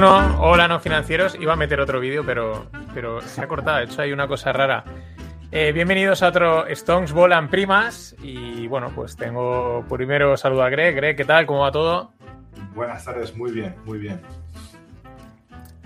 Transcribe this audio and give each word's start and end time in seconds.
2, 0.00 0.08
1. 0.08 0.40
Hola, 0.40 0.66
no 0.66 0.80
financieros. 0.80 1.34
Iba 1.38 1.52
a 1.52 1.56
meter 1.56 1.78
otro 1.78 2.00
vídeo, 2.00 2.24
pero, 2.24 2.68
pero 2.94 3.20
se 3.20 3.42
ha 3.42 3.46
cortado. 3.46 3.76
De 3.78 3.84
hecho, 3.84 4.00
hay 4.00 4.12
una 4.12 4.26
cosa 4.26 4.50
rara. 4.50 4.82
Eh, 5.52 5.72
bienvenidos 5.72 6.22
a 6.22 6.28
otro 6.28 6.66
Stones 6.68 7.12
Volan 7.12 7.50
Primas. 7.50 8.16
Y 8.22 8.66
bueno, 8.66 8.90
pues 8.94 9.14
tengo 9.14 9.84
primero 9.90 10.38
saludo 10.38 10.62
a 10.62 10.70
Greg. 10.70 10.96
Greg, 10.96 11.16
¿qué 11.16 11.26
tal? 11.26 11.44
¿Cómo 11.44 11.60
va 11.60 11.70
todo? 11.70 12.12
Buenas 12.74 13.04
tardes, 13.04 13.36
muy 13.36 13.52
bien, 13.52 13.74
muy 13.84 13.98
bien. 13.98 14.22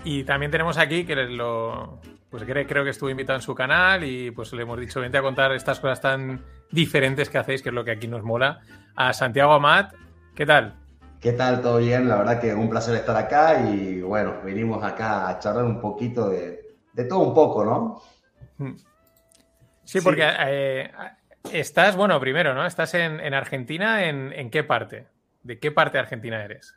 Y 0.05 0.23
también 0.23 0.49
tenemos 0.49 0.77
aquí 0.77 1.03
que 1.03 1.15
lo. 1.15 1.99
Pues 2.29 2.43
Greg 2.43 2.67
creo 2.67 2.85
que 2.85 2.91
estuvo 2.91 3.09
invitado 3.09 3.37
en 3.37 3.43
su 3.43 3.53
canal 3.53 4.05
y 4.05 4.31
pues 4.31 4.53
le 4.53 4.61
hemos 4.61 4.79
dicho, 4.79 5.01
vente 5.01 5.17
a 5.17 5.21
contar 5.21 5.51
estas 5.51 5.81
cosas 5.81 5.99
tan 5.99 6.41
diferentes 6.71 7.29
que 7.29 7.37
hacéis, 7.37 7.61
que 7.61 7.67
es 7.67 7.75
lo 7.75 7.83
que 7.83 7.91
aquí 7.91 8.07
nos 8.07 8.23
mola. 8.23 8.61
A 8.95 9.11
Santiago 9.11 9.51
Amat, 9.51 9.93
¿qué 10.35 10.45
tal? 10.45 10.84
¿Qué 11.25 11.33
tal? 11.33 11.59
¿Todo 11.59 11.77
bien? 11.77 12.07
La 12.07 12.17
verdad 12.17 12.39
que 12.39 12.53
un 12.53 12.69
placer 12.69 12.93
estar 12.97 13.17
acá 13.17 13.59
y 13.59 13.99
bueno, 13.99 14.41
venimos 14.43 14.83
acá 14.83 15.27
a 15.27 15.39
charlar 15.39 15.65
un 15.65 15.81
poquito 15.81 16.29
de, 16.29 16.77
todo 17.09 17.17
un 17.17 17.33
poco, 17.33 17.65
¿no? 17.65 17.99
Mm. 18.59 18.75
Sí, 19.83 20.01
porque 20.01 20.21
eh, 20.21 20.91
estás, 21.51 21.95
bueno, 21.95 22.19
primero, 22.19 22.53
¿no? 22.53 22.63
Estás 22.63 22.93
en, 22.93 23.33
Argentina, 23.33 24.07
¿en, 24.07 24.51
qué 24.51 24.63
parte? 24.63 25.07
¿De 25.41 25.57
qué 25.57 25.71
parte 25.71 25.97
de 25.97 26.03
Argentina 26.03 26.45
eres? 26.45 26.75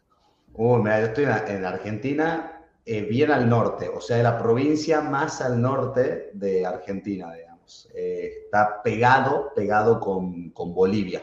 Uh, 0.55 0.79
mira, 0.79 1.01
yo 1.01 1.07
estoy 1.09 1.25
en, 1.25 1.67
Argentina, 1.67 2.63
eh, 2.87 3.03
bien 3.03 3.31
al 3.31 3.51
norte, 3.51 3.91
o 3.91 4.01
sea, 4.01 4.17
de 4.17 4.23
la 4.23 4.39
provincia 4.39 5.03
más 5.03 5.43
al 5.43 5.61
norte 5.61 6.31
de 6.33 6.65
Argentina, 6.65 7.35
digamos. 7.35 7.91
Eh, 7.95 8.45
está 8.47 8.83
pegado, 8.83 9.53
pegado 9.55 10.01
con, 10.01 10.55
Bolivia. 10.55 11.23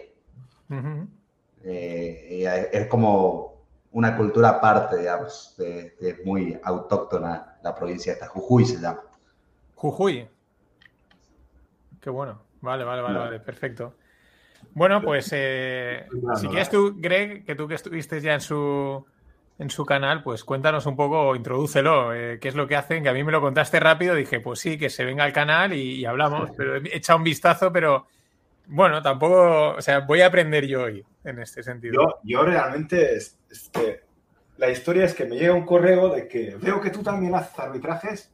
Eh, 1.66 2.70
es 2.72 2.88
como 2.88 3.56
una 3.92 4.16
cultura 4.16 4.50
aparte, 4.50 4.98
digamos, 4.98 5.56
es 5.58 6.26
muy 6.26 6.58
autóctona 6.64 7.58
la 7.64 7.74
provincia 7.74 8.14
esta, 8.14 8.28
Jujuy 8.28 8.66
se 8.66 8.80
llama. 8.80 9.02
Jujuy. 9.76 10.28
Qué 12.02 12.10
bueno. 12.10 12.42
Vale, 12.62 12.84
vale, 12.84 13.02
vale, 13.02 13.20
vale, 13.20 13.40
perfecto. 13.40 13.96
Bueno, 14.74 15.02
pues 15.02 15.30
eh, 15.32 16.08
si 16.36 16.48
quieres 16.48 16.70
tú, 16.70 16.96
Greg, 16.98 17.46
que 17.46 17.56
tú 17.56 17.68
que 17.68 17.76
estuviste 17.76 18.20
ya 18.20 18.34
en 18.34 18.42
su, 18.42 19.06
en 19.58 19.70
su 19.70 19.86
canal, 19.86 20.22
pues 20.24 20.44
cuéntanos 20.44 20.86
un 20.86 20.96
poco, 20.96 21.36
introdúcelo, 21.36 22.14
eh, 22.14 22.40
qué 22.40 22.50
es 22.50 22.56
lo 22.56 22.68
que 22.68 22.76
hacen, 22.76 23.04
que 23.04 23.10
a 23.10 23.14
mí 23.14 23.24
me 23.24 23.32
lo 23.32 23.42
contaste 23.42 23.80
rápido, 23.80 24.16
dije, 24.16 24.40
pues 24.40 24.60
sí, 24.60 24.78
que 24.78 24.90
se 24.90 25.06
venga 25.06 25.24
al 25.24 25.34
canal 25.34 25.74
y, 25.74 26.00
y 26.00 26.06
hablamos, 26.06 26.52
pero 26.58 26.76
he 26.76 26.98
echado 26.98 27.18
un 27.18 27.24
vistazo, 27.24 27.72
pero 27.72 28.08
bueno, 28.68 29.02
tampoco, 29.02 29.76
o 29.76 29.82
sea, 29.82 30.00
voy 30.02 30.22
a 30.22 30.28
aprender 30.28 30.66
yo 30.66 30.84
hoy 30.84 31.04
en 31.24 31.40
este 31.40 31.64
sentido. 31.64 31.94
Yo, 31.94 32.20
yo 32.24 32.44
realmente, 32.44 33.16
es, 33.16 33.38
que 33.72 34.02
la 34.58 34.70
historia 34.70 35.06
es 35.06 35.14
que 35.14 35.26
me 35.26 35.38
llega 35.38 35.54
un 35.54 35.66
correo 35.66 36.10
de 36.10 36.28
que 36.28 36.56
veo 36.56 36.82
que 36.82 36.90
tú 36.90 37.04
también 37.04 37.36
haces 37.36 37.58
arbitrajes 37.60 38.32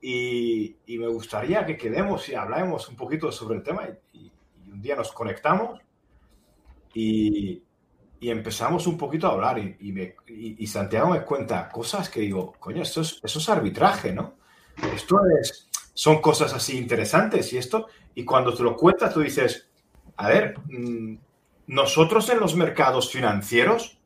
y, 0.00 0.76
y 0.86 0.98
me 0.98 1.08
gustaría 1.08 1.64
que 1.64 1.76
quedemos 1.76 2.28
y 2.28 2.34
hablemos 2.34 2.88
un 2.88 2.96
poquito 2.96 3.30
sobre 3.32 3.56
el 3.56 3.62
tema 3.62 3.88
y, 4.12 4.32
un 4.70 4.82
día 4.82 4.96
nos 4.96 5.10
conectamos 5.12 5.80
y, 6.92 7.62
y, 8.20 8.30
empezamos 8.30 8.86
un 8.86 8.98
poquito 8.98 9.26
a 9.26 9.32
hablar 9.32 9.58
y, 9.58 9.92
me, 9.92 10.16
y, 10.26 10.66
Santiago 10.66 11.10
me 11.10 11.22
cuenta 11.22 11.68
cosas 11.68 12.10
que 12.10 12.20
digo, 12.20 12.52
coño, 12.58 12.82
esto 12.82 13.00
es, 13.00 13.20
eso 13.22 13.38
es 13.38 13.48
arbitraje, 13.48 14.12
¿no? 14.12 14.34
Esto 14.94 15.18
es, 15.40 15.70
son 15.96 16.20
cosas 16.20 16.52
así 16.52 16.76
interesantes 16.76 17.54
y 17.54 17.56
esto, 17.56 17.86
y 18.14 18.22
cuando 18.26 18.52
te 18.52 18.62
lo 18.62 18.76
cuentas, 18.76 19.14
tú 19.14 19.20
dices, 19.20 19.70
a 20.18 20.28
ver, 20.28 20.54
mm, 20.66 21.16
nosotros 21.68 22.28
en 22.28 22.38
los 22.38 22.54
mercados 22.54 23.10
financieros 23.10 23.98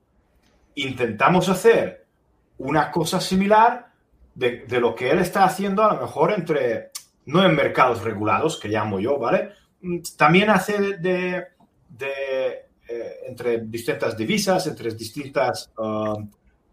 intentamos 0.77 1.49
hacer 1.49 2.07
una 2.59 2.93
cosa 2.93 3.21
similar 3.21 3.91
de, 4.37 4.65
lo 4.79 4.95
que 4.95 5.11
él 5.11 5.19
está 5.19 5.43
haciendo 5.43 5.83
a 5.83 5.95
lo 5.95 6.01
mejor 6.01 6.33
entre, 6.33 6.93
no 7.27 7.45
en 7.45 7.57
mercados 7.57 8.05
regulados, 8.05 8.61
que 8.61 8.69
llamo 8.69 9.01
yo, 9.01 9.19
¿vale? 9.19 9.51
Mm, 9.81 9.99
también 10.17 10.49
hace 10.49 10.97
de, 10.97 11.45
eh, 11.99 12.69
entre 13.27 13.63
distintas 13.63 14.17
divisas, 14.17 14.65
entre 14.69 14.95
distintas 14.95 15.73
uh, 15.77 16.21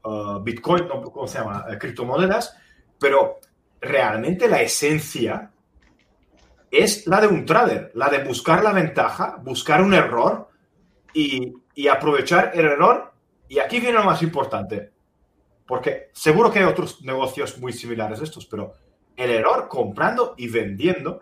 uh, 0.08 0.40
Bitcoin, 0.44 0.88
¿cómo 0.88 1.28
se 1.28 1.40
llama? 1.40 1.66
Eh, 1.72 1.80
criptomonedas, 1.80 2.56
pero 3.00 3.40
realmente 3.88 4.48
la 4.48 4.62
esencia 4.62 5.52
es 6.70 7.08
la 7.08 7.22
de 7.22 7.28
un 7.28 7.46
trader, 7.46 7.92
la 7.96 8.10
de 8.10 8.24
buscar 8.24 8.64
la 8.64 8.74
ventaja, 8.74 9.38
buscar 9.42 9.82
un 9.82 9.94
error 9.94 10.50
y, 11.14 11.54
aprovechar 11.90 12.52
el 12.54 12.66
error. 12.66 13.14
Y 13.48 13.60
aquí 13.60 13.80
viene 13.80 13.98
lo 13.98 14.04
más 14.04 14.22
importante, 14.22 14.92
porque 15.66 16.10
seguro 16.14 16.52
que 16.52 16.60
hay 16.60 16.66
otros 16.66 17.02
negocios 17.04 17.58
muy 17.60 17.72
similares 17.72 18.20
a 18.20 18.24
estos, 18.24 18.46
pero 18.46 18.74
el 19.16 19.32
error 19.32 19.68
comprando 19.68 20.36
y 20.38 20.50
vendiendo 20.50 21.20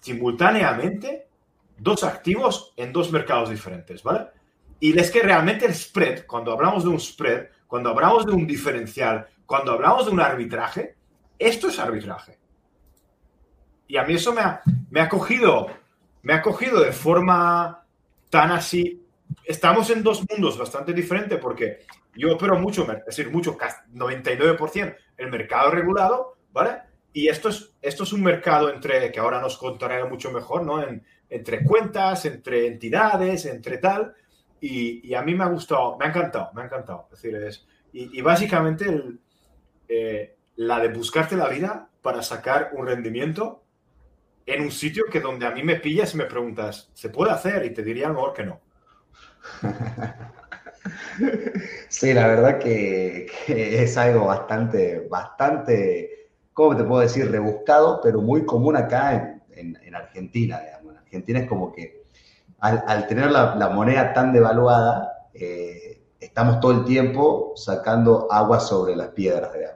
simultáneamente 0.00 1.28
dos 1.76 2.02
activos 2.04 2.72
en 2.76 2.92
dos 2.92 3.12
mercados 3.12 3.50
diferentes, 3.50 4.02
¿vale? 4.02 4.28
Y 4.80 4.98
es 4.98 5.10
que 5.10 5.22
realmente 5.22 5.66
el 5.66 5.74
spread, 5.74 6.26
cuando 6.26 6.52
hablamos 6.52 6.84
de 6.84 6.90
un 6.90 7.00
spread, 7.00 7.48
cuando 7.66 7.90
hablamos 7.90 8.26
de 8.26 8.32
un 8.32 8.46
diferencial, 8.46 9.26
cuando 9.44 9.72
hablamos 9.72 10.06
de 10.06 10.12
un 10.12 10.20
arbitraje, 10.20 10.95
esto 11.38 11.68
es 11.68 11.78
arbitraje. 11.78 12.38
Y 13.88 13.96
a 13.96 14.04
mí 14.04 14.14
eso 14.14 14.32
me 14.32 14.40
ha, 14.40 14.62
me 14.90 15.00
ha 15.00 15.08
cogido, 15.08 15.68
me 16.22 16.32
ha 16.32 16.42
cogido 16.42 16.80
de 16.80 16.92
forma 16.92 17.84
tan 18.30 18.50
así. 18.50 19.02
Estamos 19.44 19.90
en 19.90 20.02
dos 20.02 20.24
mundos 20.30 20.58
bastante 20.58 20.92
diferentes 20.92 21.38
porque 21.38 21.80
yo 22.14 22.34
opero 22.34 22.58
mucho, 22.58 22.90
es 22.90 23.04
decir, 23.04 23.30
mucho, 23.30 23.56
99% 23.56 24.96
el 25.18 25.30
mercado 25.30 25.70
regulado, 25.70 26.36
¿vale? 26.52 26.82
Y 27.12 27.28
esto 27.28 27.48
es, 27.48 27.72
esto 27.80 28.02
es 28.02 28.12
un 28.12 28.22
mercado 28.22 28.70
entre, 28.70 29.10
que 29.10 29.20
ahora 29.20 29.40
nos 29.40 29.56
contará 29.56 30.04
mucho 30.06 30.30
mejor, 30.30 30.64
¿no? 30.64 30.82
En, 30.82 31.02
entre 31.30 31.64
cuentas, 31.64 32.24
entre 32.26 32.66
entidades, 32.66 33.46
entre 33.46 33.78
tal. 33.78 34.14
Y, 34.60 35.14
a 35.14 35.22
mí 35.22 35.34
me 35.34 35.44
ha 35.44 35.48
gustado, 35.48 35.96
me 35.96 36.06
ha 36.06 36.08
encantado, 36.08 36.50
me 36.54 36.62
ha 36.62 36.64
encantado. 36.64 37.08
Es 37.12 37.22
decir, 37.22 37.36
es, 37.42 37.66
y, 37.92 38.20
básicamente 38.20 38.86
eh, 39.88 40.35
la 40.56 40.80
de 40.80 40.88
buscarte 40.88 41.36
la 41.36 41.48
vida 41.48 41.88
para 42.02 42.22
sacar 42.22 42.70
un 42.74 42.86
rendimiento 42.86 43.62
en 44.46 44.62
un 44.62 44.70
sitio 44.70 45.04
que 45.10 45.20
donde 45.20 45.46
a 45.46 45.50
mí 45.50 45.62
me 45.62 45.76
pillas 45.76 46.14
y 46.14 46.16
me 46.16 46.24
preguntas, 46.24 46.90
¿se 46.94 47.08
puede 47.10 47.32
hacer? 47.32 47.64
Y 47.64 47.70
te 47.70 47.82
diría 47.82 48.06
a 48.06 48.08
lo 48.10 48.14
mejor 48.14 48.32
que 48.32 48.44
no. 48.44 48.60
Sí, 51.88 52.12
la 52.14 52.28
verdad 52.28 52.58
que, 52.58 53.26
es 53.48 53.96
algo 53.96 54.26
bastante, 54.26 55.06
bastante, 55.08 56.30
¿cómo 56.52 56.76
te 56.76 56.84
puedo 56.84 57.00
decir? 57.00 57.30
Rebuscado, 57.30 58.00
pero 58.02 58.20
muy 58.20 58.44
común 58.44 58.76
acá 58.76 59.40
en, 59.50 59.94
Argentina. 59.94 60.60
En 60.80 60.96
Argentina 60.96 61.40
es 61.40 61.48
como 61.48 61.72
que 61.72 62.04
al, 62.60 63.06
tener 63.06 63.30
la, 63.30 63.70
moneda 63.74 64.12
tan 64.12 64.32
devaluada, 64.32 65.28
eh, 65.34 66.02
estamos 66.20 66.60
todo 66.60 66.72
el 66.72 66.84
tiempo 66.84 67.52
sacando 67.56 68.30
agua 68.30 68.60
sobre 68.60 68.94
las 68.94 69.08
piedras, 69.08 69.52
digamos. 69.52 69.75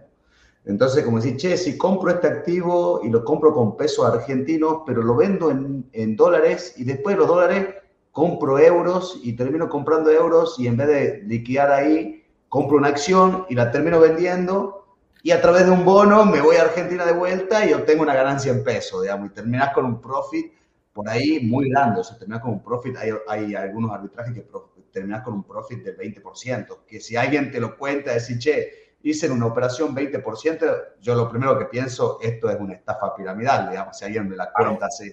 Entonces, 0.65 1.05
como 1.05 1.19
decir, 1.19 1.37
che, 1.37 1.57
si 1.57 1.79
compro 1.79 2.11
este 2.11 2.27
activo 2.27 3.01
y 3.03 3.09
lo 3.09 3.25
compro 3.25 3.53
con 3.53 3.77
pesos 3.77 4.07
argentinos, 4.07 4.83
pero 4.87 5.03
lo 5.03 5.17
vendo 5.17 5.51
en, 5.51 6.17
dólares 6.17 6.75
y 6.77 6.85
después 6.85 7.17
los 7.17 7.27
dólares 7.27 7.77
compro 8.13 8.59
euros 8.59 9.21
y 9.23 9.35
termino 9.35 9.69
comprando 9.69 10.11
euros 10.11 10.59
y 10.59 10.67
en 10.67 10.77
vez 10.77 10.89
de 10.89 11.23
liquidar 11.27 11.71
ahí, 11.71 12.25
compro 12.49 12.77
una 12.77 12.89
acción 12.89 13.47
y 13.49 13.55
la 13.55 13.71
termino 13.71 14.01
vendiendo 14.01 14.85
y 15.23 15.31
a 15.31 15.41
través 15.41 15.65
de 15.67 15.71
un 15.71 15.85
bono 15.85 16.25
me 16.25 16.41
voy 16.41 16.57
a 16.57 16.63
Argentina 16.63 17.07
de 17.07 17.13
vuelta 17.13 17.65
y 17.67 17.73
obtengo 17.73 18.03
una 18.03 18.15
ganancia 18.15 18.53
en 18.53 18.65
peso, 18.65 19.01
digamos, 19.01 19.31
y 19.31 19.35
terminas 19.35 19.73
con 19.73 19.85
un 19.85 20.01
profit 20.01 20.53
por 20.93 21.09
ahí 21.09 21.41
muy 21.41 21.71
grande, 21.71 22.01
o 22.01 22.05
sea, 22.05 22.19
terminas 22.19 22.43
con 22.43 22.53
un 22.53 22.63
profit, 22.63 22.97
hay, 22.97 23.13
hay 23.29 23.55
algunos 23.55 23.93
arbitrajes 23.93 24.35
que 24.35 24.45
terminas 24.93 25.23
con 25.23 25.35
un 25.35 25.45
profit 25.45 25.85
del 25.85 25.97
20%, 25.97 26.81
que 26.87 27.01
si 27.01 27.17
alguien 27.17 27.51
te 27.51 27.61
lo 27.61 27.79
cuenta, 27.79 28.13
decir, 28.13 28.39
che, 28.39 28.90
hice 29.03 29.31
una 29.31 29.47
operación 29.47 29.95
20%, 29.95 30.95
yo 31.01 31.15
lo 31.15 31.29
primero 31.29 31.59
que 31.59 31.67
pienso, 31.67 32.19
esto 32.21 32.51
es 32.51 32.59
una 32.59 32.75
estafa 32.75 33.15
piramidal, 33.15 33.71
digamos, 33.71 33.97
si 33.97 34.05
alguien 34.05 34.29
me 34.29 34.37
la 34.37 34.53
cuenta 34.53 34.87
así. 34.87 35.13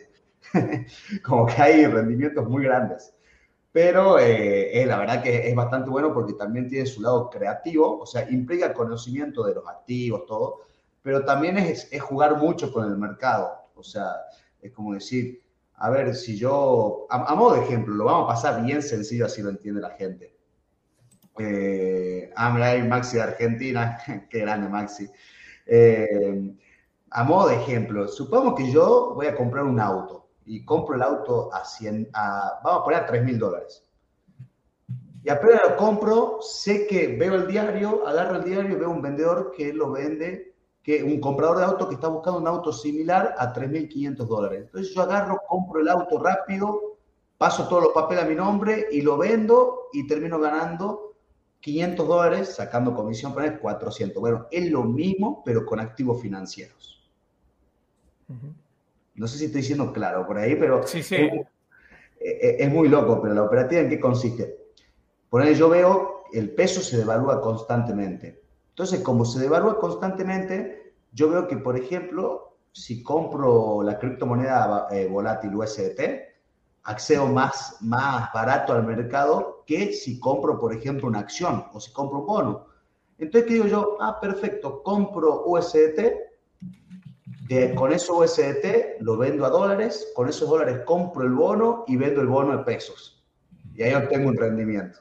Como 1.24 1.46
que 1.46 1.62
hay 1.62 1.86
rendimientos 1.86 2.48
muy 2.48 2.64
grandes. 2.64 3.14
Pero 3.72 4.18
eh, 4.20 4.84
la 4.88 4.98
verdad 4.98 5.22
que 5.22 5.48
es 5.48 5.56
bastante 5.56 5.90
bueno 5.90 6.14
porque 6.14 6.34
también 6.34 6.68
tiene 6.68 6.86
su 6.86 7.02
lado 7.02 7.30
creativo, 7.30 8.00
o 8.00 8.06
sea, 8.06 8.30
implica 8.30 8.74
conocimiento 8.74 9.44
de 9.46 9.56
los 9.56 9.68
activos, 9.68 10.26
todo, 10.26 10.62
pero 11.02 11.24
también 11.24 11.58
es, 11.58 11.88
es 11.92 12.02
jugar 12.02 12.38
mucho 12.38 12.72
con 12.72 12.86
el 12.86 12.98
mercado. 12.98 13.70
O 13.76 13.84
sea, 13.84 14.16
es 14.62 14.72
como 14.72 14.94
decir, 14.94 15.42
a 15.76 15.90
ver, 15.92 16.16
si 16.16 16.38
yo, 16.38 17.06
a 17.10 17.36
modo 17.36 17.54
de 17.54 17.62
ejemplo, 17.62 17.94
lo 17.94 18.06
vamos 18.06 18.24
a 18.26 18.34
pasar 18.34 18.64
bien 18.64 18.82
sencillo, 18.82 19.28
así 19.28 19.44
lo 19.44 19.50
entiende 19.50 19.80
la 19.80 19.92
gente 19.92 20.37
eh, 21.40 22.32
Maxi 22.88 23.18
de 23.18 23.24
Argentina, 23.24 23.98
qué 24.30 24.40
grande 24.40 24.70
Maxi. 24.70 25.10
Eh, 25.66 26.56
a 27.12 27.24
modo 27.24 27.50
de 27.50 27.56
ejemplo, 27.56 28.08
supongo 28.08 28.56
que 28.56 28.72
yo 28.72 29.14
voy 29.16 29.28
a 29.28 29.36
comprar 29.36 29.64
un 29.64 29.80
auto 29.80 30.30
y 30.46 30.64
compro 30.64 30.96
el 30.96 31.02
auto 31.02 31.54
a 31.54 31.64
100, 31.66 32.10
a, 32.14 32.60
vamos 32.64 32.82
a 32.82 32.84
poner 32.84 33.00
a 33.02 33.06
3 33.06 33.24
mil 33.24 33.40
dólares. 33.40 33.84
Y 35.24 35.30
apenas 35.30 35.62
lo 35.70 35.76
compro, 35.76 36.40
sé 36.42 36.88
que 36.88 37.18
veo 37.18 37.36
el 37.36 37.48
diario, 37.48 38.08
agarro 38.08 38.38
el 38.38 38.44
diario 38.46 38.72
y 38.72 38.80
veo 38.80 38.90
un 38.90 39.02
vendedor 39.02 39.52
que 39.56 39.74
lo 39.74 39.92
vende, 39.92 40.56
que 40.82 41.04
un 41.04 41.20
comprador 41.20 41.58
de 41.58 41.66
auto 41.66 41.90
que 41.90 41.96
está 41.96 42.08
buscando 42.08 42.40
un 42.40 42.48
auto 42.48 42.72
similar 42.72 43.36
a 43.38 43.54
3.500 43.54 44.16
dólares. 44.26 44.62
Entonces 44.66 44.94
yo 44.94 45.02
agarro, 45.02 45.42
compro 45.48 45.82
el 45.82 45.90
auto 45.90 46.18
rápido, 46.24 46.98
paso 47.38 47.68
todos 47.68 47.84
los 47.84 47.94
papeles 47.94 48.24
a 48.24 48.28
mi 48.28 48.36
nombre 48.36 48.88
y 48.90 49.02
lo 49.02 49.18
vendo 49.18 49.90
y 49.92 50.08
termino 50.08 50.40
ganando 50.40 51.07
500 51.68 52.08
dólares, 52.08 52.56
sacando 52.56 52.96
comisión 52.96 53.34
para 53.34 53.48
él 53.48 53.60
400. 53.60 54.22
Bueno, 54.22 54.48
es 54.52 54.72
lo 54.72 54.86
mismo, 54.86 55.44
pero 55.44 55.66
con 55.66 55.82
activos 55.82 56.22
financieros. 56.22 57.12
No 59.16 59.28
sé 59.28 59.38
si 59.38 59.46
estoy 59.46 59.64
siendo 59.64 59.92
claro 59.92 60.26
por 60.26 60.38
ahí, 60.38 60.56
pero 60.56 60.88
sí, 60.88 61.04
sí. 61.04 61.30
Es, 62.20 62.72
muy 62.72 62.88
loco, 62.88 63.22
pero 63.22 63.34
la 63.34 63.44
operativa 63.44 63.82
en 63.82 63.90
qué 63.90 64.00
consiste. 64.00 64.58
Por 65.30 65.42
ahí 65.42 65.56
yo 65.56 65.68
veo 65.68 66.24
el 66.32 66.52
peso 66.52 66.80
se 66.80 67.00
devalúa 67.00 67.42
constantemente. 67.42 68.42
Entonces, 68.70 69.02
como 69.02 69.26
se 69.26 69.42
devalúa 69.42 69.78
constantemente, 69.78 70.94
yo 71.12 71.30
veo 71.30 71.50
que, 71.50 71.58
por 71.58 71.78
ejemplo, 71.78 72.60
si 72.72 73.04
compro 73.04 73.84
la 73.84 74.00
criptomoneda 74.00 74.88
eh, 74.92 75.06
volátil 75.08 75.54
USDT, 75.54 76.00
accedo 76.84 77.28
más, 77.28 77.76
más 77.82 78.32
barato 78.34 78.72
al 78.72 78.86
mercado 78.86 79.57
que 79.68 79.92
si 79.94 80.20
compro, 80.20 80.58
por 80.60 80.74
ejemplo, 80.74 81.08
una 81.08 81.20
acción 81.20 81.66
o 81.74 81.80
si 81.80 81.92
compro 81.92 82.20
un 82.20 82.26
bono. 82.26 82.68
Entonces, 83.20 83.48
¿qué 83.48 83.54
digo 83.56 83.68
yo? 83.68 83.98
Ah, 84.00 84.20
perfecto, 84.20 84.82
compro 84.82 85.44
USDT, 85.46 86.00
de, 87.48 87.76
con 87.76 87.92
eso 87.92 88.18
USDT 88.18 89.02
lo 89.02 89.18
vendo 89.18 89.46
a 89.46 89.50
dólares, 89.50 90.12
con 90.16 90.30
esos 90.30 90.50
dólares 90.50 90.82
compro 90.86 91.24
el 91.24 91.34
bono 91.34 91.84
y 91.88 91.98
vendo 91.98 92.22
el 92.22 92.28
bono 92.28 92.58
de 92.58 92.64
pesos. 92.64 93.24
Y 93.76 93.84
ahí 93.84 93.94
obtengo 93.94 94.30
un 94.30 94.38
rendimiento. 94.38 95.00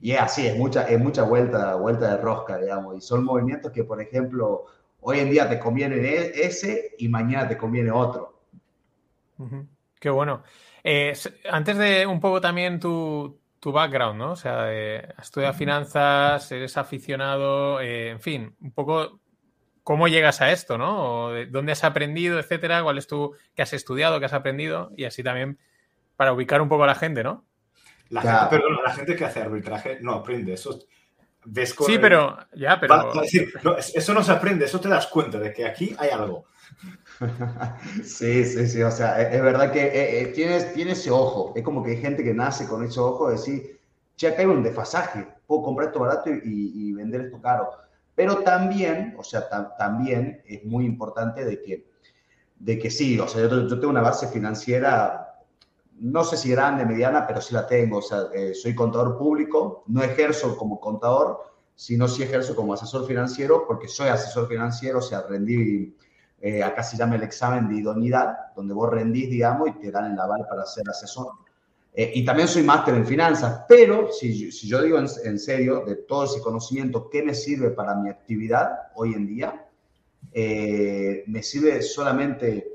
Y 0.00 0.12
es 0.12 0.20
así, 0.20 0.46
es 0.46 0.56
mucha, 0.56 0.84
es 0.88 0.98
mucha 0.98 1.22
vuelta, 1.22 1.74
vuelta 1.74 2.16
de 2.16 2.22
rosca, 2.22 2.58
digamos. 2.58 2.96
Y 2.96 3.00
son 3.00 3.24
movimientos 3.24 3.72
que, 3.72 3.84
por 3.84 4.00
ejemplo, 4.00 4.66
hoy 5.00 5.18
en 5.18 5.30
día 5.30 5.48
te 5.48 5.58
conviene 5.58 5.96
e, 5.96 6.46
ese 6.46 6.94
y 6.98 7.08
mañana 7.08 7.48
te 7.48 7.58
conviene 7.58 7.90
otro. 7.90 8.40
Qué 9.98 10.10
bueno. 10.10 10.42
Eh, 10.84 11.12
antes 11.50 11.76
de 11.76 12.06
un 12.06 12.20
poco 12.20 12.40
también 12.40 12.78
tu, 12.78 13.38
background, 13.64 14.18
¿no? 14.18 14.32
O 14.32 14.36
sea, 14.36 14.72
eh, 14.72 15.14
estudias 15.20 15.56
finanzas, 15.56 16.50
eres 16.52 16.76
aficionado, 16.76 17.80
eh, 17.80 18.10
en 18.10 18.20
fin, 18.20 18.56
un 18.60 18.72
poco 18.72 19.20
cómo 19.82 20.08
llegas 20.08 20.40
a 20.40 20.52
esto, 20.52 20.78
¿no? 20.78 21.26
O 21.26 21.32
dónde 21.46 21.72
has 21.72 21.84
aprendido, 21.84 22.38
etcétera, 22.38 22.82
cuál 22.82 22.98
es 22.98 23.06
tu, 23.06 23.34
qué 23.54 23.62
has 23.62 23.72
estudiado, 23.72 24.18
qué 24.20 24.26
has 24.26 24.32
aprendido, 24.32 24.92
y 24.96 25.04
así 25.04 25.22
también 25.22 25.58
para 26.16 26.32
ubicar 26.32 26.60
un 26.60 26.68
poco 26.68 26.84
a 26.84 26.88
la 26.88 26.94
gente, 26.94 27.22
¿no? 27.22 27.46
La, 28.10 28.22
gente, 28.22 28.46
perdón, 28.50 28.78
la 28.84 28.92
gente 28.92 29.16
que 29.16 29.24
hace 29.24 29.40
arbitraje 29.40 29.98
no 30.00 30.14
aprende, 30.14 30.54
eso 30.54 30.78
Sí, 31.86 31.98
pero 31.98 32.36
ya, 32.54 32.78
pero. 32.80 33.12
eso 33.94 34.14
no 34.14 34.22
se 34.22 34.32
aprende, 34.32 34.64
eso 34.64 34.80
te 34.80 34.88
das 34.88 35.06
cuenta 35.06 35.38
de 35.38 35.52
que 35.52 35.66
aquí 35.66 35.94
hay 35.98 36.10
algo. 36.10 36.46
Sí, 38.04 38.44
sí, 38.44 38.66
sí, 38.68 38.82
o 38.82 38.90
sea, 38.90 39.20
es, 39.20 39.42
verdad 39.42 39.72
que 39.72 39.82
eh, 39.82 40.22
eh, 40.22 40.26
tienes, 40.28 40.72
tienes 40.72 41.00
ese 41.00 41.10
ojo, 41.10 41.52
es 41.56 41.62
como 41.62 41.82
que 41.82 41.92
hay 41.92 41.96
gente 41.96 42.22
que 42.22 42.34
nace 42.34 42.66
con 42.66 42.84
ese 42.84 43.00
ojo 43.00 43.28
de 43.28 43.36
decir, 43.36 43.80
che, 44.16 44.28
acá 44.28 44.40
hay 44.40 44.46
un 44.46 44.62
desfasaje, 44.62 45.26
puedo 45.46 45.62
comprar 45.62 45.88
esto 45.88 46.00
barato 46.00 46.30
y, 46.30 46.92
vender 46.92 47.22
esto 47.22 47.40
caro. 47.40 47.70
Pero 48.14 48.38
también, 48.38 49.14
o 49.16 49.22
sea, 49.22 49.48
también 49.78 50.42
es 50.44 50.64
muy 50.64 50.84
importante 50.84 51.44
de 51.44 51.62
que, 51.62 51.88
de 52.58 52.78
que 52.78 52.90
sí, 52.90 53.18
o 53.18 53.28
sea, 53.28 53.42
yo, 53.42 53.68
yo, 53.68 53.78
tengo 53.78 53.90
una 53.90 54.02
base 54.02 54.26
financiera, 54.26 55.38
no 56.00 56.24
sé 56.24 56.36
si 56.36 56.50
grande, 56.50 56.84
mediana, 56.84 57.26
pero 57.26 57.40
sí 57.40 57.54
la 57.54 57.66
tengo, 57.66 57.98
o 57.98 58.02
sea, 58.02 58.24
eh, 58.34 58.54
soy 58.54 58.74
contador 58.74 59.16
público, 59.16 59.84
no 59.86 60.02
ejerzo 60.02 60.56
como 60.56 60.80
contador, 60.80 61.40
sino 61.76 62.08
sí 62.08 62.24
ejerzo 62.24 62.56
como 62.56 62.74
asesor 62.74 63.06
financiero, 63.06 63.64
porque 63.66 63.86
soy 63.86 64.08
asesor 64.08 64.48
financiero, 64.48 64.98
o 64.98 65.02
sea, 65.02 65.22
rendí 65.28 65.94
eh, 66.40 66.62
acá 66.62 66.82
se 66.82 66.96
llama 66.96 67.16
el 67.16 67.24
examen 67.24 67.68
de 67.68 67.80
idoneidad, 67.80 68.54
donde 68.54 68.72
vos 68.72 68.90
rendís, 68.90 69.28
digamos, 69.28 69.68
y 69.68 69.72
te 69.72 69.90
dan 69.90 70.12
el 70.12 70.20
aval 70.20 70.46
para 70.48 70.64
ser 70.64 70.88
asesor. 70.88 71.32
Eh, 71.92 72.12
y 72.14 72.24
también 72.24 72.46
soy 72.46 72.62
máster 72.62 72.94
en 72.94 73.06
finanzas, 73.06 73.64
pero 73.68 74.12
si, 74.12 74.52
si 74.52 74.68
yo 74.68 74.80
digo 74.82 74.98
en, 74.98 75.38
serio, 75.38 75.84
de 75.84 75.96
todo 75.96 76.24
ese 76.24 76.40
conocimiento, 76.40 77.08
¿qué 77.10 77.24
me 77.24 77.34
sirve 77.34 77.70
para 77.70 77.96
mi 77.96 78.08
actividad 78.08 78.70
hoy 78.94 79.14
en 79.14 79.26
día? 79.26 79.66
Eh, 80.32 81.24
me 81.26 81.42
sirve 81.42 81.82
solamente 81.82 82.74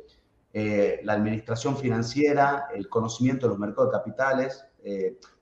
la 0.56 1.14
administración 1.14 1.76
financiera, 1.76 2.68
el 2.76 2.88
conocimiento 2.88 3.48
de 3.48 3.52
los 3.52 3.60
mercados 3.60 3.92
de 3.92 3.98
capitales. 3.98 4.64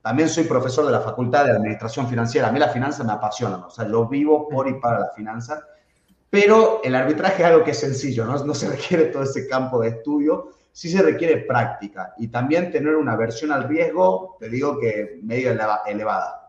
también 0.01 0.29
soy 0.29 0.45
profesor 0.45 0.85
de 0.85 0.91
la 0.94 1.01
Facultad 1.01 1.44
de 1.44 1.51
Administración 1.51 2.07
Financiera. 2.07 2.47
A 2.47 2.51
mí 2.53 2.59
las 2.59 2.71
finanzas 2.71 3.06
me 3.06 3.12
apasionan, 3.12 3.63
o 3.63 3.69
sea, 3.69 3.83
lo 3.83 4.07
vivo 4.07 4.47
por 4.47 4.69
y 4.69 4.79
para 4.79 5.00
las 5.00 5.13
finanzas 5.13 5.62
pero 6.31 6.79
el 6.81 6.95
arbitraje 6.95 7.43
es 7.43 7.49
algo 7.49 7.63
que 7.63 7.71
es 7.71 7.79
sencillo, 7.79 8.25
¿no? 8.25 8.43
no 8.45 8.55
se 8.55 8.69
requiere 8.69 9.05
todo 9.07 9.23
ese 9.23 9.47
campo 9.47 9.81
de 9.81 9.89
estudio, 9.89 10.51
sí 10.71 10.89
se 10.89 11.03
requiere 11.03 11.41
práctica 11.41 12.13
y 12.17 12.29
también 12.29 12.71
tener 12.71 12.95
una 12.95 13.17
versión 13.17 13.51
al 13.51 13.67
riesgo, 13.67 14.37
te 14.39 14.49
digo 14.49 14.79
que 14.79 15.19
medio 15.21 15.51
elevada. 15.51 16.47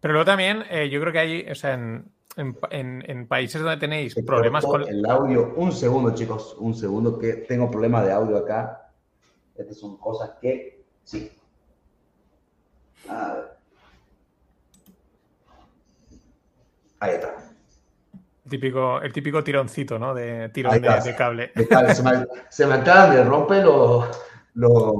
Pero 0.00 0.14
luego 0.14 0.24
también, 0.24 0.64
eh, 0.70 0.88
yo 0.88 0.98
creo 1.00 1.12
que 1.12 1.18
hay, 1.18 1.50
o 1.50 1.54
sea, 1.54 1.74
en, 1.74 3.26
países 3.28 3.60
donde 3.60 3.76
tenéis 3.76 4.14
problemas 4.24 4.64
con... 4.64 4.88
El 4.88 5.04
audio, 5.04 5.52
un 5.56 5.70
segundo 5.70 6.14
chicos, 6.14 6.56
un 6.58 6.74
segundo, 6.74 7.18
que 7.18 7.34
tengo 7.34 7.70
problemas 7.70 8.06
de 8.06 8.12
audio 8.12 8.38
acá. 8.38 8.92
Estas 9.56 9.76
son 9.76 9.98
cosas 9.98 10.30
que, 10.40 10.84
sí. 11.04 11.30
A 13.08 13.34
ver. 13.34 13.58
Ahí 17.00 17.14
está 17.14 17.47
típico, 18.48 19.00
el 19.00 19.12
típico 19.12 19.44
tironcito, 19.44 19.98
¿no? 19.98 20.14
De 20.14 20.48
tirón 20.50 20.80
de, 20.80 21.14
cable. 21.16 21.52
Se, 22.50 22.66
me, 22.66 22.74
acaban 22.74 23.14
de 23.14 23.24
romper 23.24 23.64
los, 23.64 24.08
los, 24.54 24.94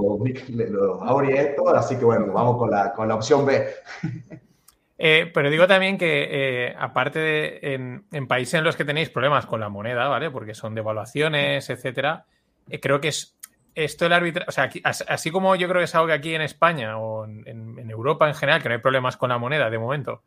los 0.51 1.75
así 1.75 1.97
que 1.97 2.05
bueno, 2.05 2.33
vamos 2.33 2.57
con 2.57 2.71
la, 2.71 2.93
con 2.93 3.09
la 3.09 3.15
opción 3.15 3.45
B. 3.45 3.67
Eh, 5.01 5.31
pero 5.33 5.49
digo 5.49 5.69
también 5.69 5.97
que, 5.97 6.27
eh, 6.29 6.75
aparte 6.77 7.21
de 7.21 8.03
en, 8.11 8.27
países 8.27 8.55
en 8.55 8.65
los 8.65 8.75
que 8.75 8.85
tenéis 8.85 9.11
problemas 9.11 9.47
con 9.47 9.61
la 9.61 9.69
moneda, 9.69 10.09
¿vale? 10.09 10.29
Porque 10.31 10.55
son 10.55 10.75
devaluaciones, 10.75 11.71
etcétera, 11.71 12.25
eh, 12.69 12.81
creo 12.81 13.01
que 13.01 13.09
es 13.09 13.37
esto 13.77 14.07
el 14.07 14.13
arbitraje, 14.13 14.49
o 14.49 14.53
sea, 14.53 14.69
así 15.07 15.31
como 15.31 15.55
yo 15.55 15.69
creo 15.69 15.79
que 15.79 15.85
es 15.85 15.95
algo 15.95 16.09
que 16.09 16.15
aquí 16.15 16.35
en 16.35 16.43
España 16.43 16.99
o 16.99 17.27
en, 17.27 17.47
en, 17.47 17.91
Europa 17.91 18.27
en 18.27 18.35
general, 18.35 18.61
que 18.61 18.69
no 18.69 18.75
hay 18.75 18.81
problemas 18.81 19.17
con 19.17 19.29
la 19.29 19.39
moneda 19.39 19.71
de 19.71 19.79
momento, 19.79 20.25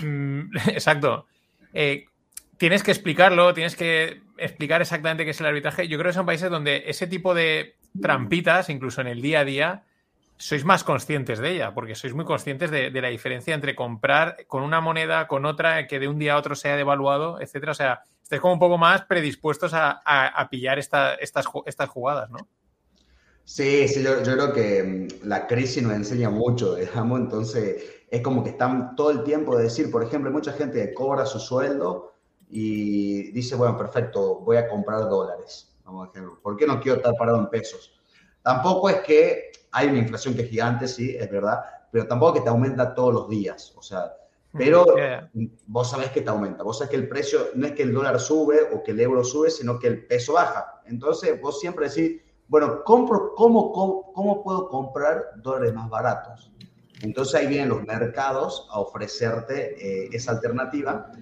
Mm, 0.00 0.56
exacto. 0.68 1.26
Eh, 1.72 2.06
tienes 2.56 2.82
que 2.82 2.90
explicarlo, 2.90 3.54
tienes 3.54 3.76
que 3.76 4.22
explicar 4.36 4.80
exactamente 4.80 5.24
qué 5.24 5.30
es 5.30 5.40
el 5.40 5.46
arbitraje. 5.46 5.88
Yo 5.88 5.98
creo 5.98 6.10
que 6.10 6.14
son 6.14 6.26
países 6.26 6.50
donde 6.50 6.84
ese 6.86 7.06
tipo 7.06 7.34
de 7.34 7.76
trampitas, 8.00 8.68
incluso 8.68 9.00
en 9.00 9.08
el 9.08 9.22
día 9.22 9.40
a 9.40 9.44
día, 9.44 9.84
sois 10.36 10.64
más 10.64 10.84
conscientes 10.84 11.40
de 11.40 11.50
ella, 11.50 11.74
porque 11.74 11.94
sois 11.94 12.14
muy 12.14 12.24
conscientes 12.24 12.70
de, 12.70 12.90
la 12.90 13.08
diferencia 13.08 13.54
entre 13.54 13.74
comprar 13.74 14.46
con 14.46 14.62
una 14.62 14.80
moneda, 14.80 15.26
con 15.26 15.44
otra, 15.44 15.86
que 15.86 15.98
de 15.98 16.06
un 16.06 16.18
día 16.18 16.34
a 16.34 16.38
otro 16.38 16.54
sea 16.54 16.76
devaluado, 16.76 17.40
etcétera. 17.40 17.72
O 17.72 17.74
sea, 17.74 18.02
estáis 18.22 18.40
como 18.40 18.54
un 18.54 18.60
poco 18.60 18.78
más 18.78 19.02
predispuestos 19.02 19.72
a, 19.74 20.48
pillar 20.50 20.78
estas, 20.78 21.46
jugadas, 21.88 22.30
¿no? 22.30 22.48
Sí, 23.44 23.88
sí, 23.88 24.02
yo, 24.02 24.22
yo, 24.22 24.34
creo 24.34 24.52
que 24.52 24.82
mm, 24.82 25.26
la 25.26 25.46
crisis 25.46 25.82
nos 25.82 25.94
enseña 25.94 26.28
mucho, 26.28 26.74
digamos, 26.74 27.18
entonces 27.18 27.97
es 28.10 28.22
como 28.22 28.42
que 28.42 28.50
están 28.50 28.96
todo 28.96 29.10
el 29.10 29.22
tiempo 29.22 29.56
de 29.56 29.64
decir, 29.64 29.90
por 29.90 30.02
ejemplo, 30.02 30.30
mucha 30.30 30.52
gente 30.52 30.80
que 30.80 30.94
cobra 30.94 31.26
su 31.26 31.38
sueldo 31.38 32.12
y 32.48 33.30
dice, 33.32 33.54
bueno, 33.54 33.76
perfecto, 33.76 34.40
voy 34.40 34.56
a 34.56 34.68
comprar 34.68 35.08
dólares, 35.08 35.76
vamos 35.84 36.08
a 36.08 36.10
ejemplo, 36.10 36.38
¿por 36.42 36.56
qué 36.56 36.66
no 36.66 36.80
quiero 36.80 36.96
estar 36.96 37.14
parado 37.18 37.38
en 37.38 37.48
pesos? 37.48 37.92
Tampoco 38.42 38.88
es 38.88 39.00
que 39.00 39.50
hay 39.72 39.88
una 39.88 39.98
inflación 39.98 40.34
que 40.34 40.42
es 40.42 40.48
gigante, 40.48 40.88
sí, 40.88 41.14
es 41.18 41.30
verdad, 41.30 41.60
pero 41.92 42.06
tampoco 42.06 42.34
que 42.34 42.40
te 42.40 42.48
aumenta 42.48 42.94
todos 42.94 43.12
los 43.12 43.28
días, 43.28 43.74
o 43.76 43.82
sea, 43.82 44.14
pero 44.52 44.86
vos 45.66 45.90
sabés 45.90 46.10
que 46.10 46.22
te 46.22 46.30
aumenta, 46.30 46.62
vos 46.62 46.78
sabés 46.78 46.90
que 46.90 46.96
el 46.96 47.08
precio 47.08 47.38
no 47.54 47.66
es 47.66 47.72
que 47.72 47.82
el 47.82 47.92
dólar 47.92 48.18
sube 48.18 48.60
o 48.72 48.82
que 48.82 48.92
el 48.92 49.00
euro 49.00 49.22
sube, 49.22 49.50
sino 49.50 49.78
que 49.78 49.88
el 49.88 50.06
peso 50.06 50.32
baja. 50.32 50.80
Entonces 50.86 51.40
vos 51.40 51.60
siempre 51.60 51.88
decís, 51.88 52.22
bueno, 52.48 52.82
compro, 52.82 53.34
¿cómo, 53.34 53.70
cómo, 53.72 54.10
cómo 54.12 54.42
puedo 54.42 54.68
comprar 54.68 55.32
dólares 55.36 55.74
más 55.74 55.90
baratos? 55.90 56.50
Entonces 57.02 57.34
ahí 57.34 57.46
vienen 57.46 57.68
los 57.68 57.84
mercados 57.84 58.68
a 58.70 58.80
ofrecerte 58.80 59.76
eh, 60.04 60.08
esa 60.12 60.32
alternativa 60.32 61.12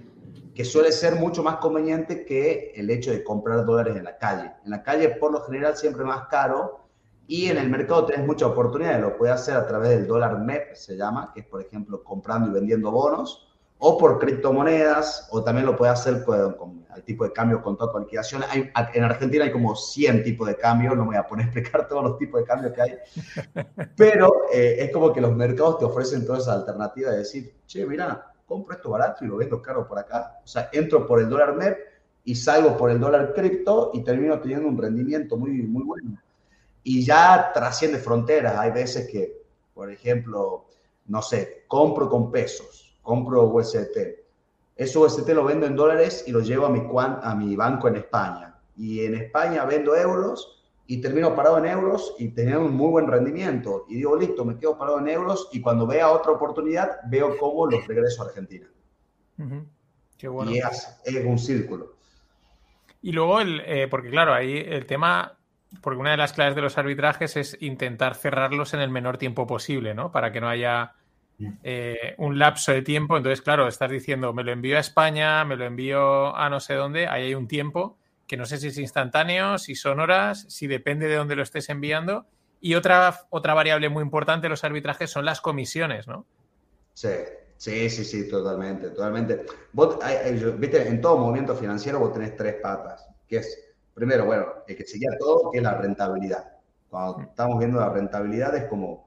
que 0.54 0.64
suele 0.64 0.90
ser 0.90 1.16
mucho 1.16 1.42
más 1.42 1.56
conveniente 1.56 2.24
que 2.24 2.72
el 2.74 2.88
hecho 2.88 3.10
de 3.10 3.22
comprar 3.22 3.66
dólares 3.66 3.94
en 3.96 4.04
la 4.04 4.16
calle. 4.16 4.52
En 4.64 4.70
la 4.70 4.82
calle 4.82 5.10
por 5.10 5.30
lo 5.30 5.42
general 5.42 5.76
siempre 5.76 6.02
más 6.02 6.28
caro 6.28 6.86
y 7.26 7.48
en 7.48 7.58
el 7.58 7.68
mercado 7.68 8.06
tenés 8.06 8.26
mucha 8.26 8.46
oportunidad, 8.46 9.00
lo 9.00 9.18
puedes 9.18 9.34
hacer 9.34 9.56
a 9.56 9.66
través 9.66 9.90
del 9.90 10.06
dólar 10.06 10.38
MEP, 10.38 10.74
se 10.74 10.96
llama, 10.96 11.32
que 11.34 11.40
es 11.40 11.46
por 11.46 11.60
ejemplo 11.60 12.02
comprando 12.02 12.48
y 12.48 12.54
vendiendo 12.54 12.90
bonos, 12.90 13.46
o 13.78 13.98
por 13.98 14.18
criptomonedas, 14.18 15.28
o 15.30 15.42
también 15.42 15.66
lo 15.66 15.76
puede 15.76 15.92
hacer 15.92 16.24
con, 16.24 16.86
el 16.94 17.02
tipo 17.02 17.24
de 17.24 17.32
cambio 17.32 17.62
con 17.62 17.76
toda 17.76 18.00
liquidación. 18.00 18.42
Hay, 18.48 18.70
en 18.94 19.04
Argentina 19.04 19.44
hay 19.44 19.52
como 19.52 19.76
100 19.76 20.24
tipos 20.24 20.48
de 20.48 20.56
cambio, 20.56 20.94
no 20.94 21.02
me 21.02 21.08
voy 21.08 21.16
a 21.16 21.26
poner 21.26 21.46
a 21.46 21.48
explicar 21.50 21.86
todos 21.86 22.02
los 22.02 22.18
tipos 22.18 22.40
de 22.40 22.46
cambio 22.46 22.72
que 22.72 22.82
hay, 22.82 22.94
pero 23.96 24.46
eh, 24.52 24.76
es 24.78 24.92
como 24.92 25.12
que 25.12 25.20
los 25.20 25.34
mercados 25.34 25.78
te 25.78 25.84
ofrecen 25.84 26.24
toda 26.24 26.38
esa 26.38 26.54
alternativa 26.54 27.10
de 27.10 27.18
decir, 27.18 27.54
che, 27.66 27.84
mira, 27.84 28.32
compro 28.46 28.74
esto 28.74 28.90
barato 28.90 29.24
y 29.24 29.28
lo 29.28 29.36
vendo 29.36 29.60
caro 29.60 29.86
por 29.86 29.98
acá. 29.98 30.40
O 30.42 30.46
sea, 30.46 30.70
entro 30.72 31.06
por 31.06 31.20
el 31.20 31.28
dólar 31.28 31.54
MEP 31.56 31.78
y 32.24 32.34
salgo 32.34 32.76
por 32.76 32.90
el 32.90 32.98
dólar 32.98 33.34
cripto 33.34 33.90
y 33.92 34.02
termino 34.02 34.40
teniendo 34.40 34.68
un 34.68 34.78
rendimiento 34.78 35.36
muy, 35.36 35.50
muy 35.62 35.84
bueno. 35.84 36.18
Y 36.82 37.04
ya 37.04 37.50
trasciende 37.52 37.98
fronteras. 37.98 38.56
Hay 38.58 38.70
veces 38.70 39.08
que, 39.10 39.42
por 39.74 39.90
ejemplo, 39.90 40.66
no 41.06 41.22
sé, 41.22 41.64
compro 41.66 42.08
con 42.08 42.30
pesos, 42.30 42.85
compro 43.06 43.44
UST. 43.44 43.96
Ese 44.74 44.98
UST 44.98 45.28
lo 45.30 45.44
vendo 45.44 45.64
en 45.64 45.76
dólares 45.76 46.24
y 46.26 46.32
lo 46.32 46.40
llevo 46.40 46.66
a 46.66 46.70
mi, 46.70 46.82
a 47.22 47.34
mi 47.36 47.54
banco 47.56 47.86
en 47.88 47.96
España. 47.96 48.58
Y 48.76 49.04
en 49.04 49.14
España 49.14 49.64
vendo 49.64 49.96
euros 49.96 50.64
y 50.88 51.00
termino 51.00 51.34
parado 51.34 51.58
en 51.58 51.66
euros 51.66 52.14
y 52.18 52.28
teniendo 52.28 52.66
un 52.66 52.76
muy 52.76 52.90
buen 52.90 53.06
rendimiento. 53.06 53.86
Y 53.88 53.94
digo, 53.94 54.16
listo, 54.16 54.44
me 54.44 54.58
quedo 54.58 54.76
parado 54.76 54.98
en 54.98 55.08
euros 55.08 55.48
y 55.52 55.60
cuando 55.60 55.86
vea 55.86 56.10
otra 56.10 56.32
oportunidad, 56.32 56.98
veo 57.08 57.38
cómo 57.38 57.66
los 57.66 57.86
regreso 57.86 58.22
a 58.22 58.26
Argentina. 58.26 58.66
Qué 60.18 60.28
bueno. 60.28 60.50
Y 60.50 60.58
es, 60.58 61.00
es 61.04 61.24
un 61.24 61.38
círculo. 61.38 61.94
Y 63.02 63.12
luego, 63.12 63.40
el, 63.40 63.62
eh, 63.64 63.86
porque 63.88 64.10
claro, 64.10 64.34
ahí 64.34 64.58
el 64.58 64.84
tema, 64.84 65.38
porque 65.80 66.00
una 66.00 66.10
de 66.10 66.16
las 66.16 66.32
claves 66.32 66.56
de 66.56 66.62
los 66.62 66.76
arbitrajes 66.76 67.36
es 67.36 67.56
intentar 67.60 68.16
cerrarlos 68.16 68.74
en 68.74 68.80
el 68.80 68.90
menor 68.90 69.16
tiempo 69.16 69.46
posible, 69.46 69.94
¿no? 69.94 70.10
Para 70.10 70.32
que 70.32 70.40
no 70.40 70.48
haya 70.48 70.94
eh, 71.62 72.14
un 72.18 72.38
lapso 72.38 72.72
de 72.72 72.82
tiempo. 72.82 73.16
Entonces, 73.16 73.42
claro, 73.42 73.68
estás 73.68 73.90
diciendo, 73.90 74.32
me 74.32 74.44
lo 74.44 74.52
envío 74.52 74.76
a 74.76 74.80
España, 74.80 75.44
me 75.44 75.56
lo 75.56 75.64
envío 75.64 76.34
a 76.36 76.48
no 76.48 76.60
sé 76.60 76.74
dónde, 76.74 77.06
ahí 77.06 77.24
hay 77.24 77.34
un 77.34 77.48
tiempo 77.48 77.98
que 78.26 78.36
no 78.36 78.44
sé 78.44 78.58
si 78.58 78.68
es 78.68 78.78
instantáneo, 78.78 79.56
si 79.58 79.74
son 79.76 80.00
horas, 80.00 80.46
si 80.48 80.66
depende 80.66 81.06
de 81.06 81.14
dónde 81.14 81.36
lo 81.36 81.42
estés 81.42 81.68
enviando. 81.68 82.26
Y 82.60 82.74
otra, 82.74 83.20
otra 83.30 83.54
variable 83.54 83.88
muy 83.88 84.02
importante 84.02 84.46
de 84.46 84.48
los 84.48 84.64
arbitrajes 84.64 85.10
son 85.10 85.24
las 85.24 85.40
comisiones, 85.40 86.08
¿no? 86.08 86.26
Sí. 86.92 87.10
Sí, 87.56 87.88
sí, 87.88 88.04
sí, 88.04 88.28
totalmente, 88.28 88.90
totalmente. 88.90 89.46
Vos, 89.72 89.98
viste, 90.58 90.88
en 90.88 91.00
todo 91.00 91.16
movimiento 91.16 91.54
financiero 91.54 91.98
vos 91.98 92.12
tenés 92.12 92.36
tres 92.36 92.56
patas, 92.60 93.08
que 93.26 93.38
es, 93.38 93.74
primero, 93.94 94.26
bueno, 94.26 94.46
el 94.66 94.76
que 94.76 94.84
seguía 94.84 95.10
todo, 95.18 95.50
que 95.50 95.58
es 95.58 95.64
la 95.64 95.78
rentabilidad. 95.78 96.52
Cuando 96.90 97.22
estamos 97.22 97.58
viendo 97.58 97.80
la 97.80 97.88
rentabilidad 97.88 98.54
es 98.56 98.64
como 98.64 99.05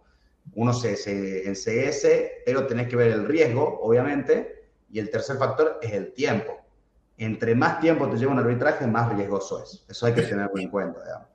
uno 0.56 0.74
se, 0.74 0.96
se, 0.96 1.48
en 1.48 1.54
CS, 1.54 2.08
pero 2.46 2.66
tenés 2.68 2.88
que 2.88 2.96
ver 2.96 3.12
el 3.12 3.26
riesgo, 3.26 3.80
obviamente, 3.82 4.70
y 4.92 5.00
el 5.00 5.10
tercer 5.10 5.38
factor 5.38 5.80
es 5.82 5.92
el 5.94 6.14
tiempo. 6.14 6.60
Entre 7.18 7.54
más 7.54 7.80
tiempo 7.80 8.10
te 8.10 8.18
lleva 8.18 8.32
un 8.32 8.40
arbitraje, 8.40 8.88
más 8.88 9.14
riesgoso 9.14 9.64
es. 9.64 9.86
Eso 9.88 10.06
hay 10.06 10.14
que 10.14 10.22
tenerlo 10.22 10.58
en 10.58 10.70
cuenta, 10.70 11.04
digamos. 11.04 11.28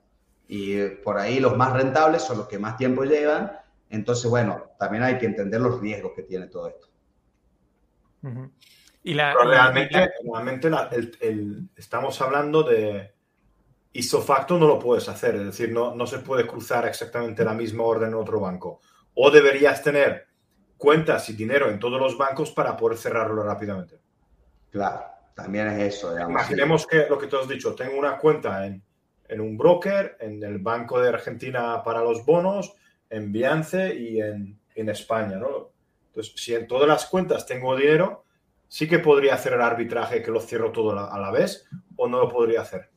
Y 0.47 0.87
por 1.03 1.17
ahí 1.17 1.39
los 1.39 1.55
más 1.55 1.73
rentables 1.73 2.21
son 2.21 2.39
los 2.39 2.47
que 2.47 2.59
más 2.59 2.77
tiempo 2.77 3.03
llevan. 3.03 3.51
Entonces, 3.89 4.29
bueno, 4.29 4.71
también 4.79 5.03
hay 5.03 5.17
que 5.17 5.25
entender 5.25 5.61
los 5.61 5.79
riesgos 5.79 6.13
que 6.15 6.23
tiene 6.23 6.47
todo 6.47 6.67
esto. 6.67 6.87
Y 9.03 9.13
Pero 9.13 9.43
realmente, 9.43 10.11
realmente 10.23 10.69
estamos 11.75 12.19
hablando 12.21 12.63
de 12.63 13.13
facto 14.25 14.57
no 14.57 14.67
lo 14.67 14.79
puedes 14.79 15.07
hacer, 15.07 15.35
es 15.35 15.45
decir, 15.45 15.71
no, 15.71 15.95
no 15.95 16.07
se 16.07 16.19
puede 16.19 16.45
cruzar 16.47 16.87
exactamente 16.87 17.45
la 17.45 17.53
misma 17.53 17.83
orden 17.83 18.09
en 18.09 18.15
otro 18.15 18.39
banco. 18.39 18.81
O 19.15 19.31
deberías 19.31 19.81
tener 19.81 20.27
cuentas 20.77 21.29
y 21.29 21.33
dinero 21.33 21.69
en 21.69 21.79
todos 21.79 21.99
los 21.99 22.17
bancos 22.17 22.51
para 22.51 22.77
poder 22.77 22.97
cerrarlo 22.97 23.43
rápidamente. 23.43 23.99
Claro, 24.69 25.03
también 25.33 25.67
es 25.69 25.95
eso. 25.95 26.17
Imaginemos 26.19 26.85
que 26.85 27.07
lo 27.09 27.17
que 27.17 27.27
tú 27.27 27.37
has 27.37 27.47
dicho, 27.47 27.73
tengo 27.73 27.97
una 27.97 28.17
cuenta 28.17 28.65
en, 28.65 28.83
en, 29.27 29.41
un 29.41 29.57
broker, 29.57 30.17
en 30.19 30.43
el 30.43 30.59
Banco 30.59 31.01
de 31.01 31.09
Argentina 31.09 31.81
para 31.83 32.01
los 32.01 32.25
bonos, 32.25 32.73
en 33.09 33.31
Biance 33.31 33.95
y 33.95 34.21
en, 34.21 34.59
en 34.75 34.89
España, 34.89 35.37
¿no? 35.37 35.71
Entonces, 36.07 36.33
si 36.35 36.53
en 36.53 36.67
todas 36.67 36.87
las 36.87 37.05
cuentas 37.05 37.45
tengo 37.45 37.75
dinero, 37.75 38.25
sí 38.67 38.87
que 38.87 38.99
podría 38.99 39.35
hacer 39.35 39.53
el 39.53 39.61
arbitraje 39.61 40.21
que 40.21 40.31
lo 40.31 40.39
cierro 40.39 40.71
todo 40.71 40.97
a 40.97 41.19
la 41.19 41.31
vez 41.31 41.67
o 41.95 42.07
no 42.07 42.19
lo 42.19 42.29
podría 42.29 42.61
hacer. 42.61 42.89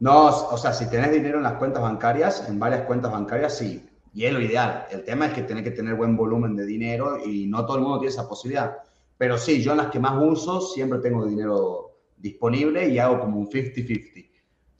No, 0.00 0.26
o 0.26 0.56
sea, 0.56 0.72
si 0.72 0.90
tenés 0.90 1.12
dinero 1.12 1.38
en 1.38 1.44
las 1.44 1.54
cuentas 1.54 1.82
bancarias, 1.82 2.48
en 2.48 2.58
varias 2.58 2.82
cuentas 2.82 3.12
bancarias, 3.12 3.56
sí. 3.56 3.88
Y 4.12 4.24
es 4.24 4.32
lo 4.32 4.40
ideal. 4.40 4.86
El 4.90 5.04
tema 5.04 5.26
es 5.26 5.32
que 5.32 5.42
tenés 5.42 5.64
que 5.64 5.70
tener 5.70 5.94
buen 5.94 6.16
volumen 6.16 6.54
de 6.54 6.66
dinero 6.66 7.18
y 7.24 7.46
no 7.46 7.64
todo 7.64 7.78
el 7.78 7.82
mundo 7.82 8.00
tiene 8.00 8.12
esa 8.12 8.28
posibilidad. 8.28 8.78
Pero 9.16 9.38
sí, 9.38 9.62
yo 9.62 9.72
en 9.72 9.78
las 9.78 9.90
que 9.90 10.00
más 10.00 10.20
uso 10.22 10.60
siempre 10.60 10.98
tengo 10.98 11.24
dinero 11.24 11.98
disponible 12.16 12.88
y 12.88 12.98
hago 12.98 13.20
como 13.20 13.38
un 13.38 13.48
50-50. 13.48 14.32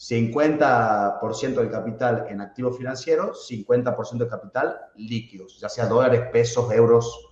50% 0.02 1.54
del 1.54 1.70
capital 1.70 2.26
en 2.28 2.40
activos 2.40 2.76
financieros, 2.76 3.48
50% 3.48 4.18
del 4.18 4.28
capital 4.28 4.76
líquidos, 4.96 5.60
ya 5.60 5.68
sea 5.68 5.86
dólares, 5.86 6.22
pesos, 6.32 6.72
euros. 6.72 7.30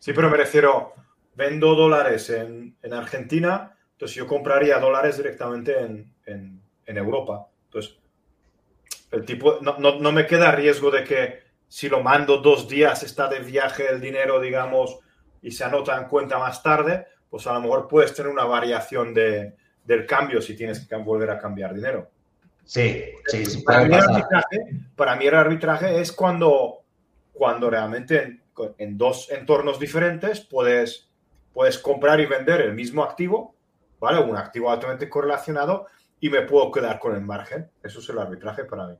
Sí, 0.00 0.12
pero 0.12 0.28
me 0.28 0.36
refiero, 0.36 0.92
vendo 1.36 1.76
dólares 1.76 2.30
en, 2.30 2.76
Argentina, 2.92 3.78
entonces 3.92 4.16
yo 4.16 4.26
compraría 4.26 4.80
dólares 4.80 5.18
directamente 5.18 5.78
en, 6.26 6.60
Europa. 6.84 7.46
Entonces, 7.66 8.01
el 9.12 9.24
tipo, 9.24 9.58
no, 9.60 9.76
no, 9.78 10.12
me 10.12 10.26
queda 10.26 10.50
riesgo 10.52 10.90
de 10.90 11.04
que 11.04 11.42
si 11.68 11.88
lo 11.88 12.02
mando 12.02 12.38
dos 12.38 12.68
días, 12.68 13.02
está 13.02 13.28
de 13.28 13.40
viaje 13.40 13.88
el 13.90 14.00
dinero, 14.00 14.40
digamos, 14.40 14.98
y 15.42 15.50
se 15.50 15.64
anota 15.64 15.96
en 15.98 16.08
cuenta 16.08 16.38
más 16.38 16.62
tarde, 16.62 17.06
pues 17.28 17.46
a 17.46 17.52
lo 17.52 17.60
mejor 17.60 17.88
puedes 17.88 18.14
tener 18.14 18.32
una 18.32 18.44
variación 18.44 19.12
de, 19.14 19.54
del 19.84 20.06
cambio 20.06 20.40
si 20.40 20.56
tienes 20.56 20.86
que 20.86 20.96
volver 20.96 21.30
a 21.30 21.38
cambiar 21.38 21.74
dinero. 21.74 22.10
Sí, 22.64 23.04
sí, 23.26 23.62
para, 23.64 23.84
mí 23.84 23.94
el 23.94 24.00
arbitraje, 24.00 24.58
para 24.96 25.16
mí 25.16 25.26
el 25.26 25.34
arbitraje 25.34 26.00
es 26.00 26.12
cuando, 26.12 26.84
cuando 27.32 27.68
realmente 27.68 28.40
en, 28.78 28.96
dos 28.96 29.30
entornos 29.30 29.78
diferentes 29.78 30.40
puedes, 30.40 31.08
puedes 31.52 31.78
comprar 31.78 32.20
y 32.20 32.26
vender 32.26 32.60
el 32.60 32.74
mismo 32.74 33.02
activo, 33.02 33.56
¿vale? 33.98 34.20
Un 34.20 34.36
activo 34.36 34.70
altamente 34.70 35.08
correlacionado 35.08 35.86
y 36.22 36.30
me 36.30 36.42
puedo 36.42 36.70
quedar 36.70 37.00
con 37.00 37.16
el 37.16 37.20
margen. 37.20 37.68
Eso 37.82 37.98
es 37.98 38.08
el 38.08 38.18
arbitraje 38.18 38.64
para 38.64 38.86
mí. 38.86 38.94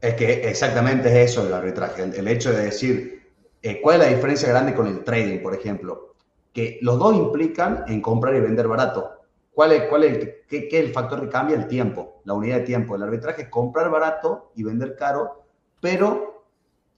Es 0.00 0.14
que 0.14 0.48
exactamente 0.48 1.08
es 1.08 1.30
eso 1.30 1.46
el 1.46 1.54
arbitraje. 1.54 2.02
El 2.02 2.26
hecho 2.26 2.52
de 2.52 2.64
decir, 2.64 3.32
eh, 3.62 3.80
¿cuál 3.80 4.00
es 4.00 4.08
la 4.08 4.14
diferencia 4.14 4.48
grande 4.48 4.74
con 4.74 4.88
el 4.88 5.04
trading, 5.04 5.38
por 5.38 5.54
ejemplo? 5.54 6.16
Que 6.52 6.80
los 6.82 6.98
dos 6.98 7.14
implican 7.14 7.84
en 7.86 8.02
comprar 8.02 8.34
y 8.34 8.40
vender 8.40 8.66
barato. 8.66 9.20
¿Cuál 9.52 9.70
es, 9.70 9.84
cuál 9.84 10.02
es 10.02 10.30
qué, 10.48 10.68
qué, 10.68 10.80
el 10.80 10.92
factor 10.92 11.20
que 11.20 11.28
cambia? 11.28 11.56
El 11.56 11.68
tiempo, 11.68 12.22
la 12.24 12.34
unidad 12.34 12.56
de 12.56 12.64
tiempo. 12.64 12.96
El 12.96 13.04
arbitraje 13.04 13.42
es 13.42 13.48
comprar 13.48 13.88
barato 13.88 14.50
y 14.56 14.64
vender 14.64 14.96
caro, 14.96 15.44
pero 15.80 16.37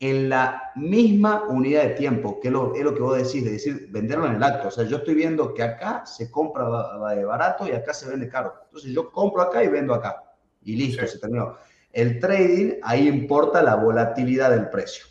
en 0.01 0.31
la 0.31 0.73
misma 0.77 1.45
unidad 1.49 1.83
de 1.83 1.91
tiempo, 1.91 2.41
que 2.41 2.49
es 2.49 2.53
lo, 2.53 2.75
es 2.75 2.83
lo 2.83 2.95
que 2.95 3.03
vos 3.03 3.19
decís, 3.19 3.45
de 3.45 3.53
decir, 3.53 3.89
venderlo 3.91 4.27
en 4.27 4.37
el 4.37 4.43
acto. 4.43 4.69
O 4.69 4.71
sea, 4.71 4.85
yo 4.85 4.97
estoy 4.97 5.15
viendo 5.15 5.53
que 5.53 5.63
acá 5.63 6.07
se 6.07 6.31
compra 6.31 6.65
barato 6.65 7.69
y 7.69 7.73
acá 7.73 7.93
se 7.93 8.09
vende 8.09 8.27
caro. 8.27 8.55
Entonces 8.65 8.93
yo 8.93 9.13
compro 9.13 9.43
acá 9.43 9.63
y 9.63 9.69
vendo 9.69 9.93
acá. 9.93 10.25
Y 10.63 10.75
listo, 10.77 11.07
se 11.07 11.19
terminó. 11.19 11.57
El 11.93 12.19
trading, 12.19 12.77
ahí 12.83 13.09
importa 13.09 13.63
la 13.63 13.77
volatilidad 13.77 14.51
del 14.51 14.71
precio. 14.71 15.05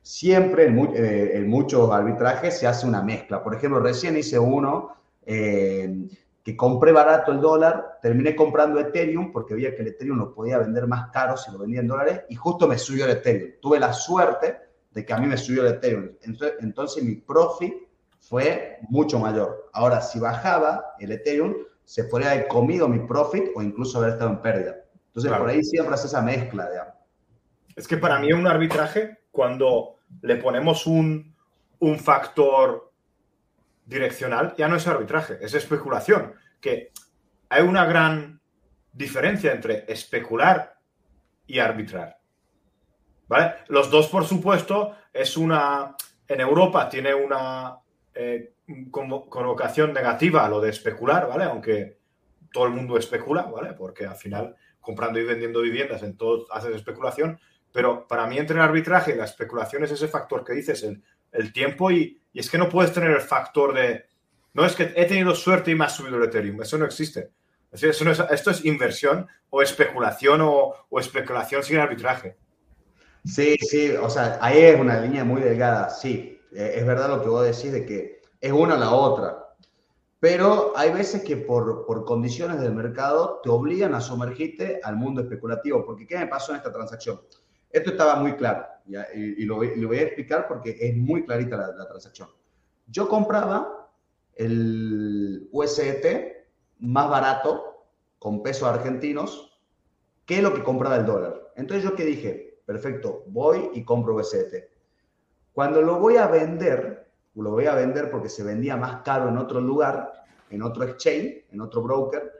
Siempre 0.00 0.66
en, 0.66 0.78
eh, 0.94 1.32
en 1.34 1.46
muchos 1.46 1.90
arbitrajes 1.90 2.58
se 2.58 2.66
hace 2.66 2.86
una 2.86 3.02
mezcla. 3.02 3.44
Por 3.44 3.54
ejemplo, 3.54 3.78
recién 3.80 4.16
hice 4.16 4.38
uno 4.38 4.96
eh, 5.26 6.08
que 6.42 6.56
compré 6.56 6.92
barato 6.92 7.32
el 7.32 7.40
dólar, 7.40 7.98
terminé 8.00 8.34
comprando 8.34 8.80
Ethereum 8.80 9.30
porque 9.30 9.54
veía 9.54 9.74
que 9.74 9.82
el 9.82 9.88
Ethereum 9.88 10.18
lo 10.18 10.34
podía 10.34 10.58
vender 10.58 10.86
más 10.86 11.10
caro 11.10 11.36
si 11.36 11.52
lo 11.52 11.58
vendía 11.58 11.80
en 11.80 11.88
dólares 11.88 12.22
y 12.28 12.34
justo 12.34 12.66
me 12.66 12.78
subió 12.78 13.04
el 13.04 13.12
Ethereum. 13.12 13.52
Tuve 13.60 13.78
la 13.78 13.92
suerte 13.92 14.58
de 14.90 15.04
que 15.04 15.12
a 15.12 15.18
mí 15.18 15.26
me 15.26 15.36
subió 15.36 15.66
el 15.66 15.74
Ethereum. 15.74 16.10
Entonces, 16.22 16.54
entonces 16.60 17.04
mi 17.04 17.16
profit 17.16 17.74
fue 18.20 18.78
mucho 18.88 19.18
mayor. 19.18 19.68
Ahora, 19.72 20.00
si 20.00 20.18
bajaba 20.18 20.94
el 20.98 21.12
Ethereum, 21.12 21.54
se 21.84 22.04
podría 22.04 22.32
haber 22.32 22.48
comido 22.48 22.88
mi 22.88 23.00
profit 23.00 23.50
o 23.54 23.62
incluso 23.62 23.98
haber 23.98 24.10
estado 24.10 24.30
en 24.30 24.40
pérdida. 24.40 24.76
Entonces, 25.08 25.32
por 25.32 25.48
ahí 25.48 25.62
siempre 25.62 25.94
hace 25.94 26.06
esa 26.06 26.22
mezcla, 26.22 26.70
digamos. 26.70 26.94
Es 27.74 27.88
que 27.88 27.96
para 27.96 28.18
mí 28.18 28.28
es 28.28 28.34
un 28.34 28.46
arbitraje 28.46 29.18
cuando 29.30 29.96
le 30.22 30.36
ponemos 30.36 30.86
un, 30.86 31.34
un 31.80 31.98
factor 31.98 32.89
direccional 33.90 34.54
ya 34.56 34.68
no 34.68 34.76
es 34.76 34.86
arbitraje, 34.86 35.38
es 35.40 35.52
especulación. 35.52 36.32
Que 36.60 36.92
hay 37.48 37.62
una 37.62 37.84
gran 37.84 38.40
diferencia 38.92 39.52
entre 39.52 39.84
especular 39.92 40.78
y 41.46 41.58
arbitrar. 41.58 42.18
¿Vale? 43.26 43.54
Los 43.68 43.90
dos, 43.90 44.08
por 44.08 44.24
supuesto, 44.24 44.96
es 45.12 45.36
una. 45.36 45.96
En 46.26 46.40
Europa 46.40 46.88
tiene 46.88 47.12
una 47.12 47.76
eh, 48.14 48.54
connotación 48.90 49.92
negativa 49.92 50.48
lo 50.48 50.60
de 50.60 50.70
especular, 50.70 51.28
¿vale? 51.28 51.44
Aunque 51.44 51.98
todo 52.52 52.66
el 52.66 52.72
mundo 52.72 52.96
especula, 52.96 53.42
¿vale? 53.42 53.72
Porque 53.72 54.06
al 54.06 54.16
final, 54.16 54.54
comprando 54.80 55.18
y 55.18 55.24
vendiendo 55.24 55.60
viviendas, 55.60 56.02
en 56.04 56.16
todo 56.16 56.46
haces 56.52 56.74
especulación. 56.74 57.40
Pero 57.72 58.06
para 58.06 58.26
mí, 58.26 58.38
entre 58.38 58.56
el 58.56 58.62
arbitraje 58.62 59.12
y 59.12 59.16
la 59.16 59.24
especulación 59.24 59.82
es 59.84 59.90
ese 59.90 60.08
factor 60.08 60.44
que 60.44 60.52
dices, 60.52 60.82
el 60.84 61.02
el 61.32 61.52
tiempo 61.52 61.90
y, 61.90 62.20
es 62.32 62.48
que 62.48 62.58
no 62.58 62.68
puedes 62.68 62.92
tener 62.92 63.10
el 63.10 63.20
factor 63.20 63.74
de, 63.74 64.06
no 64.54 64.64
es 64.64 64.74
que 64.74 64.92
he 64.94 65.04
tenido 65.06 65.34
suerte 65.34 65.70
y 65.70 65.74
me 65.74 65.84
ha 65.84 65.88
subido 65.88 66.16
el 66.16 66.24
Ethereum, 66.24 66.62
eso 66.62 66.78
no 66.78 66.84
existe. 66.84 67.30
Esto 67.72 68.50
es 68.50 68.64
inversión 68.64 69.28
o 69.48 69.62
especulación 69.62 70.40
o, 70.42 70.74
especulación 70.98 71.62
sin 71.62 71.78
arbitraje. 71.78 72.36
Sí, 73.24 73.56
sí, 73.58 73.90
o 73.90 74.08
sea, 74.08 74.38
ahí 74.40 74.58
es 74.58 74.80
una 74.80 75.00
línea 75.00 75.24
muy 75.24 75.42
delgada, 75.42 75.90
sí, 75.90 76.40
eh, 76.52 76.74
es 76.76 76.86
verdad 76.86 77.08
lo 77.10 77.22
que 77.22 77.28
vos 77.28 77.44
decís 77.44 77.70
de 77.70 77.84
que 77.84 78.22
es 78.40 78.52
una 78.52 78.76
la 78.76 78.90
otra, 78.90 79.54
pero 80.18 80.72
hay 80.74 80.90
veces 80.90 81.22
que 81.22 81.36
por, 81.36 81.84
por, 81.84 82.04
condiciones 82.06 82.60
del 82.60 82.72
mercado 82.72 83.40
te 83.42 83.50
obligan 83.50 83.94
a 83.94 84.00
sumergirte 84.00 84.80
al 84.82 84.96
mundo 84.96 85.20
especulativo, 85.20 85.84
porque 85.84 86.06
¿qué 86.06 86.16
me 86.18 86.28
pasó 86.28 86.52
en 86.52 86.58
esta 86.58 86.72
transacción? 86.72 87.20
Esto 87.70 87.90
estaba 87.90 88.16
muy 88.16 88.34
claro 88.36 88.66
y, 88.86 89.42
y, 89.42 89.44
lo, 89.44 89.62
lo, 89.62 89.88
voy 89.88 89.98
a 89.98 90.02
explicar 90.02 90.48
porque 90.48 90.76
es 90.80 90.96
muy 90.96 91.24
clarita 91.24 91.56
la, 91.56 91.72
la 91.72 91.88
transacción. 91.88 92.28
Yo 92.86 93.08
compraba 93.08 93.90
el 94.34 95.48
USDT 95.52 96.06
más 96.80 97.08
barato 97.08 97.86
con 98.18 98.42
pesos 98.42 98.68
argentinos 98.68 99.60
que 100.26 100.42
lo 100.42 100.54
que 100.54 100.62
compraba 100.62 100.96
el 100.96 101.06
dólar. 101.06 101.52
Entonces 101.56 101.84
yo 101.84 101.94
qué 101.94 102.04
dije, 102.04 102.50
Perfecto, 102.70 103.24
voy 103.26 103.68
y 103.74 103.82
compro 103.82 104.14
USDT. 104.14 104.54
Cuando 105.52 105.82
lo 105.82 105.98
voy 105.98 106.18
a 106.18 106.28
vender, 106.28 107.10
lo 107.34 107.50
voy 107.50 107.66
a 107.66 107.74
vender 107.74 108.12
porque 108.12 108.28
se 108.28 108.44
vendía 108.44 108.76
más 108.76 109.02
caro 109.02 109.28
en 109.28 109.38
otro 109.38 109.60
lugar, 109.60 110.24
en 110.50 110.62
otro 110.62 110.84
exchange, 110.84 111.46
en 111.50 111.60
otro 111.60 111.82
broker. 111.82 112.30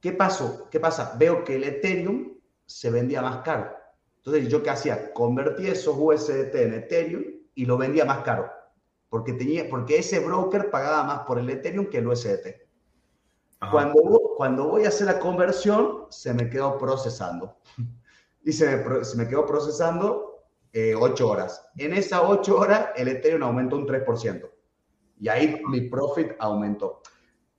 ¿Qué 0.00 0.12
pasó? 0.12 0.66
¿Qué 0.70 0.80
pasa? 0.80 1.14
Veo 1.18 1.44
que 1.44 1.56
el 1.56 1.64
Ethereum 1.64 2.38
se 2.64 2.90
vendía 2.90 3.20
más 3.20 3.42
caro. 3.42 3.76
Entonces, 4.24 4.48
¿yo 4.48 4.62
qué 4.62 4.70
hacía? 4.70 5.12
Convertí 5.12 5.66
esos 5.66 5.96
USDT 5.98 6.54
en 6.54 6.74
Ethereum 6.74 7.24
y 7.54 7.66
lo 7.66 7.76
vendía 7.76 8.04
más 8.04 8.22
caro. 8.22 8.48
Porque, 9.08 9.32
tenía, 9.32 9.68
porque 9.68 9.98
ese 9.98 10.20
broker 10.20 10.70
pagaba 10.70 11.02
más 11.02 11.20
por 11.20 11.40
el 11.40 11.50
Ethereum 11.50 11.86
que 11.86 11.98
el 11.98 12.06
USDT. 12.06 12.62
Cuando, 13.70 14.00
cuando 14.36 14.68
voy 14.68 14.84
a 14.84 14.88
hacer 14.88 15.06
la 15.06 15.18
conversión, 15.18 16.06
se 16.10 16.34
me 16.34 16.48
quedó 16.48 16.78
procesando 16.78 17.58
y 18.44 18.52
se 18.52 18.76
me, 18.76 19.04
se 19.04 19.16
me 19.16 19.28
quedó 19.28 19.44
procesando 19.46 20.44
eh, 20.72 20.94
8 20.94 21.28
horas. 21.28 21.68
En 21.76 21.92
esas 21.92 22.22
8 22.24 22.56
horas 22.56 22.88
el 22.96 23.08
Ethereum 23.08 23.42
aumentó 23.42 23.76
un 23.76 23.86
3%. 23.86 24.50
Y 25.20 25.28
ahí 25.28 25.60
mi 25.68 25.82
profit 25.82 26.32
aumentó. 26.38 27.02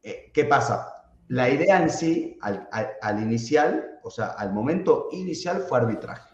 Eh, 0.02 0.32
¿Qué 0.34 0.46
pasa? 0.46 1.12
La 1.28 1.50
idea 1.50 1.82
en 1.82 1.90
sí, 1.90 2.38
al, 2.42 2.68
al, 2.72 2.92
al, 3.02 3.22
inicial, 3.22 4.00
o 4.04 4.10
sea, 4.10 4.28
al 4.32 4.52
momento 4.52 5.08
inicial 5.12 5.62
fue 5.62 5.78
arbitraje. 5.78 6.33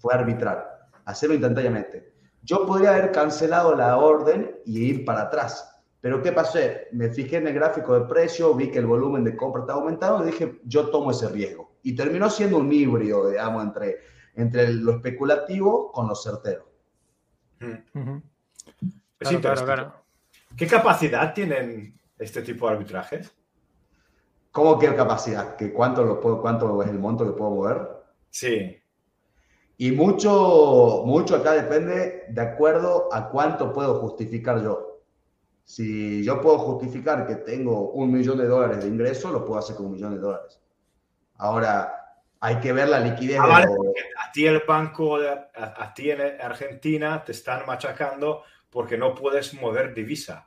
Fue 0.00 0.12
arbitrar, 0.12 0.88
hacerlo 1.04 1.36
instantáneamente. 1.36 2.12
Yo 2.42 2.66
podría 2.66 2.90
haber 2.90 3.12
cancelado 3.12 3.76
la 3.76 3.96
orden 3.96 4.56
y 4.66 4.80
ir 4.80 5.04
para 5.04 5.22
atrás. 5.22 5.80
Pero 6.00 6.22
¿qué 6.22 6.32
pasó? 6.32 6.58
Me 6.92 7.10
fijé 7.10 7.36
en 7.36 7.46
el 7.46 7.54
gráfico 7.54 7.94
de 7.94 8.06
precio, 8.06 8.54
vi 8.54 8.70
que 8.70 8.78
el 8.78 8.86
volumen 8.86 9.22
de 9.22 9.36
compra 9.36 9.60
estaba 9.62 9.80
aumentando 9.80 10.22
y 10.22 10.30
dije, 10.32 10.60
yo 10.64 10.88
tomo 10.90 11.12
ese 11.12 11.28
riesgo 11.28 11.70
y 11.82 11.94
terminó 11.94 12.28
siendo 12.30 12.58
un 12.58 12.72
híbrido, 12.72 13.28
digamos, 13.28 13.62
entre, 13.62 13.98
entre 14.34 14.72
lo 14.72 14.92
especulativo 14.92 15.92
con 15.92 16.08
lo 16.08 16.14
certero. 16.14 16.68
Mm. 17.60 18.18
claro, 19.18 19.40
claro, 19.40 19.64
claro. 19.64 19.94
¿Qué 20.56 20.66
capacidad 20.66 21.32
tienen 21.32 21.94
este 22.18 22.42
tipo 22.42 22.66
de 22.66 22.72
arbitrajes? 22.72 23.32
¿Cómo 24.50 24.78
qué 24.78 24.94
capacidad? 24.94 25.56
¿Que 25.56 25.72
cuánto, 25.72 26.04
lo 26.04 26.20
puedo, 26.20 26.40
¿Cuánto 26.40 26.82
es 26.82 26.88
el 26.88 26.98
monto 26.98 27.24
que 27.24 27.32
puedo 27.32 27.50
mover? 27.50 27.88
Sí. 28.30 28.79
Y 29.80 29.92
mucho, 29.92 31.04
mucho 31.06 31.36
acá 31.36 31.52
depende 31.52 32.26
de 32.28 32.40
acuerdo 32.42 33.08
a 33.10 33.30
cuánto 33.30 33.72
puedo 33.72 33.98
justificar 34.00 34.62
yo. 34.62 35.00
Si 35.64 36.22
yo 36.22 36.38
puedo 36.42 36.58
justificar 36.58 37.26
que 37.26 37.36
tengo 37.36 37.90
un 37.92 38.12
millón 38.12 38.36
de 38.36 38.46
dólares 38.46 38.84
de 38.84 38.90
ingreso, 38.90 39.32
lo 39.32 39.42
puedo 39.42 39.58
hacer 39.58 39.76
con 39.76 39.86
un 39.86 39.92
millón 39.92 40.16
de 40.16 40.20
dólares. 40.20 40.60
Ahora, 41.38 41.94
hay 42.40 42.56
que 42.56 42.74
ver 42.74 42.90
la 42.90 43.00
liquidez. 43.00 43.38
Ah, 43.40 43.46
vale, 43.46 43.68
A 44.18 44.30
ti 44.30 44.46
el 44.46 44.62
banco, 44.68 45.18
de, 45.18 45.30
a, 45.30 45.48
a, 45.54 45.94
ti 45.94 46.10
en 46.10 46.20
Argentina 46.42 47.24
te 47.24 47.32
están 47.32 47.64
machacando 47.64 48.42
porque 48.68 48.98
no 48.98 49.14
puedes 49.14 49.54
mover 49.54 49.94
divisa. 49.94 50.46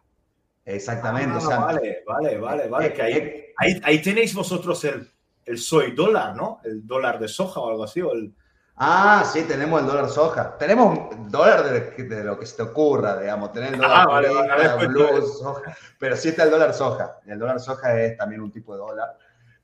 Exactamente. 0.63 1.31
Ah, 1.33 1.37
o 1.37 1.41
sea, 1.41 1.57
vale, 1.57 2.03
vale, 2.05 2.37
vale, 2.37 2.67
vale. 2.67 2.85
Eh, 2.85 2.93
que 2.93 3.01
ahí, 3.01 3.13
eh, 3.13 3.53
ahí, 3.57 3.81
ahí, 3.83 3.99
tenéis 3.99 4.35
vosotros 4.35 4.83
el, 4.83 5.09
el 5.43 5.57
soy 5.57 5.93
dólar, 5.93 6.35
¿no? 6.35 6.61
El 6.63 6.85
dólar 6.85 7.17
de 7.17 7.27
soja 7.27 7.59
o 7.61 7.71
algo 7.71 7.85
así. 7.85 7.99
O 7.99 8.11
el... 8.11 8.31
Ah, 8.75 9.23
sí, 9.31 9.43
tenemos 9.43 9.81
el 9.81 9.87
dólar 9.87 10.09
soja. 10.09 10.57
Tenemos 10.57 11.09
dólar 11.29 11.63
de, 11.63 12.03
de, 12.03 12.23
lo 12.23 12.39
que 12.39 12.45
se 12.45 12.57
te 12.57 12.63
ocurra, 12.63 13.19
digamos. 13.19 13.51
Tener 13.51 13.73
el 13.73 13.79
dólar 13.79 13.99
ah, 14.01 14.05
vale, 14.07 14.29
vale, 14.33 14.87
blues, 14.87 15.39
soja. 15.39 15.77
Pero 15.99 16.15
sí 16.15 16.29
está 16.29 16.43
el 16.43 16.51
dólar 16.51 16.73
soja. 16.73 17.19
El 17.25 17.39
dólar 17.39 17.59
soja 17.59 18.01
es 18.01 18.17
también 18.17 18.41
un 18.41 18.51
tipo 18.51 18.73
de 18.73 18.79
dólar. 18.79 19.17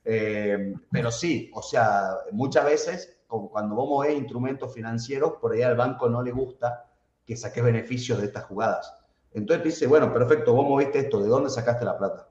Eh, 0.06 0.74
pero 0.92 1.12
sí, 1.12 1.52
o 1.54 1.62
sea, 1.62 2.18
muchas 2.32 2.66
veces, 2.66 3.18
como 3.28 3.50
cuando 3.50 3.76
vos 3.76 3.90
movés 3.90 4.18
instrumentos 4.18 4.74
financieros, 4.74 5.34
por 5.42 5.54
ahí 5.54 5.64
al 5.64 5.76
banco 5.76 6.08
no 6.08 6.22
le 6.22 6.32
gusta 6.32 6.86
que 7.26 7.36
saques 7.36 7.64
beneficios 7.64 8.20
de 8.20 8.28
estas 8.28 8.46
jugadas. 8.46 8.94
Entonces 9.34 9.64
te 9.64 9.70
dice, 9.70 9.88
bueno, 9.88 10.14
perfecto, 10.14 10.54
vos 10.54 10.68
moviste 10.68 11.00
esto, 11.00 11.22
¿de 11.22 11.30
dónde 11.30 11.50
sacaste 11.50 11.86
la 11.86 11.98
plata? 11.98 12.28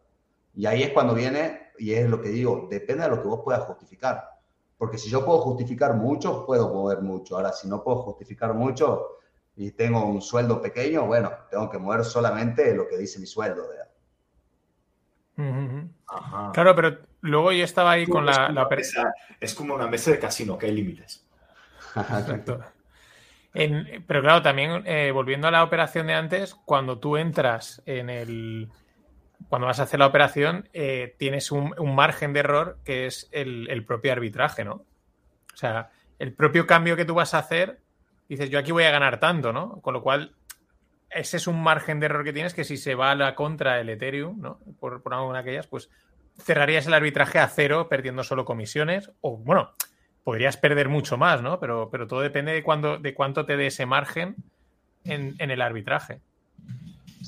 Y 0.54 0.66
ahí 0.66 0.82
es 0.82 0.90
cuando 0.90 1.14
viene, 1.14 1.70
y 1.78 1.92
es 1.92 2.08
lo 2.08 2.20
que 2.20 2.30
digo, 2.30 2.66
depende 2.68 3.04
de 3.04 3.10
lo 3.10 3.22
que 3.22 3.28
vos 3.28 3.42
puedas 3.44 3.62
justificar. 3.62 4.37
Porque 4.78 4.96
si 4.96 5.10
yo 5.10 5.24
puedo 5.24 5.40
justificar 5.40 5.94
mucho, 5.94 6.46
puedo 6.46 6.72
mover 6.72 7.02
mucho. 7.02 7.36
Ahora, 7.36 7.52
si 7.52 7.68
no 7.68 7.82
puedo 7.82 7.98
justificar 7.98 8.54
mucho 8.54 9.18
y 9.56 9.72
tengo 9.72 10.06
un 10.06 10.22
sueldo 10.22 10.62
pequeño, 10.62 11.04
bueno, 11.06 11.32
tengo 11.50 11.68
que 11.68 11.78
mover 11.78 12.04
solamente 12.04 12.74
lo 12.74 12.86
que 12.86 12.96
dice 12.96 13.18
mi 13.18 13.26
sueldo. 13.26 13.64
Uh 15.36 15.42
-huh. 15.42 15.88
Ajá. 16.06 16.52
Claro, 16.52 16.74
pero 16.76 16.98
luego 17.22 17.52
yo 17.52 17.64
estaba 17.64 17.92
ahí 17.92 18.06
con 18.06 18.24
la, 18.24 18.50
la... 18.50 18.68
Mesa, 18.68 19.12
es 19.40 19.54
como 19.54 19.74
una 19.74 19.88
mesa 19.88 20.12
de 20.12 20.18
casino, 20.18 20.56
que 20.56 20.66
hay 20.66 20.72
límites. 20.72 21.26
Exacto. 21.96 22.60
En, 23.54 24.04
pero 24.06 24.20
claro, 24.20 24.42
también 24.42 24.82
eh, 24.86 25.10
volviendo 25.10 25.48
a 25.48 25.50
la 25.50 25.64
operación 25.64 26.06
de 26.06 26.14
antes, 26.14 26.54
cuando 26.54 26.98
tú 26.98 27.16
entras 27.16 27.82
en 27.86 28.10
el. 28.10 28.68
Cuando 29.48 29.66
vas 29.66 29.80
a 29.80 29.84
hacer 29.84 30.00
la 30.00 30.06
operación, 30.06 30.68
eh, 30.72 31.14
tienes 31.18 31.52
un, 31.52 31.74
margen 31.94 32.32
de 32.32 32.40
error 32.40 32.78
que 32.84 33.06
es 33.06 33.28
el, 33.32 33.84
propio 33.86 34.12
arbitraje, 34.12 34.64
¿no? 34.64 34.84
O 35.52 35.56
sea, 35.56 35.90
el 36.18 36.32
propio 36.34 36.66
cambio 36.66 36.96
que 36.96 37.04
tú 37.04 37.14
vas 37.14 37.34
a 37.34 37.38
hacer, 37.38 37.80
dices, 38.28 38.50
yo 38.50 38.58
aquí 38.58 38.72
voy 38.72 38.84
a 38.84 38.90
ganar 38.90 39.20
tanto, 39.20 39.52
¿no? 39.52 39.80
Con 39.80 39.94
lo 39.94 40.02
cual, 40.02 40.34
ese 41.10 41.36
es 41.36 41.46
un 41.46 41.62
margen 41.62 42.00
de 42.00 42.06
error 42.06 42.24
que 42.24 42.32
tienes 42.32 42.52
que 42.52 42.64
si 42.64 42.76
se 42.76 42.94
va 42.94 43.12
a 43.12 43.14
la 43.14 43.34
contra 43.34 43.80
el 43.80 43.88
Ethereum, 43.88 44.40
¿no? 44.40 44.58
Por, 44.80 45.02
por 45.02 45.14
alguna 45.14 45.38
de 45.38 45.42
aquellas, 45.42 45.66
pues 45.66 45.90
cerrarías 46.36 46.86
el 46.86 46.94
arbitraje 46.94 47.38
a 47.38 47.48
cero 47.48 47.88
perdiendo 47.88 48.24
solo 48.24 48.44
comisiones. 48.44 49.10
O 49.20 49.36
bueno, 49.36 49.74
podrías 50.24 50.56
perder 50.56 50.88
mucho 50.88 51.16
más, 51.16 51.42
¿no? 51.42 51.58
Pero, 51.58 51.88
pero 51.90 52.06
todo 52.06 52.20
depende 52.20 52.52
de, 52.52 52.62
cuándo, 52.62 52.98
de 52.98 53.14
cuánto 53.14 53.46
te 53.46 53.56
dé 53.56 53.68
ese 53.68 53.86
margen 53.86 54.36
en, 55.04 55.34
en, 55.38 55.50
el 55.50 55.62
arbitraje. 55.62 56.20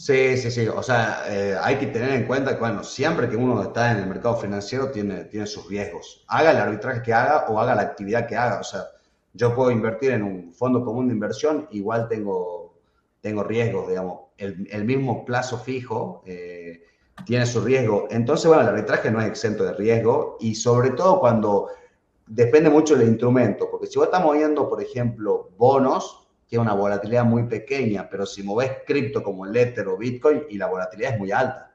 Sí, 0.00 0.38
sí, 0.38 0.50
sí. 0.50 0.66
O 0.66 0.82
sea, 0.82 1.24
eh, 1.28 1.54
hay 1.60 1.76
que 1.76 1.88
tener 1.88 2.12
en 2.12 2.26
cuenta 2.26 2.54
que, 2.54 2.60
bueno, 2.60 2.82
siempre 2.82 3.28
que 3.28 3.36
uno 3.36 3.62
está 3.62 3.92
en 3.92 3.98
el 3.98 4.06
mercado 4.06 4.34
financiero 4.36 4.90
tiene, 4.90 5.24
tiene 5.24 5.46
sus 5.46 5.68
riesgos. 5.68 6.24
Haga 6.28 6.52
el 6.52 6.56
arbitraje 6.56 7.02
que 7.02 7.12
haga 7.12 7.44
o 7.48 7.60
haga 7.60 7.74
la 7.74 7.82
actividad 7.82 8.26
que 8.26 8.34
haga. 8.34 8.60
O 8.60 8.64
sea, 8.64 8.86
yo 9.34 9.54
puedo 9.54 9.70
invertir 9.70 10.12
en 10.12 10.22
un 10.22 10.54
fondo 10.54 10.82
común 10.82 11.08
de 11.08 11.12
inversión, 11.12 11.68
igual 11.72 12.08
tengo, 12.08 12.78
tengo 13.20 13.44
riesgos, 13.44 13.88
digamos. 13.88 14.20
El, 14.38 14.66
el 14.70 14.84
mismo 14.86 15.22
plazo 15.26 15.58
fijo. 15.58 16.22
Eh, 16.24 16.82
tiene 17.26 17.44
su 17.44 17.60
riesgo. 17.60 18.08
Entonces, 18.10 18.46
bueno, 18.46 18.62
el 18.62 18.68
arbitraje 18.68 19.10
no 19.10 19.20
es 19.20 19.26
exento 19.26 19.64
de 19.64 19.74
riesgo 19.74 20.38
y 20.40 20.54
sobre 20.54 20.92
todo 20.92 21.20
cuando 21.20 21.68
depende 22.26 22.70
mucho 22.70 22.96
del 22.96 23.08
instrumento, 23.08 23.68
porque 23.70 23.86
si 23.86 23.98
vos 23.98 24.06
estás 24.06 24.24
moviendo, 24.24 24.66
por 24.66 24.82
ejemplo, 24.82 25.50
bonos, 25.58 26.19
tiene 26.50 26.64
una 26.64 26.74
volatilidad 26.74 27.24
muy 27.24 27.44
pequeña, 27.44 28.08
pero 28.10 28.26
si 28.26 28.42
moves 28.42 28.78
cripto 28.84 29.22
como 29.22 29.46
el 29.46 29.56
Ether 29.56 29.86
o 29.86 29.96
Bitcoin 29.96 30.46
y 30.50 30.58
la 30.58 30.66
volatilidad 30.66 31.12
es 31.12 31.18
muy 31.18 31.30
alta. 31.30 31.72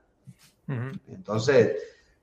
Uh 0.67 0.73
-huh. 0.73 0.99
Entonces, 1.07 1.77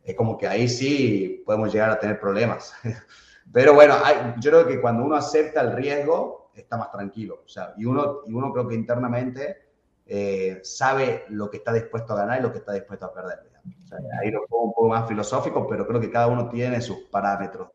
es 0.04 0.14
como 0.14 0.36
que 0.36 0.46
ahí 0.46 0.68
sí 0.68 1.42
podemos 1.46 1.72
llegar 1.72 1.90
a 1.90 1.98
tener 1.98 2.20
problemas. 2.20 2.74
Pero 3.52 3.72
bueno, 3.72 3.94
hay, 4.04 4.34
yo 4.38 4.50
creo 4.50 4.66
que 4.66 4.80
cuando 4.82 5.02
uno 5.02 5.16
acepta 5.16 5.62
el 5.62 5.72
riesgo, 5.72 6.50
está 6.54 6.76
más 6.76 6.92
tranquilo. 6.92 7.42
O 7.44 7.48
sea, 7.48 7.72
y 7.78 7.86
uno, 7.86 8.20
y 8.26 8.34
uno 8.34 8.52
creo 8.52 8.68
que 8.68 8.74
internamente 8.74 9.68
eh, 10.06 10.60
sabe 10.62 11.24
lo 11.30 11.48
que 11.48 11.56
está 11.56 11.72
dispuesto 11.72 12.12
a 12.12 12.16
ganar 12.16 12.40
y 12.40 12.42
lo 12.42 12.52
que 12.52 12.58
está 12.58 12.74
dispuesto 12.74 13.06
a 13.06 13.14
perder. 13.14 13.50
O 13.84 13.88
sea, 13.88 13.98
ahí 14.20 14.30
lo 14.30 14.46
pongo 14.46 14.64
un 14.64 14.74
poco 14.74 14.88
más 14.88 15.08
filosófico, 15.08 15.66
pero 15.66 15.86
creo 15.86 16.00
que 16.00 16.10
cada 16.10 16.26
uno 16.26 16.50
tiene 16.50 16.82
sus 16.82 16.98
parámetros 17.10 17.68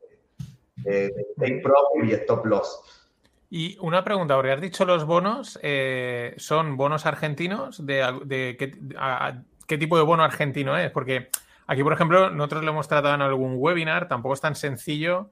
de, 0.75 1.09
de 1.09 1.27
take 1.35 1.61
profit 1.63 2.11
y 2.11 2.13
stop 2.13 2.45
loss. 2.45 3.06
Y 3.49 3.77
una 3.79 4.03
pregunta, 4.03 4.35
porque 4.35 4.51
has 4.51 4.61
dicho 4.61 4.85
los 4.85 5.05
bonos, 5.05 5.57
eh, 5.63 6.33
¿son 6.37 6.75
bonos 6.75 7.05
argentinos? 7.05 7.85
¿De, 7.85 8.19
de 8.25 8.57
qué, 8.59 8.77
a, 8.97 9.41
qué, 9.65 9.77
tipo 9.77 9.97
de 9.97 10.03
bono 10.03 10.23
argentino 10.23 10.77
es? 10.77 10.91
Porque 10.91 11.29
aquí, 11.65 11.81
por 11.81 11.93
ejemplo, 11.93 12.29
nosotros 12.29 12.63
lo 12.63 12.71
hemos 12.71 12.87
tratado 12.87 13.15
en 13.15 13.21
algún 13.21 13.55
webinar, 13.57 14.09
tampoco 14.09 14.33
es 14.33 14.41
tan 14.41 14.55
sencillo 14.55 15.29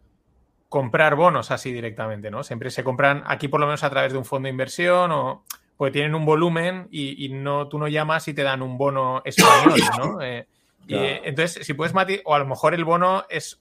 comprar 0.70 1.16
bonos 1.16 1.52
así 1.52 1.72
directamente, 1.72 2.32
¿no? 2.32 2.44
Siempre 2.44 2.70
se 2.70 2.84
compran 2.84 3.24
aquí 3.28 3.48
por 3.48 3.60
lo 3.60 3.66
menos 3.66 3.84
a 3.84 3.90
través 3.90 4.12
de 4.12 4.18
un 4.18 4.26
fondo 4.26 4.48
de 4.48 4.52
inversión 4.52 5.12
o 5.12 5.44
porque 5.78 5.92
tienen 5.92 6.16
un 6.16 6.26
volumen 6.26 6.88
y, 6.92 7.30
no, 7.30 7.68
tú 7.68 7.78
no 7.78 7.88
llamas 7.88 8.28
y 8.28 8.34
te 8.34 8.44
dan 8.44 8.62
un 8.62 8.78
bono 8.78 9.22
español, 9.26 9.80
¿no? 9.98 10.22
Eh, 10.22 10.48
eh, 10.88 11.22
entonces, 11.26 11.66
si 11.66 11.74
puedes 11.74 11.94
matar, 11.94 12.20
o 12.26 12.36
a 12.36 12.40
lo 12.40 12.46
mejor 12.46 12.74
el 12.74 12.86
bono 12.86 13.26
es 13.30 13.58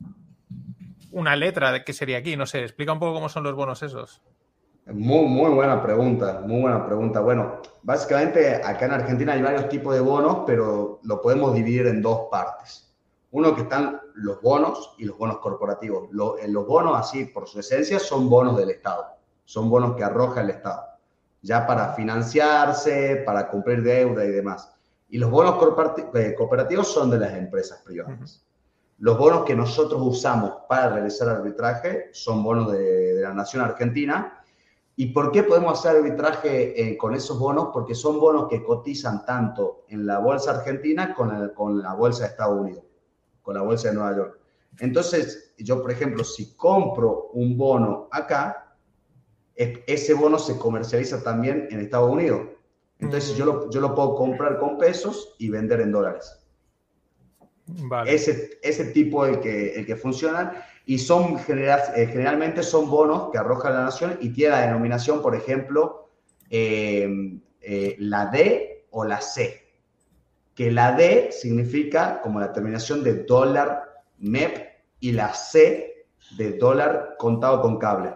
una 1.10 1.36
letra, 1.36 1.84
¿qué 1.84 1.92
sería 1.92 2.18
aquí? 2.18 2.36
No 2.36 2.46
sé, 2.46 2.62
explica 2.62 2.92
un 2.92 2.98
poco 2.98 3.14
cómo 3.14 3.28
son 3.28 3.44
los 3.44 3.54
bonos 3.54 3.82
esos. 3.82 4.20
Muy, 4.86 5.26
muy 5.26 5.50
buena 5.50 5.82
pregunta, 5.82 6.42
muy 6.46 6.60
buena 6.60 6.84
pregunta. 6.84 7.20
Bueno, 7.20 7.60
básicamente 7.82 8.56
acá 8.56 8.84
en 8.84 8.92
Argentina 8.92 9.32
hay 9.32 9.42
varios 9.42 9.68
tipos 9.68 9.94
de 9.94 10.00
bonos, 10.00 10.42
pero 10.46 11.00
lo 11.02 11.22
podemos 11.22 11.54
dividir 11.54 11.86
en 11.86 12.02
dos 12.02 12.28
partes. 12.30 12.92
Uno 13.30 13.54
que 13.54 13.62
están 13.62 14.00
los 14.14 14.40
bonos 14.42 14.94
y 14.98 15.06
los 15.06 15.16
bonos 15.16 15.38
corporativos. 15.38 16.10
Eh, 16.40 16.48
los 16.48 16.66
bonos, 16.66 16.98
así 16.98 17.24
por 17.24 17.48
su 17.48 17.60
esencia, 17.60 17.98
son 17.98 18.28
bonos 18.28 18.56
del 18.56 18.70
Estado. 18.70 19.06
Son 19.44 19.68
bonos 19.68 19.96
que 19.96 20.04
arroja 20.04 20.42
el 20.42 20.50
Estado, 20.50 20.84
ya 21.42 21.66
para 21.66 21.92
financiarse, 21.94 23.22
para 23.26 23.48
cumplir 23.48 23.82
deuda 23.82 24.24
y 24.24 24.30
demás. 24.30 24.70
Y 25.08 25.18
los 25.18 25.30
bonos 25.30 25.56
eh, 26.14 26.34
cooperativos 26.36 26.92
son 26.92 27.10
de 27.10 27.18
las 27.18 27.34
empresas 27.34 27.82
privadas. 27.82 28.44
Los 28.98 29.18
bonos 29.18 29.44
que 29.44 29.56
nosotros 29.56 30.00
usamos 30.02 30.52
para 30.68 30.90
realizar 30.90 31.28
arbitraje 31.28 32.10
son 32.12 32.42
bonos 32.42 32.72
de, 32.72 33.20
la 33.20 33.34
nación 33.34 33.62
argentina. 33.62 34.43
¿Y 34.96 35.06
por 35.06 35.32
qué 35.32 35.42
podemos 35.42 35.78
hacer 35.78 35.96
arbitraje 35.96 36.80
eh, 36.80 36.96
con 36.96 37.14
esos 37.14 37.38
bonos? 37.38 37.70
Porque 37.72 37.94
son 37.94 38.20
bonos 38.20 38.48
que 38.48 38.62
cotizan 38.62 39.24
tanto 39.24 39.84
en 39.88 40.06
la 40.06 40.20
bolsa 40.20 40.52
argentina 40.52 41.14
con, 41.14 41.50
con 41.50 41.82
la 41.82 41.94
bolsa 41.94 42.24
de 42.24 42.30
Estados 42.30 42.60
Unidos, 42.60 42.84
con 43.42 43.54
la 43.54 43.62
bolsa 43.62 43.88
de 43.88 43.94
Nueva 43.94 44.16
York. 44.16 44.38
Entonces, 44.78 45.54
yo, 45.58 45.82
por 45.82 45.90
ejemplo, 45.90 46.22
si 46.22 46.54
compro 46.54 47.30
un 47.32 47.56
bono 47.56 48.08
acá, 48.12 48.76
ese 49.56 50.14
bono 50.14 50.38
se 50.38 50.58
comercializa 50.58 51.22
también 51.22 51.68
en 51.70 51.80
Estados 51.80 52.10
Unidos. 52.10 52.42
Entonces, 53.00 53.36
yo, 53.36 53.44
lo, 53.44 53.70
yo 53.70 53.80
lo 53.80 53.94
puedo 53.94 54.14
comprar 54.14 54.58
con 54.58 54.78
pesos 54.78 55.34
y 55.38 55.48
vender 55.48 55.80
en 55.80 55.92
dólares. 55.92 56.40
Ese, 58.06 58.58
ese 58.62 58.84
tipo 58.86 59.24
el 59.24 59.40
que, 59.40 59.74
el 59.74 59.86
que 59.86 59.96
funciona 59.96 60.66
y 60.86 60.98
son 60.98 61.38
eh, 61.48 62.06
generalmente 62.10 62.62
son 62.62 62.90
bonos 62.90 63.30
que 63.30 63.38
arroja 63.38 63.70
la 63.70 63.84
nación 63.84 64.18
y 64.20 64.30
tiene 64.30 64.54
la 64.54 64.62
denominación, 64.62 65.22
por 65.22 65.34
ejemplo, 65.34 66.10
eh, 66.50 67.38
eh, 67.60 67.96
la 67.98 68.26
D 68.26 68.86
o 68.90 69.04
la 69.04 69.20
C. 69.20 69.62
Que 70.54 70.70
la 70.70 70.92
D 70.92 71.30
significa 71.32 72.20
como 72.20 72.38
la 72.38 72.52
terminación 72.52 73.02
de 73.02 73.24
dólar 73.24 74.02
MEP 74.18 74.74
y 75.00 75.12
la 75.12 75.32
C 75.32 76.06
de 76.36 76.52
dólar 76.58 77.16
contado 77.18 77.60
con 77.62 77.78
cable. 77.78 78.14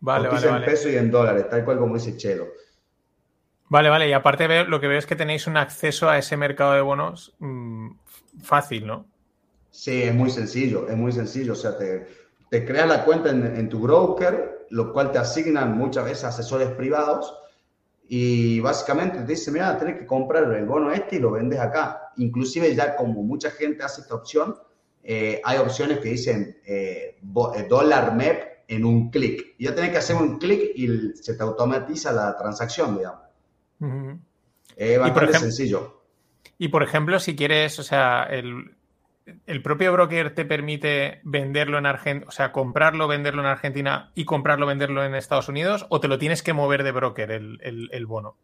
Vale, 0.00 0.28
vale, 0.28 0.48
en 0.48 0.64
peso 0.64 0.88
y 0.88 0.96
en 0.96 1.10
dólares, 1.10 1.48
tal 1.48 1.64
cual 1.64 1.78
como 1.78 1.94
dice 1.94 2.16
Chelo. 2.16 2.48
Vale, 3.68 3.88
vale. 3.88 4.08
Y 4.08 4.12
aparte 4.12 4.48
veo, 4.48 4.64
lo 4.64 4.80
que 4.80 4.88
veo 4.88 4.98
es 4.98 5.06
que 5.06 5.16
tenéis 5.16 5.46
un 5.46 5.56
acceso 5.56 6.10
a 6.10 6.18
ese 6.18 6.36
mercado 6.36 6.72
de 6.72 6.80
bonos 6.80 7.34
mm, 7.38 7.92
fácil, 8.42 8.86
¿no? 8.86 9.11
Sí, 9.72 10.02
es 10.02 10.14
muy 10.14 10.30
sencillo, 10.30 10.86
es 10.88 10.96
muy 10.96 11.12
sencillo. 11.12 11.54
O 11.54 11.56
sea, 11.56 11.76
te, 11.76 12.06
te 12.50 12.64
creas 12.66 12.86
la 12.86 13.04
cuenta 13.04 13.30
en, 13.30 13.68
tu 13.70 13.80
broker, 13.80 14.66
lo 14.68 14.92
cual 14.92 15.10
te 15.10 15.18
asignan 15.18 15.76
muchas 15.76 16.04
veces 16.04 16.24
asesores 16.24 16.68
privados 16.68 17.34
y 18.06 18.60
básicamente 18.60 19.20
te 19.20 19.24
dice, 19.24 19.50
mira, 19.50 19.78
tienes 19.78 19.98
que 19.98 20.06
comprar 20.06 20.52
el 20.52 20.66
bono 20.66 20.92
este 20.92 21.16
y 21.16 21.18
lo 21.18 21.30
vendes 21.30 21.58
acá. 21.58 22.12
Inclusive 22.18 22.74
ya 22.74 22.94
como 22.94 23.22
mucha 23.22 23.50
gente 23.50 23.82
hace 23.82 24.02
esta 24.02 24.14
opción, 24.14 24.54
eh, 25.02 25.40
hay 25.42 25.58
opciones 25.58 26.00
que 26.00 26.10
dicen 26.10 26.58
eh, 26.66 27.18
eh, 27.22 27.66
dólar 27.70 28.14
MEP 28.14 28.64
en 28.68 28.84
un 28.84 29.10
clic. 29.10 29.54
Ya 29.58 29.72
tienes 29.72 29.92
que 29.92 29.98
hacer 29.98 30.16
un 30.16 30.38
clic 30.38 30.72
y 30.74 31.16
se 31.16 31.32
te 31.32 31.42
automatiza 31.42 32.12
la 32.12 32.36
transacción, 32.36 32.98
digamos. 32.98 33.22
Es 34.76 34.98
bastante 34.98 35.38
sencillo. 35.38 36.02
Y 36.58 36.68
por 36.68 36.82
ejemplo, 36.82 37.18
si 37.18 37.34
quieres, 37.34 37.78
o 37.78 37.82
sea, 37.82 38.24
el, 38.24 38.76
propio 39.62 39.92
broker 39.92 40.34
te 40.34 40.44
permite 40.44 41.20
venderlo 41.24 41.78
en 41.78 41.86
Argentina, 41.86 42.28
o 42.28 42.32
sea, 42.32 42.52
comprarlo, 42.52 43.08
venderlo 43.08 43.42
en 43.42 43.48
Argentina 43.48 44.10
y 44.14 44.24
comprarlo, 44.24 44.66
venderlo 44.66 45.04
en 45.04 45.14
Estados 45.14 45.48
Unidos, 45.48 45.86
o 45.88 46.00
te 46.00 46.08
lo 46.08 46.18
tienes 46.18 46.42
que 46.42 46.52
mover 46.52 46.82
de 46.82 46.92
broker 46.92 47.30
el, 47.30 48.06
bono? 48.06 48.36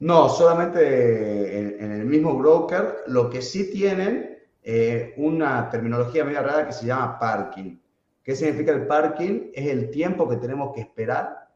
No, 0.00 0.28
solamente 0.28 1.58
en, 1.82 1.92
el 1.92 2.04
mismo 2.04 2.36
broker. 2.36 3.04
Lo 3.06 3.30
que 3.30 3.42
sí 3.42 3.70
tienen 3.70 4.38
eh, 4.62 5.14
una 5.16 5.68
terminología 5.70 6.24
medio 6.24 6.42
rara 6.42 6.66
que 6.66 6.72
se 6.72 6.86
llama 6.86 7.18
parking. 7.18 7.78
¿Qué 8.22 8.34
significa 8.34 8.72
el 8.72 8.86
parking? 8.86 9.50
Es 9.52 9.66
el 9.68 9.90
tiempo 9.90 10.28
que 10.28 10.36
tenemos 10.36 10.74
que 10.74 10.80
esperar 10.80 11.48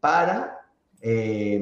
para 0.00 0.60
eh, 1.00 1.60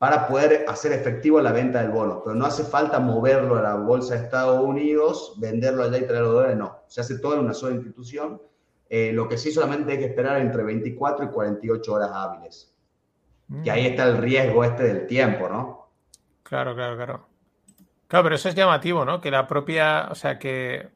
para 0.00 0.26
poder 0.28 0.64
hacer 0.66 0.92
efectivo 0.92 1.42
la 1.42 1.52
venta 1.52 1.82
del 1.82 1.90
bono. 1.90 2.22
Pero 2.24 2.34
no 2.34 2.46
hace 2.46 2.64
falta 2.64 2.98
moverlo 3.00 3.58
a 3.58 3.60
la 3.60 3.74
bolsa 3.74 4.14
de 4.14 4.24
Estados 4.24 4.58
Unidos, 4.64 5.34
venderlo 5.36 5.82
allá 5.82 5.98
y 5.98 6.06
traer 6.06 6.22
los 6.22 6.32
dólares, 6.32 6.56
no. 6.56 6.84
Se 6.86 7.02
hace 7.02 7.18
todo 7.18 7.34
en 7.34 7.40
una 7.40 7.52
sola 7.52 7.74
institución. 7.74 8.40
Eh, 8.88 9.12
lo 9.12 9.28
que 9.28 9.36
sí 9.36 9.52
solamente 9.52 9.92
hay 9.92 9.98
que 9.98 10.06
esperar 10.06 10.40
entre 10.40 10.62
24 10.62 11.26
y 11.26 11.28
48 11.28 11.92
horas 11.92 12.10
hábiles. 12.14 12.74
Que 13.62 13.70
ahí 13.70 13.88
está 13.88 14.04
el 14.04 14.16
riesgo 14.16 14.64
este 14.64 14.84
del 14.84 15.06
tiempo, 15.06 15.50
¿no? 15.50 15.90
Claro, 16.44 16.74
claro, 16.74 16.96
claro. 16.96 17.26
Claro, 18.08 18.22
pero 18.22 18.36
eso 18.36 18.48
es 18.48 18.54
llamativo, 18.54 19.04
¿no? 19.04 19.20
Que 19.20 19.30
la 19.30 19.46
propia, 19.46 20.08
o 20.10 20.14
sea, 20.14 20.38
que... 20.38 20.88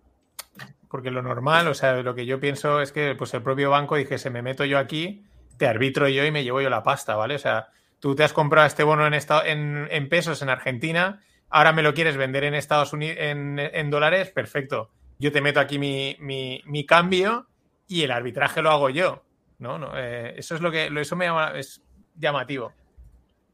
Porque 0.88 1.10
lo 1.10 1.20
normal, 1.20 1.68
o 1.68 1.74
sea, 1.74 2.02
lo 2.02 2.14
que 2.14 2.24
yo 2.24 2.40
pienso 2.40 2.80
es 2.80 2.90
que 2.90 3.14
pues 3.16 3.34
el 3.34 3.42
propio 3.42 3.68
banco 3.68 3.96
se 4.16 4.30
me 4.30 4.40
meto 4.40 4.64
yo 4.64 4.78
aquí, 4.78 5.26
te 5.58 5.66
arbitro 5.66 6.08
yo 6.08 6.24
y 6.24 6.30
me 6.30 6.42
llevo 6.42 6.62
yo 6.62 6.70
la 6.70 6.82
pasta, 6.82 7.16
¿vale? 7.16 7.34
O 7.34 7.38
sea, 7.38 7.68
tú 8.04 8.14
te 8.14 8.22
has 8.22 8.34
comprado 8.34 8.66
este 8.66 8.82
bono 8.82 9.06
en, 9.06 9.88
en, 9.90 10.08
pesos 10.10 10.42
en 10.42 10.50
Argentina, 10.50 11.22
ahora 11.48 11.72
me 11.72 11.82
lo 11.82 11.94
quieres 11.94 12.18
vender 12.18 12.44
en 12.44 12.52
Estados 12.52 12.92
Unidos 12.92 13.16
en, 13.18 13.88
dólares, 13.90 14.30
perfecto. 14.30 14.90
Yo 15.18 15.32
te 15.32 15.40
meto 15.40 15.58
aquí 15.58 15.78
mi, 15.78 16.86
cambio 16.86 17.46
y 17.88 18.02
el 18.02 18.10
arbitraje 18.10 18.60
lo 18.60 18.70
hago 18.72 18.90
yo. 18.90 19.22
¿no? 19.58 19.78
no 19.78 19.92
eh, 19.96 20.34
eso 20.36 20.54
es 20.54 20.60
lo 20.60 20.70
que 20.70 20.90
eso 21.00 21.16
me 21.16 21.24
llama, 21.24 21.58
es 21.58 21.80
llamativo. 22.14 22.74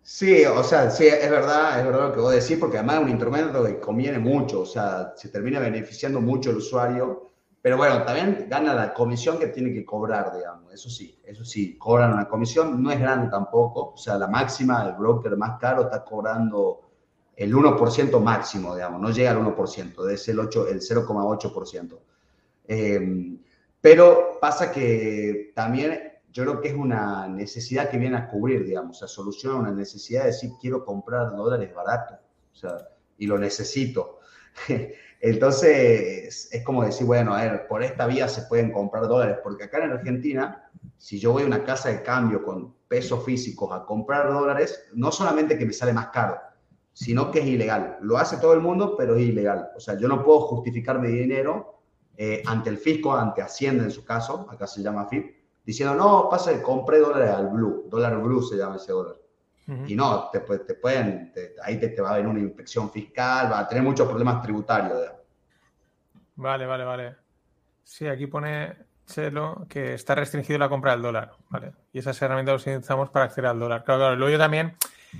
Sí, 0.02 0.44
o 0.44 0.64
sea, 0.64 0.90
sí, 0.90 1.06
es 1.06 1.30
verdad, 1.30 1.78
es 1.78 1.86
verdad 1.86 2.08
lo 2.08 2.12
que 2.12 2.20
vos 2.20 2.34
decís, 2.34 2.56
porque 2.58 2.78
además 2.78 2.96
es 2.96 3.02
un 3.02 3.10
instrumento 3.10 3.64
que 3.64 3.78
conviene 3.78 4.18
mucho, 4.18 4.62
o 4.62 4.66
sea, 4.66 5.12
se 5.14 5.28
termina 5.28 5.60
beneficiando 5.60 6.20
mucho 6.20 6.50
el 6.50 6.56
usuario 6.56 7.29
pero 7.62 7.76
bueno, 7.76 8.02
también 8.04 8.46
gana 8.48 8.74
la 8.74 8.94
comisión 8.94 9.38
que 9.38 9.48
tiene 9.48 9.72
que 9.72 9.84
cobrar, 9.84 10.34
digamos. 10.34 10.72
Eso 10.72 10.88
sí, 10.88 11.18
eso 11.24 11.44
sí, 11.44 11.76
cobran 11.76 12.12
una 12.12 12.26
comisión, 12.26 12.82
no 12.82 12.90
es 12.90 12.98
grande 12.98 13.28
tampoco. 13.30 13.92
O 13.94 13.96
sea, 13.96 14.16
la 14.16 14.28
máxima, 14.28 14.86
el 14.86 14.94
broker 14.94 15.36
más 15.36 15.58
caro 15.58 15.82
está 15.82 16.02
cobrando 16.02 16.90
el 17.36 17.54
1% 17.54 18.20
máximo, 18.20 18.74
digamos, 18.74 19.00
no 19.00 19.10
llega 19.10 19.30
al 19.30 19.38
1%, 19.38 20.10
es 20.10 20.28
el, 20.28 20.38
el 20.40 20.46
0,8%. 20.46 21.98
Em, 22.68 23.38
pero 23.80 24.38
pasa 24.40 24.70
que 24.70 25.52
también 25.54 26.20
yo 26.30 26.44
creo 26.44 26.60
que 26.60 26.68
es 26.68 26.74
una 26.74 27.26
necesidad 27.28 27.88
que 27.88 27.98
viene 27.98 28.16
a 28.16 28.28
cubrir, 28.28 28.64
digamos, 28.64 28.96
o 28.96 29.00
sea, 29.00 29.08
soluciona 29.08 29.56
una 29.56 29.72
necesidad 29.72 30.22
de 30.22 30.28
decir, 30.28 30.50
quiero 30.60 30.84
comprar 30.84 31.34
dólares 31.34 31.74
baratos, 31.74 32.18
o 32.52 32.56
sea, 32.56 32.76
y 33.18 33.26
lo 33.26 33.38
necesito. 33.38 34.18
Entonces, 35.20 36.48
es 36.50 36.64
como 36.64 36.82
decir, 36.82 37.06
bueno, 37.06 37.34
a 37.34 37.42
ver, 37.42 37.66
por 37.68 37.82
esta 37.82 38.06
vía 38.06 38.26
se 38.26 38.42
pueden 38.42 38.72
comprar 38.72 39.06
dólares, 39.06 39.38
porque 39.42 39.64
acá 39.64 39.84
en 39.84 39.92
Argentina, 39.92 40.70
si 40.96 41.20
yo 41.20 41.32
voy 41.32 41.42
a 41.42 41.46
una 41.46 41.62
casa 41.62 41.90
de 41.90 42.02
cambio 42.02 42.42
con 42.42 42.74
pesos 42.88 43.22
físicos 43.24 43.70
a 43.72 43.84
comprar 43.84 44.32
dólares, 44.32 44.86
no 44.94 45.12
solamente 45.12 45.58
que 45.58 45.66
me 45.66 45.74
sale 45.74 45.92
más 45.92 46.08
caro, 46.08 46.38
sino 46.94 47.30
que 47.30 47.40
es 47.40 47.46
ilegal. 47.46 47.98
Lo 48.00 48.16
hace 48.16 48.38
todo 48.38 48.54
el 48.54 48.60
mundo, 48.60 48.96
pero 48.96 49.14
es 49.14 49.22
ilegal. 49.22 49.68
O 49.76 49.80
sea, 49.80 49.98
yo 49.98 50.08
no 50.08 50.24
puedo 50.24 50.40
justificar 50.40 50.98
mi 50.98 51.08
dinero 51.08 51.82
eh, 52.16 52.42
ante 52.46 52.70
el 52.70 52.78
fisco, 52.78 53.14
ante 53.14 53.42
Hacienda 53.42 53.84
en 53.84 53.90
su 53.90 54.04
caso, 54.04 54.46
acá 54.50 54.66
se 54.66 54.82
llama 54.82 55.06
FIP, 55.06 55.36
diciendo, 55.64 55.94
no, 55.94 56.28
pasa, 56.30 56.62
compré 56.62 56.98
dólares 56.98 57.30
al 57.30 57.48
blue, 57.48 57.84
dólar 57.88 58.20
blue 58.22 58.42
se 58.42 58.56
llama 58.56 58.76
ese 58.76 58.92
dólar. 58.92 59.19
Y 59.86 59.94
no, 59.94 60.30
te, 60.30 60.40
te 60.40 60.74
pueden, 60.74 61.32
ahí 61.62 61.78
te, 61.78 61.90
te, 61.90 62.02
va 62.02 62.10
a 62.10 62.16
venir 62.16 62.28
una 62.28 62.40
inspección 62.40 62.90
fiscal, 62.90 63.52
va 63.52 63.60
a 63.60 63.68
tener 63.68 63.84
muchos 63.84 64.08
problemas 64.08 64.42
tributarios. 64.42 65.12
Vale, 66.34 66.66
vale, 66.66 66.84
vale. 66.84 67.16
Sí, 67.84 68.08
aquí 68.08 68.26
pone 68.26 68.74
Chelo 69.06 69.66
que 69.68 69.94
está 69.94 70.14
restringido 70.14 70.58
la 70.58 70.68
compra 70.68 70.92
del 70.92 71.02
dólar, 71.02 71.32
¿vale? 71.48 71.72
Y 71.92 71.98
esas 71.98 72.20
herramientas 72.22 72.54
las 72.54 72.62
utilizamos 72.62 73.10
para 73.10 73.26
acceder 73.26 73.50
al 73.50 73.58
dólar. 73.58 73.84
Claro, 73.84 74.00
claro. 74.00 74.16
Luego 74.16 74.32
yo 74.32 74.38
también 74.38 74.76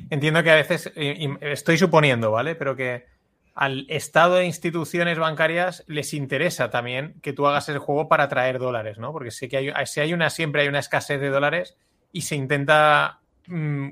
entiendo 0.09 0.43
que 0.43 0.51
a 0.51 0.55
veces, 0.55 0.93
estoy 0.95 1.79
suponiendo, 1.79 2.31
¿vale? 2.31 2.55
Pero 2.55 2.75
que 2.77 3.07
al 3.55 3.87
Estado 3.89 4.37
de 4.37 4.47
instituciones 4.47 5.19
bancarias 5.19 5.85
les 5.87 6.15
interesa 6.15 6.71
también 6.71 7.15
que 7.21 7.33
tú 7.33 7.47
hagas 7.47 7.69
el 7.69 7.79
juego 7.79 8.09
para 8.09 8.29
traer 8.29 8.59
dólares, 8.59 8.99
¿no? 8.99 9.13
Porque 9.13 9.31
sé 9.31 9.49
que 9.49 9.57
hay, 9.59 9.87
si 9.87 10.01
hay 10.01 10.15
una, 10.15 10.31
siempre 10.31 10.63
hay 10.63 10.69
una 10.69 10.79
escasez 10.79 11.21
de 11.21 11.29
dólares 11.29 11.77
y 12.13 12.23
se 12.23 12.37
intenta 12.37 13.21
mm, 13.47 13.91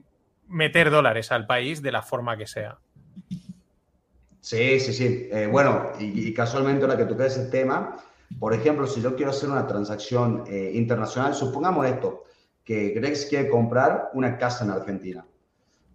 meter 0.48 0.90
dólares 0.90 1.30
al 1.32 1.46
país 1.46 1.82
de 1.82 1.92
la 1.92 2.02
forma 2.02 2.36
que 2.36 2.46
sea. 2.46 2.78
Sí, 4.40 4.80
sí, 4.80 4.92
sí. 4.92 5.28
Eh, 5.30 5.46
bueno, 5.50 5.92
y, 5.98 6.32
casualmente 6.32 6.84
ahora 6.84 6.96
que 6.96 7.04
tú 7.04 7.16
crees 7.16 7.36
el 7.36 7.50
tema, 7.50 7.96
por 8.38 8.54
ejemplo, 8.54 8.86
si 8.86 9.00
yo 9.00 9.14
quiero 9.14 9.30
hacer 9.30 9.50
una 9.50 9.66
transacción 9.66 10.44
eh, 10.48 10.72
internacional, 10.74 11.34
supongamos 11.34 11.86
esto, 11.86 12.24
que 12.64 12.90
Greg 12.90 13.16
quiere 13.28 13.48
comprar 13.48 14.10
una 14.14 14.36
casa 14.36 14.64
en 14.64 14.70
Argentina. 14.70 15.26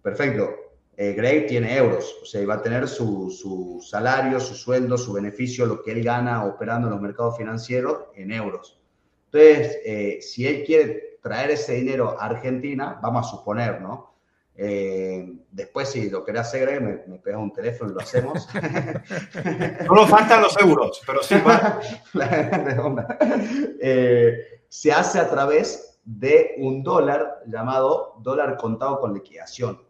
Perfecto. 0.02 0.50
Eh, 0.96 1.12
Greg 1.12 1.46
tiene 1.46 1.76
euros, 1.76 2.16
o 2.22 2.24
sea, 2.24 2.46
va 2.46 2.54
a 2.54 2.62
tener 2.62 2.86
su, 2.86 3.30
su, 3.30 3.80
salario, 3.84 4.38
su 4.38 4.54
sueldo, 4.54 4.96
su 4.96 5.12
beneficio, 5.12 5.66
lo 5.66 5.82
que 5.82 5.90
él 5.90 6.04
gana 6.04 6.44
operando 6.44 6.86
en 6.86 6.92
los 6.92 7.02
mercados 7.02 7.36
financieros 7.36 8.04
en 8.14 8.32
euros. 8.32 8.78
Entonces, 9.26 9.78
eh, 9.84 10.18
si 10.20 10.46
él 10.46 10.62
quiere 10.64 11.18
traer 11.20 11.50
ese 11.50 11.74
dinero 11.74 12.16
a 12.20 12.26
Argentina, 12.26 12.98
vamos 13.02 13.26
a 13.26 13.30
suponer, 13.30 13.80
¿no? 13.80 14.13
Eh, 14.56 15.36
después, 15.50 15.88
si 15.88 16.08
lo 16.08 16.24
querés 16.24 16.42
hacer, 16.42 16.62
Greg, 16.62 16.80
me, 16.80 17.02
me 17.06 17.18
pega 17.18 17.38
un 17.38 17.52
teléfono 17.52 17.90
y 17.90 17.94
lo 17.94 18.00
hacemos. 18.00 18.48
Solo 19.86 20.06
faltan 20.06 20.42
los 20.42 20.56
euros, 20.60 21.02
pero 21.06 21.22
sí. 21.22 21.34
eh, 23.80 24.62
se 24.68 24.92
hace 24.92 25.18
a 25.18 25.28
través 25.28 25.98
de 26.04 26.54
un 26.58 26.82
dólar 26.82 27.42
llamado 27.46 28.16
dólar 28.20 28.56
contado 28.56 29.00
con 29.00 29.14
liquidación, 29.14 29.80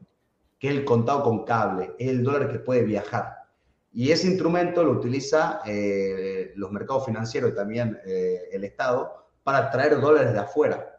que 0.59 0.69
es 0.69 0.75
el 0.75 0.85
contado 0.85 1.23
con 1.23 1.45
cable, 1.45 1.95
es 1.99 2.09
el 2.09 2.23
dólar 2.23 2.51
que 2.51 2.59
puede 2.59 2.83
viajar. 2.83 3.45
Y 3.93 4.11
ese 4.11 4.27
instrumento 4.27 4.83
lo 4.83 4.93
utiliza 4.93 5.61
eh, 5.67 6.53
los 6.57 6.73
mercados 6.73 7.07
financieros 7.07 7.53
y 7.53 7.55
también 7.55 7.99
eh, 8.05 8.49
el 8.51 8.65
Estado 8.65 9.29
para 9.45 9.71
traer 9.71 10.01
dólares 10.01 10.33
de 10.33 10.41
afuera. 10.41 10.94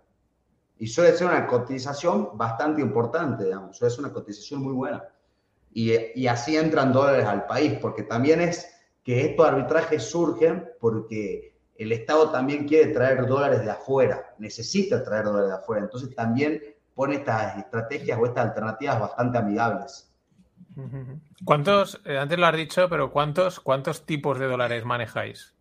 Y 0.78 0.88
suele 0.88 1.14
ser 1.14 1.28
una 1.28 1.48
cotización 1.48 2.38
bastante 2.38 2.82
importante, 2.82 3.46
digamos, 3.46 3.78
suele 3.78 3.94
ser 3.94 4.06
una 4.06 4.14
cotización 4.14 4.62
muy 4.62 4.74
buena. 4.74 5.04
Y, 5.72 5.94
y, 6.16 6.28
así 6.28 6.56
entran 6.56 6.94
dólares 6.94 7.26
al 7.26 7.46
país, 7.46 7.78
porque 7.82 8.04
también 8.04 8.40
es 8.42 8.74
que 9.04 9.26
estos 9.26 9.46
arbitrajes 9.46 10.04
surgen 10.04 10.70
porque 10.80 11.56
el 11.78 11.92
Estado 11.92 12.32
también 12.32 12.68
quiere 12.68 12.94
traer 12.94 13.28
dólares 13.28 13.64
de 13.64 13.72
afuera, 13.72 14.34
necesita 14.40 15.04
traer 15.04 15.26
dólares 15.26 15.50
de 15.50 15.56
afuera, 15.56 15.84
entonces 15.84 16.16
también 16.16 16.62
pone 16.94 17.16
estas 17.16 17.58
estrategias 17.58 18.18
o 18.18 18.26
estas 18.26 18.48
alternativas 18.48 19.00
bastante 19.00 19.38
amigables. 19.38 20.10
¿Cuántos, 21.44 22.02
eh, 22.06 22.18
antes 22.18 22.38
lo 22.38 22.46
has 22.46 22.56
dicho, 22.56 22.88
pero 22.90 23.12
cuántos, 23.12 23.60
cuántos 23.60 24.06
tipos 24.06 24.40
de 24.40 24.48
dólares 24.48 24.84
manejáis? 24.86 25.55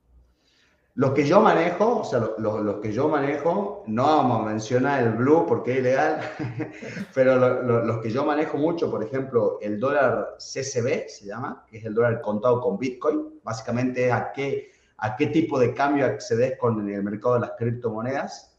Los 0.97 1.11
que 1.11 1.27
yo 1.27 1.41
manejo, 1.41 2.01
o 2.01 2.05
sea, 2.05 2.21
los, 2.21 2.61
los, 2.63 2.77
que 2.77 2.93
yo 2.93 3.09
manejo, 3.09 3.83
no 3.89 4.05
vamos 4.05 4.43
a 4.43 4.51
mencionar 4.51 5.03
el 5.03 5.11
blue 5.15 5.45
porque 5.45 5.73
es 5.73 5.79
ilegal, 5.79 6.21
pero 7.15 7.35
lo, 7.35 7.63
lo, 7.65 7.85
los 7.85 7.99
que 7.99 8.11
yo 8.11 8.25
manejo 8.25 8.59
mucho, 8.59 8.89
por 8.89 9.03
ejemplo, 9.03 9.59
el 9.61 9.81
dólar 9.81 10.37
CCB 10.39 11.09
se 11.09 11.27
llama, 11.27 11.65
que 11.69 11.79
es 11.79 11.85
el 11.85 11.95
dólar 11.95 12.21
contado 12.21 12.61
con 12.61 12.79
Bitcoin, 12.79 13.41
básicamente 13.43 14.07
es 14.07 14.13
a 14.13 14.31
qué, 14.33 14.71
a 14.99 15.17
qué 15.17 15.27
tipo 15.27 15.59
de 15.59 15.75
cambio 15.75 16.07
accedes 16.07 16.57
con 16.59 16.89
el 16.89 17.03
mercado 17.03 17.35
de 17.35 17.41
las 17.41 17.53
criptomonedas. 17.59 18.57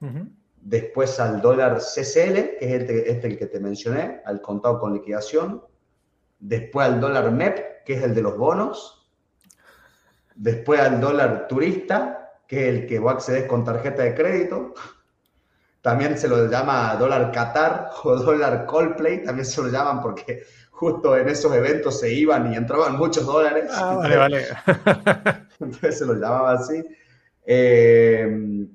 Uh 0.00 0.06
-huh. 0.06 0.30
Después 0.56 1.20
al 1.20 1.42
dólar 1.42 1.80
CCL, 1.80 2.56
que 2.58 2.58
es 2.60 2.80
este, 2.80 3.10
este 3.10 3.26
el 3.26 3.38
que 3.38 3.46
te 3.46 3.60
mencioné, 3.60 4.22
al 4.24 4.40
contado 4.40 4.78
con 4.78 4.94
liquidación. 4.94 5.62
Después 6.40 6.86
al 6.86 6.98
dólar 6.98 7.30
MEP, 7.30 7.84
que 7.84 7.92
es 7.92 8.02
el 8.02 8.14
de 8.14 8.22
los 8.22 8.38
bonos 8.38 9.03
Después 10.34 10.80
al 10.80 11.00
dólar 11.00 11.46
turista, 11.48 12.40
que 12.46 12.68
es 12.68 12.74
el 12.74 12.86
que 12.86 12.98
vos 12.98 13.12
accedes 13.12 13.46
con 13.46 13.64
tarjeta 13.64 14.02
de 14.02 14.14
crédito. 14.14 14.74
También 15.80 16.16
se 16.18 16.28
lo 16.28 16.48
llama 16.48 16.96
dólar 16.96 17.30
Qatar 17.30 17.90
o 18.04 18.16
dólar 18.16 18.66
Coldplay, 18.66 19.22
también 19.22 19.46
se 19.46 19.62
lo 19.62 19.68
llaman 19.68 20.00
porque 20.00 20.44
justo 20.70 21.16
en 21.16 21.28
esos 21.28 21.54
eventos 21.54 22.00
se 22.00 22.12
iban 22.12 22.52
y 22.52 22.56
entraban 22.56 22.96
muchos 22.96 23.24
dólares. 23.26 23.70
Ah, 23.72 23.94
vale, 23.96 24.16
vale. 24.16 24.44
Entonces 25.60 25.98
se 25.98 26.06
lo 26.06 26.14
llamaba 26.14 26.54
así. 26.54 26.84
Eh, 27.46 28.66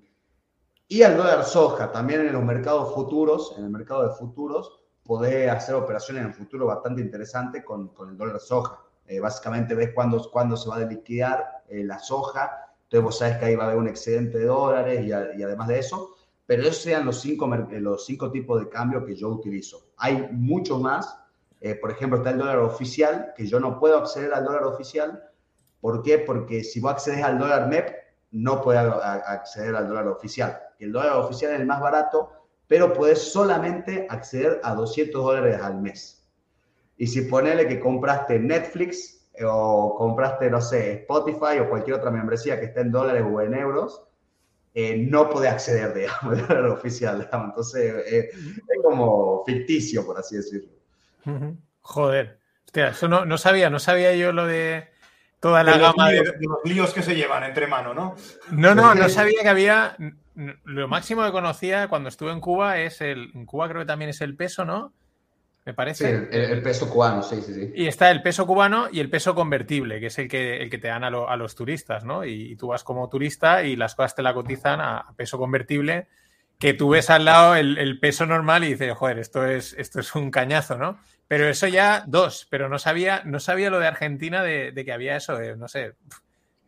y 0.88 1.04
al 1.04 1.18
dólar 1.18 1.44
soja, 1.44 1.92
también 1.92 2.22
en 2.22 2.34
los 2.34 2.44
mercados 2.44 2.94
futuros, 2.96 3.54
en 3.58 3.66
el 3.66 3.70
mercado 3.70 4.08
de 4.08 4.16
futuros, 4.16 4.80
podés 5.04 5.50
hacer 5.52 5.76
operaciones 5.76 6.22
en 6.22 6.30
el 6.30 6.34
futuro 6.34 6.66
bastante 6.66 7.02
interesantes 7.02 7.64
con, 7.64 7.90
con 7.90 8.10
el 8.10 8.18
dólar 8.18 8.40
soja. 8.40 8.80
Eh, 9.10 9.20
básicamente 9.20 9.74
ves 9.74 9.92
cuándo, 9.94 10.30
cuándo, 10.32 10.56
se 10.56 10.70
va 10.70 10.76
a 10.76 10.80
liquidar 10.80 11.64
eh, 11.68 11.84
la 11.84 11.98
soja, 11.98 12.70
entonces 12.84 13.04
vos 13.04 13.18
sabes 13.18 13.38
que 13.38 13.46
ahí 13.46 13.56
va 13.56 13.64
a 13.64 13.68
haber 13.68 13.80
un 13.80 13.88
excedente 13.88 14.38
de 14.38 14.46
dólares 14.46 15.06
y, 15.06 15.12
además 15.12 15.68
de 15.68 15.80
eso, 15.80 16.16
pero 16.46 16.62
esos 16.62 16.78
sean 16.78 17.06
los 17.06 17.22
cinco, 17.22 17.52
eh, 17.54 17.80
los 17.80 18.06
cinco 18.06 18.32
tipos 18.32 18.60
de 18.60 18.70
cambio 18.70 19.04
que 19.04 19.16
yo 19.16 19.30
utilizo. 19.30 19.90
Hay 19.98 20.30
mucho 20.32 20.80
más, 20.80 21.18
eh, 21.60 21.76
por 21.76 21.92
ejemplo, 21.92 22.18
está 22.18 22.30
el 22.30 22.38
dólar 22.38 22.60
oficial, 22.60 23.34
que 23.36 23.48
yo 23.48 23.60
no 23.60 23.80
puedo 23.80 23.98
acceder 23.98 24.32
al 24.34 24.46
dólar 24.46 24.64
oficial, 24.64 25.24
¿por 25.82 26.04
qué? 26.04 26.20
Porque 26.20 26.64
si 26.64 26.80
vos 26.80 26.92
accedes 26.92 27.24
al 27.24 27.40
dólar 27.40 27.68
MEP, 27.68 27.96
no 28.32 28.62
puedes 28.62 28.82
acceder 28.82 29.76
al 29.76 29.88
dólar 29.88 30.08
oficial. 30.08 30.60
El 30.78 30.92
dólar 30.92 31.18
oficial 31.18 31.54
es 31.54 31.60
el 31.60 31.66
más 31.66 31.82
barato, 31.82 32.32
pero 32.68 32.94
puedes 32.94 33.32
solamente 33.32 34.06
acceder 34.08 34.62
a 34.64 34.76
200 34.76 35.24
dólares 35.24 35.60
al 35.62 35.82
mes. 35.82 36.19
Y 37.00 37.08
si 37.08 37.22
ponele 37.22 37.66
que 37.66 37.80
compraste 37.80 38.38
Netflix 38.38 39.30
eh, 39.34 39.46
o 39.46 39.96
compraste, 39.98 40.50
no 40.50 40.60
sé, 40.60 40.92
Spotify 41.04 41.60
o 41.62 41.70
cualquier 41.70 41.96
otra 41.96 42.12
membresía 42.12 42.60
que 42.60 42.66
esté 42.66 42.82
en 42.82 42.92
dólares 42.92 43.24
o 43.26 43.40
en 43.40 43.54
euros, 43.54 44.04
eh, 44.74 44.98
no 44.98 45.30
puede 45.30 45.48
acceder, 45.48 45.94
digamos, 45.96 46.38
al 46.38 46.46
dólar 46.46 46.66
oficial. 46.66 47.22
Digamos. 47.22 47.48
Entonces, 47.52 47.94
eh, 48.06 48.30
es 48.34 48.84
como 48.84 49.46
ficticio, 49.46 50.06
por 50.06 50.20
así 50.20 50.36
decirlo. 50.36 50.72
Joder. 51.80 52.38
Hostia, 52.66 52.90
eso 52.90 53.08
no, 53.08 53.24
no 53.24 53.38
sabía, 53.38 53.70
no 53.70 53.80
sabía 53.80 54.14
yo 54.14 54.34
lo 54.34 54.46
de 54.46 54.90
toda 55.40 55.64
la 55.64 55.72
de 55.72 55.78
los 55.80 55.96
gama 55.96 56.12
líos, 56.12 56.26
de... 56.26 56.32
de 56.34 56.48
los 56.48 56.60
líos 56.66 56.94
que 56.94 57.02
se 57.02 57.16
llevan 57.16 57.44
entre 57.46 57.66
mano, 57.66 57.94
¿no? 57.94 58.16
No, 58.52 58.76
no, 58.76 58.94
no 58.94 59.08
sabía 59.08 59.42
que 59.42 59.50
había... 59.50 59.96
Lo 60.66 60.88
máximo 60.90 61.24
que 61.24 61.32
conocía 61.32 61.88
cuando 61.88 62.10
estuve 62.10 62.34
en 62.34 62.42
Cuba 62.42 62.78
es 62.80 63.00
el... 63.00 63.32
En 63.34 63.46
Cuba 63.46 63.70
creo 63.70 63.82
que 63.84 63.88
también 63.88 64.10
es 64.10 64.20
el 64.20 64.36
peso, 64.36 64.66
¿no? 64.66 64.94
Me 65.70 65.76
parece. 65.76 66.08
Sí, 66.08 66.28
el, 66.32 66.52
el, 66.52 66.62
peso 66.64 66.90
cubano, 66.90 67.22
sí, 67.22 67.42
sí, 67.44 67.54
sí. 67.54 67.72
Y 67.76 67.86
está 67.86 68.10
el 68.10 68.24
peso 68.24 68.48
cubano 68.48 68.88
y 68.92 69.00
el 69.00 69.10
peso 69.10 69.36
convertible, 69.36 70.00
que 70.00 70.08
es 70.08 70.18
el 70.18 70.28
que, 70.28 70.64
el 70.64 70.70
que 70.72 70.80
te 70.80 70.88
dan 70.88 71.04
a, 71.04 71.12
lo, 71.12 71.30
a 71.30 71.38
los 71.38 71.54
turistas, 71.54 72.04
¿no? 72.04 72.26
Y, 72.26 72.54
y, 72.54 72.56
tú 72.56 72.70
vas 72.70 72.84
como 72.84 73.08
turista 73.08 73.64
y 73.64 73.76
las 73.76 73.94
cosas 73.94 74.16
te 74.16 74.24
la 74.24 74.34
cotizan 74.34 74.82
a, 74.82 74.98
a 74.98 75.14
peso 75.14 75.38
convertible, 75.38 76.08
que 76.58 76.74
tú 76.74 76.90
ves 76.90 77.12
al 77.12 77.26
lado 77.26 77.56
el, 77.56 77.78
el, 77.78 78.00
peso 78.00 78.26
normal 78.26 78.64
y 78.64 78.70
dices, 78.70 78.98
joder, 78.98 79.20
esto 79.20 79.46
es, 79.46 79.74
esto 79.74 80.00
es 80.00 80.16
un 80.16 80.32
cañazo, 80.32 80.80
¿no? 80.80 80.98
Pero 81.28 81.48
eso 81.48 81.68
ya 81.68 82.04
dos, 82.08 82.48
pero 82.50 82.68
no 82.68 82.80
sabía, 82.80 83.22
no 83.26 83.40
sabía 83.40 83.70
lo 83.70 83.78
de 83.78 83.88
Argentina 83.88 84.42
de, 84.42 84.72
de 84.72 84.86
que 84.86 84.92
había 84.92 85.18
eso, 85.18 85.38
de, 85.38 85.56
no 85.56 85.68
sé. 85.68 85.94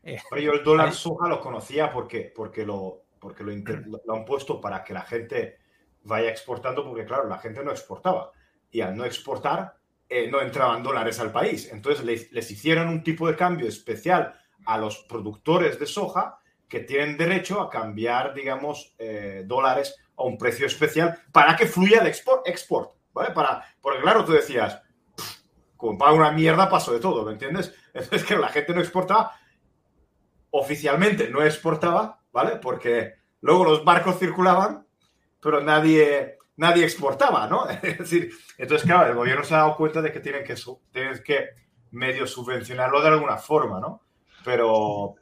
Eh, 0.04 0.20
pero 0.30 0.42
yo 0.44 0.52
el 0.52 0.64
dólar 0.64 0.94
soja 0.94 1.28
lo 1.28 1.42
conocía 1.42 1.92
porque, 1.92 2.32
porque, 2.36 2.68
lo, 2.68 3.02
porque 3.20 3.44
lo, 3.44 3.52
lo 4.06 4.16
han 4.16 4.26
puesto 4.26 4.62
para 4.62 4.84
que 4.84 4.94
la 4.94 5.02
gente 5.02 5.58
vaya 6.04 6.30
exportando, 6.30 6.86
porque 6.86 7.06
claro, 7.06 7.28
la 7.28 7.40
gente 7.40 7.64
no 7.64 7.72
exportaba 7.72 8.32
y 8.72 8.82
al 8.82 8.96
no 8.96 9.06
exportar 9.06 9.76
eh, 10.10 10.30
no 10.30 10.42
entraban 10.42 10.84
dólares 10.84 11.20
al 11.20 11.32
país. 11.32 11.70
Entonces 11.72 12.04
les, 12.04 12.32
les, 12.32 12.50
hicieron 12.52 12.90
un 12.90 13.04
tipo 13.04 13.28
de 13.28 13.36
cambio 13.36 13.68
especial 13.68 14.34
a 14.66 14.78
los 14.78 14.98
productores 15.10 15.80
de 15.80 15.86
soja 15.86 16.40
que 16.68 16.80
tienen 16.80 17.18
derecho 17.18 17.62
a 17.62 17.70
cambiar, 17.70 18.34
digamos, 18.34 18.96
eh, 18.98 19.44
dólares 19.46 19.96
a 20.18 20.24
un 20.24 20.38
precio 20.38 20.66
especial 20.66 21.22
para 21.32 21.56
que 21.56 21.66
fluya 21.66 22.00
el 22.00 22.08
export, 22.08 22.48
export 22.48 22.92
¿vale? 23.14 23.32
Para, 23.32 23.64
porque 23.82 24.02
claro, 24.02 24.26
tú 24.26 24.32
decías, 24.32 24.82
como 25.78 25.98
paga 25.98 26.14
una 26.14 26.32
mierda 26.32 26.70
paso 26.70 26.94
de 26.94 27.00
todo, 27.00 27.26
¿me 27.26 27.34
entiendes? 27.34 27.74
Entonces 27.94 28.24
que 28.24 28.38
la 28.38 28.50
gente 28.50 28.74
no 28.74 28.82
exportaba, 28.82 29.32
oficialmente 30.52 31.30
no 31.30 31.44
exportaba, 31.44 32.22
¿vale? 32.32 32.58
Porque 32.58 33.16
luego 33.42 33.66
los 33.66 33.84
barcos 33.84 34.20
circulaban, 34.20 34.86
pero 35.42 35.62
nadie, 35.62 36.38
nadie 36.62 36.84
exportaba, 36.84 37.48
¿no? 37.48 37.68
Es 37.82 37.98
decir, 37.98 38.32
entonces, 38.58 38.88
claro, 38.88 39.10
el 39.10 39.16
gobierno 39.16 39.44
se 39.44 39.56
ha 39.56 39.58
dado 39.58 39.76
cuenta 39.76 40.02
de 40.02 40.12
que 40.12 40.20
tienen 40.20 40.44
que, 40.44 40.56
tienen 40.92 41.24
que 41.24 41.50
medio 41.90 42.28
subvencionarlo 42.28 43.02
de 43.02 43.08
alguna 43.08 43.38
forma, 43.38 43.80
¿no? 43.80 44.04
Pero, 44.46 45.16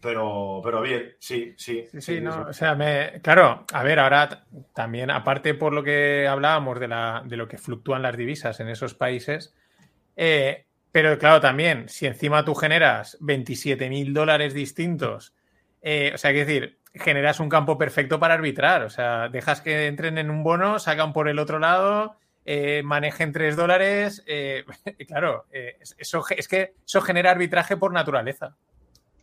pero, 0.00 0.60
pero 0.62 0.82
bien, 0.82 1.14
sí, 1.20 1.54
sí. 1.56 1.84
Sí, 1.84 2.00
sí, 2.00 2.16
sí 2.16 2.20
no, 2.20 2.46
o 2.48 2.52
sea, 2.52 2.74
me, 2.74 3.20
claro, 3.22 3.64
a 3.72 3.82
ver, 3.84 4.00
ahora 4.00 4.44
también, 4.74 5.12
aparte 5.12 5.54
por 5.54 5.72
lo 5.72 5.84
que 5.84 6.26
hablábamos 6.26 6.80
de, 6.80 6.88
la, 6.88 7.22
de 7.24 7.36
lo 7.36 7.46
que 7.46 7.56
fluctúan 7.56 8.02
las 8.02 8.16
divisas 8.16 8.58
en 8.58 8.68
esos 8.68 8.94
países, 8.94 9.54
eh, 10.16 10.66
pero 10.90 11.16
claro, 11.18 11.40
también, 11.40 11.88
si 11.88 12.06
encima 12.06 12.44
tú 12.44 12.56
generas 12.56 13.16
27 13.20 13.88
mil 13.88 14.12
dólares 14.12 14.54
distintos, 14.54 15.34
eh, 15.82 16.12
o 16.14 16.18
sea, 16.18 16.32
que 16.32 16.44
decir, 16.44 16.78
generas 16.94 17.40
un 17.40 17.48
campo 17.48 17.78
perfecto 17.78 18.18
para 18.18 18.34
arbitrar. 18.34 18.82
O 18.82 18.90
sea, 18.90 19.28
dejas 19.28 19.60
que 19.60 19.86
entren 19.86 20.18
en 20.18 20.30
un 20.30 20.42
bono, 20.42 20.78
sacan 20.78 21.12
por 21.12 21.28
el 21.28 21.38
otro 21.38 21.58
lado, 21.58 22.16
eh, 22.44 22.82
manejen 22.84 23.32
tres 23.32 23.56
dólares. 23.56 24.22
Eh, 24.26 24.64
claro, 25.08 25.46
eso, 25.98 26.24
es 26.36 26.48
que 26.48 26.74
eso 26.86 27.00
genera 27.00 27.30
arbitraje 27.30 27.76
por 27.76 27.92
naturaleza. 27.92 28.56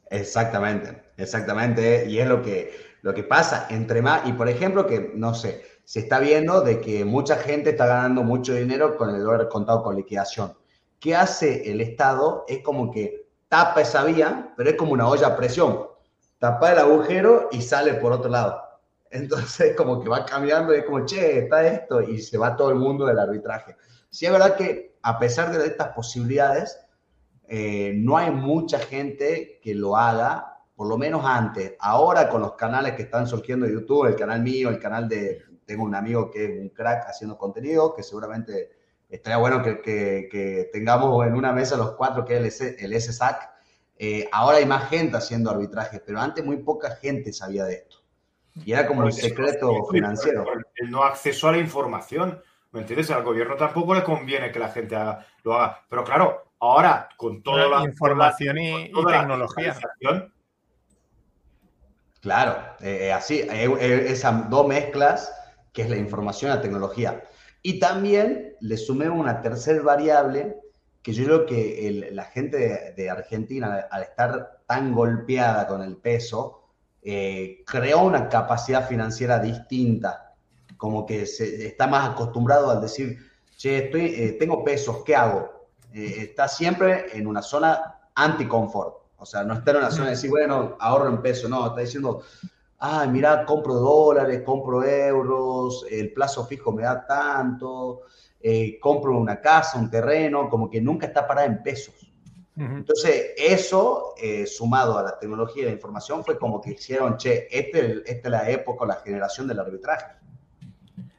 Exactamente, 0.10 1.04
exactamente. 1.18 2.06
Y 2.08 2.20
es 2.20 2.28
lo 2.28 2.42
que, 2.42 2.96
lo 3.02 3.14
que 3.14 3.24
pasa 3.24 3.68
entre 3.70 4.02
más. 4.02 4.28
Y 4.28 4.34
por 4.34 4.48
ejemplo, 4.48 4.86
que 4.86 5.12
no 5.16 5.34
sé, 5.34 5.64
se 5.84 6.00
está 6.00 6.20
viendo 6.20 6.62
de 6.62 6.80
que 6.80 7.06
mucha 7.06 7.38
gente 7.38 7.72
está 7.72 7.86
ganando 7.86 8.24
mucho 8.24 8.54
dinero 8.54 8.96
con 8.96 9.14
el 9.14 9.24
dólar 9.24 9.50
contado 9.50 9.84
con 9.84 9.96
liquidación. 9.96 10.54
¿Qué 11.00 11.16
hace 11.16 11.70
el 11.70 11.82
Estado? 11.82 12.46
Es 12.48 12.60
como 12.60 12.92
que 12.92 13.28
tapa 13.50 13.82
esa 13.82 14.04
vía, 14.04 14.54
pero 14.58 14.70
es 14.70 14.76
como 14.76 14.94
una 14.94 15.08
olla 15.08 15.28
a 15.28 15.36
presión 15.36 15.95
tapa 16.46 16.74
el 16.74 16.78
agujero 16.78 17.50
y 17.52 17.60
sale 17.64 17.96
por 17.96 18.12
otro 18.12 18.30
lado. 18.30 18.62
Entonces, 19.10 19.76
como 19.76 20.00
que 20.02 20.10
va 20.10 20.26
cambiando 20.26 20.76
y 20.76 20.80
es 20.80 20.86
como, 20.86 21.04
che, 21.04 21.40
está 21.40 21.66
esto, 21.66 22.02
y 22.02 22.22
se 22.22 22.38
va 22.38 22.56
todo 22.56 22.70
el 22.70 22.76
mundo 22.76 23.06
del 23.08 23.18
arbitraje. 23.18 23.76
Sí, 24.12 24.28
es 24.28 24.32
verdad 24.32 24.56
que 24.56 24.98
a 25.02 25.18
pesar 25.18 25.52
de 25.52 25.66
estas 25.66 25.90
posibilidades, 25.90 26.80
eh, 27.48 27.94
no 27.96 28.16
hay 28.18 28.30
mucha 28.30 28.78
gente 28.78 29.60
que 29.64 29.74
lo 29.74 29.98
haga, 29.98 30.60
por 30.76 30.88
lo 30.88 30.98
menos 30.98 31.24
antes. 31.26 31.74
Ahora 31.80 32.30
con 32.30 32.42
los 32.42 32.54
canales 32.54 32.94
que 32.94 33.04
están 33.04 33.26
surgiendo 33.26 33.66
de 33.66 33.74
YouTube, 33.74 34.06
el 34.06 34.16
canal 34.16 34.44
mío, 34.44 34.70
el 34.70 34.80
canal 34.80 35.10
de, 35.10 35.42
tengo 35.66 35.84
un 35.84 35.96
amigo 35.96 36.30
que 36.30 36.46
es 36.46 36.62
un 36.62 36.70
crack 36.70 37.06
haciendo 37.08 37.40
contenido, 37.40 37.96
que 37.96 38.04
seguramente 38.04 38.72
estaría 39.10 39.38
bueno 39.38 39.64
que, 39.64 39.82
que, 39.82 40.70
tengamos 40.72 41.26
en 41.26 41.34
una 41.34 41.54
mesa 41.54 41.76
los 41.76 41.96
cuatro, 41.96 42.24
que 42.24 42.38
es 42.38 42.62
el, 42.62 42.76
el 42.94 43.02
SSAC. 43.02 43.55
Eh, 43.98 44.28
ahora 44.32 44.58
hay 44.58 44.66
más 44.66 44.90
gente 44.90 45.18
haciendo 45.18 45.50
arbitraje, 45.50 46.02
pero 46.06 46.20
antes 46.20 46.44
muy 46.44 46.58
poca 46.58 46.96
gente 46.98 47.32
sabía 47.32 47.66
de 47.66 47.76
esto. 47.76 47.98
Y 48.64 48.72
era 48.72 48.88
como 48.88 49.04
un 49.04 49.12
secreto 49.12 49.86
financiero. 49.92 50.46
El 50.76 50.90
no 50.90 51.04
acceso 51.04 51.48
a 51.48 51.54
la 51.54 51.58
información. 51.58 52.42
¿Me 52.72 52.82
entiendes? 52.82 53.12
Al 53.12 53.24
gobierno 53.24 53.56
tampoco 53.56 53.94
le 53.94 54.04
conviene 54.04 54.52
que 54.52 54.60
la 54.60 54.70
gente 54.70 54.96
lo 55.44 55.54
haga. 55.54 55.82
Pero 55.90 56.04
claro, 56.04 56.52
ahora 56.60 57.10
con 57.18 57.42
toda 57.42 57.68
la 57.68 57.84
información 57.84 58.58
y, 58.58 58.92
tecnología. 58.92 59.76
Claro, 62.22 62.58
eh, 62.80 63.08
eh, 63.08 63.14
así, 63.14 63.46
esas 63.50 64.50
dos 64.50 64.68
mezclas, 64.68 65.32
que 65.72 65.84
es 65.84 65.90
la 65.90 65.98
información 65.98 66.52
y 66.52 66.56
la 66.56 66.62
tecnología. 66.62 67.24
Y 67.62 67.80
también 67.80 68.56
le 68.62 68.78
sumé 68.78 69.10
una 69.10 69.42
tercera 69.42 69.82
variable 69.82 70.56
que 71.06 71.14
yo 71.14 71.24
creo 71.24 71.46
que 71.46 72.10
la 72.14 72.24
gente 72.24 72.96
de, 72.98 73.10
Argentina, 73.12 73.86
al 73.92 74.02
estar 74.02 74.62
tan 74.66 74.92
golpeada 74.92 75.68
con 75.68 75.84
el 75.84 75.98
peso, 75.98 76.64
eh, 77.04 77.64
creó 77.64 78.06
una 78.06 78.28
capacidad 78.28 78.88
financiera 78.88 79.38
distinta, 79.38 80.34
como 80.78 81.06
que 81.06 81.28
se, 81.28 81.68
está 81.68 81.86
más 81.86 82.10
acostumbrado 82.10 82.72
al 82.72 82.82
decir, 82.82 83.20
che, 83.56 83.86
estoy, 83.86 84.16
eh, 84.16 84.38
tengo 84.40 84.64
pesos, 84.64 85.04
¿qué 85.06 85.16
hago? 85.16 85.68
Eh, 85.94 86.16
está 86.22 86.48
siempre 86.48 87.06
en 87.16 87.28
una 87.28 87.44
zona 87.44 88.00
anti-confort, 88.16 88.96
o 89.18 89.28
sea, 89.28 89.44
no 89.44 89.54
está 89.54 89.72
en 89.72 89.78
una 89.78 89.92
zona 89.92 90.06
de 90.06 90.12
decir, 90.12 90.32
bueno, 90.32 90.76
ahorro 90.80 91.10
en 91.10 91.22
peso, 91.22 91.48
no, 91.48 91.68
está 91.68 91.82
diciendo, 91.82 92.24
ay, 92.80 93.10
mira, 93.10 93.46
compro 93.46 93.76
dólares, 93.76 94.42
compro 94.44 94.84
euros, 94.84 95.86
el 95.88 96.12
plazo 96.14 96.48
fijo 96.48 96.72
me 96.72 96.82
da 96.82 97.06
tanto, 97.06 98.02
eh, 98.42 98.80
compro 98.80 99.18
una 99.18 99.40
casa, 99.42 99.80
un 99.80 99.90
terreno, 99.90 100.50
como 100.50 100.70
que 100.70 100.82
nunca 100.82 101.08
está 101.08 101.28
parada 101.28 101.48
en 101.48 101.64
pesos. 101.64 101.96
Entonces, 102.58 103.34
eso, 103.38 104.14
eh, 104.18 104.46
sumado 104.46 104.98
a 104.98 105.04
la 105.04 105.20
tecnología 105.20 105.64
y 105.64 105.66
la 105.66 105.72
información, 105.72 106.24
fue 106.24 106.40
como 106.40 106.62
que 106.62 106.72
hicieron, 106.72 107.18
che, 107.18 107.50
este, 107.52 108.02
esta 108.06 108.28
es 108.30 108.32
la 108.32 108.50
época, 108.50 108.86
la 108.86 108.96
generación 108.96 109.46
del 109.46 109.60
arbitraje. 109.60 110.06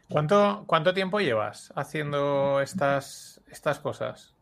¿Cuánto, 0.08 0.64
cuánto 0.66 0.94
tiempo 0.94 1.20
llevas 1.20 1.70
haciendo 1.76 2.62
estas, 2.62 3.42
estas 3.50 3.80
cosas? 3.80 4.34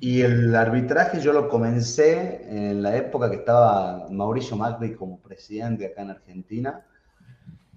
Y 0.00 0.22
el 0.22 0.54
arbitraje 0.56 1.20
yo 1.20 1.32
lo 1.32 1.48
comencé 1.48 2.42
en 2.48 2.82
la 2.82 2.96
época 2.96 3.30
que 3.30 3.36
estaba 3.36 4.06
Mauricio 4.10 4.56
Macri 4.56 4.94
como 4.94 5.20
presidente 5.20 5.86
acá 5.86 6.02
en 6.02 6.10
Argentina. 6.10 6.84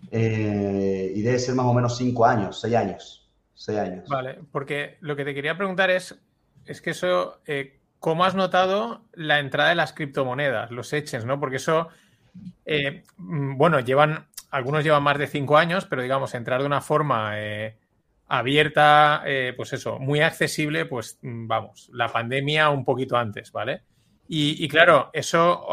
Eh, 0.10 1.14
y 1.16 1.22
debe 1.22 1.40
ser 1.40 1.56
más 1.56 1.66
o 1.66 1.74
menos 1.74 1.98
cinco 1.98 2.26
años, 2.26 2.60
seis 2.60 2.76
años. 2.76 3.21
Años. 3.70 4.10
Vale, 4.10 4.40
porque 4.52 4.98
lo 5.02 5.16
que 5.16 5.26
te 5.26 5.34
quería 5.34 5.56
preguntar 5.56 5.90
es, 5.92 6.20
es 6.66 6.82
que 6.82 6.92
eso, 6.92 7.42
eh, 7.46 7.80
¿cómo 8.00 8.26
has 8.26 8.36
notado 8.36 9.06
la 9.14 9.40
entrada 9.40 9.70
de 9.70 9.76
las 9.76 9.94
criptomonedas, 9.94 10.72
los 10.72 10.92
exchanges, 10.94 11.26
¿no? 11.26 11.40
Porque 11.40 11.58
eso, 11.58 11.90
eh, 12.66 13.04
mm, 13.18 13.58
bueno, 13.58 13.80
llevan, 13.80 14.28
algunos 14.50 14.84
llevan 14.84 15.04
más 15.04 15.18
de 15.18 15.28
cinco 15.28 15.58
años, 15.58 15.86
pero 15.86 16.02
digamos, 16.02 16.34
entrar 16.34 16.62
de 16.62 16.68
una 16.68 16.82
forma 16.82 17.36
abierta, 18.28 19.24
eh, 19.26 19.54
pues 19.58 19.74
eso, 19.74 20.00
muy 20.00 20.22
accesible, 20.22 20.86
pues 20.86 21.20
mm, 21.22 21.48
vamos, 21.48 21.90
la 21.94 22.08
pandemia 22.08 22.70
un 22.70 22.86
poquito 22.86 23.18
antes, 23.18 23.52
¿vale? 23.52 23.84
Y, 24.34 24.66
claro, 24.70 25.10
eso 25.12 25.68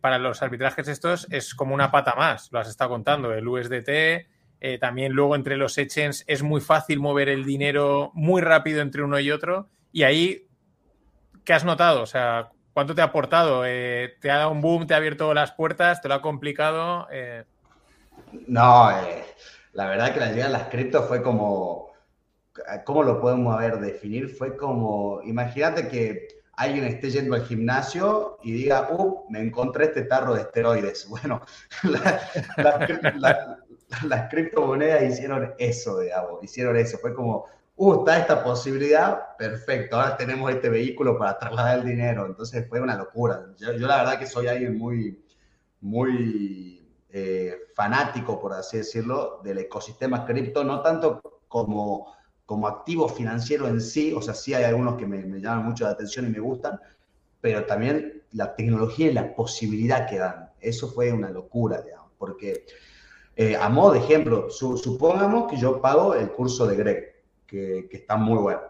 para 0.00 0.18
los 0.20 0.40
arbitrajes 0.40 0.86
estos 0.86 1.26
es 1.28 1.56
como 1.56 1.74
una 1.74 1.90
pata 1.90 2.14
más, 2.14 2.52
lo 2.52 2.60
has 2.60 2.68
estado 2.68 2.90
contando, 2.90 3.32
el 3.32 3.48
USDT, 3.48 4.28
eh, 4.60 4.78
también 4.78 5.12
luego 5.12 5.36
entre 5.36 5.56
los 5.56 5.78
exchanges 5.78 6.24
es 6.26 6.42
muy 6.42 6.60
fácil 6.60 7.00
mover 7.00 7.28
el 7.28 7.44
dinero 7.44 8.10
muy 8.14 8.42
rápido 8.42 8.80
entre 8.80 9.02
uno 9.02 9.18
y 9.18 9.30
otro, 9.30 9.68
y 9.92 10.02
ahí, 10.02 10.46
¿qué 11.44 11.52
has 11.52 11.64
notado? 11.64 12.02
O 12.02 12.06
sea, 12.06 12.50
¿cuánto 12.72 12.94
te 12.94 13.00
ha 13.00 13.04
aportado? 13.04 13.64
Eh, 13.64 14.14
¿Te 14.20 14.30
ha 14.30 14.38
dado 14.38 14.50
un 14.50 14.60
boom, 14.60 14.86
te 14.86 14.94
ha 14.94 14.98
abierto 14.98 15.32
las 15.34 15.52
puertas, 15.52 16.00
te 16.00 16.08
lo 16.08 16.14
ha 16.14 16.22
complicado? 16.22 17.06
No, 18.46 18.90
la 19.72 19.86
verdad 19.86 20.12
que 20.12 20.20
la 20.20 20.30
llegada 20.30 20.52
de 20.52 20.58
las 20.58 20.68
criptos 20.68 21.06
fue 21.06 21.22
como 21.22 21.86
¿cómo 22.84 23.02
lo 23.02 23.20
podemos 23.20 23.54
haber 23.54 23.78
definir? 23.80 24.28
Fue 24.28 24.56
como, 24.56 25.20
imagínate 25.24 25.88
que 25.88 26.28
alguien 26.54 26.84
esté 26.84 27.10
yendo 27.10 27.34
al 27.34 27.44
gimnasio 27.44 28.38
y 28.42 28.52
diga, 28.52 28.88
uh, 28.90 29.26
me 29.30 29.40
encontré 29.40 29.86
este 29.86 30.02
tarro 30.02 30.34
de 30.34 30.42
esteroides. 30.42 31.06
Bueno, 31.10 31.42
las 34.06 34.30
criptomonedas 34.30 35.02
hicieron 35.02 35.54
eso, 35.58 36.00
digamos, 36.00 36.42
hicieron 36.42 36.76
eso. 36.76 36.98
Fue 36.98 37.14
como, 37.14 37.46
uh, 37.76 37.98
está 38.00 38.18
esta 38.18 38.42
posibilidad, 38.42 39.36
perfecto, 39.36 39.96
ahora 39.96 40.16
tenemos 40.16 40.50
este 40.50 40.68
vehículo 40.68 41.18
para 41.18 41.38
trasladar 41.38 41.78
el 41.78 41.84
dinero. 41.84 42.26
Entonces 42.26 42.68
fue 42.68 42.80
una 42.80 42.96
locura. 42.96 43.46
Yo, 43.58 43.72
la 43.72 43.98
verdad 43.98 44.18
que 44.18 44.26
soy 44.26 44.48
alguien 44.48 44.78
muy, 44.78 45.22
muy 45.80 46.88
eh, 47.10 47.56
fanático, 47.74 48.40
por 48.40 48.52
así 48.52 48.78
decirlo, 48.78 49.40
del 49.44 49.58
ecosistema 49.58 50.24
cripto, 50.24 50.64
no 50.64 50.82
tanto 50.82 51.20
como 51.48 52.16
como 52.46 52.68
activo 52.68 53.08
financiero 53.08 53.66
en 53.66 53.80
sí, 53.80 54.12
o 54.12 54.22
sea, 54.22 54.32
sí 54.32 54.54
hay 54.54 54.64
algunos 54.64 54.96
que 54.96 55.06
me, 55.06 55.40
llaman 55.40 55.66
mucho 55.66 55.84
la 55.84 55.90
atención 55.90 56.26
y 56.26 56.30
me 56.30 56.38
gustan, 56.38 56.80
pero 57.40 57.66
también 57.66 58.22
la 58.32 58.54
tecnología 58.54 59.10
y 59.10 59.12
la 59.12 59.34
posibilidad 59.34 60.08
que 60.08 60.18
dan. 60.18 60.50
Eso 60.60 60.88
fue 60.88 61.12
una 61.12 61.28
locura, 61.30 61.82
digamos, 61.82 62.12
porque 62.16 62.64
eh, 63.36 63.54
a 63.54 63.68
modo 63.68 63.92
de 63.92 63.98
ejemplo, 63.98 64.48
supongamos 64.50 65.50
que 65.50 65.58
yo 65.58 65.80
pago 65.80 66.14
el 66.14 66.30
curso 66.30 66.66
de 66.66 66.76
Greg, 66.76 67.24
que, 67.46 67.86
que, 67.90 67.98
está 67.98 68.16
muy 68.16 68.38
bueno. 68.38 68.62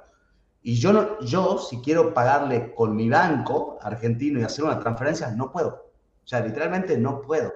Y 0.63 0.75
yo, 0.75 0.93
no, 0.93 1.21
yo, 1.21 1.59
si 1.59 1.81
quiero 1.81 2.13
pagarle 2.13 2.75
con 2.75 2.97
mi 2.97 3.09
banco 3.09 3.79
argentino 3.81 4.41
y 4.41 4.43
hacer 4.43 4.65
una 4.65 4.81
transferencia, 4.81 5.31
no 5.31 5.53
puedo. 5.53 5.69
O 5.69 6.27
sea, 6.27 6.41
literalmente 6.41 6.99
no 6.99 7.21
puedo. 7.21 7.53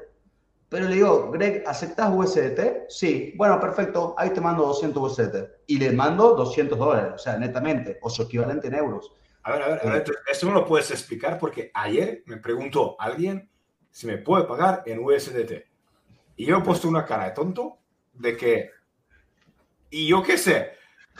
Pero 0.68 0.86
le 0.88 0.94
digo, 0.94 1.32
Greg, 1.32 1.64
¿aceptas 1.66 2.12
USDT? 2.14 2.88
Sí. 2.88 3.34
Bueno, 3.36 3.58
perfecto. 3.58 4.14
Ahí 4.16 4.30
te 4.30 4.40
mando 4.40 4.64
200 4.66 5.10
USDT. 5.10 5.36
Y 5.66 5.78
le 5.78 5.90
mando 5.90 6.36
200 6.36 6.78
dólares, 6.78 7.12
o 7.16 7.18
sea, 7.18 7.36
netamente, 7.36 7.98
o 8.02 8.08
su 8.08 8.22
equivalente 8.22 8.68
en 8.68 8.74
euros. 8.74 9.12
A 9.42 9.52
ver, 9.52 9.62
a 9.62 9.68
ver, 9.68 9.80
a 9.84 9.90
ver, 9.90 10.04
esto 10.30 10.46
no 10.46 10.52
lo 10.52 10.64
puedes 10.64 10.92
explicar 10.92 11.40
porque 11.40 11.72
ayer 11.74 12.22
me 12.26 12.36
preguntó 12.36 12.94
alguien 13.00 13.50
si 13.90 14.06
me 14.06 14.18
puede 14.18 14.44
pagar 14.44 14.84
en 14.86 15.00
USDT. 15.04 15.69
Y 16.40 16.46
yo 16.46 16.56
he 16.56 16.62
puesto 16.62 16.88
una 16.88 17.04
cara 17.04 17.26
de 17.26 17.30
tonto 17.32 17.80
de 18.14 18.34
que, 18.34 18.70
y 19.90 20.08
yo 20.08 20.22
qué 20.22 20.38
sé, 20.38 20.70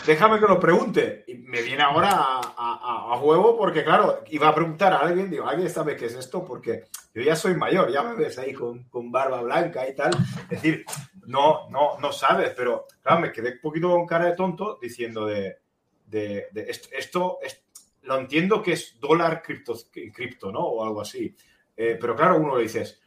déjame 0.07 0.41
que 0.41 0.47
lo 0.47 0.59
pregunte. 0.59 1.25
Y 1.27 1.35
me 1.35 1.61
viene 1.61 1.83
ahora 1.83 2.09
a, 2.11 3.13
a, 3.13 3.19
juego 3.19 3.55
porque, 3.59 3.85
claro, 3.85 4.25
iba 4.31 4.49
a 4.49 4.55
preguntar 4.55 4.95
a 4.95 5.01
alguien, 5.01 5.29
digo, 5.29 5.47
¿alguien 5.47 5.69
sabe 5.69 5.95
qué 5.95 6.07
es 6.07 6.15
esto? 6.15 6.43
Porque 6.43 6.85
yo 7.13 7.21
ya 7.21 7.37
soy 7.37 7.55
mayor, 7.55 7.93
ya 7.93 8.03
me 8.03 8.15
ves 8.15 8.39
ahí 8.39 8.55
con, 8.55 8.85
con 8.85 9.13
barba 9.13 9.43
blanca 9.43 9.87
y 9.87 9.95
tal. 9.95 10.13
Es 10.45 10.49
decir, 10.49 10.87
no, 11.27 11.69
no, 11.69 11.99
no 11.99 12.13
sabes, 12.13 12.55
pero 12.57 12.87
claro, 13.03 13.21
me 13.21 13.31
quedé 13.31 13.53
un 13.53 13.61
poquito 13.61 13.91
con 13.91 14.07
cara 14.07 14.25
de 14.25 14.37
tonto 14.37 14.79
diciendo 14.81 15.27
de, 15.27 15.59
de, 16.07 16.49
esto, 16.97 17.41
lo 18.05 18.19
entiendo 18.19 18.63
que 18.63 18.73
es 18.73 18.99
dólar 18.99 19.43
cripto, 19.43 19.75
cripto, 20.15 20.51
¿no? 20.51 20.61
O 20.61 20.83
algo 20.83 21.03
así. 21.03 21.37
Eh, 21.77 21.99
pero 22.01 22.17
claro, 22.17 22.39
uno 22.39 22.57
le 22.57 22.63
dices, 22.63 23.03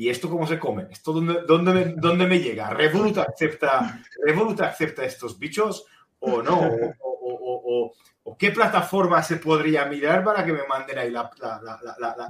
¿y 0.00 0.08
esto 0.08 0.30
cómo 0.30 0.46
se 0.46 0.58
come? 0.58 0.86
¿Esto 0.90 1.12
dónde, 1.12 1.42
dónde, 1.46 1.72
me, 1.74 1.84
dónde 1.94 2.26
me 2.26 2.40
llega? 2.40 2.70
¿Revolut 2.70 3.18
acepta, 3.18 4.02
¿Revolut 4.24 4.58
acepta 4.62 5.04
estos 5.04 5.38
bichos? 5.38 5.84
o 6.20 6.42
no, 6.42 6.70
o, 7.00 8.36
qué 8.38 8.50
plataforma 8.50 9.22
se 9.22 9.36
podría 9.36 9.84
mirar 9.84 10.24
para 10.24 10.44
que 10.44 10.54
me 10.54 10.66
manden 10.66 10.96
ahí 10.98 11.14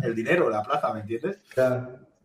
el 0.02 0.14
dinero, 0.16 0.50
la 0.50 0.64
plaza, 0.64 0.92
¿me 0.92 1.00
entiendes? 1.00 1.38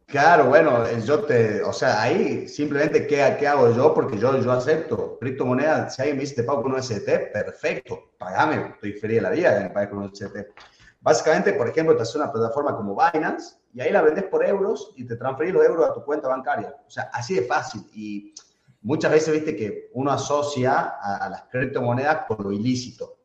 Claro. 0.08 0.46
bueno, 0.50 0.90
yo 1.00 1.20
te, 1.20 1.62
o 1.62 1.74
sea, 1.74 2.02
ahí 2.02 2.48
simplemente, 2.48 3.06
¿qué, 3.06 3.36
qué 3.40 3.48
hago 3.48 3.76
yo? 3.76 3.94
Porque 3.94 4.18
yo, 4.18 4.42
yo 4.42 4.52
acepto 4.52 5.20
criptomonedas, 5.20 5.96
si 5.96 6.02
alguien 6.02 6.18
me 6.18 6.22
dice, 6.22 6.36
te 6.36 6.44
pago 6.44 6.64
con 6.64 6.74
un 6.74 6.80
ST, 6.80 7.32
perfecto, 7.32 8.14
pagame, 8.18 8.72
estoy 8.74 8.94
feliz 8.94 9.18
de 9.18 9.22
la 9.22 9.30
vida 9.30 9.58
que 9.58 9.64
me 9.66 9.70
pague 9.70 9.90
con 9.90 10.00
un 10.00 10.12
ST. 10.12 10.54
Básicamente, 11.02 11.54
por 11.54 11.70
ejemplo, 11.70 11.96
te 11.96 12.02
hace 12.02 12.18
una 12.18 12.32
plataforma 12.32 12.76
como 12.76 12.96
Binance 12.96 13.58
y 13.76 13.82
ahí 13.82 13.92
la 13.92 14.02
vendes 14.02 14.24
por 14.24 14.46
euros 14.46 14.94
y 14.96 15.06
te 15.06 15.18
transferís 15.18 15.54
los 15.54 15.66
euros 15.66 15.90
a 15.90 15.94
tu 15.94 16.02
cuenta 16.06 16.30
bancaria. 16.30 16.74
O 16.88 16.90
sea, 16.90 17.10
así 17.12 17.36
de 17.36 17.42
fácil. 17.42 17.86
Y 17.94 18.34
muchas 18.84 19.12
veces 19.12 19.34
viste 19.34 19.54
que 19.54 19.90
uno 19.94 20.12
asocia 20.12 20.96
a, 21.02 21.28
las 21.28 21.44
criptomonedas 21.52 22.26
con 22.26 22.42
lo 22.42 22.54
ilícito. 22.54 23.18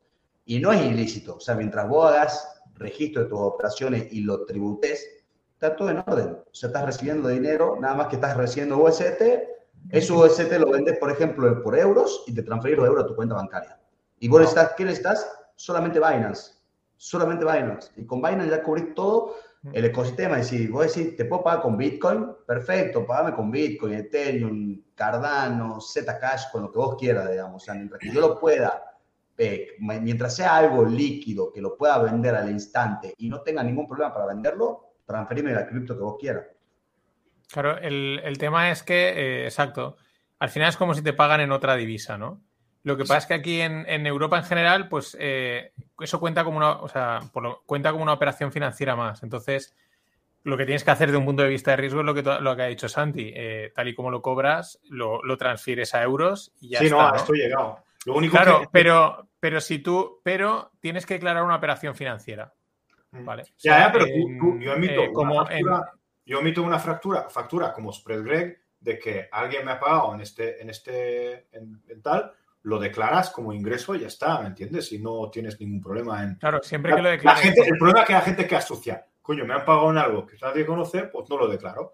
Y 0.44 0.59
no 0.59 0.72
es 0.72 0.84
ilícito. 0.84 1.36
O 1.36 1.40
sea, 1.40 1.55
mientras 1.55 1.88
vos 1.88 2.11
hagas 2.11 2.62
registro 2.74 3.22
de 3.22 3.28
tus 3.28 3.38
operaciones 3.38 4.12
y 4.12 4.22
lo 4.22 4.44
tributes, 4.44 5.07
está 5.53 5.76
todo 5.76 5.90
en 5.90 5.98
orden. 5.98 6.30
O 6.44 6.48
sea, 6.51 6.66
estás 6.66 6.84
recibiendo 6.84 7.28
dinero, 7.28 7.76
nada 7.80 7.94
más 7.94 8.09
que 8.09 8.16
estás 8.16 8.36
recibiendo 8.36 8.76
USDT, 8.78 9.22
Ese 9.90 10.12
UST 10.12 10.51
lo 10.59 10.70
vendes, 10.72 10.98
por 10.98 11.12
ejemplo, 11.12 11.62
por 11.62 11.78
euros 11.78 12.24
y 12.26 12.34
te 12.34 12.42
transferís 12.42 12.76
los 12.76 12.88
euros 12.88 13.05
a 13.05 13.07
tu 13.07 13.14
cuenta 13.14 13.36
bancaria. 13.36 13.78
Y 14.18 14.26
vos 14.26 14.42
estás, 14.42 14.72
¿qué 14.76 14.84
le 14.84 14.94
estás? 14.94 15.30
Solamente 15.55 16.01
Binance. 16.01 16.55
Solamente 16.96 17.44
Binance. 17.44 17.92
Y 17.94 18.05
con 18.05 18.20
Binance 18.20 18.51
ya 18.51 18.64
cubrís 18.64 18.94
todo 18.96 19.36
el 19.72 19.84
ecosistema. 19.84 20.38
Y 20.40 20.44
si 20.44 20.66
vos 20.66 20.94
decís, 20.94 21.16
¿te 21.16 21.24
puedo 21.24 21.42
pagar 21.42 21.62
con 21.62 21.76
Bitcoin? 21.76 22.26
Perfecto, 22.46 23.06
pagame 23.06 23.34
con 23.34 23.50
Bitcoin, 23.50 23.94
Ethereum, 23.94 24.82
Cardano, 24.94 25.80
Zcash, 25.80 26.50
con 26.50 26.62
lo 26.62 26.72
que 26.72 26.78
vos 26.78 26.96
quieras, 26.98 27.30
digamos. 27.30 27.62
O 27.62 27.64
sea, 27.64 27.74
mientras 27.74 28.00
que 28.00 28.11
yo 28.11 28.20
lo 28.20 28.38
pueda, 28.38 28.98
eh, 29.36 29.68
mientras 29.78 30.36
sea 30.36 30.56
algo 30.56 30.84
líquido 30.84 31.52
que 31.52 31.61
lo 31.61 31.76
pueda 31.76 31.98
vender 32.02 32.34
al 32.34 32.50
instante 32.50 33.14
y 33.18 33.28
no 33.28 33.42
tenga 33.42 33.62
ningún 33.62 33.86
problema 33.86 34.12
para 34.12 34.26
venderlo, 34.26 34.94
transferime 35.06 35.52
la 35.52 35.66
cripto 35.66 35.96
que 35.96 36.02
vos 36.02 36.16
quieras. 36.18 36.46
Claro, 37.50 37.78
el, 37.78 38.36
tema 38.38 38.70
es 38.70 38.82
que, 38.82 39.08
eh, 39.08 39.44
exacto, 39.44 39.96
al 40.38 40.50
final 40.50 40.68
es 40.68 40.76
como 40.76 40.94
si 40.94 41.02
te 41.02 41.12
pagan 41.12 41.40
en 41.40 41.50
otra 41.50 41.74
divisa, 41.74 42.16
¿no? 42.16 42.40
Lo 42.83 42.97
que 42.97 43.03
pasa 43.03 43.18
es 43.18 43.26
que 43.26 43.35
aquí 43.35 43.61
en, 43.61 44.07
Europa 44.07 44.39
en 44.39 44.45
general, 44.45 44.89
pues 44.89 45.16
eh, 45.20 45.72
eso 45.99 46.18
cuenta 46.18 46.45
como 46.45 46.57
una, 46.57 46.72
o 46.72 46.89
sea, 46.89 47.20
cuenta 47.66 47.93
como 47.93 48.03
una 48.03 48.14
operación 48.14 48.53
financiera 48.53 48.97
más. 48.97 49.22
Entonces, 49.22 49.74
lo 50.45 50.57
que 50.57 50.64
tienes 50.64 50.83
que 50.83 50.91
hacer 50.91 51.11
de 51.11 51.18
un 51.18 51.26
punto 51.26 51.43
de 51.43 51.51
vista 51.51 51.72
de 51.72 51.76
riesgo 51.76 52.01
es 52.01 52.07
lo 52.07 52.14
que, 52.14 52.22
lo 52.22 52.57
que 52.57 52.62
ha 52.62 52.66
dicho 52.66 52.89
Santi. 52.89 53.33
Eh, 53.35 53.72
tal 53.74 53.89
y 53.89 53.95
como 53.95 54.11
lo 54.11 54.22
cobras, 54.22 54.81
lo, 54.89 55.20
transfieres 55.37 55.95
a 55.95 56.03
euros 56.03 56.53
y 56.61 56.70
ya 56.70 56.78
sí, 56.78 56.87
está. 56.87 57.11
no, 57.11 57.16
esto 57.16 57.33
llegado. 57.35 57.85
Lo 58.07 58.14
único 58.14 58.33
claro, 58.33 58.62
pero, 58.72 59.28
pero 59.39 59.61
si 59.61 59.81
tú, 59.81 60.20
pero 60.22 60.72
tienes 60.81 61.05
que 61.05 61.14
declarar 61.14 61.43
una 61.43 61.57
operación 61.57 61.95
financiera. 61.95 62.55
Mm. 63.11 63.24
¿Vale? 63.24 63.43
ya, 63.59 63.81
ya, 63.81 63.93
pero 63.93 64.07
tú, 64.07 64.59
yo 64.59 64.72
emito 64.72 65.03
eh, 65.03 65.12
como 65.12 65.45
yo 66.24 66.41
una 66.62 66.78
factura, 66.78 67.28
factura 67.28 67.72
como 67.72 67.93
Spread 67.93 68.22
Greg 68.22 68.61
de 68.78 68.99
que 68.99 69.28
alguien 69.33 69.64
me 69.64 69.72
ha 69.72 69.81
pagado 69.81 70.14
en 70.14 70.20
este, 70.20 70.62
en 70.62 70.70
este, 70.70 71.49
en 71.53 72.03
tal, 72.03 72.33
lo 72.62 72.78
declaras 72.78 73.30
como 73.30 73.52
ingreso 73.52 73.94
y 73.94 74.00
ya 74.00 74.06
está, 74.06 74.40
¿me 74.40 74.48
entiendes? 74.48 74.92
Y 74.92 74.98
no 74.98 75.30
tienes 75.30 75.58
ningún 75.61 75.80
problema 75.80 76.22
en... 76.22 76.34
Claro, 76.36 76.62
siempre 76.62 76.94
que 76.94 77.02
lo 77.02 77.08
declaras... 77.08 77.44
el 77.44 77.78
problema 77.78 78.00
es 78.00 78.06
que 78.06 78.12
la 78.12 78.20
gente 78.20 78.46
que 78.46 78.56
asocia, 78.56 79.06
coño, 79.22 79.44
me 79.46 79.54
han 79.54 79.64
pagado 79.64 79.90
en 79.90 79.98
algo 79.98 80.26
que 80.26 80.36
nadie 80.40 80.66
conoce, 80.66 81.04
pues 81.04 81.28
no 81.30 81.38
lo 81.38 81.48
declaro. 81.48 81.92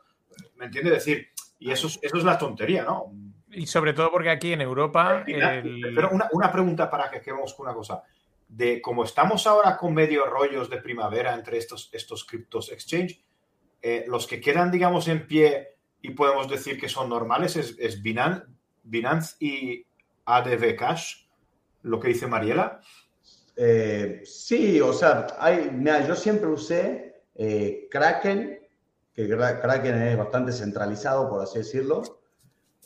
¿Me 0.56 0.66
entiendes? 0.66 0.94
decir, 0.94 1.28
y 1.58 1.70
eso 1.70 1.86
es, 1.86 1.98
eso 2.02 2.16
es 2.16 2.24
la 2.24 2.36
tontería, 2.36 2.82
¿no? 2.82 3.12
Y 3.50 3.66
sobre 3.66 3.92
todo 3.92 4.10
porque 4.10 4.30
aquí 4.30 4.52
en 4.52 4.60
Europa... 4.60 5.24
Pero 5.24 6.10
una, 6.32 6.52
pregunta 6.52 6.90
para 6.90 7.10
que 7.10 7.20
quedemos 7.20 7.54
con 7.54 7.66
una 7.66 7.74
cosa. 7.74 8.02
De 8.48 8.80
como 8.80 9.04
estamos 9.04 9.46
ahora 9.46 9.76
con 9.76 9.94
medio 9.94 10.26
rollos 10.26 10.68
de 10.68 10.78
primavera 10.78 11.34
entre 11.34 11.58
estos, 11.58 11.88
estos 11.92 12.24
criptos 12.24 12.70
exchange, 12.70 13.24
eh, 13.82 14.04
los 14.08 14.26
que 14.26 14.40
quedan, 14.40 14.70
digamos, 14.70 15.08
en 15.08 15.26
pie 15.26 15.76
y 16.02 16.10
podemos 16.10 16.48
decir 16.48 16.78
que 16.78 16.88
son 16.88 17.08
normales 17.08 17.56
es, 17.56 17.76
es 17.78 18.02
Binance, 18.02 18.46
Binance 18.82 19.36
y, 19.40 19.85
ADV 20.26 20.76
Cash, 20.76 21.26
lo 21.82 21.98
que 21.98 22.08
dice 22.08 22.26
Mariela? 22.26 22.80
Eh, 23.56 24.20
sí, 24.24 24.80
o 24.80 24.92
sea, 24.92 25.28
hay, 25.38 25.70
yo 26.06 26.14
siempre 26.14 26.48
usé 26.48 27.22
eh, 27.34 27.88
Kraken, 27.90 28.60
que 29.14 29.28
Kraken 29.28 30.02
es 30.02 30.18
bastante 30.18 30.52
centralizado, 30.52 31.30
por 31.30 31.42
así 31.42 31.58
decirlo, 31.58 32.02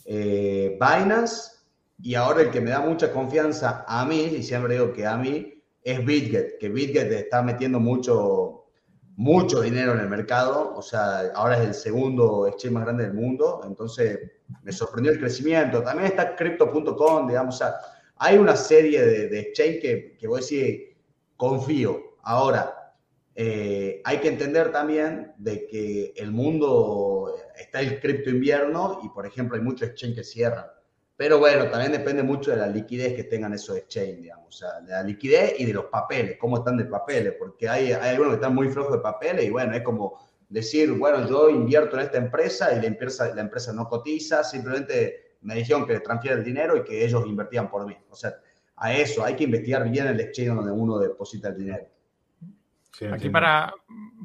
eh, 0.05 0.79
Binance, 0.81 1.59
y 2.03 2.15
ahora 2.15 2.43
el 2.43 2.51
que 2.51 2.61
me 2.61 2.71
da 2.71 2.81
mucha 2.81 3.13
confianza 3.13 3.85
a 3.87 4.05
mí, 4.05 4.23
y 4.23 4.43
siempre 4.43 4.75
digo 4.75 4.93
que 4.93 5.07
a 5.07 5.17
mí, 5.17 5.61
es 5.83 6.05
BitGet, 6.05 6.59
que 6.59 6.69
BitGet 6.69 7.11
está 7.13 7.43
metiendo 7.43 7.81
mucho, 7.81 8.60
mucho 9.21 9.61
dinero 9.61 9.93
en 9.93 10.01
el 10.01 10.09
mercado, 10.09 10.73
o 10.75 10.81
sea, 10.81 11.31
ahora 11.35 11.59
es 11.59 11.69
el 11.69 11.75
segundo 11.75 12.47
exchange 12.47 12.73
más 12.73 12.85
grande 12.85 13.05
del 13.05 13.13
mundo, 13.13 13.61
entonces 13.67 14.19
me 14.63 14.73
sorprendió 14.73 15.13
el 15.13 15.19
crecimiento. 15.19 15.83
También 15.83 16.07
está 16.07 16.35
crypto.com, 16.35 17.29
digamos, 17.29 17.57
o 17.57 17.59
sea, 17.59 17.75
hay 18.17 18.39
una 18.39 18.57
serie 18.57 19.05
de, 19.05 19.29
de 19.29 19.41
exchange 19.41 19.83
que, 19.83 20.17
que 20.19 20.27
voy 20.27 20.39
a 20.39 20.41
decir, 20.41 20.97
confío. 21.37 22.17
Ahora, 22.23 22.95
eh, 23.35 24.01
hay 24.07 24.19
que 24.21 24.29
entender 24.29 24.73
también 24.73 25.35
de 25.37 25.67
que 25.67 26.15
el 26.17 26.33
mundo 26.33 27.35
está 27.59 27.81
el 27.83 28.01
cripto 28.01 28.31
invierno 28.31 29.01
y, 29.03 29.11
por 29.11 29.27
ejemplo, 29.27 29.55
hay 29.55 29.63
muchos 29.63 29.91
exchange 29.91 30.15
que 30.15 30.25
cierran. 30.25 30.65
Pero 31.21 31.39
bueno, 31.39 31.69
también 31.69 31.93
depende 31.93 32.23
mucho 32.23 32.51
de 32.51 32.57
la 32.57 32.67
liquidez 32.67 33.15
que 33.15 33.25
tengan 33.25 33.53
esos 33.53 33.77
exchange, 33.77 34.23
digamos, 34.23 34.47
o 34.49 34.53
sea, 34.53 34.81
de 34.81 34.91
la 34.91 35.03
liquidez 35.03 35.53
y 35.59 35.67
de 35.67 35.75
los 35.75 35.85
papeles, 35.85 36.39
cómo 36.41 36.57
están 36.57 36.79
de 36.79 36.87
papeles, 36.87 37.35
porque 37.39 37.69
hay, 37.69 37.93
hay 37.93 38.13
algunos 38.13 38.31
que 38.31 38.35
están 38.37 38.55
muy 38.55 38.71
flojos 38.71 38.93
de 38.93 39.01
papeles 39.01 39.45
y 39.45 39.51
bueno, 39.51 39.75
es 39.75 39.83
como 39.83 40.19
decir, 40.49 40.91
bueno, 40.93 41.29
yo 41.29 41.51
invierto 41.51 41.97
en 41.97 42.05
esta 42.05 42.17
empresa 42.17 42.75
y 42.75 42.81
la 42.81 42.87
empresa, 42.87 43.35
la 43.35 43.43
empresa 43.43 43.71
no 43.75 43.87
cotiza, 43.87 44.43
simplemente 44.43 45.37
me 45.43 45.57
dijeron 45.57 45.87
que 45.87 46.01
transfiera 46.01 46.39
el 46.39 46.43
dinero 46.43 46.75
y 46.79 46.85
que 46.85 47.05
ellos 47.05 47.27
invertían 47.27 47.71
por 47.71 47.87
mí. 47.87 47.99
O 48.09 48.17
sea, 48.17 48.37
a 48.77 48.95
eso 48.95 49.23
hay 49.23 49.37
que 49.37 49.45
investigar 49.45 49.87
bien 49.91 50.07
el 50.07 50.19
exchange 50.21 50.55
donde 50.55 50.73
uno 50.73 50.99
deposita 50.99 51.49
el 51.49 51.59
dinero. 51.59 51.87
aquí 53.13 53.29
para, 53.29 53.75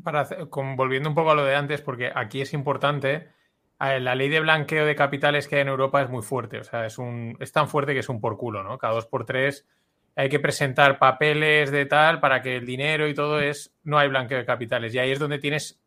para 0.01 0.29
volviendo 0.77 1.09
un 1.09 1.15
poco 1.15 1.31
a 1.31 1.35
lo 1.35 1.43
de 1.43 1.55
antes, 1.55 1.81
porque 1.81 2.09
aquí 2.15 2.39
es 2.39 2.53
importante, 2.53 3.34
la 3.79 4.15
ley 4.15 4.29
de 4.29 4.39
blanqueo 4.39 4.85
de 4.85 4.95
capitales 4.95 5.47
que 5.47 5.55
hay 5.55 5.61
en 5.61 5.67
Europa 5.67 6.01
es 6.01 6.09
muy 6.09 6.23
fuerte, 6.23 6.59
o 6.59 6.63
sea, 6.63 6.85
es, 6.85 6.97
un, 6.97 7.35
es 7.39 7.51
tan 7.51 7.67
fuerte 7.67 7.93
que 7.93 7.99
es 7.99 8.09
un 8.09 8.21
por 8.21 8.37
culo, 8.37 8.63
¿no? 8.63 8.77
Cada 8.77 8.93
dos 8.93 9.05
por 9.05 9.25
tres 9.25 9.67
hay 10.15 10.29
que 10.29 10.39
presentar 10.39 10.97
papeles 10.97 11.71
de 11.71 11.85
tal 11.85 12.21
para 12.21 12.41
que 12.41 12.55
el 12.55 12.65
dinero 12.65 13.07
y 13.07 13.13
todo 13.13 13.41
es, 13.41 13.75
no 13.83 13.97
hay 13.97 14.07
blanqueo 14.07 14.37
de 14.37 14.45
capitales. 14.45 14.95
Y 14.95 14.99
ahí 14.99 15.11
es 15.11 15.19
donde 15.19 15.39
tienes 15.39 15.81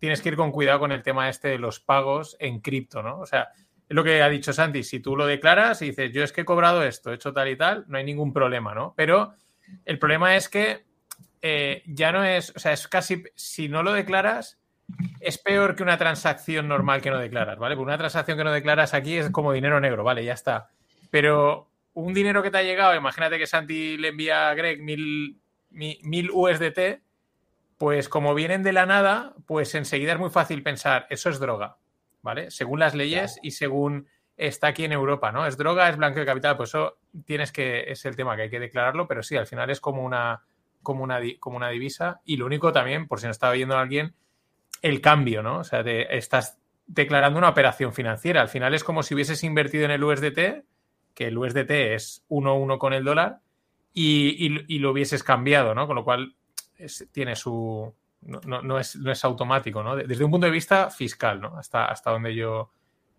tienes 0.00 0.22
que 0.22 0.30
ir 0.30 0.36
con 0.36 0.50
cuidado 0.50 0.80
con 0.80 0.92
el 0.92 1.02
tema 1.02 1.28
este 1.28 1.48
de 1.48 1.58
los 1.58 1.78
pagos 1.78 2.36
en 2.40 2.60
cripto, 2.60 3.02
¿no? 3.02 3.20
O 3.20 3.26
sea, 3.26 3.50
es 3.88 3.94
lo 3.94 4.02
que 4.02 4.22
ha 4.22 4.28
dicho 4.28 4.52
Santi, 4.52 4.82
si 4.82 5.00
tú 5.00 5.14
lo 5.14 5.26
declaras 5.26 5.82
y 5.82 5.86
dices, 5.86 6.10
yo 6.12 6.24
es 6.24 6.32
que 6.32 6.40
he 6.40 6.44
cobrado 6.44 6.82
esto, 6.82 7.12
he 7.12 7.16
hecho 7.16 7.32
tal 7.32 7.48
y 7.48 7.56
tal, 7.56 7.84
no 7.86 7.98
hay 7.98 8.04
ningún 8.04 8.32
problema, 8.32 8.74
¿no? 8.74 8.94
Pero 8.96 9.34
el 9.84 9.98
problema 9.98 10.36
es 10.36 10.48
que 10.48 10.84
eh, 11.42 11.82
ya 11.86 12.12
no 12.12 12.24
es, 12.24 12.54
o 12.56 12.58
sea, 12.58 12.72
es 12.72 12.88
casi, 12.88 13.24
si 13.34 13.68
no 13.68 13.82
lo 13.82 13.92
declaras, 13.92 14.58
es 15.20 15.38
peor 15.38 15.76
que 15.76 15.82
una 15.82 15.98
transacción 15.98 16.68
normal 16.68 17.02
que 17.02 17.10
no 17.10 17.18
declaras, 17.18 17.58
¿vale? 17.58 17.76
Porque 17.76 17.88
una 17.88 17.98
transacción 17.98 18.38
que 18.38 18.44
no 18.44 18.52
declaras 18.52 18.94
aquí 18.94 19.16
es 19.16 19.30
como 19.30 19.52
dinero 19.52 19.80
negro, 19.80 20.04
¿vale? 20.04 20.24
Ya 20.24 20.32
está. 20.32 20.70
Pero 21.10 21.70
un 21.94 22.14
dinero 22.14 22.42
que 22.42 22.50
te 22.50 22.58
ha 22.58 22.62
llegado, 22.62 22.94
imagínate 22.94 23.38
que 23.38 23.46
Santi 23.46 23.96
le 23.96 24.08
envía 24.08 24.48
a 24.48 24.54
Greg 24.54 24.82
mil, 24.82 25.40
mil 25.70 26.30
USDT, 26.32 27.02
pues 27.76 28.08
como 28.08 28.34
vienen 28.34 28.62
de 28.62 28.72
la 28.72 28.86
nada, 28.86 29.34
pues 29.46 29.74
enseguida 29.74 30.12
es 30.12 30.18
muy 30.18 30.30
fácil 30.30 30.62
pensar, 30.62 31.06
eso 31.10 31.30
es 31.30 31.40
droga, 31.40 31.78
¿vale? 32.22 32.50
Según 32.50 32.78
las 32.78 32.94
leyes 32.94 33.38
y 33.42 33.52
según 33.52 34.06
está 34.36 34.68
aquí 34.68 34.84
en 34.84 34.92
Europa, 34.92 35.32
¿no? 35.32 35.46
Es 35.46 35.56
droga, 35.56 35.88
es 35.88 35.96
blanqueo 35.96 36.20
de 36.20 36.26
capital, 36.26 36.56
pues 36.56 36.70
eso 36.70 36.98
tienes 37.24 37.52
que, 37.52 37.90
es 37.90 38.04
el 38.04 38.16
tema 38.16 38.36
que 38.36 38.42
hay 38.42 38.50
que 38.50 38.60
declararlo, 38.60 39.06
pero 39.06 39.22
sí, 39.22 39.36
al 39.36 39.46
final 39.46 39.70
es 39.70 39.80
como 39.80 40.02
una, 40.02 40.42
como 40.82 41.04
una, 41.04 41.20
como 41.38 41.56
una 41.56 41.68
divisa 41.68 42.20
y 42.24 42.36
lo 42.36 42.46
único 42.46 42.72
también, 42.72 43.06
por 43.06 43.20
si 43.20 43.26
no 43.26 43.32
estaba 43.32 43.52
viendo 43.52 43.76
a 43.76 43.82
alguien, 43.82 44.14
el 44.82 45.00
cambio, 45.00 45.42
¿no? 45.42 45.58
O 45.58 45.64
sea, 45.64 45.80
estás 45.80 46.58
declarando 46.86 47.38
una 47.38 47.48
operación 47.48 47.92
financiera, 47.92 48.40
al 48.40 48.48
final 48.48 48.74
es 48.74 48.82
como 48.82 49.02
si 49.02 49.14
hubieses 49.14 49.44
invertido 49.44 49.84
en 49.84 49.92
el 49.92 50.02
USDT, 50.02 50.64
que 51.14 51.26
el 51.26 51.38
USDT 51.38 51.70
es 51.70 52.24
1-1 52.28 52.78
con 52.78 52.92
el 52.92 53.04
dólar, 53.04 53.40
y, 53.92 54.78
lo 54.78 54.92
hubieses 54.92 55.22
cambiado, 55.22 55.74
¿no? 55.74 55.86
Con 55.86 55.96
lo 55.96 56.04
cual 56.04 56.34
tiene 57.12 57.36
su. 57.36 57.92
No, 58.22 58.78
es, 58.78 58.96
no, 58.96 59.10
es, 59.10 59.24
automático, 59.24 59.82
¿no? 59.82 59.96
Desde 59.96 60.24
un 60.24 60.30
punto 60.30 60.46
de 60.46 60.52
vista 60.52 60.90
fiscal, 60.90 61.40
¿no? 61.40 61.56
Hasta, 61.56 61.86
hasta 61.86 62.10
donde 62.10 62.34
yo, 62.34 62.70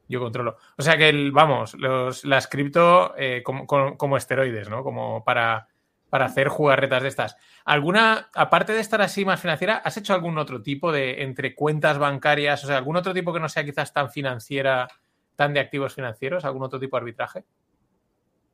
yo 0.07 0.19
controlo. 0.19 0.57
O 0.77 0.81
sea 0.81 0.97
que, 0.97 1.09
el, 1.09 1.31
vamos, 1.31 1.73
los, 1.73 2.23
las 2.23 2.47
cripto 2.47 3.13
eh, 3.17 3.41
como, 3.43 3.65
como, 3.65 4.17
esteroides, 4.17 4.69
¿no? 4.69 4.83
Como 4.83 5.23
para, 5.23 5.67
para 6.11 6.25
hacer 6.25 6.49
jugarretas 6.49 7.01
de 7.01 7.07
estas. 7.07 7.37
¿Alguna, 7.63 8.29
aparte 8.35 8.73
de 8.73 8.81
estar 8.81 9.01
así 9.01 9.23
más 9.23 9.39
financiera, 9.39 9.77
has 9.77 9.95
hecho 9.95 10.13
algún 10.13 10.37
otro 10.37 10.61
tipo 10.61 10.91
de 10.91 11.23
entre 11.23 11.55
cuentas 11.55 11.97
bancarias, 11.97 12.61
o 12.65 12.67
sea, 12.67 12.77
algún 12.77 12.97
otro 12.97 13.13
tipo 13.13 13.31
que 13.31 13.39
no 13.39 13.47
sea 13.47 13.63
quizás 13.63 13.93
tan 13.93 14.11
financiera, 14.11 14.89
tan 15.37 15.53
de 15.53 15.61
activos 15.61 15.95
financieros, 15.95 16.43
algún 16.43 16.63
otro 16.63 16.81
tipo 16.81 16.97
de 16.97 16.99
arbitraje? 16.99 17.45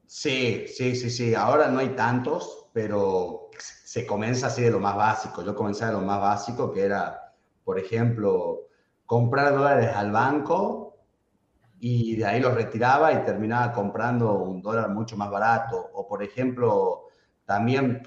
Sí, 0.05 0.65
sí, 0.67 0.95
sí, 0.95 1.09
sí. 1.09 1.33
Ahora 1.33 1.67
no 1.69 1.79
hay 1.79 1.89
tantos, 1.89 2.67
pero 2.71 3.49
se 3.57 4.05
comienza 4.05 4.47
así 4.47 4.61
de 4.61 4.69
lo 4.69 4.79
más 4.79 4.95
básico. 4.95 5.43
Yo 5.43 5.55
comencé 5.55 5.87
de 5.87 5.93
lo 5.93 6.01
más 6.01 6.21
básico, 6.21 6.71
que 6.71 6.83
era, 6.83 7.33
por 7.65 7.79
ejemplo, 7.79 8.67
comprar 9.07 9.51
dólares 9.51 9.89
al 9.95 10.11
banco 10.11 10.95
y 11.79 12.17
de 12.17 12.25
ahí 12.27 12.39
los 12.39 12.53
retiraba 12.53 13.11
y 13.13 13.25
terminaba 13.25 13.71
comprando 13.71 14.33
un 14.33 14.61
dólar 14.61 14.89
mucho 14.89 15.17
más 15.17 15.31
barato. 15.31 15.89
O, 15.93 16.07
por 16.07 16.21
ejemplo, 16.21 17.06
también 17.47 18.05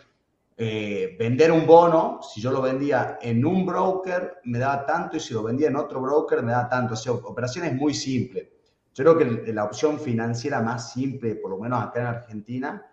eh, 0.59 1.17
vender 1.19 1.51
un 1.51 1.67
bono, 1.67 2.21
si 2.23 2.43
yo 2.43 2.53
lo 2.53 2.61
vendía 2.61 3.19
en 3.23 3.47
un 3.47 3.65
broker, 3.65 4.41
me 4.45 4.59
daba 4.59 4.85
tanto 4.85 5.17
y 5.17 5.21
si 5.21 5.33
lo 5.33 5.43
vendía 5.43 5.69
en 5.69 5.77
otro 5.77 6.03
broker, 6.03 6.43
me 6.43 6.53
daba 6.53 6.69
tanto. 6.69 6.93
O 6.93 6.97
sea, 6.97 7.13
operaciones 7.13 7.75
muy 7.75 7.95
simples. 7.95 8.49
Yo 8.93 9.03
creo 9.03 9.17
que 9.17 9.53
la 9.55 9.65
opción 9.65 9.99
financiera 9.99 10.61
más 10.61 10.93
simple, 10.93 11.37
por 11.37 11.53
lo 11.53 11.59
menos 11.59 11.83
acá 11.83 12.01
en 12.01 12.07
Argentina, 12.09 12.87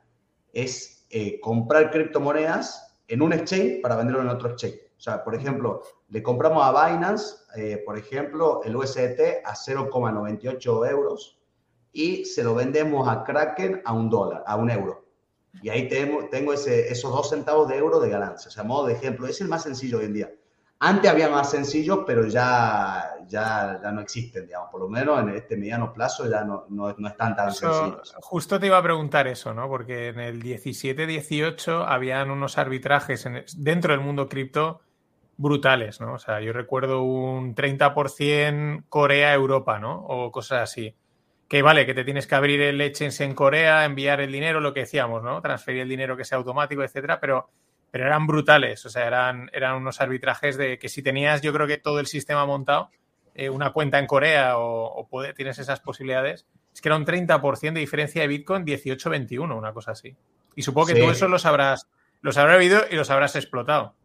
es 0.53 1.05
eh, 1.09 1.41
comprar 1.41 1.91
criptomonedas 1.91 2.97
en 3.09 3.21
un 3.21 3.33
exchange 3.33 3.81
para 3.81 3.97
venderlo 3.97 4.21
en 4.21 4.29
otro 4.29 4.51
exchange. 4.51 4.79
O 4.97 5.01
sea, 5.01 5.21
por 5.21 5.35
ejemplo, 5.35 5.81
le 6.07 6.23
compramos 6.23 6.63
a 6.63 6.87
Binance, 6.87 7.35
eh, 7.57 7.83
por 7.85 7.97
ejemplo, 7.97 8.61
el 8.63 8.77
USDT 8.77 9.43
a 9.43 9.53
0,98 9.53 10.89
euros 10.89 11.37
y 11.91 12.23
se 12.23 12.45
lo 12.45 12.55
vendemos 12.55 13.09
a 13.09 13.25
Kraken 13.25 13.81
a 13.83 13.91
un 13.91 14.09
dólar, 14.09 14.45
a 14.47 14.55
un 14.55 14.71
euro. 14.71 14.96
Y 15.61 15.69
ahí 15.69 15.87
tengo, 15.87 16.25
tengo 16.29 16.53
ese, 16.53 16.91
esos 16.91 17.11
dos 17.11 17.29
centavos 17.29 17.67
de 17.67 17.77
euro 17.77 17.99
de 17.99 18.09
ganancia. 18.09 18.49
O 18.49 18.51
sea, 18.51 18.63
modo 18.63 18.87
de 18.87 18.93
ejemplo, 18.93 19.27
es 19.27 19.41
el 19.41 19.47
más 19.47 19.63
sencillo 19.63 19.99
hoy 19.99 20.05
en 20.05 20.13
día. 20.13 20.31
Antes 20.79 21.09
había 21.09 21.27
más 21.29 21.49
sencillos, 21.49 22.01
pero 22.05 22.27
ya, 22.27 23.15
ya, 23.27 23.79
ya 23.81 23.91
no 23.91 24.01
existen, 24.01 24.45
digamos. 24.45 24.69
Por 24.71 24.81
lo 24.81 24.89
menos 24.89 25.19
en 25.19 25.29
este 25.29 25.57
mediano 25.57 25.91
plazo 25.91 26.29
ya 26.29 26.43
no, 26.43 26.65
no, 26.69 26.93
no 26.97 27.07
están 27.07 27.35
tan 27.35 27.51
sencillos. 27.51 28.15
Justo 28.21 28.59
te 28.59 28.67
iba 28.67 28.77
a 28.77 28.83
preguntar 28.83 29.27
eso, 29.27 29.55
¿no? 29.55 29.67
Porque 29.67 30.09
en 30.09 30.19
el 30.19 30.43
17-18 30.43 31.83
habían 31.87 32.29
unos 32.29 32.59
arbitrajes 32.59 33.27
dentro 33.57 33.93
del 33.93 34.01
mundo 34.01 34.29
cripto 34.29 34.81
brutales, 35.37 35.99
¿no? 35.99 36.13
O 36.13 36.19
sea, 36.19 36.41
yo 36.41 36.53
recuerdo 36.53 37.01
un 37.01 37.55
30% 37.55 38.83
Corea-Europa, 38.89 39.79
¿no? 39.79 40.05
O 40.07 40.31
cosas 40.31 40.61
así. 40.61 40.95
Que 41.47 41.61
vale, 41.61 41.85
que 41.85 41.93
te 41.93 42.03
tienes 42.03 42.27
que 42.27 42.35
abrir 42.35 42.61
el 42.61 42.81
exchange 42.81 43.21
en 43.21 43.33
Corea, 43.33 43.85
enviar 43.85 44.19
el 44.19 44.31
dinero, 44.31 44.59
lo 44.59 44.73
que 44.73 44.81
decíamos, 44.81 45.23
¿no? 45.23 45.41
Transferir 45.41 45.81
el 45.81 45.89
dinero 45.89 46.17
que 46.17 46.25
sea 46.25 46.37
automático, 46.37 46.83
etcétera, 46.83 47.19
pero, 47.19 47.49
pero 47.89 48.05
eran 48.05 48.27
brutales. 48.27 48.85
O 48.85 48.89
sea, 48.89 49.07
eran, 49.07 49.49
eran 49.53 49.75
unos 49.75 50.01
arbitrajes 50.01 50.57
de 50.57 50.77
que 50.77 50.89
si 50.89 51.01
tenías, 51.01 51.41
yo 51.41 51.53
creo 51.53 51.65
que 51.65 51.77
todo 51.77 51.99
el 51.99 52.07
sistema 52.07 52.45
montado, 52.45 52.89
eh, 53.33 53.49
una 53.49 53.71
cuenta 53.71 53.99
en 53.99 54.07
Corea 54.07 54.57
o, 54.57 55.07
tienes 55.35 55.59
esas 55.59 55.79
posibilidades, 55.79 56.47
es 56.73 56.81
que 56.81 56.89
era 56.89 56.95
un 56.97 57.05
30% 57.05 57.73
de 57.73 57.79
diferencia 57.79 58.23
de 58.23 58.27
Bitcoin 58.27 58.65
18-21, 58.65 59.55
una 59.55 59.73
cosa 59.73 59.91
así. 59.91 60.15
Y 60.55 60.63
supongo 60.63 60.87
que 60.87 60.95
todo 60.95 61.11
eso 61.11 61.27
los 61.27 61.45
habrás, 61.45 61.87
los 62.21 62.35
habrás 62.37 62.57
vivido 62.57 62.81
y 62.89 62.95
los 62.95 63.11
habrás 63.11 63.35
explotado. 63.35 63.95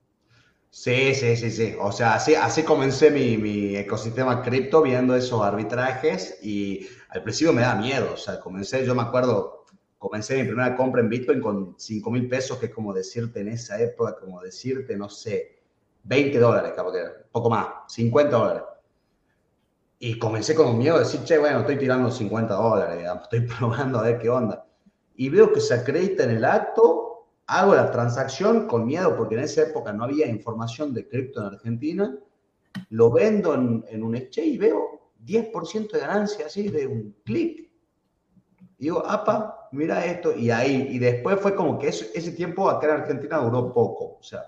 Sí, 0.68 1.14
sí, 1.14 1.36
sí, 1.36 1.50
sí. 1.50 1.74
O 1.80 1.92
sea, 1.92 2.14
así, 2.14 2.34
así 2.34 2.62
comencé 2.62 3.10
mi, 3.10 3.36
mi 3.36 3.76
ecosistema 3.76 4.42
cripto 4.42 4.82
viendo 4.82 5.16
esos 5.16 5.42
arbitrajes 5.42 6.38
y 6.42 6.88
al 7.12 7.22
principio 7.22 7.52
me 7.52 7.62
da 7.62 7.74
miedo. 7.74 8.12
O 8.14 8.16
sea, 8.16 8.40
comencé, 8.40 8.84
yo 8.84 8.94
me 8.94 9.02
acuerdo, 9.02 9.64
comencé 9.98 10.36
mi 10.42 10.44
primera 10.48 10.76
compra 10.76 11.00
en 11.00 11.08
Bitcoin 11.08 11.40
con 11.40 11.74
5 11.78 12.10
mil 12.10 12.28
pesos, 12.28 12.58
que 12.58 12.66
es 12.66 12.74
como 12.74 12.92
decirte 12.92 13.40
en 13.40 13.48
esa 13.48 13.80
época, 13.80 14.16
como 14.18 14.40
decirte, 14.40 14.96
no 14.96 15.08
sé, 15.08 15.62
20 16.04 16.38
dólares, 16.38 16.72
poco 17.30 17.50
más, 17.50 17.68
50 17.88 18.36
dólares. 18.36 18.62
Y 19.98 20.18
comencé 20.18 20.54
con 20.54 20.66
un 20.68 20.78
miedo 20.78 20.98
de 20.98 21.04
decir, 21.04 21.22
che, 21.22 21.38
bueno, 21.38 21.60
estoy 21.60 21.78
tirando 21.78 22.10
50 22.10 22.54
dólares, 22.54 23.08
estoy 23.22 23.40
probando 23.58 23.98
a 23.98 24.02
ver 24.02 24.18
qué 24.18 24.28
onda. 24.28 24.66
Y 25.14 25.28
veo 25.28 25.52
que 25.52 25.60
se 25.60 25.74
acredita 25.74 26.24
en 26.24 26.30
el 26.30 26.44
acto 26.44 27.12
hago 27.46 27.74
la 27.74 27.90
transacción 27.90 28.66
con 28.66 28.86
miedo 28.86 29.14
porque 29.16 29.34
en 29.34 29.42
esa 29.42 29.62
época 29.62 29.92
no 29.92 30.04
había 30.04 30.26
información 30.26 30.94
de 30.94 31.06
cripto 31.06 31.40
en 31.40 31.46
Argentina, 31.46 32.18
lo 32.90 33.10
vendo 33.10 33.54
en, 33.54 34.02
un 34.02 34.16
exchange 34.16 34.48
y 34.48 34.58
veo 34.58 35.01
10% 35.24 35.92
de 35.92 35.98
ganancia 35.98 36.46
así 36.46 36.68
de 36.68 36.86
un 36.86 37.16
clic. 37.24 37.70
Digo, 38.78 39.04
apa, 39.06 39.68
mira 39.72 40.04
esto, 40.04 40.36
y 40.36 40.50
ahí, 40.50 40.88
y 40.90 40.98
después 40.98 41.38
fue 41.40 41.54
como 41.54 41.78
que 41.78 41.88
ese 41.88 42.32
tiempo 42.32 42.68
acá 42.68 42.88
en 42.88 43.02
Argentina 43.02 43.38
duró 43.38 43.72
poco, 43.72 44.18
o 44.18 44.22
sea, 44.22 44.42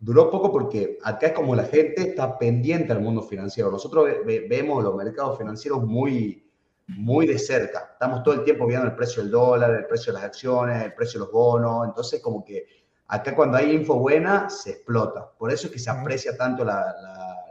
duró 0.00 0.30
poco 0.30 0.50
porque 0.50 0.98
acá 1.02 1.28
es 1.28 1.32
como 1.34 1.54
la 1.54 1.64
gente 1.64 2.00
está 2.00 2.38
pendiente 2.38 2.90
al 2.92 3.02
mundo 3.02 3.22
financiero. 3.22 3.70
Nosotros 3.70 4.08
vemos 4.24 4.82
los 4.82 4.94
mercados 4.94 5.36
financieros 5.36 5.84
muy, 5.84 6.50
muy 6.86 7.26
de 7.26 7.38
cerca. 7.38 7.90
Estamos 7.92 8.22
todo 8.22 8.34
el 8.34 8.44
tiempo 8.44 8.66
viendo 8.66 8.86
el 8.86 8.96
precio 8.96 9.22
del 9.22 9.30
dólar, 9.30 9.74
el 9.74 9.86
precio 9.86 10.12
de 10.12 10.18
las 10.18 10.24
acciones, 10.24 10.82
el 10.82 10.94
precio 10.94 11.20
de 11.20 11.26
los 11.26 11.32
bonos. 11.32 11.86
Entonces, 11.86 12.22
como 12.22 12.42
que 12.42 12.66
acá 13.08 13.36
cuando 13.36 13.58
hay 13.58 13.72
info 13.72 13.98
buena, 13.98 14.48
se 14.48 14.70
explota. 14.70 15.30
Por 15.38 15.52
eso 15.52 15.66
es 15.66 15.72
que 15.74 15.78
se 15.78 15.90
aprecia 15.90 16.34
tanto 16.34 16.64
la, 16.64 16.94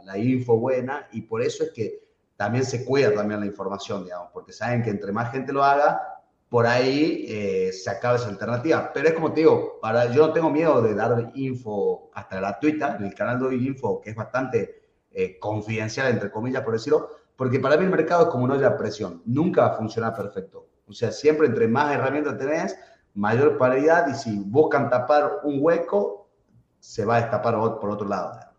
la, 0.02 0.18
info 0.18 0.56
buena 0.56 1.08
y 1.12 1.22
por 1.22 1.40
eso 1.40 1.62
es 1.62 1.70
que 1.70 2.09
también 2.40 2.64
se 2.64 2.86
cuida 2.86 3.12
también 3.12 3.40
la 3.40 3.44
información, 3.44 4.02
digamos, 4.04 4.30
porque 4.32 4.50
saben 4.50 4.82
que 4.82 4.88
entre 4.88 5.12
más 5.12 5.30
gente 5.30 5.52
lo 5.52 5.62
haga, 5.62 6.00
por 6.48 6.66
ahí 6.66 7.26
eh, 7.28 7.70
se 7.70 7.90
acaba 7.90 8.16
esa 8.16 8.30
alternativa. 8.30 8.90
Pero 8.94 9.08
es 9.08 9.12
como 9.12 9.30
te 9.34 9.40
digo, 9.40 9.78
para, 9.82 10.06
yo 10.06 10.28
no 10.28 10.32
tengo 10.32 10.48
miedo 10.48 10.80
de 10.80 10.94
dar 10.94 11.32
info 11.34 12.10
hasta 12.14 12.36
gratuita, 12.36 12.96
en 12.96 13.04
el 13.04 13.14
canal 13.14 13.40
doy 13.40 13.66
info 13.66 14.00
que 14.00 14.08
es 14.08 14.16
bastante 14.16 14.80
eh, 15.10 15.38
confidencial, 15.38 16.08
entre 16.08 16.30
comillas, 16.30 16.62
por 16.62 16.72
decirlo, 16.72 17.10
porque 17.36 17.60
para 17.60 17.76
mí 17.76 17.84
el 17.84 17.90
mercado 17.90 18.22
es 18.22 18.28
como 18.30 18.44
una 18.44 18.54
olla 18.54 18.74
presión, 18.74 19.20
nunca 19.26 19.60
va 19.60 19.74
a 19.74 19.76
funcionar 19.76 20.14
perfecto. 20.14 20.66
O 20.88 20.94
sea, 20.94 21.12
siempre 21.12 21.46
entre 21.46 21.68
más 21.68 21.94
herramientas 21.94 22.38
tenés, 22.38 22.74
mayor 23.12 23.58
paridad 23.58 24.08
y 24.08 24.14
si 24.14 24.38
buscan 24.38 24.88
tapar 24.88 25.40
un 25.42 25.58
hueco, 25.60 26.30
se 26.78 27.04
va 27.04 27.16
a 27.16 27.20
destapar 27.20 27.54
por 27.78 27.90
otro 27.90 28.08
lado. 28.08 28.49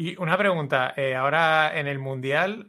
Y 0.00 0.16
una 0.22 0.38
pregunta, 0.38 0.94
eh, 0.96 1.16
ahora 1.16 1.76
en 1.76 1.88
el 1.88 1.98
Mundial, 1.98 2.68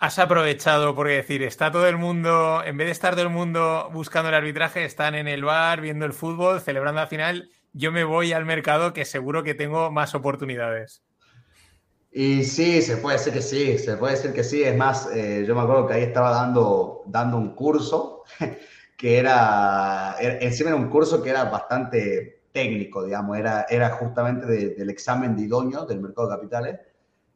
¿has 0.00 0.18
aprovechado, 0.18 0.92
porque 0.96 1.12
decir, 1.12 1.44
está 1.44 1.70
todo 1.70 1.86
el 1.86 1.96
mundo, 1.96 2.60
en 2.64 2.76
vez 2.76 2.88
de 2.88 2.90
estar 2.90 3.12
todo 3.14 3.22
el 3.22 3.30
mundo 3.30 3.88
buscando 3.92 4.30
el 4.30 4.34
arbitraje, 4.34 4.84
están 4.84 5.14
en 5.14 5.28
el 5.28 5.44
bar, 5.44 5.80
viendo 5.80 6.04
el 6.04 6.12
fútbol, 6.12 6.60
celebrando 6.60 7.00
la 7.00 7.06
final, 7.06 7.50
yo 7.72 7.92
me 7.92 8.02
voy 8.02 8.32
al 8.32 8.46
mercado 8.46 8.92
que 8.92 9.04
seguro 9.04 9.44
que 9.44 9.54
tengo 9.54 9.92
más 9.92 10.16
oportunidades? 10.16 11.04
Y 12.10 12.42
sí, 12.42 12.82
se 12.82 12.96
puede 12.96 13.18
decir 13.18 13.32
que 13.32 13.40
sí, 13.40 13.78
se 13.78 13.96
puede 13.96 14.14
decir 14.14 14.32
que 14.32 14.42
sí. 14.42 14.64
Es 14.64 14.76
más, 14.76 15.08
eh, 15.14 15.44
yo 15.46 15.54
me 15.54 15.60
acuerdo 15.60 15.86
que 15.86 15.94
ahí 15.94 16.02
estaba 16.02 16.30
dando, 16.32 17.04
dando 17.06 17.36
un 17.36 17.54
curso 17.54 18.24
que 18.96 19.18
era, 19.18 20.16
encima 20.18 20.70
era 20.70 20.76
un 20.76 20.90
curso 20.90 21.22
que 21.22 21.30
era 21.30 21.44
bastante 21.44 22.42
técnico, 22.54 23.04
digamos, 23.04 23.36
era, 23.36 23.66
era 23.68 23.90
justamente 23.90 24.46
del 24.46 24.88
examen 24.88 25.36
de 25.36 25.42
idóneo 25.42 25.84
del 25.84 26.00
mercado 26.00 26.28
de 26.28 26.36
capitales 26.36 26.80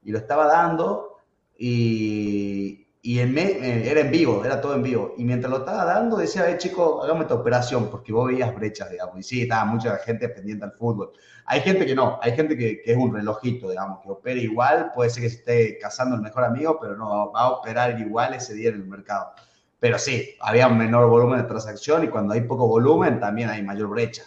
y 0.05 0.12
lo 0.12 0.19
estaba 0.19 0.47
dando 0.47 1.19
y, 1.59 2.87
y 3.03 3.19
en 3.19 3.37
eh, 3.37 3.91
era 3.91 4.01
en 4.01 4.12
vivo, 4.12 4.45
era 4.45 4.61
todo 4.61 4.77
en 4.77 4.83
vivo. 4.83 5.14
Y 5.19 5.25
mientras 5.25 5.51
lo 5.51 5.59
estaba 5.59 5.85
dando, 5.85 6.19
decía, 6.19 6.49
eh, 6.49 6.57
chico, 6.57 7.03
hagamos 7.03 7.23
esta 7.23 7.35
operación, 7.35 7.91
porque 7.91 8.12
vos 8.12 8.29
veías 8.29 8.55
brechas, 8.55 8.91
digamos. 8.91 9.19
Y 9.19 9.23
sí, 9.25 9.43
estaba 9.43 9.64
mucha 9.64 9.97
gente 9.97 10.29
pendiente 10.29 10.64
al 10.64 10.73
fútbol. 10.73 11.12
Hay 11.47 11.62
gente 11.62 11.85
que 11.85 11.97
no, 11.97 12.21
hay 12.23 12.37
gente 12.37 12.57
que, 12.57 12.83
es 12.85 12.97
un 12.97 13.12
relojito, 13.12 13.71
digamos, 13.71 14.01
que 14.05 14.11
opera 14.11 14.39
igual, 14.39 14.93
puede 14.95 15.11
ser 15.11 15.23
que 15.23 15.27
esté 15.27 15.79
casando 15.79 16.14
el 16.14 16.23
mejor 16.23 16.45
amigo, 16.45 16.79
pero 16.81 16.97
no, 16.97 17.33
va 17.33 17.41
a 17.41 17.51
operar 17.51 17.99
igual 17.99 18.35
ese 18.35 18.55
día 18.55 18.69
en 18.69 18.77
el 18.77 18.87
mercado. 18.87 19.33
Pero 19.81 19.99
sí, 19.99 20.37
había 20.41 20.69
un 20.69 20.79
menor 20.79 21.09
volumen 21.09 21.41
de 21.41 21.49
transacción 21.49 22.05
y 22.05 22.09
cuando 22.09 22.35
hay 22.35 22.43
poco 22.43 22.69
volumen 22.69 23.19
también 23.19 23.49
hay 23.49 23.62
mayor 23.62 23.89
brecha. 23.89 24.25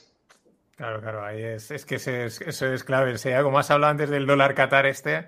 Claro, 0.82 1.00
claro, 1.00 1.24
ahí 1.24 1.44
es, 1.44 1.70
es 1.70 1.86
que 1.86 1.98
eso 1.98 2.10
es, 2.10 2.42
eso 2.42 2.74
es 2.74 2.84
clave. 2.84 3.14
O 3.14 3.18
sea, 3.20 3.44
como 3.44 3.60
has 3.60 3.70
hablado 3.70 3.92
antes 3.92 4.10
del 4.10 4.26
dólar 4.26 4.56
Qatar 4.56 4.88
este, 4.88 5.28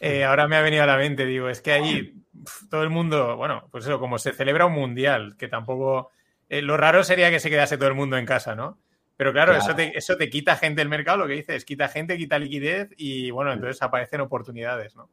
eh, 0.00 0.24
ahora 0.24 0.48
me 0.48 0.56
ha 0.56 0.62
venido 0.62 0.82
a 0.82 0.86
la 0.86 0.96
mente, 0.96 1.26
digo, 1.26 1.50
es 1.50 1.60
que 1.60 1.72
ahí 1.72 2.22
todo 2.70 2.82
el 2.82 2.88
mundo, 2.88 3.36
bueno, 3.36 3.68
pues 3.70 3.84
eso, 3.84 4.00
como 4.00 4.18
se 4.18 4.32
celebra 4.32 4.64
un 4.64 4.72
mundial, 4.72 5.36
que 5.36 5.46
tampoco. 5.46 6.10
Eh, 6.48 6.62
lo 6.62 6.78
raro 6.78 7.04
sería 7.04 7.28
que 7.28 7.38
se 7.38 7.50
quedase 7.50 7.76
todo 7.76 7.90
el 7.90 7.94
mundo 7.94 8.16
en 8.16 8.24
casa, 8.24 8.54
¿no? 8.54 8.78
Pero 9.18 9.34
claro, 9.34 9.54
Eso, 9.54 9.74
te, 9.74 9.92
eso 9.94 10.16
te 10.16 10.30
quita 10.30 10.56
gente 10.56 10.80
del 10.80 10.88
mercado, 10.88 11.18
lo 11.18 11.26
que 11.26 11.34
dices, 11.34 11.66
quita 11.66 11.88
gente, 11.88 12.16
quita 12.16 12.38
liquidez 12.38 12.88
y 12.96 13.30
bueno, 13.30 13.52
entonces 13.52 13.82
aparecen 13.82 14.22
oportunidades, 14.22 14.96
¿no? 14.96 15.10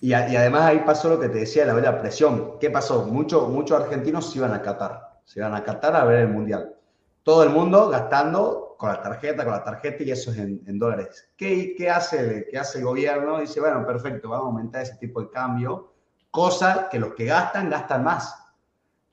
Y, 0.00 0.14
además 0.14 0.62
ahí 0.62 0.80
pasó 0.86 1.10
lo 1.10 1.20
que 1.20 1.28
te 1.28 1.40
decía, 1.40 1.66
la 1.66 1.74
olla 1.74 2.00
presión. 2.00 2.58
¿Qué 2.58 2.70
pasó? 2.70 3.04
Muchos 3.04 3.50
muchos 3.50 3.78
argentinos 3.78 4.32
se 4.32 4.38
iban 4.38 4.54
a 4.54 4.62
Qatar, 4.62 5.20
se 5.26 5.40
iban 5.40 5.54
a 5.54 5.62
Qatar 5.62 5.96
a 5.96 6.04
ver 6.04 6.20
el 6.20 6.28
mundial. 6.28 6.74
Todo 7.22 7.42
el 7.42 7.50
mundo 7.50 7.90
gastando 7.90 8.63
con 8.84 8.92
la 8.92 9.02
tarjeta, 9.02 9.44
con 9.44 9.52
la 9.52 9.64
tarjeta 9.64 10.02
y 10.02 10.10
eso 10.10 10.30
es 10.30 10.38
en, 10.38 10.78
dólares. 10.78 11.28
¿Qué, 11.36 11.74
qué, 11.76 11.90
hace, 11.90 12.46
¿Qué 12.50 12.58
hace 12.58 12.78
el 12.78 12.84
gobierno? 12.84 13.40
Dice, 13.40 13.60
bueno, 13.60 13.86
perfecto, 13.86 14.28
vamos 14.28 14.44
a 14.44 14.48
aumentar 14.48 14.82
ese 14.82 14.96
tipo 14.96 15.20
de 15.22 15.30
cambio 15.30 15.94
cosa 16.34 16.88
que 16.90 16.98
los 16.98 17.14
que 17.14 17.26
gastan 17.26 17.70
gastan 17.70 18.02
más. 18.02 18.36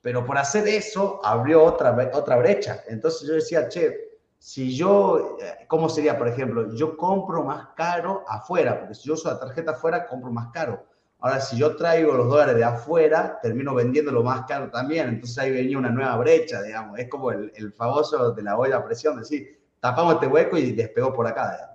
Pero 0.01 0.26
por 0.26 0.39
hacer 0.39 0.67
eso 0.67 1.22
abrió 1.24 1.63
otra, 1.63 1.95
otra 2.13 2.38
brecha. 2.38 2.84
Entonces 2.88 3.28
yo 3.28 3.36
decía, 3.36 3.69
che, 3.69 4.17
si 4.39 4.76
yo, 4.76 5.38
eh, 5.39 5.65
¿cómo 5.67 5.88
sería, 5.88 6.17
por 6.17 6.28
ejemplo? 6.28 6.74
Yo 6.74 6.97
compro 6.97 7.43
más 7.43 7.67
caro 7.76 8.26
afuera, 8.28 8.80
porque 8.80 8.95
si 8.95 9.07
yo 9.07 9.13
uso 9.13 9.30
la 9.30 9.39
tarjeta 9.39 9.72
afuera, 9.72 10.07
compro 10.07 10.32
más 10.32 10.47
caro. 10.51 10.84
Ahora, 11.19 11.39
si 11.39 11.57
yo 11.57 11.76
traigo 11.76 12.13
los 12.13 12.28
dólares 12.28 12.55
de 12.55 12.63
afuera, 12.63 13.38
termino 13.39 13.76
vendiéndolo 13.76 14.24
más 14.24 14.47
caro 14.47 14.72
también. 14.72 15.07
Entonces 15.07 15.38
ahí 15.38 15.51
venía 15.51 15.78
una 15.78 15.91
nueva 15.91 16.17
brecha, 16.17 16.63
digamos. 16.63 16.97
Es 16.97 17.07
como 17.07 17.32
el, 17.32 17.51
el 17.55 17.72
famoso 17.72 18.32
de 18.32 18.41
la 18.41 18.57
olla 18.57 18.78
a 18.78 18.84
presión, 18.84 19.19
decir, 19.19 19.61
tapamos 19.82 20.14
este 20.14 20.28
hueco 20.28 20.58
y 20.58 20.72
despegó 20.72 21.14
por 21.14 21.28
acá. 21.28 21.72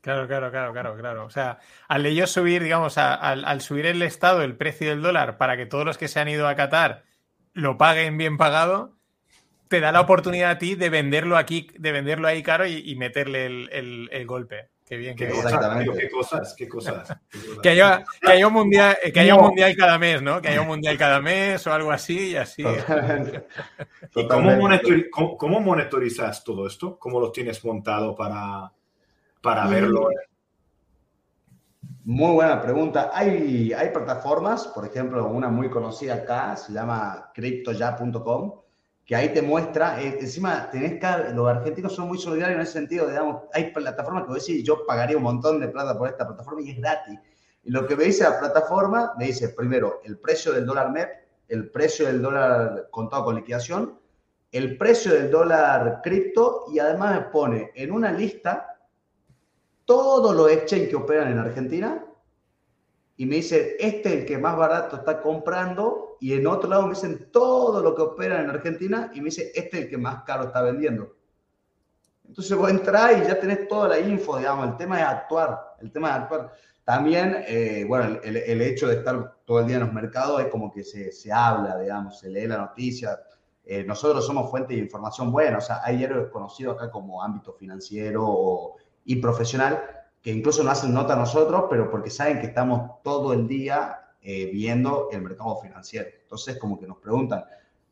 Claro, 0.00 0.28
claro, 0.28 0.50
claro, 0.50 0.72
claro, 0.72 0.96
claro. 0.96 1.24
O 1.24 1.30
sea, 1.30 1.58
al 1.88 2.06
ellos 2.06 2.30
subir, 2.30 2.62
digamos, 2.62 2.96
al, 2.98 3.60
subir 3.60 3.86
el 3.86 4.00
Estado 4.02 4.42
el 4.42 4.56
precio 4.56 4.90
del 4.90 5.02
dólar 5.02 5.38
para 5.38 5.56
que 5.56 5.66
todos 5.66 5.84
los 5.84 5.98
que 5.98 6.06
se 6.06 6.20
han 6.20 6.28
ido 6.28 6.46
a 6.46 6.54
Qatar 6.54 7.02
lo 7.52 7.76
paguen 7.76 8.16
bien 8.16 8.36
pagado, 8.36 8.96
te 9.66 9.80
da 9.80 9.90
la 9.90 10.00
oportunidad 10.00 10.50
a 10.50 10.58
ti 10.58 10.76
de 10.76 10.88
venderlo 10.88 11.36
aquí, 11.36 11.68
de 11.76 11.92
venderlo 11.92 12.28
ahí 12.28 12.42
caro 12.42 12.66
y, 12.66 12.94
meterle 12.94 13.46
el, 13.46 14.26
golpe. 14.26 14.70
Qué 14.88 14.96
bien, 14.96 15.14
qué, 15.16 15.28
cosas, 15.28 16.54
qué 16.56 16.66
cosas. 16.66 17.14
que, 17.62 17.68
haya, 17.68 18.04
que 18.20 18.32
haya 18.32 18.46
un 18.46 18.54
mundial, 18.54 18.96
que 19.12 19.20
haya 19.20 19.34
un 19.34 19.44
mundial 19.44 19.76
cada 19.76 19.98
mes, 19.98 20.22
¿no? 20.22 20.40
Que 20.40 20.48
haya 20.48 20.62
un 20.62 20.66
mundial 20.66 20.96
cada 20.96 21.20
mes 21.20 21.66
o 21.66 21.72
algo 21.72 21.92
así 21.92 22.30
y 22.30 22.36
así. 22.36 22.62
¿Y 24.16 24.26
cómo, 24.26 25.36
cómo 25.36 25.60
monitorizas 25.60 26.42
todo 26.42 26.66
esto? 26.66 26.98
¿Cómo 26.98 27.20
lo 27.20 27.30
tienes 27.30 27.62
montado 27.64 28.14
para, 28.14 28.72
para 29.40 29.66
verlo. 29.66 30.08
Muy 32.04 32.32
buena 32.32 32.60
pregunta. 32.60 33.10
Hay, 33.12 33.72
hay 33.72 33.90
plataformas, 33.90 34.66
por 34.68 34.86
ejemplo, 34.86 35.26
una 35.28 35.48
muy 35.48 35.68
conocida 35.68 36.14
acá, 36.14 36.56
se 36.56 36.72
llama 36.72 37.30
cryptoya.com, 37.34 38.60
que 39.08 39.16
ahí 39.16 39.32
te 39.32 39.40
muestra, 39.40 40.02
eh, 40.02 40.18
encima 40.20 40.70
tenés 40.70 41.00
que, 41.00 41.32
los 41.32 41.48
argentinos 41.48 41.94
son 41.94 42.08
muy 42.08 42.18
solidarios 42.18 42.56
en 42.56 42.62
ese 42.62 42.72
sentido, 42.72 43.08
digamos, 43.08 43.44
hay 43.54 43.72
plataformas 43.72 44.24
que 44.24 44.28
vos 44.28 44.46
decís, 44.46 44.62
yo 44.62 44.84
pagaría 44.84 45.16
un 45.16 45.22
montón 45.22 45.58
de 45.58 45.68
plata 45.68 45.96
por 45.96 46.10
esta 46.10 46.26
plataforma 46.26 46.60
y 46.60 46.72
es 46.72 46.76
gratis. 46.76 47.18
Y 47.64 47.70
lo 47.70 47.86
que 47.86 47.96
me 47.96 48.04
dice 48.04 48.24
la 48.24 48.38
plataforma, 48.38 49.14
me 49.18 49.24
dice 49.24 49.48
primero 49.48 50.02
el 50.04 50.18
precio 50.18 50.52
del 50.52 50.66
dólar 50.66 50.92
MEP, 50.92 51.08
el 51.48 51.70
precio 51.70 52.06
del 52.06 52.20
dólar 52.20 52.88
contado 52.90 53.24
con 53.24 53.36
liquidación, 53.36 53.98
el 54.52 54.76
precio 54.76 55.14
del 55.14 55.30
dólar 55.30 56.02
cripto 56.02 56.66
y 56.70 56.78
además 56.78 57.14
me 57.14 57.26
pone 57.28 57.72
en 57.76 57.92
una 57.92 58.12
lista 58.12 58.78
todos 59.86 60.36
los 60.36 60.50
exchanges 60.50 60.90
que 60.90 60.96
operan 60.96 61.32
en 61.32 61.38
Argentina 61.38 62.04
y 63.18 63.26
me 63.26 63.36
dice, 63.36 63.76
este 63.80 64.08
es 64.08 64.20
el 64.20 64.26
que 64.26 64.38
más 64.38 64.56
barato 64.56 64.96
está 64.96 65.20
comprando, 65.20 66.16
y 66.20 66.34
en 66.34 66.46
otro 66.46 66.70
lado 66.70 66.84
me 66.84 66.94
dicen 66.94 67.30
todo 67.32 67.82
lo 67.82 67.94
que 67.94 68.02
operan 68.02 68.44
en 68.44 68.50
Argentina, 68.50 69.10
y 69.12 69.18
me 69.18 69.26
dice, 69.26 69.50
este 69.56 69.76
es 69.76 69.84
el 69.84 69.90
que 69.90 69.98
más 69.98 70.22
caro 70.22 70.44
está 70.44 70.62
vendiendo. 70.62 71.16
Entonces 72.28 72.56
vos 72.56 72.70
entrar 72.70 73.18
y 73.18 73.26
ya 73.26 73.40
tenés 73.40 73.66
toda 73.66 73.88
la 73.88 73.98
info, 73.98 74.38
digamos, 74.38 74.68
el 74.68 74.76
tema 74.76 75.00
es 75.00 75.06
actuar, 75.06 75.74
el 75.80 75.90
tema 75.90 76.10
es 76.10 76.14
actuar. 76.14 76.52
También, 76.84 77.44
eh, 77.48 77.84
bueno, 77.88 78.20
el, 78.22 78.36
el, 78.36 78.62
hecho 78.62 78.86
de 78.86 78.94
estar 78.94 79.34
todo 79.44 79.60
el 79.60 79.66
día 79.66 79.76
en 79.76 79.82
los 79.82 79.92
mercados 79.92 80.40
es 80.40 80.46
como 80.46 80.70
que 80.70 80.84
se, 80.84 81.10
se 81.10 81.32
habla, 81.32 81.76
digamos, 81.76 82.20
se 82.20 82.30
lee 82.30 82.46
la 82.46 82.58
noticia. 82.58 83.18
Eh, 83.64 83.82
nosotros 83.82 84.24
somos 84.24 84.48
fuente 84.48 84.74
de 84.74 84.80
información 84.80 85.32
buena, 85.32 85.58
o 85.58 85.60
sea, 85.60 85.80
hay 85.82 86.04
héroes 86.04 86.30
conocidos 86.30 86.76
acá 86.76 86.88
como 86.88 87.20
ámbito 87.20 87.52
financiero 87.52 88.76
y 89.04 89.16
profesional, 89.16 89.82
que 90.22 90.30
incluso 90.30 90.62
no 90.62 90.70
hacen 90.70 90.92
nota 90.92 91.14
a 91.14 91.16
nosotros, 91.16 91.64
pero 91.70 91.90
porque 91.90 92.10
saben 92.10 92.40
que 92.40 92.46
estamos 92.46 93.02
todo 93.02 93.32
el 93.32 93.46
día 93.46 94.00
eh, 94.20 94.50
viendo 94.52 95.08
el 95.12 95.22
mercado 95.22 95.56
financiero. 95.60 96.08
Entonces, 96.22 96.58
como 96.58 96.78
que 96.78 96.86
nos 96.86 96.98
preguntan, 96.98 97.44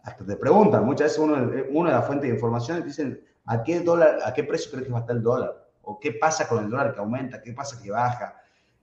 hasta 0.02 0.24
te 0.24 0.36
preguntan, 0.36 0.84
muchas 0.84 1.06
veces 1.06 1.18
uno, 1.18 1.84
de 1.86 1.92
las 1.92 2.06
fuentes 2.06 2.28
de 2.28 2.34
información 2.34 2.84
dicen, 2.84 3.24
¿a 3.44 3.62
qué, 3.62 3.80
dólar, 3.80 4.18
¿a 4.24 4.32
qué 4.32 4.44
precio 4.44 4.70
crees 4.70 4.86
que 4.86 4.92
va 4.92 4.98
a 4.98 5.00
estar 5.02 5.16
el 5.16 5.22
dólar? 5.22 5.66
¿O 5.82 5.98
qué 5.98 6.12
pasa 6.12 6.48
con 6.48 6.64
el 6.64 6.70
dólar 6.70 6.94
que 6.94 7.00
aumenta? 7.00 7.40
¿Qué 7.40 7.52
pasa 7.52 7.80
que 7.80 7.90
baja? 7.90 8.40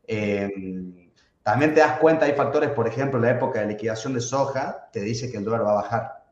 Eh, 0.08 1.12
también 1.44 1.74
te 1.74 1.82
das 1.82 2.00
cuenta, 2.00 2.26
hay 2.26 2.34
factores, 2.34 2.70
por 2.70 2.88
ejemplo, 2.88 3.20
la 3.20 3.32
época 3.32 3.60
de 3.60 3.68
liquidación 3.68 4.14
de 4.14 4.22
soja, 4.22 4.89
te 4.91 5.02
dice 5.02 5.30
que 5.30 5.38
el 5.38 5.44
dólar 5.44 5.66
va 5.66 5.72
a 5.72 5.76
bajar. 5.76 6.24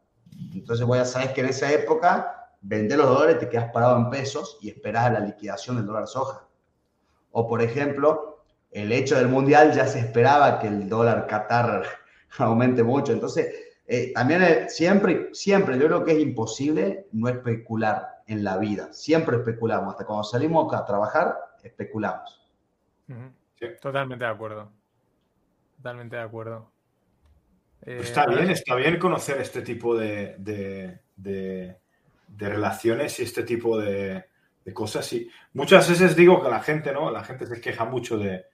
Entonces, 0.54 0.86
voy 0.86 1.00
a 1.00 1.06
saber 1.06 1.34
que 1.34 1.42
en 1.42 1.48
esa 1.48 1.72
época, 1.72 2.50
vender 2.62 2.98
los 2.98 3.08
dólares, 3.08 3.40
te 3.40 3.50
quedas 3.50 3.72
parado 3.72 3.98
en 3.98 4.10
pesos 4.10 4.58
y 4.62 4.70
esperas 4.70 5.06
a 5.06 5.10
la 5.12 5.20
liquidación 5.20 5.76
del 5.76 5.86
dólar 5.86 6.08
soja. 6.08 6.48
O, 7.32 7.48
por 7.48 7.62
ejemplo, 7.62 8.44
el 8.72 8.92
hecho 8.92 9.16
del 9.16 9.28
mundial 9.28 9.74
ya 9.74 9.86
se 9.88 10.00
esperaba 10.00 10.60
que 10.60 10.68
el 10.68 10.88
dólar 10.88 11.28
Qatar 11.28 11.84
aumente 12.38 12.84
mucho. 12.84 13.12
Entonces, 13.12 13.54
eh, 13.88 14.14
también 14.14 14.44
eh, 14.44 14.70
siempre, 14.70 15.30
siempre, 15.34 15.78
yo 15.78 15.88
creo 15.88 16.04
que 16.04 16.14
es 16.14 16.20
imposible 16.20 17.08
no 17.12 17.28
especular 17.30 18.22
en 18.28 18.44
la 18.44 18.58
vida. 18.58 18.92
Siempre 18.94 19.38
especulamos. 19.38 19.94
Hasta 19.94 20.06
cuando 20.06 20.24
salimos 20.24 20.74
a 20.74 20.86
trabajar, 20.86 21.36
especulamos. 21.64 22.40
Totalmente 23.82 24.24
de 24.24 24.32
acuerdo. 24.32 24.72
Totalmente 25.78 26.16
de 26.16 26.22
acuerdo. 26.22 26.72
Pues 27.84 28.04
está 28.04 28.28
bien, 28.28 28.52
está 28.52 28.76
bien 28.76 29.00
conocer 29.00 29.42
este 29.42 29.64
tipo 29.64 29.98
de, 29.98 30.36
de 32.38 32.50
relaciones 32.50 33.20
y 33.20 33.24
este 33.24 33.44
tipo 33.44 33.78
de, 33.80 34.26
de 34.64 34.74
cosas. 34.74 35.12
Y 35.14 35.30
muchas 35.54 35.90
veces 35.90 36.16
digo 36.16 36.42
que 36.42 36.50
la 36.50 36.62
gente, 36.62 36.92
¿no? 36.92 37.12
La 37.12 37.24
gente 37.24 37.46
se 37.46 37.60
queja 37.60 37.86
mucho 37.86 38.18
de, 38.18 38.46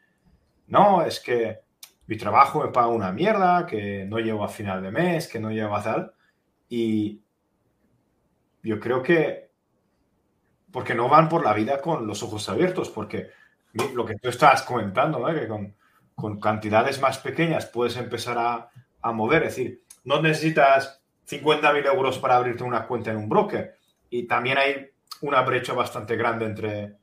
no, 0.67 1.03
es 1.03 1.19
que 1.19 1.59
mi 2.07 2.17
trabajo 2.17 2.63
me 2.63 2.71
paga 2.71 2.87
una 2.87 3.11
mierda, 3.11 3.65
que 3.65 4.05
no 4.05 4.19
llego 4.19 4.43
a 4.43 4.49
final 4.49 4.81
de 4.81 4.91
mes, 4.91 5.27
que 5.27 5.39
no 5.39 5.51
llego 5.51 5.75
a 5.75 5.83
tal. 5.83 6.13
Y 6.69 7.21
yo 8.63 8.79
creo 8.79 9.03
que, 9.03 9.51
porque 10.71 10.95
no 10.95 11.09
van 11.09 11.29
por 11.29 11.43
la 11.43 11.53
vida 11.53 11.81
con 11.81 12.07
los 12.07 12.23
ojos 12.23 12.47
abiertos, 12.49 12.89
porque 12.89 13.29
lo 13.93 14.05
que 14.05 14.15
tú 14.15 14.29
estás 14.29 14.63
comentando, 14.63 15.19
¿no? 15.19 15.33
que 15.33 15.47
con, 15.47 15.75
con, 16.15 16.39
cantidades 16.39 16.99
más 17.01 17.19
pequeñas 17.19 17.67
puedes 17.67 17.95
empezar 17.97 18.37
a, 18.37 18.69
a 19.01 19.11
mover, 19.11 19.43
es 19.43 19.55
decir, 19.55 19.83
no 20.03 20.21
necesitas 20.21 21.01
50.000 21.29 21.85
euros 21.93 22.17
para 22.19 22.37
abrirte 22.37 22.63
una 22.63 22.87
cuenta 22.87 23.11
en 23.11 23.17
un 23.17 23.29
broker. 23.29 23.77
Y 24.09 24.25
también 24.25 24.57
hay 24.57 24.89
una 25.21 25.41
brecha 25.41 25.73
bastante 25.73 26.15
grande 26.15 26.45
entre 26.45 26.97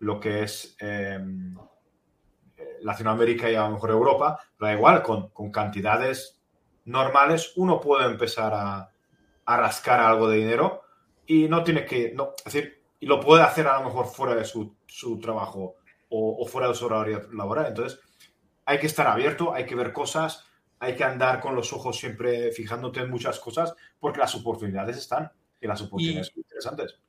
lo 0.00 0.20
que 0.20 0.42
es 0.42 0.76
eh, 0.80 1.18
Latinoamérica 2.80 3.50
y 3.50 3.54
a 3.54 3.64
lo 3.64 3.72
mejor 3.72 3.90
Europa, 3.90 4.38
pero 4.56 4.68
da 4.68 4.74
igual, 4.74 5.02
con, 5.02 5.30
con 5.30 5.50
cantidades 5.50 6.40
normales 6.84 7.52
uno 7.56 7.80
puede 7.80 8.06
empezar 8.06 8.54
a, 8.54 8.90
a, 9.44 9.56
rascar 9.56 10.00
algo 10.00 10.28
de 10.28 10.38
dinero 10.38 10.82
y 11.26 11.48
no 11.48 11.64
tiene 11.64 11.84
que, 11.84 12.12
no, 12.14 12.34
es 12.38 12.44
decir, 12.44 12.82
y 13.00 13.06
lo 13.06 13.20
puede 13.20 13.42
hacer 13.42 13.66
a 13.66 13.78
lo 13.78 13.86
mejor 13.86 14.06
fuera 14.06 14.34
de 14.34 14.44
su, 14.44 14.76
su 14.86 15.18
trabajo 15.18 15.76
o, 16.08 16.36
o, 16.42 16.46
fuera 16.46 16.68
de 16.68 16.74
su 16.74 16.86
horario 16.86 17.28
laboral. 17.32 17.66
Entonces, 17.66 18.00
hay 18.64 18.78
que 18.78 18.86
estar 18.86 19.06
abierto, 19.06 19.52
hay 19.52 19.66
que 19.66 19.74
ver 19.74 19.92
cosas, 19.92 20.44
hay 20.78 20.94
que 20.94 21.04
andar 21.04 21.40
con 21.40 21.54
los 21.54 21.72
ojos 21.72 21.98
siempre 21.98 22.52
fijándote 22.52 23.00
en 23.00 23.10
muchas 23.10 23.40
cosas 23.40 23.74
porque 23.98 24.20
las 24.20 24.34
oportunidades 24.34 24.96
están 24.96 25.32
y 25.60 25.66
las 25.66 25.80
oportunidades 25.80 26.28
y, 26.28 26.32
son 26.32 26.40
interesantes 26.40 27.00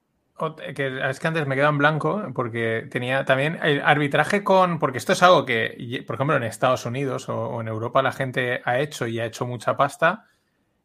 que 0.76 1.00
es 1.10 1.20
que 1.20 1.28
antes 1.28 1.48
me 1.48 1.56
quedo 1.56 1.70
en 1.70 1.78
blanco 1.78 2.32
porque 2.34 2.88
tenía 2.92 3.26
también 3.26 3.60
el 3.64 3.82
arbitraje 3.82 4.44
con, 4.44 4.80
porque 4.80 5.00
esto 5.00 5.14
es 5.14 5.24
algo 5.24 5.46
que, 5.46 6.04
por 6.06 6.16
ejemplo, 6.16 6.36
en 6.36 6.44
Estados 6.44 6.86
Unidos 6.86 7.30
o, 7.30 7.50
o 7.50 7.62
en 7.62 7.68
Europa 7.68 8.02
la 8.02 8.12
gente 8.12 8.62
ha 8.64 8.80
hecho 8.80 9.08
y 9.08 9.20
ha 9.20 9.26
hecho 9.26 9.46
mucha 9.46 9.76
pasta, 9.76 10.26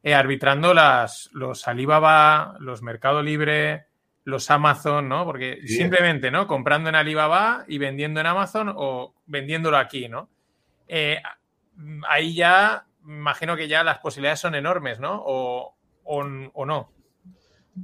eh, 0.02 0.14
arbitrando 0.14 0.74
las, 0.74 1.30
los 1.32 1.68
Alibaba, 1.68 2.56
los 2.58 2.82
Mercado 2.82 3.22
Libre, 3.22 3.86
los 4.24 4.50
Amazon, 4.50 5.08
¿no? 5.08 5.24
Porque 5.24 5.60
sí. 5.62 5.76
simplemente, 5.76 6.30
¿no? 6.30 6.46
Comprando 6.46 6.88
en 6.88 6.96
Alibaba 6.96 7.64
y 7.68 7.78
vendiendo 7.78 8.20
en 8.20 8.26
Amazon 8.26 8.72
o 8.74 9.14
vendiéndolo 9.26 9.76
aquí, 9.76 10.08
¿no? 10.08 10.28
Eh, 10.88 11.20
ahí 12.08 12.34
ya, 12.34 12.86
imagino 13.06 13.56
que 13.56 13.68
ya 13.68 13.84
las 13.84 13.98
posibilidades 13.98 14.40
son 14.40 14.54
enormes, 14.54 14.98
¿no? 14.98 15.22
O, 15.24 15.76
o, 16.04 16.24
o 16.52 16.66
no. 16.66 16.92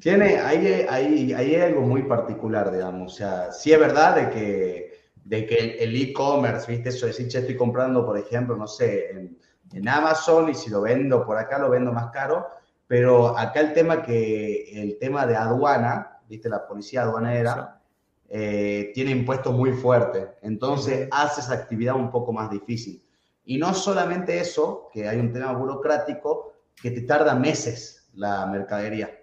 Tiene, 0.01 0.39
ahí, 0.39 0.87
ahí, 0.89 1.33
ahí 1.33 1.55
hay 1.55 1.61
algo 1.63 1.81
muy 1.81 2.03
particular, 2.03 2.71
digamos. 2.71 3.13
O 3.13 3.17
sea, 3.17 3.53
sí 3.53 3.73
es 3.73 3.81
verdad 3.81 4.17
de 4.17 4.31
que, 4.31 4.93
de 5.25 5.47
que 5.47 5.79
el 5.81 5.97
e-commerce, 5.97 6.71
¿viste? 6.71 6.91
Eso 6.91 7.07
de 7.07 7.13
decir, 7.13 7.29
che, 7.29 7.39
estoy 7.39 7.57
comprando, 7.57 8.05
por 8.05 8.19
ejemplo, 8.19 8.55
no 8.55 8.67
sé, 8.67 9.11
en, 9.11 9.39
en, 9.73 9.89
Amazon 9.89 10.51
y 10.51 10.55
si 10.55 10.71
lo 10.71 10.83
vendo 10.83 11.25
por 11.25 11.39
acá, 11.39 11.59
lo 11.59 11.71
vendo 11.71 11.93
más 11.93 12.11
caro. 12.11 12.47
Pero 12.87 13.37
acá 13.37 13.61
el 13.61 13.73
tema 13.73 14.03
que, 14.03 14.83
el 14.83 14.99
tema 14.99 15.27
de 15.27 15.37
aduana, 15.37 16.21
¿viste? 16.29 16.49
La 16.49 16.67
policía 16.67 17.03
aduanera 17.03 17.81
eh, 18.29 18.93
tiene 18.95 19.11
impuestos 19.11 19.55
muy 19.55 19.73
fuertes. 19.73 20.27
Entonces 20.43 21.09
hace 21.11 21.41
esa 21.41 21.55
actividad 21.55 21.97
un 21.97 22.11
poco 22.11 22.33
más 22.33 22.51
difícil. 22.51 23.03
Y 23.45 23.57
no 23.57 23.73
solamente 23.73 24.39
eso, 24.39 24.91
que 24.93 25.09
hay 25.09 25.19
un 25.19 25.33
tema 25.33 25.53
burocrático 25.53 26.53
que 26.81 26.91
te 26.91 27.01
tarda 27.03 27.35
meses 27.35 28.11
la 28.15 28.47
mercadería. 28.47 29.18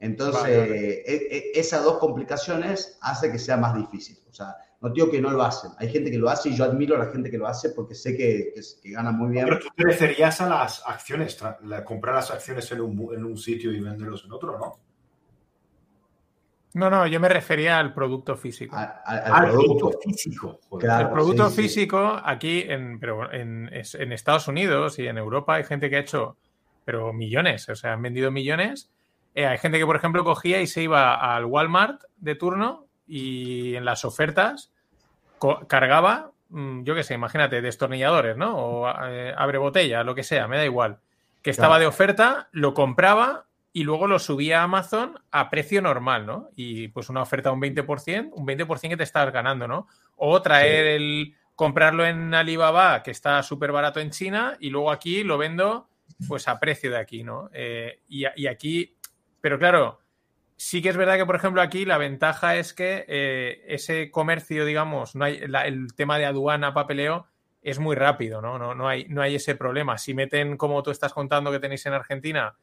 Entonces, 0.00 0.42
vale, 0.42 0.58
vale. 0.58 1.02
E, 1.06 1.52
e, 1.54 1.60
esas 1.60 1.84
dos 1.84 1.98
complicaciones 1.98 2.98
hace 3.02 3.30
que 3.30 3.38
sea 3.38 3.56
más 3.56 3.74
difícil. 3.74 4.18
O 4.28 4.32
sea, 4.32 4.56
no 4.80 4.88
digo 4.88 5.10
que 5.10 5.20
no 5.20 5.30
lo 5.30 5.42
hacen. 5.42 5.72
Hay 5.78 5.90
gente 5.90 6.10
que 6.10 6.16
lo 6.16 6.30
hace 6.30 6.48
y 6.48 6.56
yo 6.56 6.64
admiro 6.64 6.96
a 6.96 6.98
la 6.98 7.12
gente 7.12 7.30
que 7.30 7.36
lo 7.36 7.46
hace 7.46 7.70
porque 7.70 7.94
sé 7.94 8.16
que, 8.16 8.52
que, 8.54 8.62
que 8.82 8.90
gana 8.90 9.12
muy 9.12 9.30
bien. 9.30 9.44
Pero 9.44 9.58
tú 9.58 9.68
te 9.76 9.84
referías 9.84 10.40
a 10.40 10.48
las 10.48 10.82
acciones, 10.86 11.38
la, 11.64 11.84
comprar 11.84 12.14
las 12.14 12.30
acciones 12.30 12.72
en 12.72 12.80
un, 12.80 13.14
en 13.14 13.24
un 13.24 13.36
sitio 13.36 13.70
y 13.72 13.80
venderlos 13.80 14.24
en 14.24 14.32
otro, 14.32 14.58
¿no? 14.58 14.80
No, 16.72 16.88
no, 16.88 17.06
yo 17.06 17.18
me 17.18 17.28
refería 17.28 17.78
al 17.78 17.92
producto 17.92 18.36
físico. 18.36 18.74
A, 18.76 19.02
a, 19.04 19.18
al, 19.18 19.32
al, 19.32 19.50
producto, 19.50 19.90
producto 19.90 20.00
físico. 20.08 20.60
Claro, 20.78 21.08
el 21.08 21.12
producto 21.12 21.50
sí, 21.50 21.62
físico, 21.62 22.14
sí. 22.16 22.22
aquí 22.24 22.64
en, 22.66 23.00
pero 23.00 23.30
en, 23.32 23.68
en, 23.72 24.12
Estados 24.12 24.48
Unidos 24.48 24.98
y 24.98 25.08
en 25.08 25.18
Europa 25.18 25.56
hay 25.56 25.64
gente 25.64 25.90
que 25.90 25.96
ha 25.96 26.00
hecho, 26.00 26.36
pero 26.84 27.12
millones, 27.12 27.68
o 27.68 27.74
sea, 27.74 27.94
han 27.94 28.02
vendido 28.02 28.30
millones 28.30 28.88
eh, 29.34 29.46
hay 29.46 29.58
gente 29.58 29.78
que, 29.78 29.86
por 29.86 29.96
ejemplo, 29.96 30.24
cogía 30.24 30.60
y 30.60 30.66
se 30.66 30.82
iba 30.82 31.14
al 31.14 31.44
Walmart 31.44 32.02
de 32.16 32.34
turno 32.34 32.86
y 33.06 33.74
en 33.76 33.84
las 33.84 34.04
ofertas 34.04 34.72
cargaba, 35.68 36.32
mm, 36.50 36.82
yo 36.82 36.94
qué 36.94 37.02
sé, 37.02 37.14
imagínate, 37.14 37.62
destornilladores, 37.62 38.36
¿no? 38.36 38.56
O 38.56 38.94
eh, 39.08 39.32
abre 39.36 39.58
botella, 39.58 40.04
lo 40.04 40.14
que 40.14 40.22
sea, 40.22 40.48
me 40.48 40.56
da 40.56 40.64
igual. 40.64 40.98
Que 41.42 41.50
estaba 41.50 41.76
claro. 41.76 41.82
de 41.82 41.86
oferta, 41.86 42.48
lo 42.52 42.74
compraba 42.74 43.46
y 43.72 43.84
luego 43.84 44.06
lo 44.06 44.18
subía 44.18 44.60
a 44.60 44.64
Amazon 44.64 45.18
a 45.30 45.48
precio 45.48 45.80
normal, 45.80 46.26
¿no? 46.26 46.50
Y 46.56 46.88
pues 46.88 47.08
una 47.08 47.22
oferta 47.22 47.52
un 47.52 47.60
20%, 47.60 48.30
un 48.32 48.46
20% 48.46 48.88
que 48.88 48.96
te 48.96 49.04
estás 49.04 49.32
ganando, 49.32 49.66
¿no? 49.66 49.86
O 50.16 50.42
traer 50.42 50.84
sí. 50.84 50.92
el 50.92 51.36
comprarlo 51.54 52.04
en 52.04 52.34
Alibaba, 52.34 53.02
que 53.02 53.10
está 53.10 53.42
súper 53.42 53.70
barato 53.70 54.00
en 54.00 54.10
China, 54.10 54.56
y 54.60 54.70
luego 54.70 54.90
aquí 54.90 55.22
lo 55.22 55.38
vendo 55.38 55.88
pues 56.28 56.48
a 56.48 56.58
precio 56.58 56.90
de 56.90 56.98
aquí, 56.98 57.22
¿no? 57.22 57.48
Eh, 57.52 58.00
y, 58.08 58.24
y, 58.36 58.46
aquí 58.46 58.96
pero 59.40 59.58
claro, 59.58 60.00
sí 60.56 60.82
que 60.82 60.90
es 60.90 60.96
verdad 60.96 61.16
que, 61.16 61.26
por 61.26 61.36
ejemplo, 61.36 61.62
aquí 61.62 61.84
la 61.84 61.98
ventaja 61.98 62.56
es 62.56 62.74
que 62.74 63.04
eh, 63.08 63.64
ese 63.66 64.10
comercio, 64.10 64.64
digamos, 64.66 65.16
no 65.16 65.24
hay 65.24 65.40
el 65.42 65.94
tema 65.94 66.18
de 66.18 66.26
aduana, 66.26 66.74
papeleo, 66.74 67.26
es 67.62 67.78
muy 67.78 67.96
rápido, 67.96 68.40
¿no? 68.40 68.58
No, 68.58 68.74
no, 68.74 68.88
hay, 68.88 69.06
no 69.08 69.22
hay 69.22 69.36
ese 69.36 69.54
problema. 69.54 69.98
Si 69.98 70.14
meten, 70.14 70.56
como 70.56 70.82
tú 70.82 70.90
estás 70.90 71.12
contando 71.12 71.50
que 71.50 71.60
tenéis 71.60 71.84
en 71.86 71.94
Argentina, 71.94 72.56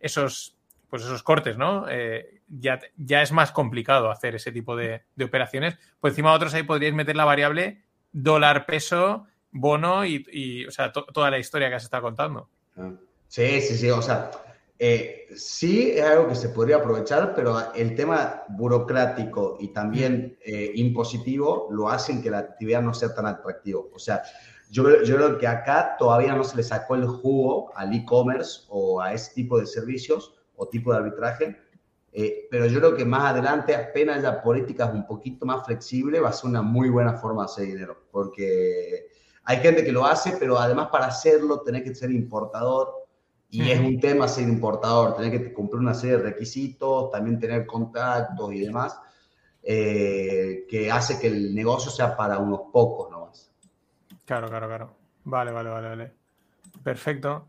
esos, 0.00 0.56
pues 0.88 1.02
esos 1.02 1.22
cortes, 1.22 1.56
¿no? 1.56 1.86
Eh, 1.88 2.40
ya, 2.48 2.80
ya 2.96 3.22
es 3.22 3.32
más 3.32 3.52
complicado 3.52 4.10
hacer 4.10 4.34
ese 4.34 4.52
tipo 4.52 4.76
de, 4.76 5.02
operaciones. 5.22 5.78
Pues 6.00 6.12
encima 6.12 6.30
de 6.30 6.36
otros 6.36 6.54
ahí 6.54 6.62
podríais 6.62 6.94
meter 6.94 7.16
la 7.16 7.24
variable 7.24 7.82
dólar, 8.12 8.66
peso, 8.66 9.26
bono 9.50 10.04
y, 10.04 10.66
o 10.66 10.70
sea, 10.70 10.92
toda 10.92 11.30
la 11.30 11.38
historia 11.38 11.68
que 11.68 11.76
has 11.76 11.84
estado 11.84 12.02
contando. 12.02 12.48
Ah. 12.76 12.90
Sí, 13.28 13.60
sí, 13.60 13.76
sí. 13.76 13.90
O 13.90 14.00
sea, 14.00 14.30
eh, 14.78 15.26
sí 15.36 15.92
es 15.92 16.04
algo 16.04 16.28
que 16.28 16.34
se 16.34 16.48
podría 16.48 16.76
aprovechar, 16.76 17.34
pero 17.34 17.72
el 17.74 17.94
tema 17.94 18.42
burocrático 18.48 19.56
y 19.60 19.68
también 19.68 20.36
eh, 20.44 20.72
impositivo 20.74 21.68
lo 21.70 21.88
hacen 21.88 22.22
que 22.22 22.30
la 22.30 22.38
actividad 22.38 22.82
no 22.82 22.92
sea 22.92 23.14
tan 23.14 23.26
atractivo. 23.26 23.90
O 23.94 23.98
sea, 23.98 24.22
yo, 24.70 25.02
yo 25.04 25.16
creo 25.16 25.38
que 25.38 25.46
acá 25.46 25.96
todavía 25.98 26.34
no 26.34 26.42
se 26.42 26.56
le 26.56 26.64
sacó 26.64 26.96
el 26.96 27.06
jugo 27.06 27.70
al 27.76 27.94
e-commerce 27.94 28.62
o 28.68 29.00
a 29.00 29.12
ese 29.12 29.32
tipo 29.34 29.60
de 29.60 29.66
servicios 29.66 30.34
o 30.56 30.68
tipo 30.68 30.90
de 30.92 30.98
arbitraje, 30.98 31.56
eh, 32.12 32.48
pero 32.50 32.66
yo 32.66 32.80
creo 32.80 32.96
que 32.96 33.04
más 33.04 33.32
adelante, 33.32 33.74
apenas 33.74 34.22
la 34.22 34.42
política 34.42 34.86
es 34.86 34.94
un 34.94 35.06
poquito 35.06 35.46
más 35.46 35.64
flexible, 35.64 36.20
va 36.20 36.30
a 36.30 36.32
ser 36.32 36.50
una 36.50 36.62
muy 36.62 36.88
buena 36.88 37.14
forma 37.14 37.42
de 37.42 37.46
hacer 37.46 37.66
dinero, 37.66 38.04
porque 38.10 39.08
hay 39.44 39.58
gente 39.58 39.84
que 39.84 39.92
lo 39.92 40.06
hace, 40.06 40.36
pero 40.38 40.58
además 40.58 40.88
para 40.90 41.06
hacerlo 41.06 41.60
tenés 41.60 41.82
que 41.82 41.94
ser 41.94 42.10
importador 42.10 43.03
y 43.54 43.70
es 43.70 43.78
un 43.78 44.00
tema 44.00 44.26
ser 44.26 44.48
importador, 44.48 45.14
tener 45.14 45.30
que 45.30 45.52
cumplir 45.52 45.80
una 45.80 45.94
serie 45.94 46.16
de 46.16 46.24
requisitos, 46.24 47.10
también 47.12 47.38
tener 47.38 47.64
contactos 47.64 48.52
y 48.52 48.58
demás, 48.58 48.98
eh, 49.62 50.66
que 50.68 50.90
hace 50.90 51.20
que 51.20 51.28
el 51.28 51.54
negocio 51.54 51.90
sea 51.90 52.16
para 52.16 52.38
unos 52.38 52.62
pocos 52.72 53.10
nomás. 53.12 53.52
Claro, 54.24 54.48
claro, 54.48 54.66
claro. 54.66 54.96
Vale, 55.22 55.52
vale, 55.52 55.70
vale, 55.70 55.88
vale. 55.88 56.12
Perfecto. 56.82 57.46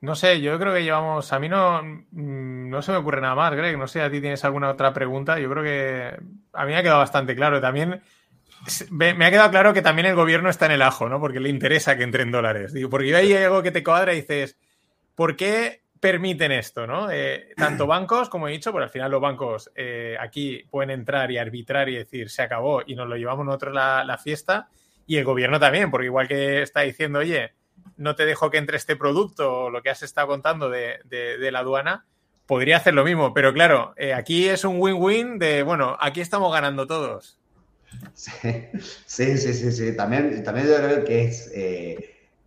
No 0.00 0.14
sé, 0.14 0.40
yo 0.40 0.58
creo 0.60 0.72
que 0.72 0.84
llevamos. 0.84 1.32
A 1.32 1.40
mí 1.40 1.48
no, 1.48 1.82
mm, 1.82 2.68
no 2.70 2.80
se 2.80 2.92
me 2.92 2.98
ocurre 2.98 3.20
nada 3.20 3.34
más, 3.34 3.52
Greg. 3.54 3.76
No 3.76 3.88
sé, 3.88 4.02
a 4.02 4.10
ti 4.10 4.20
tienes 4.20 4.44
alguna 4.44 4.70
otra 4.70 4.92
pregunta. 4.92 5.40
Yo 5.40 5.50
creo 5.50 5.64
que 5.64 6.16
a 6.52 6.64
mí 6.64 6.70
me 6.70 6.76
ha 6.76 6.82
quedado 6.82 7.00
bastante 7.00 7.34
claro. 7.34 7.60
También 7.60 8.00
me 8.90 9.26
ha 9.26 9.30
quedado 9.30 9.50
claro 9.50 9.74
que 9.74 9.82
también 9.82 10.06
el 10.06 10.14
gobierno 10.14 10.50
está 10.50 10.66
en 10.66 10.72
el 10.72 10.82
ajo, 10.82 11.08
¿no? 11.08 11.18
Porque 11.18 11.40
le 11.40 11.48
interesa 11.48 11.96
que 11.96 12.04
entren 12.04 12.30
dólares. 12.30 12.72
Digo, 12.72 12.88
porque 12.90 13.08
yo 13.08 13.16
ahí 13.16 13.32
hay 13.32 13.44
algo 13.44 13.62
que 13.62 13.72
te 13.72 13.82
cuadra 13.82 14.12
y 14.12 14.20
dices, 14.20 14.56
¿Por 15.16 15.34
qué 15.34 15.82
permiten 15.98 16.52
esto? 16.52 16.86
¿no? 16.86 17.10
Eh, 17.10 17.48
tanto 17.56 17.86
bancos, 17.88 18.28
como 18.28 18.46
he 18.46 18.52
dicho, 18.52 18.70
porque 18.70 18.84
al 18.84 18.90
final 18.90 19.10
los 19.10 19.20
bancos 19.20 19.72
eh, 19.74 20.16
aquí 20.20 20.62
pueden 20.70 20.90
entrar 20.90 21.32
y 21.32 21.38
arbitrar 21.38 21.88
y 21.88 21.96
decir 21.96 22.30
se 22.30 22.42
acabó 22.42 22.82
y 22.86 22.94
nos 22.94 23.08
lo 23.08 23.16
llevamos 23.16 23.44
nosotros 23.44 23.74
la, 23.74 24.04
la 24.04 24.18
fiesta. 24.18 24.68
Y 25.08 25.16
el 25.16 25.24
gobierno 25.24 25.58
también, 25.58 25.90
porque 25.90 26.06
igual 26.06 26.28
que 26.28 26.62
está 26.62 26.80
diciendo, 26.80 27.20
oye, 27.20 27.52
no 27.96 28.14
te 28.14 28.26
dejo 28.26 28.50
que 28.50 28.58
entre 28.58 28.76
este 28.76 28.96
producto 28.96 29.64
o 29.64 29.70
lo 29.70 29.82
que 29.82 29.90
has 29.90 30.02
estado 30.02 30.28
contando 30.28 30.68
de, 30.68 30.98
la 31.50 31.60
aduana, 31.60 32.06
podría 32.46 32.78
hacer 32.78 32.94
lo 32.94 33.04
mismo. 33.04 33.32
Pero 33.32 33.52
claro, 33.52 33.94
eh, 33.96 34.12
aquí 34.12 34.48
es 34.48 34.64
un 34.64 34.76
win-win 34.80 35.38
de, 35.38 35.62
bueno, 35.62 35.96
aquí 36.00 36.20
estamos 36.20 36.52
ganando 36.52 36.86
todos. 36.86 37.38
Sí, 38.14 38.30
sí, 39.06 39.38
sí, 39.38 39.72
sí. 39.72 39.96
También, 39.96 40.42
también 40.42 40.66
yo 40.66 40.76
creo 40.76 41.04
que 41.04 41.24
es 41.24 41.52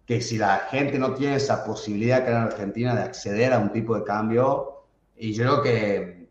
que 0.09 0.21
si 0.21 0.39
la 0.39 0.57
gente 0.71 0.97
no 0.97 1.13
tiene 1.13 1.35
esa 1.35 1.63
posibilidad 1.63 2.25
que 2.25 2.31
en 2.31 2.37
Argentina 2.37 2.95
de 2.95 3.03
acceder 3.03 3.53
a 3.53 3.59
un 3.59 3.71
tipo 3.71 3.95
de 3.95 4.03
cambio, 4.03 4.85
y 5.15 5.33
yo 5.33 5.43
creo 5.43 5.61
que 5.61 6.29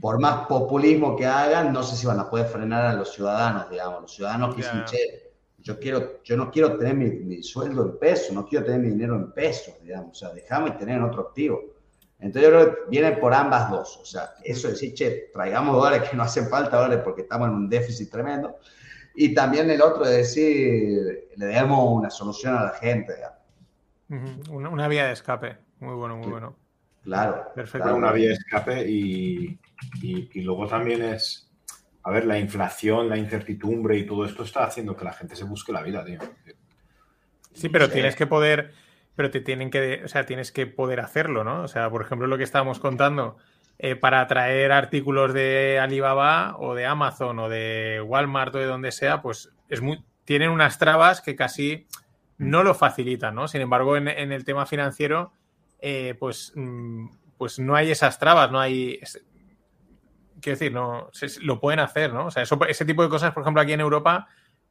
por 0.00 0.18
más 0.18 0.46
populismo 0.46 1.14
que 1.14 1.26
hagan, 1.26 1.74
no 1.74 1.82
sé 1.82 1.94
si 1.94 2.06
van 2.06 2.20
a 2.20 2.30
poder 2.30 2.46
frenar 2.46 2.86
a 2.86 2.94
los 2.94 3.12
ciudadanos, 3.12 3.68
digamos, 3.68 4.00
los 4.00 4.14
ciudadanos 4.14 4.54
que 4.54 4.62
dicen, 4.62 4.84
che, 4.86 5.30
yo, 5.58 5.78
quiero, 5.78 6.22
yo 6.24 6.38
no 6.38 6.50
quiero 6.50 6.78
tener 6.78 6.94
mi, 6.94 7.42
sueldo 7.42 7.84
en 7.84 7.98
pesos, 7.98 8.34
no 8.34 8.46
quiero 8.46 8.64
tener 8.64 8.80
mi 8.80 8.88
dinero 8.88 9.14
en 9.16 9.30
pesos, 9.30 9.74
digamos, 9.82 10.12
o 10.12 10.14
sea, 10.14 10.34
déjame 10.34 10.70
tener 10.70 11.02
otro 11.02 11.20
activo. 11.20 11.60
Entonces 12.18 12.50
yo 12.50 12.56
creo 12.56 12.70
que 12.70 12.80
vienen 12.88 13.20
por 13.20 13.34
ambas 13.34 13.70
dos, 13.70 13.98
o 13.98 14.06
sea, 14.06 14.30
eso 14.42 14.68
de 14.68 14.72
decir, 14.72 14.94
che, 14.94 15.30
traigamos 15.34 15.76
dólares 15.76 16.08
que 16.08 16.16
no 16.16 16.22
hacen 16.22 16.48
falta 16.48 16.78
dólares 16.78 17.02
porque 17.04 17.20
estamos 17.20 17.48
en 17.48 17.56
un 17.56 17.68
déficit 17.68 18.10
tremendo, 18.10 18.56
y 19.16 19.34
también 19.34 19.70
el 19.70 19.80
otro 19.80 20.04
es 20.04 20.10
decir, 20.10 21.30
le 21.36 21.46
demos 21.46 21.88
una 21.90 22.10
solución 22.10 22.54
a 22.54 22.64
la 22.64 22.70
gente. 22.72 23.14
una, 24.50 24.88
vía 24.88 25.06
de 25.06 25.12
escape. 25.12 25.56
Muy 25.80 25.94
bueno, 25.94 26.16
muy 26.18 26.28
bueno. 26.28 26.56
Claro. 27.02 27.46
Perfecto. 27.54 27.94
una 27.94 28.12
vía 28.12 28.28
de 28.28 28.34
escape 28.34 28.88
y, 28.88 29.58
y, 30.02 30.42
luego 30.42 30.66
también 30.66 31.02
es, 31.02 31.50
a 32.02 32.10
ver, 32.10 32.26
la 32.26 32.38
inflación, 32.38 33.08
la 33.08 33.16
incertidumbre 33.16 33.96
y 33.96 34.06
todo 34.06 34.26
esto 34.26 34.42
está 34.42 34.64
haciendo 34.64 34.94
que 34.94 35.04
la 35.04 35.12
gente 35.12 35.34
se 35.34 35.44
busque 35.44 35.72
la 35.72 35.82
vida, 35.82 36.04
tío. 36.04 36.18
Sí, 37.54 37.70
pero 37.70 37.88
tienes 37.88 38.16
que 38.16 38.26
poder, 38.26 38.74
pero 39.14 39.30
te 39.30 39.40
tienen 39.40 39.70
que, 39.70 40.02
o 40.04 40.08
sea, 40.08 40.26
tienes 40.26 40.52
que 40.52 40.66
poder 40.66 41.00
hacerlo, 41.00 41.42
¿no? 41.42 41.62
O 41.62 41.68
sea, 41.68 41.88
por 41.88 42.02
ejemplo, 42.02 42.26
lo 42.26 42.36
que 42.36 42.44
estábamos 42.44 42.80
contando, 42.80 43.38
eh, 43.78 43.94
para 43.94 44.26
traer 44.26 44.72
artículos 44.72 45.34
de 45.34 45.78
Alibaba 45.78 46.56
o 46.58 46.74
de 46.74 46.86
Amazon 46.86 47.38
o 47.38 47.48
de 47.50 48.00
Walmart 48.00 48.54
o 48.54 48.58
de 48.58 48.64
donde 48.64 48.90
sea, 48.90 49.20
pues 49.20 49.50
es 49.68 49.82
muy, 49.82 50.02
tienen 50.24 50.50
unas 50.50 50.78
trabas 50.78 51.20
que 51.20 51.36
casi 51.36 51.86
no 52.38 52.62
lo 52.62 52.74
facilitan, 52.74 53.34
¿no? 53.34 53.48
Sin 53.48 53.60
embargo, 53.60 53.96
en, 53.96 54.08
el 54.08 54.44
tema 54.44 54.64
financiero, 54.64 55.32
eh, 55.80 56.14
pues, 56.18 56.52
mm, 56.54 57.08
pues 57.36 57.58
no 57.58 57.74
hay 57.76 57.90
esas 57.90 58.18
trabas, 58.18 58.50
no 58.50 58.60
hay... 58.60 58.98
quiero 60.40 60.58
decir, 60.58 60.72
no, 60.72 61.10
lo 61.42 61.60
pueden 61.60 61.80
hacer, 61.80 62.14
¿no? 62.14 62.26
O 62.26 62.30
sea, 62.30 62.44
ese 62.68 62.84
tipo 62.86 63.02
de 63.02 63.10
cosas, 63.10 63.34
por 63.34 63.42
ejemplo, 63.42 63.60
aquí 63.60 63.72
en 63.72 63.80
Europa, 63.80 64.26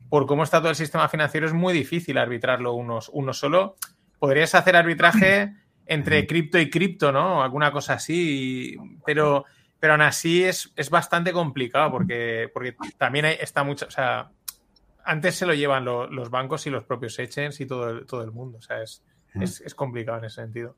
por 0.09 0.25
cómo 0.25 0.43
está 0.43 0.59
todo 0.59 0.69
el 0.69 0.75
sistema 0.75 1.09
financiero, 1.09 1.45
es 1.45 1.53
muy 1.53 1.73
difícil 1.73 2.17
arbitrarlo 2.17 2.73
uno 2.73 3.33
solo. 3.33 3.75
Podrías 4.17 4.55
hacer 4.55 4.75
arbitraje 4.75 5.53
entre 5.85 6.25
cripto 6.25 6.59
y 6.59 6.69
cripto, 6.69 7.11
¿no? 7.11 7.43
Alguna 7.43 7.71
cosa 7.71 7.93
así, 7.93 8.75
pero, 9.05 9.45
pero 9.79 9.93
aún 9.93 10.01
así 10.01 10.43
es, 10.43 10.71
es 10.75 10.89
bastante 10.89 11.31
complicado 11.31 11.91
porque, 11.91 12.49
porque 12.53 12.75
también 12.97 13.25
está 13.25 13.63
mucho, 13.63 13.85
o 13.87 13.91
sea, 13.91 14.31
antes 15.03 15.35
se 15.35 15.45
lo 15.45 15.53
llevan 15.53 15.85
los 15.85 16.29
bancos 16.29 16.65
y 16.65 16.71
los 16.71 16.83
propios 16.83 17.17
exchanges 17.19 17.61
y 17.61 17.65
todo 17.65 17.89
el, 17.89 18.05
todo 18.05 18.23
el 18.23 18.31
mundo, 18.31 18.57
o 18.57 18.61
sea, 18.61 18.81
es, 18.81 19.03
es, 19.39 19.75
complicado 19.75 20.17
en 20.17 20.25
ese 20.25 20.41
sentido. 20.41 20.75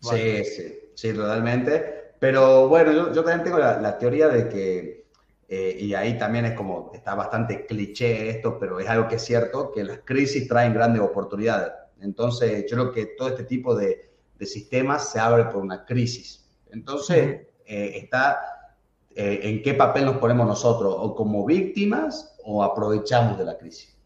Sí, 0.00 0.44
sí, 0.44 0.78
sí, 0.94 1.12
totalmente. 1.12 2.14
Pero 2.18 2.68
bueno, 2.68 3.12
yo, 3.12 3.22
también 3.22 3.44
tengo 3.44 3.58
la, 3.58 3.98
teoría 3.98 4.28
de 4.28 4.48
que, 4.48 5.06
eh, 5.48 5.76
y 5.78 5.94
ahí 5.94 6.18
también 6.18 6.46
es 6.46 6.54
como, 6.54 6.90
está 6.94 7.14
bastante 7.14 7.66
cliché 7.66 8.30
esto, 8.30 8.58
pero 8.58 8.80
es 8.80 8.88
algo 8.88 9.06
que 9.06 9.16
es 9.16 9.24
cierto, 9.24 9.70
que 9.70 9.84
las 9.84 10.00
crisis 10.04 10.48
traen 10.48 10.74
grandes 10.74 11.02
oportunidades. 11.02 11.72
Entonces, 12.00 12.64
yo 12.68 12.76
creo 12.76 12.92
que 12.92 13.06
todo 13.16 13.28
este 13.28 13.44
tipo 13.44 13.74
de, 13.76 14.05
de 14.38 14.46
sistemas 14.46 15.10
se 15.10 15.18
abre 15.18 15.44
por 15.44 15.56
una 15.56 15.84
crisis. 15.84 16.46
Entonces, 16.70 17.46
eh, 17.64 17.92
está 17.96 18.38
eh, 19.14 19.40
en 19.42 19.62
qué 19.62 19.74
papel 19.74 20.04
nos 20.04 20.18
ponemos 20.18 20.46
nosotros, 20.46 20.94
o 20.98 21.14
como 21.14 21.44
víctimas 21.44 22.36
o 22.44 22.62
aprovechamos 22.62 23.38
de 23.38 23.44
la 23.44 23.56
crisis. 23.56 23.96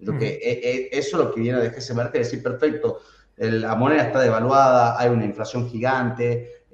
Lo 0.00 0.18
que, 0.18 0.40
eh, 0.42 0.88
eso 0.92 1.18
es 1.18 1.24
lo 1.24 1.34
que 1.34 1.40
viene 1.40 1.60
de 1.60 1.70
GSMRT, 1.70 2.12
decir, 2.12 2.42
perfecto, 2.42 3.00
la 3.36 3.74
moneda 3.74 4.04
está 4.04 4.20
devaluada, 4.20 4.98
hay 4.98 5.10
una 5.10 5.26
inflación 5.26 5.68
gigante, 5.68 6.64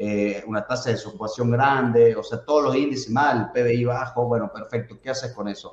una 0.47 0.64
tasa 0.64 0.90
de 0.90 0.97
desocupación 0.97 1.51
grande, 1.51 2.14
o 2.14 2.22
sea, 2.22 2.44
todos 2.44 2.64
los 2.64 2.76
índices 2.76 3.11
mal, 3.11 3.51
PBI 3.53 3.84
bajo, 3.84 4.26
bueno, 4.26 4.51
perfecto, 4.53 4.99
¿qué 5.01 5.11
haces 5.11 5.32
con 5.32 5.49
eso? 5.49 5.72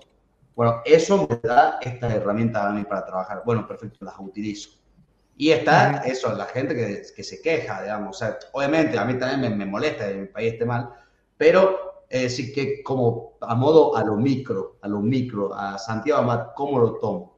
Bueno, 0.55 0.81
eso 0.85 1.27
me 1.27 1.39
da 1.47 1.79
estas 1.81 2.13
herramientas 2.13 2.63
a 2.63 2.71
mí 2.71 2.83
para 2.83 3.05
trabajar. 3.05 3.41
Bueno, 3.45 3.67
perfecto, 3.67 4.05
las 4.05 4.15
utilizo. 4.19 4.69
Y 5.35 5.51
está 5.51 6.03
eso, 6.05 6.33
la 6.33 6.45
gente 6.45 6.75
que, 6.75 7.01
que, 7.15 7.23
se 7.23 7.41
queja, 7.41 7.81
digamos. 7.81 8.15
O 8.15 8.19
sea, 8.19 8.37
obviamente 8.51 8.97
a 8.97 9.05
mí 9.05 9.15
también 9.15 9.57
me, 9.57 9.65
molesta 9.65 10.07
que 10.07 10.15
mi 10.15 10.27
país 10.27 10.53
esté 10.53 10.65
mal, 10.65 10.89
pero 11.37 12.05
eh, 12.09 12.29
sí 12.29 12.53
que 12.53 12.83
como 12.83 13.37
a 13.41 13.55
modo 13.55 13.95
a 13.95 14.03
lo 14.03 14.15
micro, 14.15 14.77
a 14.81 14.87
lo 14.87 14.99
micro, 14.99 15.53
a 15.53 15.77
Santiago 15.79 16.21
Amat, 16.21 16.53
¿cómo 16.55 16.79
lo 16.79 16.99
tomo? 16.99 17.33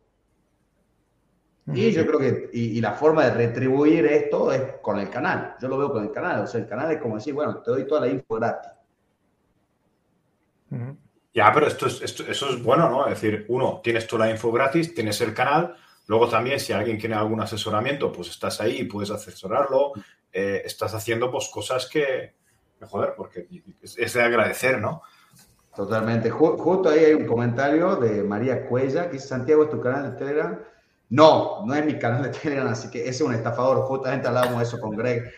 Y 1.74 1.92
yo 1.92 2.06
creo 2.06 2.20
que, 2.20 2.50
y, 2.54 2.80
la 2.80 2.92
forma 2.92 3.26
de 3.26 3.32
retribuir 3.32 4.06
esto 4.06 4.52
es 4.52 4.76
con 4.82 5.00
el 5.00 5.10
canal. 5.10 5.56
Yo 5.60 5.68
lo 5.68 5.80
veo 5.80 5.92
con 5.92 6.04
el 6.04 6.12
canal. 6.12 6.44
O 6.44 6.48
sea, 6.48 6.62
el 6.62 6.68
canal 6.68 6.92
es 6.92 7.02
como 7.02 7.16
decir, 7.16 7.34
bueno, 7.34 7.58
te 7.58 7.72
doy 7.72 7.88
toda 7.88 8.02
la 8.02 8.08
info 8.08 8.36
gratis. 8.36 8.72
Ya, 11.34 11.52
pero 11.52 11.68
esto 11.68 11.88
es, 11.88 12.02
esto, 12.02 12.24
eso 12.24 12.50
es 12.50 12.62
bueno, 12.62 12.90
¿no? 12.90 13.08
Es 13.08 13.20
decir, 13.20 13.46
uno, 13.50 13.82
tienes 13.84 14.06
toda 14.06 14.26
la 14.26 14.32
info 14.32 14.52
gratis, 14.52 14.94
tienes 14.94 15.20
el 15.22 15.34
canal, 15.34 15.76
Luego 16.08 16.30
también, 16.30 16.60
si 16.60 16.74
alguien 16.74 16.98
quiere 16.98 17.16
algún 17.16 17.42
asesoramiento, 17.42 18.12
pues 18.12 18.30
estás 18.30 18.62
ahí 18.62 18.82
y 18.82 18.86
puedes 18.86 19.12
asesorarlo. 19.12 19.94
Eh, 20.32 20.62
estás 20.66 20.94
haciendo 20.94 21.32
pues 21.32 21.50
cosas 21.50 21.88
que, 21.88 22.36
joder, 22.82 23.14
porque 23.18 23.48
es, 23.82 24.14
de 24.14 24.22
agradecer, 24.22 24.80
¿no? 24.80 25.02
Totalmente. 25.76 26.30
Justo 26.30 26.90
ahí 26.90 27.06
hay 27.06 27.14
un 27.14 27.26
comentario 27.26 27.96
de 27.96 28.24
María 28.24 28.68
Cuella 28.68 29.08
que 29.08 29.14
dice, 29.14 29.28
Santiago, 29.28 29.64
¿es 29.64 29.70
tu 29.70 29.82
canal 29.82 30.12
de 30.12 30.18
Telegram? 30.18 30.60
No, 31.10 31.66
no 31.66 31.76
es 31.76 31.86
mi 31.86 32.00
canal 32.00 32.24
de 32.24 32.30
Telegram, 32.30 32.68
así 32.68 32.90
que 32.90 33.02
ese 33.02 33.10
es 33.10 33.22
un 33.22 33.34
estafador. 33.34 33.86
Justamente 33.86 34.28
hablábamos 34.28 34.62
eso 34.64 34.80
con 34.80 34.96
Greg. 34.96 35.32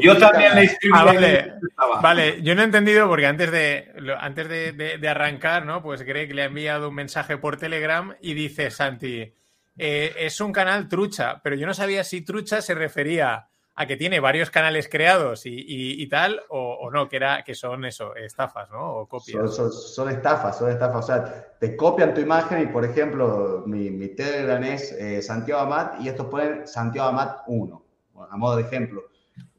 Yo 0.00 0.18
también 0.18 0.54
le 0.54 0.64
escribí. 0.64 0.94
Ah, 0.96 1.04
vale. 1.04 1.54
vale, 2.02 2.42
yo 2.42 2.54
no 2.54 2.62
he 2.62 2.64
entendido 2.64 3.08
porque 3.08 3.26
antes 3.26 3.50
de 3.50 3.92
antes 4.18 4.48
de, 4.48 5.08
arrancar, 5.08 5.64
¿no? 5.64 5.82
Pues 5.82 6.02
Greg 6.02 6.34
le 6.34 6.42
ha 6.42 6.46
enviado 6.46 6.88
un 6.88 6.94
mensaje 6.94 7.38
por 7.38 7.56
Telegram 7.56 8.14
y 8.20 8.34
dice 8.34 8.70
Santi, 8.70 9.32
eh, 9.76 10.14
es 10.18 10.40
un 10.40 10.52
canal 10.52 10.88
trucha, 10.88 11.40
pero 11.42 11.56
yo 11.56 11.66
no 11.66 11.74
sabía 11.74 12.04
si 12.04 12.22
trucha 12.22 12.60
se 12.62 12.74
refería 12.74 13.48
a 13.80 13.86
que 13.86 13.96
tiene 13.96 14.20
varios 14.20 14.50
canales 14.50 14.88
creados 14.90 15.42
y, 15.44 16.06
tal, 16.08 16.42
o, 16.50 16.90
no, 16.92 17.08
que 17.08 17.16
era 17.16 17.42
que 17.42 17.54
son 17.54 17.86
eso, 17.86 18.14
estafas, 18.14 18.68
¿no? 18.70 18.96
O 18.96 19.08
copias. 19.08 19.54
Son, 19.54 20.10
estafas, 20.10 20.58
son 20.58 20.70
estafas. 20.70 21.04
O 21.04 21.06
sea, 21.06 21.56
te 21.58 21.74
copian 21.76 22.12
tu 22.12 22.20
imagen 22.20 22.60
y, 22.60 22.66
por 22.66 22.84
ejemplo, 22.84 23.62
mi, 23.66 23.90
mi 23.90 24.08
Telegram 24.08 24.62
es 24.64 24.92
eh, 24.92 25.22
Santiago 25.22 25.62
Amat 25.62 25.98
y 26.02 26.08
estos 26.08 26.26
ponen 26.26 26.66
Santiago 26.68 27.08
Amat 27.08 27.38
1, 27.46 27.84
a 28.30 28.36
modo 28.36 28.56
de 28.56 28.62
ejemplo. 28.64 29.09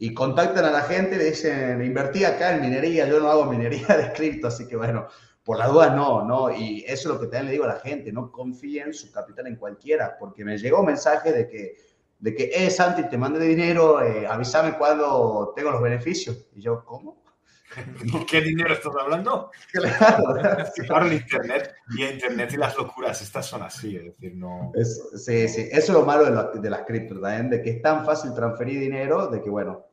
Y 0.03 0.15
contactan 0.15 0.65
a 0.65 0.71
la 0.71 0.81
gente, 0.81 1.15
le 1.15 1.25
dicen, 1.25 1.79
invertí 1.85 2.25
acá 2.25 2.55
en 2.55 2.61
minería, 2.61 3.07
yo 3.07 3.19
no 3.19 3.29
hago 3.29 3.45
minería 3.45 3.85
de 3.85 4.11
cripto, 4.11 4.47
así 4.47 4.67
que 4.67 4.75
bueno, 4.75 5.05
por 5.43 5.59
la 5.59 5.67
duda 5.67 5.91
no, 5.91 6.25
no. 6.25 6.51
Y 6.51 6.83
eso 6.87 7.07
es 7.07 7.15
lo 7.15 7.19
que 7.19 7.27
también 7.27 7.45
le 7.45 7.51
digo 7.51 7.65
a 7.65 7.75
la 7.75 7.79
gente, 7.79 8.11
no 8.11 8.31
confíen 8.31 8.95
su 8.95 9.11
capital 9.11 9.45
en 9.45 9.57
cualquiera, 9.57 10.17
porque 10.19 10.43
me 10.43 10.57
llegó 10.57 10.79
un 10.79 10.87
mensaje 10.87 11.31
de 11.31 11.47
que 11.47 11.75
de 12.17 12.35
que, 12.35 12.51
eh, 12.51 12.69
Santi, 12.71 13.09
te 13.09 13.17
mando 13.17 13.39
dinero, 13.39 14.01
eh, 14.01 14.25
avísame 14.27 14.75
cuando 14.77 15.53
tengo 15.55 15.69
los 15.69 15.81
beneficios. 15.81 16.47
Y 16.55 16.61
yo, 16.61 16.83
¿cómo? 16.83 17.23
¿Qué 18.27 18.41
dinero 18.41 18.73
estás 18.73 18.93
hablando? 18.99 19.51
Claro. 19.71 20.35
claro, 20.87 21.11
Internet 21.11 21.75
y 21.95 22.05
Internet 22.05 22.51
y 22.53 22.57
las 22.57 22.75
locuras, 22.75 23.21
estas 23.21 23.45
son 23.45 23.61
así, 23.61 23.95
es 23.95 24.03
decir, 24.05 24.35
no... 24.35 24.71
sí, 24.83 25.47
sí, 25.47 25.69
eso 25.71 25.77
es 25.79 25.89
lo 25.89 26.05
malo 26.05 26.25
de, 26.25 26.59
de 26.59 26.69
las 26.71 26.85
criptos, 26.85 27.21
también, 27.21 27.51
de 27.51 27.61
que 27.61 27.69
es 27.69 27.81
tan 27.83 28.03
fácil 28.03 28.33
transferir 28.33 28.79
dinero, 28.79 29.27
de 29.27 29.39
que, 29.43 29.49
bueno... 29.51 29.90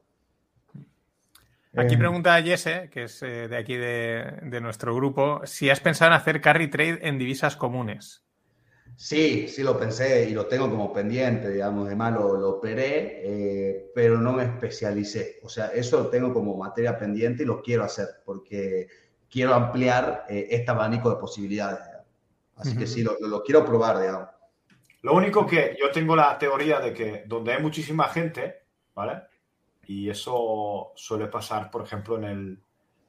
Aquí 1.76 1.94
eh, 1.94 1.98
pregunta 1.98 2.42
Jesse, 2.42 2.88
que 2.90 3.04
es 3.04 3.22
eh, 3.22 3.48
de 3.48 3.56
aquí 3.56 3.76
de, 3.76 4.38
de 4.42 4.60
nuestro 4.60 4.94
grupo, 4.94 5.42
si 5.44 5.70
has 5.70 5.80
pensado 5.80 6.10
en 6.10 6.16
hacer 6.16 6.40
carry 6.40 6.68
trade 6.68 7.00
en 7.02 7.18
divisas 7.18 7.56
comunes. 7.56 8.24
Sí, 8.98 9.46
sí 9.46 9.62
lo 9.62 9.78
pensé 9.78 10.28
y 10.28 10.32
lo 10.34 10.46
tengo 10.46 10.68
como 10.68 10.92
pendiente, 10.92 11.50
digamos, 11.50 11.86
además 11.86 12.14
lo, 12.14 12.36
lo 12.36 12.48
operé, 12.50 13.20
eh, 13.22 13.92
pero 13.94 14.18
no 14.18 14.32
me 14.32 14.42
especialicé. 14.42 15.38
O 15.44 15.48
sea, 15.48 15.68
eso 15.68 16.00
lo 16.00 16.08
tengo 16.08 16.34
como 16.34 16.56
materia 16.56 16.98
pendiente 16.98 17.44
y 17.44 17.46
lo 17.46 17.62
quiero 17.62 17.84
hacer 17.84 18.08
porque 18.24 18.88
quiero 19.30 19.54
ampliar 19.54 20.26
eh, 20.28 20.48
este 20.50 20.72
abanico 20.72 21.10
de 21.10 21.16
posibilidades. 21.16 21.80
Así 22.56 22.76
que 22.76 22.88
sí, 22.88 23.04
lo, 23.04 23.16
lo, 23.20 23.40
quiero 23.44 23.64
probar, 23.64 24.00
digamos. 24.00 24.30
Lo 25.02 25.14
único 25.14 25.46
que 25.46 25.76
yo 25.80 25.92
tengo 25.92 26.16
la 26.16 26.36
teoría 26.36 26.80
de 26.80 26.92
que 26.92 27.22
donde 27.24 27.52
hay 27.52 27.62
muchísima 27.62 28.08
gente, 28.08 28.64
¿vale? 28.96 29.22
Y 29.88 30.10
eso 30.10 30.92
suele 30.94 31.28
pasar, 31.28 31.70
por 31.70 31.82
ejemplo, 31.82 32.18
en, 32.18 32.24
el, 32.24 32.62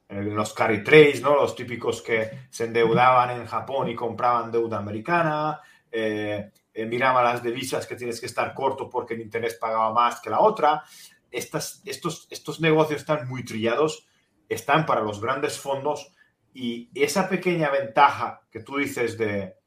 en 0.08 0.34
los 0.34 0.54
carry 0.54 0.82
trades, 0.82 1.22
¿no? 1.22 1.36
Los 1.36 1.54
típicos 1.54 2.02
que 2.02 2.48
se 2.50 2.64
endeudaban 2.64 3.32
en 3.32 3.46
Japón 3.46 3.90
y 3.90 3.96
compraban 3.96 4.50
deuda 4.50 4.78
americana, 4.78 5.60
eh, 5.92 6.52
eh, 6.74 6.86
miraba 6.86 7.22
las 7.22 7.44
divisas 7.44 7.86
que 7.86 7.98
tienes 7.98 8.22
que 8.22 8.28
estar 8.28 8.54
corto 8.54 8.90
porque 8.90 9.14
el 9.14 9.20
interés 9.20 9.56
pagaba 9.56 9.94
más 9.94 10.22
que 10.22 10.30
la 10.30 10.40
otra. 10.40 10.82
Estas, 11.30 11.82
estos, 11.84 12.28
estos 12.32 12.62
negocios 12.62 13.02
están 13.02 13.28
muy 13.28 13.44
trillados, 13.44 14.08
están 14.48 14.86
para 14.86 15.02
los 15.02 15.20
grandes 15.20 15.60
fondos 15.60 16.14
y 16.54 16.90
esa 16.96 17.28
pequeña 17.28 17.70
ventaja 17.70 18.48
que 18.50 18.62
tú 18.62 18.78
dices 18.78 19.18
de 19.18 19.59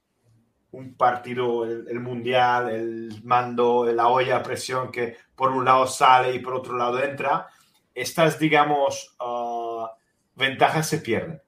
un 0.73 0.95
partido, 0.95 1.65
el, 1.65 2.01
mundial, 2.01 2.71
el 2.71 3.23
mando, 3.25 3.85
la 3.85 4.09
olla 4.09 4.39
a 4.39 4.43
presión 4.43 4.91
que 4.91 5.17
por 5.35 5.51
un 5.51 5.65
lado 5.65 5.87
sale 5.87 6.35
y 6.35 6.39
por 6.41 6.55
otro 6.55 6.77
lado 6.77 7.03
entra, 7.03 7.47
estas, 7.95 8.39
digamos, 8.39 9.15
ah, 9.21 9.93
ventajas 10.35 10.89
se 10.89 10.99
pierden. 10.99 11.41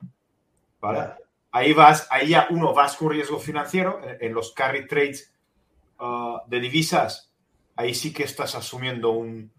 ¿Vale? 0.80 1.14
ahí 1.54 1.72
vas, 1.72 2.08
ahí 2.10 2.30
ya 2.30 2.48
uno 2.50 2.74
vas 2.74 2.96
con 2.96 3.10
riesgo 3.10 3.38
financiero 3.38 4.00
en, 4.20 4.34
los 4.34 4.52
carry 4.52 4.88
trades 4.88 5.32
uh, 6.00 6.38
de 6.48 6.58
divisas, 6.58 7.32
ahí 7.76 7.94
sí 7.94 8.12
que 8.12 8.24
estás 8.24 8.56
asumiendo 8.56 9.10
un, 9.12 9.52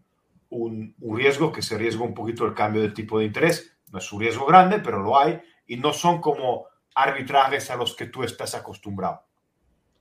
un, 0.49 0.93
riesgo 0.99 1.53
que 1.53 1.61
se 1.61 1.77
riesgo 1.77 2.03
un 2.03 2.13
poquito 2.13 2.45
el 2.45 2.53
cambio 2.53 2.81
de 2.81 2.89
tipo 2.89 3.17
de 3.17 3.25
interés. 3.25 3.77
No 3.93 3.99
es 3.99 4.11
un 4.11 4.19
riesgo 4.19 4.45
grande, 4.45 4.79
pero 4.79 4.99
lo 5.01 5.17
hay 5.17 5.39
y 5.67 5.77
no 5.77 5.93
son 5.93 6.19
como 6.19 6.65
arbitrajes 6.95 7.71
a 7.71 7.77
los 7.77 7.95
que 7.95 8.07
tú 8.07 8.23
estás 8.23 8.55
acostumbrado. 8.55 9.23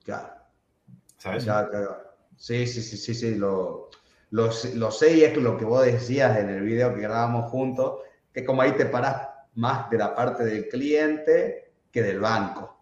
Claro. 0.04 0.28
¿Sabes? 1.18 1.46
Sí, 2.36 2.66
sí, 2.66 2.82
sí, 2.82 2.96
sí, 2.96 3.14
sí, 3.14 3.34
lo, 3.34 3.90
lo, 4.30 4.50
lo 4.74 4.90
sé 4.90 5.16
y 5.16 5.24
es 5.24 5.36
lo 5.36 5.56
que 5.56 5.64
vos 5.64 5.84
decías 5.84 6.36
en 6.36 6.50
el 6.50 6.62
video 6.62 6.94
que 6.94 7.00
grabamos 7.00 7.50
juntos, 7.50 8.00
que 8.32 8.44
como 8.44 8.62
ahí 8.62 8.72
te 8.72 8.86
paras 8.86 9.28
más 9.54 9.88
de 9.90 9.98
la 9.98 10.14
parte 10.14 10.44
del 10.44 10.68
cliente 10.68 11.72
que 11.90 12.02
del 12.02 12.20
banco. 12.20 12.74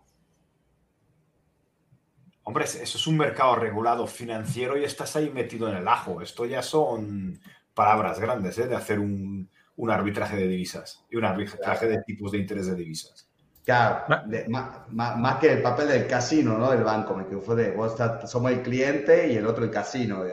Hombre, 2.45 2.65
eso 2.65 2.83
es 2.83 3.07
un 3.07 3.17
mercado 3.17 3.55
regulado 3.57 4.07
financiero 4.07 4.77
y 4.77 4.85
estás 4.85 5.15
ahí 5.15 5.31
metido 5.31 5.69
en 5.69 5.77
el 5.77 5.87
ajo. 5.87 6.21
Esto 6.21 6.45
ya 6.45 6.61
son 6.61 7.41
palabras 7.73 8.19
grandes, 8.19 8.59
¿eh? 8.59 8.67
De 8.67 8.75
hacer 8.75 8.99
un, 8.99 9.49
arbitraje 9.89 10.37
de 10.37 10.49
divisas 10.49 11.05
y 11.11 11.17
un 11.17 11.25
arbitraje 11.25 11.87
de 11.87 12.03
tipos 12.03 12.33
de 12.33 12.39
interés 12.39 12.67
de 12.67 12.75
divisas. 12.75 13.32
Claro, 13.65 14.05
más, 14.49 15.37
que 15.39 15.53
el 15.53 15.63
papel 15.63 15.89
del 15.89 16.07
casino, 16.09 16.59
¿no? 16.59 16.71
Del 16.73 16.83
banco, 16.83 17.15
me 17.15 17.25
fue 17.41 17.55
de, 17.55 17.71
vos 17.71 17.97
somos 18.27 18.51
el 18.51 18.61
cliente 18.61 19.33
y 19.33 19.37
el 19.37 19.47
otro 19.47 19.65
el 19.65 19.71
casino, 19.71 20.25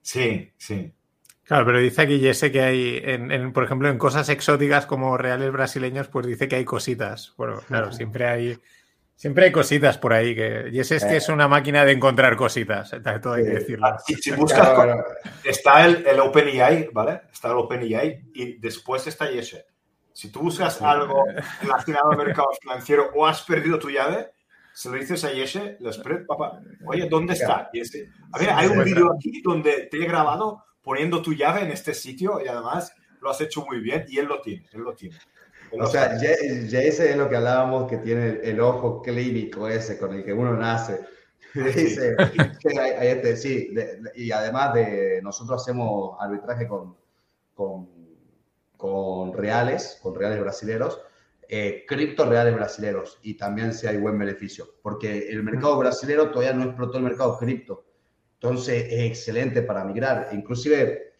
Sí, 0.00 0.50
sí. 0.56 0.92
Claro, 1.44 1.66
pero 1.66 1.80
dice 1.80 2.02
aquí 2.02 2.18
Jesse 2.18 2.50
que 2.50 2.62
hay, 2.62 3.00
en, 3.04 3.52
por 3.52 3.64
ejemplo, 3.64 3.90
en 3.90 3.98
cosas 3.98 4.28
exóticas 4.30 4.86
como 4.86 5.18
reales 5.18 5.52
brasileños, 5.52 6.08
pues 6.08 6.26
dice 6.26 6.48
que 6.48 6.56
hay 6.56 6.64
cositas. 6.64 7.34
Bueno, 7.36 7.60
claro, 7.66 7.92
siempre 7.92 8.26
hay, 8.26 8.58
siempre 9.16 9.46
hay 9.46 9.52
cositas 9.52 9.98
por 9.98 10.14
ahí. 10.14 10.34
Que 10.34 10.70
Jesse 10.72 10.92
es 10.92 11.04
que 11.04 11.16
es 11.16 11.28
una 11.28 11.48
máquina 11.48 11.84
de 11.84 11.92
encontrar 11.92 12.36
cositas, 12.36 12.90
todo 13.20 13.34
hay 13.34 13.44
que 13.44 13.50
decirlo. 13.50 13.86
Ah, 13.86 13.98
si, 13.98 14.30
buscas, 14.30 15.04
está 15.44 15.84
el, 15.84 16.06
el 16.06 16.20
OpenAI, 16.20 16.88
¿vale? 16.90 17.20
Está 17.30 17.48
el 17.48 17.58
OpenAI 17.58 18.30
y 18.34 18.58
después 18.58 19.06
está 19.06 19.26
Jesse. 19.26 19.62
Si 20.14 20.30
tú 20.30 20.40
buscas 20.40 20.80
algo 20.82 21.24
relacionado 21.60 22.10
al 22.10 22.18
mercado 22.18 22.48
financiero 22.60 23.10
o 23.14 23.26
has 23.26 23.42
perdido 23.42 23.78
tu 23.78 23.90
llave, 23.90 24.32
se 24.74 24.88
lo 24.88 24.96
dices 24.96 25.24
a 25.24 25.28
Jesse, 25.28 25.76
le 25.80 26.18
papá, 26.26 26.60
oye, 26.86 27.08
¿dónde 27.08 27.34
está? 27.34 27.70
A 28.32 28.38
ver, 28.38 28.50
hay 28.50 28.68
un 28.68 28.82
vídeo 28.84 29.12
aquí 29.12 29.42
donde 29.42 29.88
te 29.90 29.98
he 29.98 30.06
grabado 30.06 30.64
poniendo 30.82 31.22
tu 31.22 31.32
llave 31.32 31.62
en 31.62 31.70
este 31.70 31.94
sitio 31.94 32.40
y 32.44 32.48
además 32.48 32.92
lo 33.20 33.30
has 33.30 33.40
hecho 33.40 33.64
muy 33.64 33.80
bien 33.80 34.04
y 34.08 34.18
él 34.18 34.26
lo 34.26 34.40
tiene, 34.40 34.66
él 34.72 34.80
lo 34.80 34.94
tiene. 34.94 35.16
o 35.78 35.86
sea, 35.86 36.16
ese 36.16 37.10
es 37.10 37.16
lo 37.16 37.28
que 37.28 37.36
hablábamos, 37.36 37.88
que 37.88 37.98
tiene 37.98 38.40
el, 38.42 38.60
ojo 38.60 39.02
clínico 39.02 39.68
ese 39.68 39.98
con 39.98 40.14
el 40.14 40.24
que 40.24 40.32
uno 40.32 40.54
nace. 40.54 41.00
Dice, 41.54 42.16
este, 43.02 43.36
sí, 43.36 43.74
y 44.14 44.32
además 44.32 44.72
de 44.72 45.20
nosotros 45.22 45.60
hacemos 45.60 46.16
arbitraje 46.18 46.66
con, 46.66 46.96
con, 47.54 47.88
con 48.82 49.32
reales, 49.32 50.00
con 50.02 50.12
reales 50.12 50.40
brasileros, 50.40 51.00
eh, 51.48 51.84
cripto 51.86 52.24
reales 52.24 52.52
brasileros 52.52 53.20
y 53.22 53.34
también 53.34 53.72
si 53.74 53.86
hay 53.86 53.96
buen 53.96 54.18
beneficio, 54.18 54.74
porque 54.82 55.28
el 55.28 55.44
mercado 55.44 55.78
brasilero 55.78 56.32
todavía 56.32 56.52
no 56.52 56.64
explotó 56.64 56.98
el 56.98 57.04
mercado 57.04 57.38
cripto. 57.38 57.84
Entonces 58.34 58.86
es 58.90 59.04
excelente 59.04 59.62
para 59.62 59.84
migrar. 59.84 60.30
Inclusive, 60.32 61.12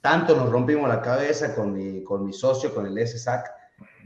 tanto 0.00 0.34
nos 0.34 0.50
rompimos 0.50 0.88
la 0.88 1.02
cabeza 1.02 1.54
con 1.54 1.74
mi, 1.74 2.02
con 2.02 2.24
mi 2.24 2.32
socio, 2.32 2.74
con 2.74 2.86
el 2.86 3.06
SSAC, 3.06 3.50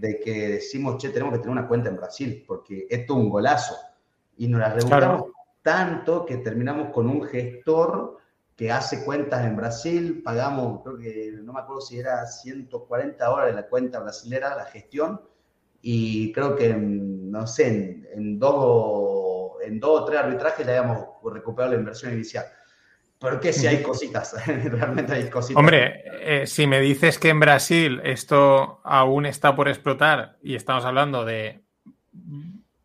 de 0.00 0.18
que 0.18 0.48
decimos, 0.48 1.00
che, 1.00 1.10
tenemos 1.10 1.34
que 1.34 1.38
tener 1.38 1.52
una 1.52 1.68
cuenta 1.68 1.90
en 1.90 1.96
Brasil, 1.96 2.42
porque 2.44 2.88
esto 2.90 3.12
es 3.12 3.20
un 3.20 3.30
golazo. 3.30 3.76
Y 4.38 4.48
nos 4.48 4.58
la 4.58 4.70
rebuscamos 4.70 5.30
tanto 5.62 6.26
que 6.26 6.38
terminamos 6.38 6.92
con 6.92 7.08
un 7.08 7.22
gestor 7.22 8.18
que 8.56 8.70
hace 8.70 9.04
cuentas 9.04 9.44
en 9.44 9.56
Brasil, 9.56 10.22
pagamos, 10.24 10.82
creo 10.82 10.98
que, 10.98 11.32
no 11.42 11.52
me 11.52 11.60
acuerdo 11.60 11.80
si 11.80 11.98
era 11.98 12.24
140 12.26 13.30
horas 13.30 13.46
de 13.46 13.52
la 13.52 13.66
cuenta 13.66 13.98
brasilera, 13.98 14.54
la 14.54 14.66
gestión, 14.66 15.20
y 15.82 16.32
creo 16.32 16.54
que, 16.56 16.74
no 16.74 17.46
sé, 17.46 17.66
en, 17.66 18.08
en 18.14 18.38
dos, 18.38 19.60
en 19.62 19.80
dos 19.80 20.02
o 20.02 20.04
tres 20.04 20.20
arbitrajes 20.20 20.66
ya 20.66 20.78
habíamos 20.78 21.08
recuperado 21.24 21.74
la 21.74 21.80
inversión 21.80 22.12
inicial. 22.12 22.46
Porque 23.18 23.52
si 23.52 23.66
hay 23.66 23.82
cositas, 23.82 24.36
realmente 24.46 25.14
hay 25.14 25.30
cositas. 25.30 25.58
Hombre, 25.58 26.04
eh, 26.20 26.46
si 26.46 26.66
me 26.66 26.80
dices 26.80 27.18
que 27.18 27.30
en 27.30 27.40
Brasil 27.40 28.00
esto 28.04 28.80
aún 28.84 29.26
está 29.26 29.56
por 29.56 29.68
explotar 29.68 30.36
y 30.42 30.54
estamos 30.54 30.84
hablando 30.84 31.24
de 31.24 31.62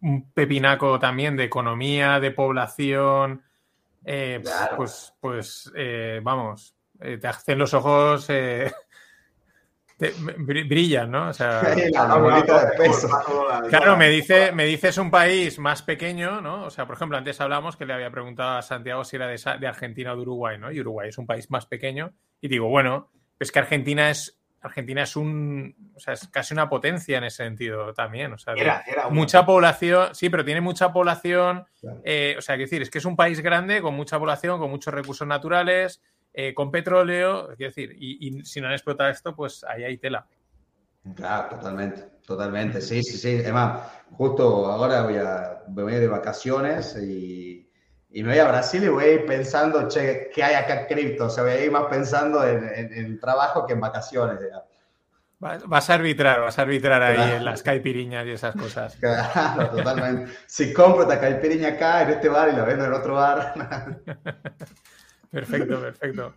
un 0.02 0.32
pepinaco 0.34 0.98
también 1.00 1.36
de 1.36 1.44
economía, 1.44 2.20
de 2.20 2.32
población, 2.32 3.44
eh, 4.06 4.42
pues, 4.76 5.14
pues 5.20 5.72
eh, 5.76 6.20
vamos, 6.24 6.76
te 7.00 7.28
hacen 7.28 7.60
los 7.60 7.74
ojos 7.74 8.28
brillan, 10.68 11.12
¿no? 11.12 11.30
O 11.30 11.34
sea, 11.34 11.62
Claro, 13.70 13.98
me, 13.98 14.10
dice, 14.10 14.52
me 14.54 14.66
dices 14.66 14.98
un 14.98 15.12
país 15.12 15.60
más 15.60 15.84
pequeño, 15.84 16.42
¿no? 16.42 16.66
O 16.66 16.70
sea, 16.70 16.86
por 16.86 16.96
ejemplo, 16.96 17.18
antes 17.18 17.40
hablamos 17.42 17.76
que 17.76 17.86
le 17.86 17.94
había 17.94 18.10
preguntado 18.10 18.58
a 18.58 18.62
Santiago 18.62 19.04
si 19.04 19.18
era 19.18 19.28
de, 19.28 19.68
Argentina 19.68 20.14
o 20.14 20.16
de 20.16 20.22
Uruguay, 20.22 20.58
¿no? 20.58 20.72
Y 20.72 20.80
Uruguay 20.80 21.10
es 21.10 21.18
un 21.18 21.28
país 21.28 21.52
más 21.52 21.66
pequeño. 21.66 22.14
Y 22.40 22.48
digo, 22.48 22.70
bueno, 22.70 23.12
es 23.40 23.52
que 23.52 23.60
Argentina 23.60 24.10
es 24.10 24.39
Argentina 24.62 25.04
es 25.04 25.16
un, 25.16 25.94
o 25.96 26.00
sea, 26.00 26.14
es 26.14 26.28
casi 26.28 26.54
una 26.54 26.68
potencia 26.70 27.18
en 27.18 27.24
ese 27.24 27.44
sentido 27.44 27.94
también. 27.94 28.34
O 28.34 28.38
sea, 28.38 28.54
Era, 28.56 28.84
era 28.86 29.10
mucha 29.10 29.46
población, 29.46 30.14
sí, 30.14 30.30
pero 30.30 30.44
tiene 30.44 30.62
mucha 30.62 30.92
población. 30.92 31.66
eh, 32.04 32.36
o 32.38 32.42
sea, 32.42 32.56
quiero 32.56 32.68
decir, 32.70 32.82
es 32.82 32.90
que 32.90 32.98
es 32.98 33.06
un 33.06 33.16
país 33.16 33.40
grande 33.42 33.82
con 33.82 33.94
mucha 33.96 34.20
población, 34.20 34.60
con 34.60 34.70
muchos 34.70 34.94
recursos 34.94 35.28
naturales, 35.28 36.02
eh, 36.34 36.54
con 36.54 36.72
petróleo. 36.72 37.48
Quiero 37.56 37.70
decir, 37.72 37.96
y, 37.98 38.28
y 38.28 38.46
si 38.46 38.60
no 38.62 38.68
han 38.68 38.74
explotado 38.74 39.10
esto, 39.10 39.36
pues 39.36 39.64
ahí 39.64 39.84
hay 39.84 39.98
tela. 39.98 40.28
Claro, 41.16 41.56
totalmente, 41.56 42.04
totalmente. 42.26 42.82
Sí, 42.82 43.02
sí, 43.04 43.18
sí. 43.18 43.40
Además, 43.42 43.82
justo 44.12 44.66
ahora 44.66 45.04
voy 45.04 45.16
a, 45.18 45.64
voy 45.68 45.94
de 45.94 46.08
vacaciones 46.08 46.98
y, 47.02 47.69
y 48.12 48.24
me 48.24 48.30
voy 48.30 48.40
a 48.40 48.48
Brasil 48.48 48.84
y 48.84 48.88
voy 48.88 49.04
a 49.04 49.12
ir 49.14 49.26
pensando, 49.26 49.88
che, 49.88 50.30
¿qué 50.34 50.44
hay 50.44 50.56
acá 50.56 50.82
en 50.82 50.88
cripto? 50.88 51.26
O 51.26 51.30
sea, 51.30 51.44
voy 51.44 51.54
a 51.54 51.64
ir 51.64 51.72
más 51.72 51.86
pensando 51.86 52.46
en, 52.48 52.64
en- 52.68 52.94
en 52.94 53.20
trabajo 53.20 53.66
que 53.68 53.74
en 53.74 53.80
vacaciones. 53.80 54.40
digamos. 54.40 54.66
Vas 55.40 55.90
a 55.90 55.94
arbitrar, 55.94 56.42
vas 56.42 56.60
a 56.60 56.64
arbitrar 56.64 57.02
ahí 57.02 57.16
Claro. 57.16 57.36
en 57.38 57.46
las 57.46 57.64
caipiriñas 57.64 58.26
y 58.26 58.32
esas 58.32 58.56
cosas. 58.56 58.96
Claro, 59.00 59.70
totalmente. 59.70 60.34
Si 60.48 60.74
compro 60.74 61.04
esta 61.04 61.20
caipirinha 61.20 61.70
acá 61.70 62.02
en 62.04 62.10
este 62.10 62.28
bar 62.28 62.50
y 62.50 62.56
la 62.58 62.66
vendo 62.66 62.84
en 62.86 62.94
otro 62.94 63.14
bar. 63.16 63.54
Perfecto, 65.32 65.80
perfecto. 65.80 66.34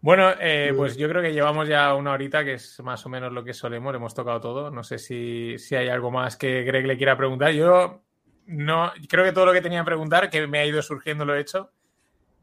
Bueno, 0.00 0.30
eh, 0.40 0.72
pues 0.76 0.96
yo 0.96 1.08
creo 1.08 1.22
que 1.22 1.32
llevamos 1.32 1.68
ya 1.68 1.94
una 1.94 2.12
horita, 2.12 2.44
que 2.44 2.54
es 2.54 2.80
más 2.80 3.04
o 3.06 3.08
menos 3.08 3.32
lo 3.32 3.42
que 3.44 3.54
solemos, 3.54 3.94
hemos 3.94 4.14
tocado 4.14 4.40
todo. 4.40 4.70
No 4.70 4.82
sé 4.84 4.98
si, 4.98 5.58
si 5.58 5.74
hay 5.76 5.88
algo 5.88 6.10
más 6.10 6.36
que 6.36 6.62
Greg 6.64 6.86
le 6.86 6.96
quiera 6.96 7.16
preguntar. 7.16 7.52
Yo 7.52 8.04
no, 8.46 8.92
creo 9.08 9.24
que 9.24 9.32
todo 9.32 9.46
lo 9.46 9.52
que 9.52 9.60
tenía 9.60 9.80
que 9.80 9.86
preguntar, 9.86 10.30
que 10.30 10.46
me 10.46 10.58
ha 10.60 10.66
ido 10.66 10.82
surgiendo, 10.82 11.24
lo 11.24 11.34
he 11.34 11.40
hecho. 11.40 11.70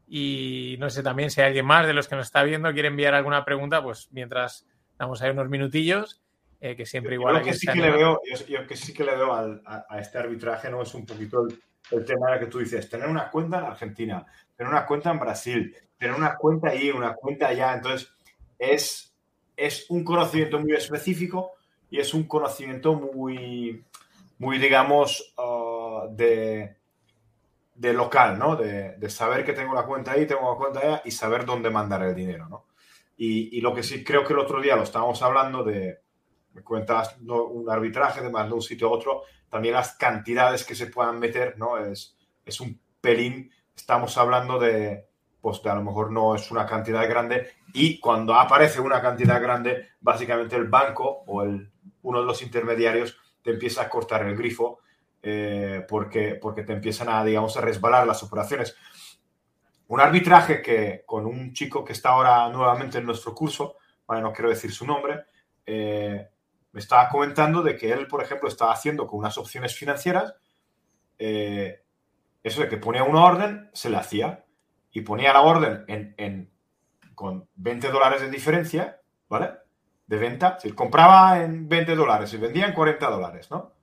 Y 0.06 0.76
no 0.78 0.90
sé 0.90 1.02
también 1.02 1.30
si 1.30 1.40
hay 1.40 1.48
alguien 1.48 1.64
más 1.66 1.86
de 1.86 1.94
los 1.94 2.08
que 2.08 2.14
nos 2.16 2.26
está 2.26 2.42
viendo 2.42 2.72
quiere 2.72 2.88
enviar 2.88 3.14
alguna 3.14 3.44
pregunta, 3.44 3.82
pues 3.82 4.08
mientras 4.12 4.66
damos 4.98 5.22
ahí 5.22 5.30
unos 5.30 5.48
minutillos, 5.48 6.20
eh, 6.60 6.76
que 6.76 6.84
siempre 6.86 7.12
Yo 7.14 7.20
igual. 7.20 7.36
lo 7.36 7.42
que 7.42 7.54
sí 7.54 7.66
que 7.66 7.80
le 7.80 7.90
veo, 7.90 8.20
yo, 8.30 8.46
yo 8.46 8.66
que 8.66 8.76
sí 8.76 8.92
que 8.92 9.04
le 9.04 9.16
veo 9.16 9.32
al- 9.34 9.62
a, 9.64 9.86
a 9.88 9.98
este 10.00 10.18
arbitraje 10.18 10.70
no 10.70 10.82
es 10.82 10.94
un 10.94 11.06
poquito 11.06 11.46
el, 11.46 11.58
el 11.90 12.04
tema 12.04 12.38
que 12.38 12.46
tú 12.46 12.58
dices, 12.58 12.88
tener 12.88 13.08
una 13.08 13.30
cuenta 13.30 13.58
en 13.58 13.64
Argentina, 13.64 14.24
tener 14.56 14.70
una 14.72 14.84
cuenta 14.86 15.10
en 15.10 15.18
Brasil, 15.18 15.74
tener 15.98 16.14
una 16.14 16.36
cuenta 16.36 16.68
ahí, 16.68 16.90
una 16.90 17.14
cuenta 17.14 17.48
allá. 17.48 17.74
Entonces, 17.74 18.12
es, 18.58 19.14
es 19.56 19.86
un 19.88 20.04
conocimiento 20.04 20.58
muy 20.60 20.72
específico 20.74 21.52
y 21.90 21.98
es 21.98 22.12
un 22.12 22.24
conocimiento 22.24 22.94
muy, 22.94 23.82
muy 24.38 24.58
digamos, 24.58 25.34
ah, 25.38 25.73
de, 26.08 26.76
de 27.74 27.92
local, 27.92 28.38
¿no? 28.38 28.56
De, 28.56 28.96
de 28.96 29.10
saber 29.10 29.44
que 29.44 29.52
tengo 29.52 29.72
una 29.72 29.84
cuenta 29.84 30.12
ahí, 30.12 30.26
tengo 30.26 30.48
una 30.48 30.58
cuenta 30.58 30.80
allá 30.80 31.02
y 31.04 31.10
saber 31.10 31.44
dónde 31.44 31.70
mandar 31.70 32.02
el 32.02 32.14
dinero, 32.14 32.48
¿no? 32.48 32.66
Y, 33.16 33.56
y 33.56 33.60
lo 33.60 33.74
que 33.74 33.82
sí 33.82 34.02
creo 34.02 34.24
que 34.24 34.32
el 34.32 34.40
otro 34.40 34.60
día 34.60 34.76
lo 34.76 34.82
estábamos 34.82 35.22
hablando 35.22 35.62
de, 35.62 36.00
cuentas 36.62 37.20
¿no? 37.20 37.44
un 37.44 37.68
arbitraje 37.68 38.20
de 38.20 38.30
más 38.30 38.46
de 38.46 38.54
un 38.54 38.62
sitio 38.62 38.88
a 38.88 38.92
otro, 38.92 39.22
también 39.48 39.74
las 39.74 39.94
cantidades 39.96 40.64
que 40.64 40.74
se 40.74 40.86
puedan 40.86 41.18
meter, 41.18 41.58
¿no? 41.58 41.78
Es, 41.78 42.16
es 42.44 42.60
un 42.60 42.80
pelín, 43.00 43.50
estamos 43.76 44.16
hablando 44.18 44.58
de, 44.58 45.06
pues 45.40 45.62
de 45.62 45.70
a 45.70 45.74
lo 45.74 45.82
mejor 45.82 46.10
no 46.10 46.34
es 46.34 46.50
una 46.50 46.66
cantidad 46.66 47.08
grande 47.08 47.50
y 47.72 47.98
cuando 47.98 48.34
aparece 48.34 48.80
una 48.80 49.02
cantidad 49.02 49.42
grande, 49.42 49.90
básicamente 50.00 50.56
el 50.56 50.68
banco 50.68 51.24
o 51.26 51.42
el, 51.42 51.70
uno 52.02 52.20
de 52.20 52.26
los 52.26 52.42
intermediarios 52.42 53.18
te 53.42 53.50
empieza 53.50 53.82
a 53.82 53.90
cortar 53.90 54.26
el 54.26 54.36
grifo 54.36 54.80
eh, 55.26 55.86
porque, 55.88 56.34
porque 56.34 56.64
te 56.64 56.74
empiezan 56.74 57.08
a, 57.08 57.24
digamos, 57.24 57.56
a 57.56 57.62
resbalar 57.62 58.06
las 58.06 58.22
operaciones. 58.22 58.76
Un 59.88 60.00
arbitraje 60.00 60.60
que 60.60 61.02
con 61.06 61.24
un 61.24 61.54
chico 61.54 61.82
que 61.82 61.94
está 61.94 62.10
ahora 62.10 62.46
nuevamente 62.50 62.98
en 62.98 63.06
nuestro 63.06 63.34
curso, 63.34 63.76
vale, 64.06 64.20
no 64.20 64.34
quiero 64.34 64.50
decir 64.50 64.70
su 64.70 64.86
nombre, 64.86 65.24
eh, 65.64 66.28
me 66.72 66.80
estaba 66.80 67.08
comentando 67.08 67.62
de 67.62 67.74
que 67.74 67.90
él, 67.90 68.06
por 68.06 68.22
ejemplo, 68.22 68.48
estaba 68.48 68.72
haciendo 68.72 69.06
con 69.06 69.20
unas 69.20 69.38
opciones 69.38 69.74
financieras, 69.74 70.34
eh, 71.18 71.82
eso 72.42 72.60
de 72.60 72.68
que 72.68 72.76
ponía 72.76 73.04
una 73.04 73.24
orden, 73.24 73.70
se 73.72 73.88
le 73.88 73.96
hacía, 73.96 74.44
y 74.90 75.00
ponía 75.00 75.32
la 75.32 75.40
orden 75.40 75.84
en, 75.88 76.50
con 77.14 77.48
20 77.54 77.88
dólares 77.90 78.20
de 78.20 78.30
diferencia, 78.30 79.00
¿vale? 79.28 79.52
De 80.06 80.18
venta, 80.18 80.58
si 80.60 80.72
compraba 80.72 81.42
en 81.42 81.66
20 81.66 81.94
dólares 81.94 82.34
y 82.34 82.36
vendía 82.36 82.66
en 82.66 82.74
40 82.74 83.08
dólares, 83.08 83.50
¿no? 83.50 83.73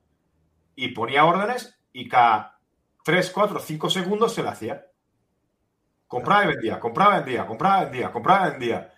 Y 0.76 0.90
ponía 0.90 1.26
órdenes 1.26 1.80
y 1.94 2.10
cada 2.10 2.60
3, 3.04 3.32
4, 3.32 3.60
5 3.60 3.90
segundos 3.90 4.34
se 4.34 4.44
le 4.44 4.50
hacía. 4.50 4.86
Compraba 6.08 6.44
y 6.44 6.48
vendía, 6.50 6.80
compraba 6.80 7.16
y 7.16 7.24
vendía, 7.24 7.48
compraba 7.48 7.82
y 7.82 7.86
vendía, 7.86 8.12
compraba 8.12 8.48
y 8.48 8.52
vendía. 8.52 8.94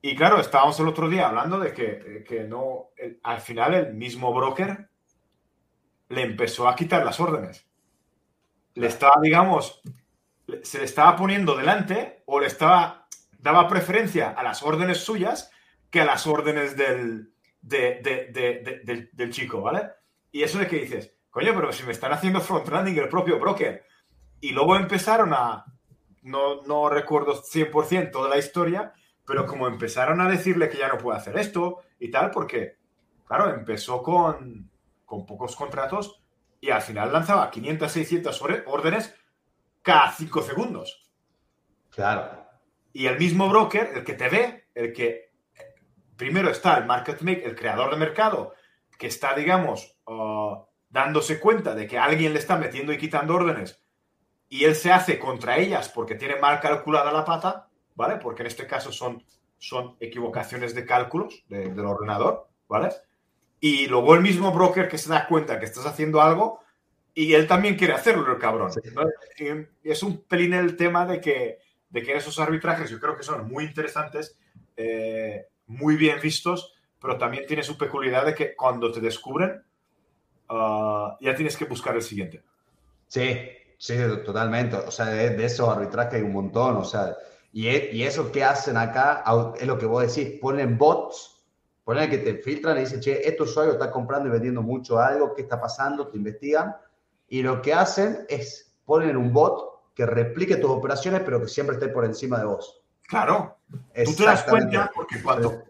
Y 0.00 0.16
claro, 0.16 0.40
estábamos 0.40 0.78
el 0.80 0.88
otro 0.88 1.08
día 1.08 1.28
hablando 1.28 1.58
de 1.60 1.72
que, 1.72 2.24
que 2.26 2.42
no, 2.44 2.90
el- 2.96 3.20
al 3.22 3.40
final 3.40 3.74
el 3.74 3.94
mismo 3.94 4.32
broker 4.34 4.90
le 6.10 6.20
empezó 6.22 6.68
a 6.68 6.76
quitar 6.76 7.02
las 7.02 7.18
órdenes. 7.18 7.66
Le 8.74 8.86
estaba, 8.86 9.20
digamos, 9.22 9.80
se 10.62 10.78
le 10.78 10.84
estaba 10.84 11.16
poniendo 11.16 11.56
delante 11.56 12.22
o 12.26 12.40
le 12.40 12.46
estaba, 12.46 13.08
daba 13.38 13.68
preferencia 13.68 14.30
a 14.30 14.42
las 14.42 14.62
órdenes 14.62 14.98
suyas 14.98 15.50
que 15.90 16.02
a 16.02 16.04
las 16.06 16.26
órdenes 16.26 16.76
del, 16.76 17.34
de- 17.62 18.00
de- 18.02 18.28
de- 18.32 18.62
de- 18.64 18.80
del, 18.84 19.10
del 19.12 19.30
chico, 19.32 19.62
¿vale? 19.62 19.90
Y 20.32 20.42
eso 20.42 20.58
de 20.58 20.66
que 20.66 20.76
dices, 20.76 21.14
coño, 21.30 21.52
pero 21.54 21.72
si 21.72 21.84
me 21.84 21.92
están 21.92 22.12
haciendo 22.12 22.40
front-running 22.40 22.98
el 22.98 23.08
propio 23.08 23.38
broker. 23.38 23.84
Y 24.40 24.52
luego 24.52 24.76
empezaron 24.76 25.32
a, 25.32 25.64
no, 26.22 26.62
no 26.62 26.88
recuerdo 26.88 27.42
100% 27.42 28.10
toda 28.12 28.28
la 28.28 28.38
historia, 28.38 28.92
pero 29.26 29.46
como 29.46 29.66
empezaron 29.68 30.20
a 30.20 30.28
decirle 30.28 30.68
que 30.68 30.78
ya 30.78 30.88
no 30.88 30.98
puede 30.98 31.18
hacer 31.18 31.36
esto 31.38 31.78
y 31.98 32.10
tal, 32.10 32.30
porque, 32.30 32.76
claro, 33.26 33.52
empezó 33.52 34.02
con, 34.02 34.70
con 35.04 35.26
pocos 35.26 35.56
contratos 35.56 36.22
y 36.60 36.70
al 36.70 36.82
final 36.82 37.12
lanzaba 37.12 37.50
500, 37.50 37.90
600 37.90 38.42
ore- 38.42 38.64
órdenes 38.66 39.14
cada 39.82 40.12
5 40.12 40.42
segundos. 40.42 41.10
Claro. 41.90 42.46
Y 42.92 43.06
el 43.06 43.18
mismo 43.18 43.48
broker, 43.48 43.90
el 43.94 44.04
que 44.04 44.14
te 44.14 44.28
ve, 44.28 44.68
el 44.74 44.92
que 44.92 45.32
primero 46.16 46.50
está 46.50 46.76
el 46.78 46.86
market 46.86 47.20
maker, 47.22 47.44
el 47.44 47.54
creador 47.54 47.90
de 47.90 47.96
mercado, 47.96 48.54
que 48.98 49.06
está, 49.06 49.34
digamos, 49.34 49.96
uh, 50.06 50.56
dándose 50.90 51.40
cuenta 51.40 51.74
de 51.74 51.86
que 51.86 51.98
alguien 51.98 52.32
le 52.34 52.38
está 52.38 52.56
metiendo 52.58 52.92
y 52.92 52.98
quitando 52.98 53.34
órdenes 53.34 53.82
y 54.50 54.64
él 54.64 54.74
se 54.74 54.90
hace 54.92 55.18
contra 55.18 55.56
ellas 55.58 55.88
porque 55.88 56.14
tiene 56.16 56.36
mal 56.36 56.60
calculada 56.60 57.12
la 57.12 57.24
pata, 57.24 57.68
¿vale? 57.94 58.16
Porque 58.16 58.42
en 58.42 58.48
este 58.48 58.66
caso 58.66 58.90
son, 58.92 59.22
son 59.58 59.96
equivocaciones 60.00 60.74
de 60.74 60.84
cálculos 60.84 61.44
de- 61.48 61.68
del 61.68 61.84
ordenador, 61.86 62.48
¿vale? 62.68 62.90
Y 63.60 63.86
luego 63.86 64.14
el 64.14 64.20
mismo 64.22 64.52
broker 64.52 64.88
que 64.88 64.98
se 64.98 65.10
da 65.10 65.26
cuenta 65.26 65.58
que 65.58 65.64
estás 65.66 65.84
haciendo 65.86 66.20
algo 66.22 66.60
y 67.14 67.34
él 67.34 67.46
también 67.46 67.76
quiere 67.76 67.92
hacerlo, 67.94 68.30
el 68.32 68.38
cabrón. 68.38 68.70
Es 69.82 70.02
un 70.02 70.22
pelín 70.22 70.54
el 70.54 70.76
tema 70.76 71.04
de 71.06 71.20
que, 71.20 71.58
de 71.90 72.02
que 72.02 72.16
esos 72.16 72.38
arbitrajes 72.38 72.88
yo 72.90 73.00
creo 73.00 73.16
que 73.16 73.24
son 73.24 73.48
muy 73.48 73.64
interesantes, 73.64 74.38
eh, 74.76 75.46
muy 75.66 75.96
bien 75.96 76.18
vistos, 76.22 76.74
pero 77.00 77.16
también 77.16 77.46
tiene 77.46 77.62
su 77.62 77.76
peculiaridad 77.78 78.26
de 78.26 78.34
que 78.34 78.56
cuando 78.56 78.90
te 78.90 79.00
descubren, 79.00 79.62
ah, 80.48 81.16
ya 81.20 81.34
tienes 81.34 81.56
que 81.56 81.64
buscar 81.64 81.94
el 81.94 82.02
siguiente. 82.02 82.42
Sí, 83.06 83.38
sí, 83.78 83.96
totalmente. 84.24 84.76
O 84.76 84.90
sea, 84.90 85.06
de, 85.06 85.30
de 85.30 85.44
esos 85.44 85.68
arbitrajes 85.68 86.14
hay 86.14 86.22
un 86.22 86.32
montón. 86.32 86.76
O 86.76 86.84
sea, 86.84 87.16
y, 87.52 87.68
e- 87.68 87.90
y 87.92 88.02
eso 88.02 88.30
que 88.30 88.44
hacen 88.44 88.76
acá 88.76 89.24
es 89.58 89.66
lo 89.66 89.78
que 89.78 89.86
vos 89.86 90.02
decís. 90.14 90.38
Ponen 90.40 90.76
bots, 90.76 91.42
ponen 91.84 92.10
que 92.10 92.18
te 92.18 92.34
filtran 92.34 92.76
y 92.76 92.80
dicen, 92.80 93.00
che, 93.00 93.26
este 93.26 93.42
usuario 93.42 93.72
está 93.72 93.90
comprando 93.90 94.28
y 94.28 94.32
vendiendo 94.32 94.62
mucho 94.62 94.98
algo, 94.98 95.34
¿qué 95.34 95.42
está 95.42 95.60
pasando? 95.60 96.08
Te 96.08 96.16
investigan. 96.18 96.76
Y 97.28 97.42
lo 97.42 97.62
que 97.62 97.72
hacen 97.74 98.26
es 98.28 98.74
ponen 98.84 99.16
un 99.16 99.32
bot 99.32 99.94
que 99.94 100.06
replique 100.06 100.56
tus 100.56 100.70
operaciones, 100.70 101.22
pero 101.24 101.40
que 101.40 101.48
siempre 101.48 101.76
esté 101.76 101.88
por 101.88 102.04
encima 102.04 102.38
de 102.38 102.46
vos. 102.46 102.82
Claro, 103.06 103.58
tú 104.04 104.14
te 104.14 104.24
das 104.24 104.44
cuenta 104.44 104.90
porque 104.94 105.22
cuando 105.22 105.62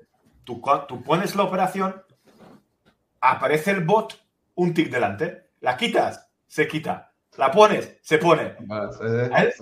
tú, 0.49 0.63
tú 0.89 1.03
pones 1.03 1.37
la 1.37 1.43
operación, 1.43 2.03
aparece 3.21 3.71
el 3.71 3.85
bot 3.85 4.19
un 4.55 4.73
tic 4.73 4.89
delante, 4.89 5.51
la 5.61 5.77
quitas, 5.77 6.31
se 6.47 6.67
quita, 6.67 7.13
la 7.37 7.53
pones, 7.53 7.99
se 8.01 8.17
pone, 8.17 8.57
sí, 8.57 9.05
¿Eh? 9.05 9.53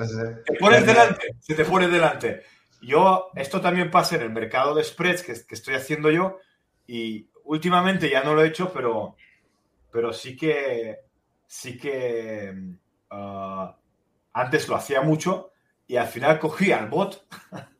te 0.47 0.55
pones 0.61 0.87
delante, 0.87 1.34
se 1.41 1.55
te 1.55 1.64
pone 1.64 1.89
delante. 1.89 2.45
Yo, 2.80 3.30
esto 3.34 3.61
también 3.61 3.91
pasa 3.91 4.14
en 4.14 4.22
el 4.22 4.30
mercado 4.30 4.76
de 4.76 4.84
spreads 4.84 5.24
que, 5.24 5.32
que 5.32 5.55
estoy 5.57 5.74
haciendo 5.74 6.09
yo 6.12 6.39
y 6.87 7.28
últimamente 7.45 8.09
ya 8.09 8.22
no 8.22 8.34
lo 8.34 8.45
he 8.45 8.49
hecho, 8.49 8.72
pero, 8.72 9.16
pero 9.91 10.12
sí 10.12 10.37
que, 10.37 11.01
sí 11.49 11.76
que 11.76 12.55
ah, 13.11 13.76
antes 14.34 14.68
lo 14.68 14.76
hacía 14.76 15.03
mucho 15.03 15.51
y 15.89 15.97
al 15.97 16.07
final 16.07 16.39
cogía 16.39 16.78
al 16.78 16.89
bot 16.89 17.26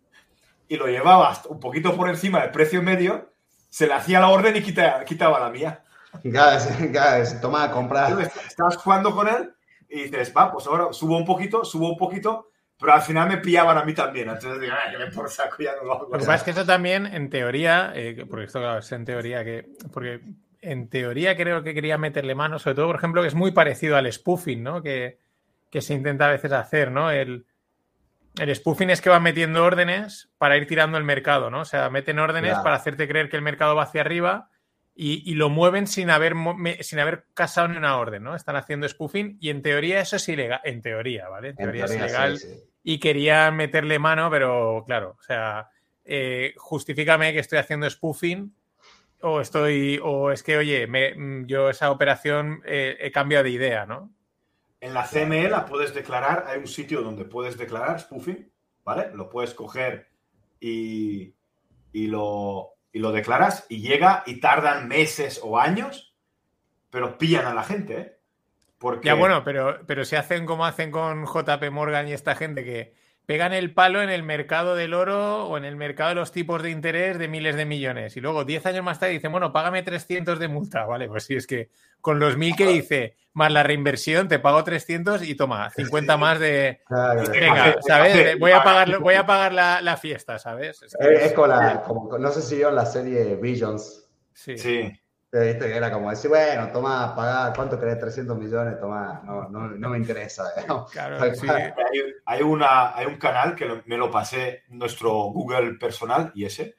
y 0.68 0.76
lo 0.76 0.86
llevaba 0.86 1.32
un 1.48 1.60
poquito 1.60 1.94
por 1.96 2.08
encima 2.08 2.40
del 2.42 2.50
precio 2.50 2.82
medio, 2.82 3.32
se 3.70 3.86
le 3.86 3.94
hacía 3.94 4.20
la 4.20 4.28
orden 4.28 4.56
y 4.56 4.62
quita- 4.62 5.04
quitaba 5.04 5.38
la 5.40 5.50
mía. 5.50 5.82
Cada 6.32 7.18
vez, 7.18 7.40
toma 7.40 7.64
a 7.64 7.70
comprar. 7.70 8.18
Estabas 8.48 8.76
jugando 8.76 9.14
con 9.14 9.28
él 9.28 9.52
y 9.88 10.04
dices, 10.04 10.32
va, 10.36 10.50
pues 10.50 10.66
ahora 10.66 10.92
subo 10.92 11.16
un 11.16 11.24
poquito, 11.26 11.64
subo 11.64 11.90
un 11.90 11.96
poquito, 11.98 12.50
pero 12.78 12.92
al 12.94 13.02
final 13.02 13.28
me 13.28 13.36
pillaban 13.38 13.76
a 13.78 13.84
mí 13.84 13.92
también. 13.94 14.28
Entonces 14.30 14.60
digo, 14.60 14.74
que 14.90 14.98
me 14.98 15.10
por 15.10 15.30
saco 15.30 15.56
ya 15.62 15.74
no 15.76 15.84
lo 15.84 15.92
hago. 15.94 16.04
Lo 16.04 16.12
que 16.18 16.24
pasa 16.24 16.34
es 16.36 16.42
que 16.42 16.50
eso 16.52 16.64
también, 16.64 17.06
en 17.06 17.28
teoría, 17.30 17.92
eh, 17.94 18.24
porque 18.28 18.46
esto 18.46 18.60
claro, 18.60 18.78
es 18.78 18.90
en 18.92 19.04
teoría 19.04 19.44
que. 19.44 19.68
Porque 19.92 20.20
en 20.62 20.88
teoría 20.88 21.36
creo 21.36 21.62
que 21.62 21.74
quería 21.74 21.98
meterle 21.98 22.34
mano, 22.34 22.58
sobre 22.58 22.76
todo, 22.76 22.86
por 22.86 22.96
ejemplo, 22.96 23.22
que 23.22 23.28
es 23.28 23.34
muy 23.34 23.52
parecido 23.52 23.96
al 23.96 24.10
spoofing, 24.10 24.62
¿no? 24.62 24.82
Que, 24.82 25.18
que 25.70 25.80
se 25.80 25.94
intenta 25.94 26.26
a 26.26 26.30
veces 26.32 26.50
hacer, 26.52 26.90
¿no? 26.90 27.10
El, 27.10 27.46
el 28.39 28.55
spoofing 28.55 28.91
es 28.91 29.01
que 29.01 29.09
van 29.11 29.22
metiendo 29.22 29.64
órdenes 29.64 30.30
para 30.39 30.57
ir 30.57 30.66
tirando 30.66 30.99
el 30.99 31.05
mercado, 31.05 31.51
¿no? 31.51 31.61
O 31.61 31.64
sea, 31.64 31.89
meten 31.91 32.18
órdenes 32.18 32.51
Claro. 32.51 32.64
para 32.64 32.76
hacerte 32.76 33.09
creer 33.09 33.28
que 33.28 33.37
el 33.37 33.43
mercado 33.43 33.74
va 33.74 33.84
hacia 33.84 34.01
arriba 34.03 34.51
y, 34.95 35.22
y 35.30 35.34
lo 35.34 35.49
mueven 35.51 35.87
sin 35.87 36.11
haber, 36.11 36.34
sin 36.80 36.99
haber 36.99 37.26
casado 37.34 37.68
ni 37.68 37.76
una 37.76 37.99
orden, 37.99 38.22
¿no? 38.22 38.34
Están 38.34 38.57
haciendo 38.57 38.89
spoofing 38.89 39.37
y 39.41 39.51
en 39.51 39.62
teoría 39.62 40.01
eso 40.01 40.16
es 40.16 40.28
ilegal. 40.28 40.61
En 40.64 40.80
teoría, 40.82 41.28
¿vale? 41.28 41.49
En 41.49 41.53
En 41.53 41.57
teoría, 41.64 41.84
es 41.84 41.95
ilegal. 41.97 42.39
sí, 42.39 42.47
sí. 42.49 42.62
Y 42.82 42.99
querían 43.01 43.57
meterle 43.57 43.99
mano, 43.99 44.30
pero 44.30 44.84
claro, 44.87 45.16
o 45.18 45.22
sea, 45.22 45.68
eh, 46.05 46.55
justifícame 46.57 47.32
que 47.32 47.41
estoy 47.41 47.59
haciendo 47.59 47.91
spoofing 47.91 48.55
o 49.22 49.41
estoy, 49.41 49.99
o 50.03 50.30
es 50.30 50.43
que, 50.43 50.57
oye, 50.57 50.87
me- 50.87 51.14
yo 51.47 51.68
esa 51.70 51.91
operación 51.91 52.62
eh, 52.64 52.97
he 53.01 53.11
cambiado 53.11 53.45
de 53.45 53.51
idea, 53.51 53.87
¿no? 53.87 54.12
En 54.87 54.95
la 54.95 55.05
CME 55.05 55.49
la 55.49 55.66
puedes 55.66 55.93
declarar, 55.93 56.45
hay 56.47 56.61
un 56.61 56.68
sitio 56.68 57.03
donde 57.03 57.24
puedes 57.24 57.59
declarar 57.59 57.99
spoofing, 57.99 58.49
¿vale? 58.84 59.11
Lo 59.14 59.28
puedes 59.28 59.53
coger 59.53 60.09
y, 60.61 61.34
y, 61.93 62.07
lo, 62.07 62.74
y 62.93 63.01
lo 63.01 63.11
declaras 63.11 63.66
y 63.68 63.80
llega 63.80 64.22
y 64.26 64.39
tardan 64.39 64.87
meses 64.87 65.41
o 65.43 65.59
años, 65.59 66.14
pero 66.89 67.18
pillan 67.18 67.47
a 67.47 67.55
la 67.55 67.64
gente, 67.64 67.99
¿eh? 67.99 68.16
Porque 68.78 69.09
Ya 69.09 69.14
bueno, 69.14 69.43
pero, 69.43 69.80
pero 69.87 70.05
si 70.05 70.14
hacen 70.14 70.47
como 70.47 70.64
hacen 70.64 70.93
con 70.93 71.26
JP 71.26 71.68
Morgan 71.72 72.07
y 72.07 72.12
esta 72.12 72.37
gente 72.37 72.62
que 72.62 72.95
pegan 73.26 73.52
el 73.52 73.74
palo 73.74 74.02
en 74.02 74.08
el 74.08 74.22
mercado 74.22 74.76
del 74.76 74.94
oro 74.94 75.46
o 75.48 75.56
en 75.58 75.64
el 75.64 75.74
mercado 75.76 76.10
de 76.10 76.14
los 76.14 76.30
tipos 76.32 76.62
de 76.62 76.70
interés 76.70 77.18
de 77.18 77.26
miles 77.28 77.56
de 77.56 77.64
millones. 77.64 78.16
Y 78.16 78.20
luego 78.20 78.44
10 78.44 78.64
años 78.66 78.84
más 78.84 79.00
tarde 79.00 79.14
dicen, 79.14 79.32
bueno, 79.32 79.52
págame 79.52 79.82
300 79.82 80.38
de 80.38 80.46
multa, 80.48 80.84
¿vale? 80.86 81.08
Pues 81.08 81.24
sí, 81.24 81.34
es 81.34 81.46
que 81.46 81.70
con 82.00 82.20
los 82.20 82.36
1000 82.36 82.54
que 82.54 82.70
hice 82.70 83.16
más 83.32 83.50
la 83.52 83.64
reinversión 83.64 84.28
te 84.28 84.38
pago 84.38 84.62
300 84.62 85.22
y 85.28 85.34
toma, 85.34 85.68
50 85.70 86.16
más 86.16 86.38
de... 86.38 86.80
Claro, 86.86 87.24
Venga, 87.30 87.76
¿sabes? 87.86 88.38
Voy 88.38 88.52
a 88.52 88.62
pagar, 88.62 88.98
voy 89.00 89.14
a 89.14 89.26
pagar 89.26 89.52
la, 89.52 89.80
la 89.82 89.96
fiesta, 89.96 90.38
¿sabes? 90.38 90.80
Es 90.82 90.96
que 90.96 91.14
Es, 91.14 91.22
es 91.24 91.32
como 91.32 91.48
la, 91.48 91.82
como- 91.82 92.16
no 92.18 92.30
sé 92.30 92.40
si 92.42 92.54
vieron 92.54 92.76
la 92.76 92.86
serie 92.86 93.34
Visions, 93.36 94.08
sí. 94.32 94.56
sí, 94.56 94.92
viste 95.32 95.66
que 95.66 95.76
era 95.76 95.90
como 95.92 96.10
decir, 96.10 96.30
bueno, 96.30 96.68
toma, 96.72 97.14
paga, 97.14 97.52
¿cuánto 97.54 97.78
querés? 97.78 97.98
300 97.98 98.38
millones, 98.38 98.78
toma, 98.80 99.22
no, 99.24 99.48
no, 99.48 99.68
no 99.68 99.88
me 99.90 99.98
interesa, 99.98 100.44
digamos. 100.56 100.90
Claro, 100.90 101.34
sí. 101.34 101.46
hay, 101.48 101.70
hay 102.24 102.42
una, 102.42 102.96
hay 102.96 103.06
un 103.06 103.16
canal 103.18 103.54
que 103.54 103.64
lo- 103.66 103.82
me 103.86 103.96
lo 103.96 104.10
pasé 104.10 104.62
nuestro 104.68 105.10
Google 105.32 105.74
personal 105.74 106.32
y 106.34 106.44
ese 106.44 106.76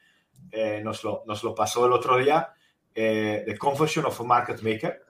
eh, 0.51 0.81
nos, 0.83 1.03
lo, 1.03 1.23
nos 1.27 1.43
lo 1.43 1.53
pasó 1.53 1.85
el 1.85 1.91
otro 1.91 2.17
día, 2.17 2.53
eh, 2.95 3.43
The 3.45 3.57
Confession 3.57 4.05
of 4.05 4.19
a 4.19 4.23
Market 4.23 4.61
Maker. 4.61 5.03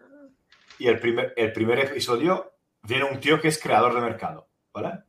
Y 0.79 0.87
el 0.87 0.99
primer, 0.99 1.33
el 1.37 1.51
primer 1.53 1.79
episodio 1.79 2.53
viene 2.83 3.05
un 3.05 3.19
tío 3.19 3.39
que 3.41 3.47
es 3.47 3.61
creador 3.61 3.93
de 3.95 4.01
mercado, 4.01 4.47
¿vale? 4.73 4.99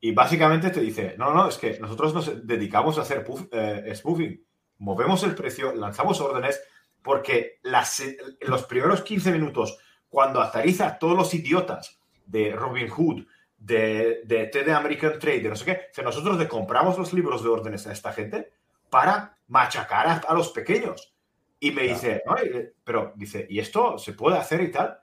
Y 0.00 0.12
básicamente 0.12 0.70
te 0.70 0.80
dice, 0.80 1.14
no, 1.18 1.32
no, 1.34 1.48
es 1.48 1.58
que 1.58 1.78
nosotros 1.78 2.14
nos 2.14 2.46
dedicamos 2.46 2.98
a 2.98 3.02
hacer 3.02 3.24
puff- 3.24 3.48
eh, 3.52 3.92
spoofing. 3.94 4.44
Movemos 4.78 5.22
el 5.24 5.34
precio, 5.34 5.74
lanzamos 5.74 6.20
órdenes, 6.20 6.62
porque 7.02 7.58
las, 7.62 8.02
los 8.40 8.64
primeros 8.64 9.02
15 9.02 9.32
minutos, 9.32 9.78
cuando 10.08 10.40
aterriza 10.40 10.86
a 10.86 10.98
todos 10.98 11.16
los 11.16 11.32
idiotas 11.34 12.00
de 12.26 12.52
Robin 12.52 12.88
Hood, 12.88 13.24
de, 13.58 14.22
de 14.24 14.46
TD 14.46 14.70
American 14.72 15.18
Trade, 15.18 15.40
de 15.40 15.48
no 15.50 15.56
sé 15.56 15.64
qué, 15.66 15.80
que 15.94 16.02
nosotros 16.02 16.38
le 16.38 16.48
compramos 16.48 16.96
los 16.98 17.12
libros 17.12 17.42
de 17.42 17.50
órdenes 17.50 17.86
a 17.86 17.92
esta 17.92 18.12
gente 18.12 18.52
para 18.88 19.36
machacar 19.48 20.06
a, 20.08 20.12
a 20.26 20.34
los 20.34 20.50
pequeños. 20.50 21.14
Y 21.58 21.70
me 21.72 21.82
dice, 21.82 22.22
"No, 22.24 22.36
eh, 22.38 22.72
pero 22.82 23.12
dice, 23.16 23.46
¿y 23.50 23.58
esto 23.58 23.98
se 23.98 24.14
puede 24.14 24.38
hacer 24.38 24.62
y 24.62 24.70
tal? 24.70 24.98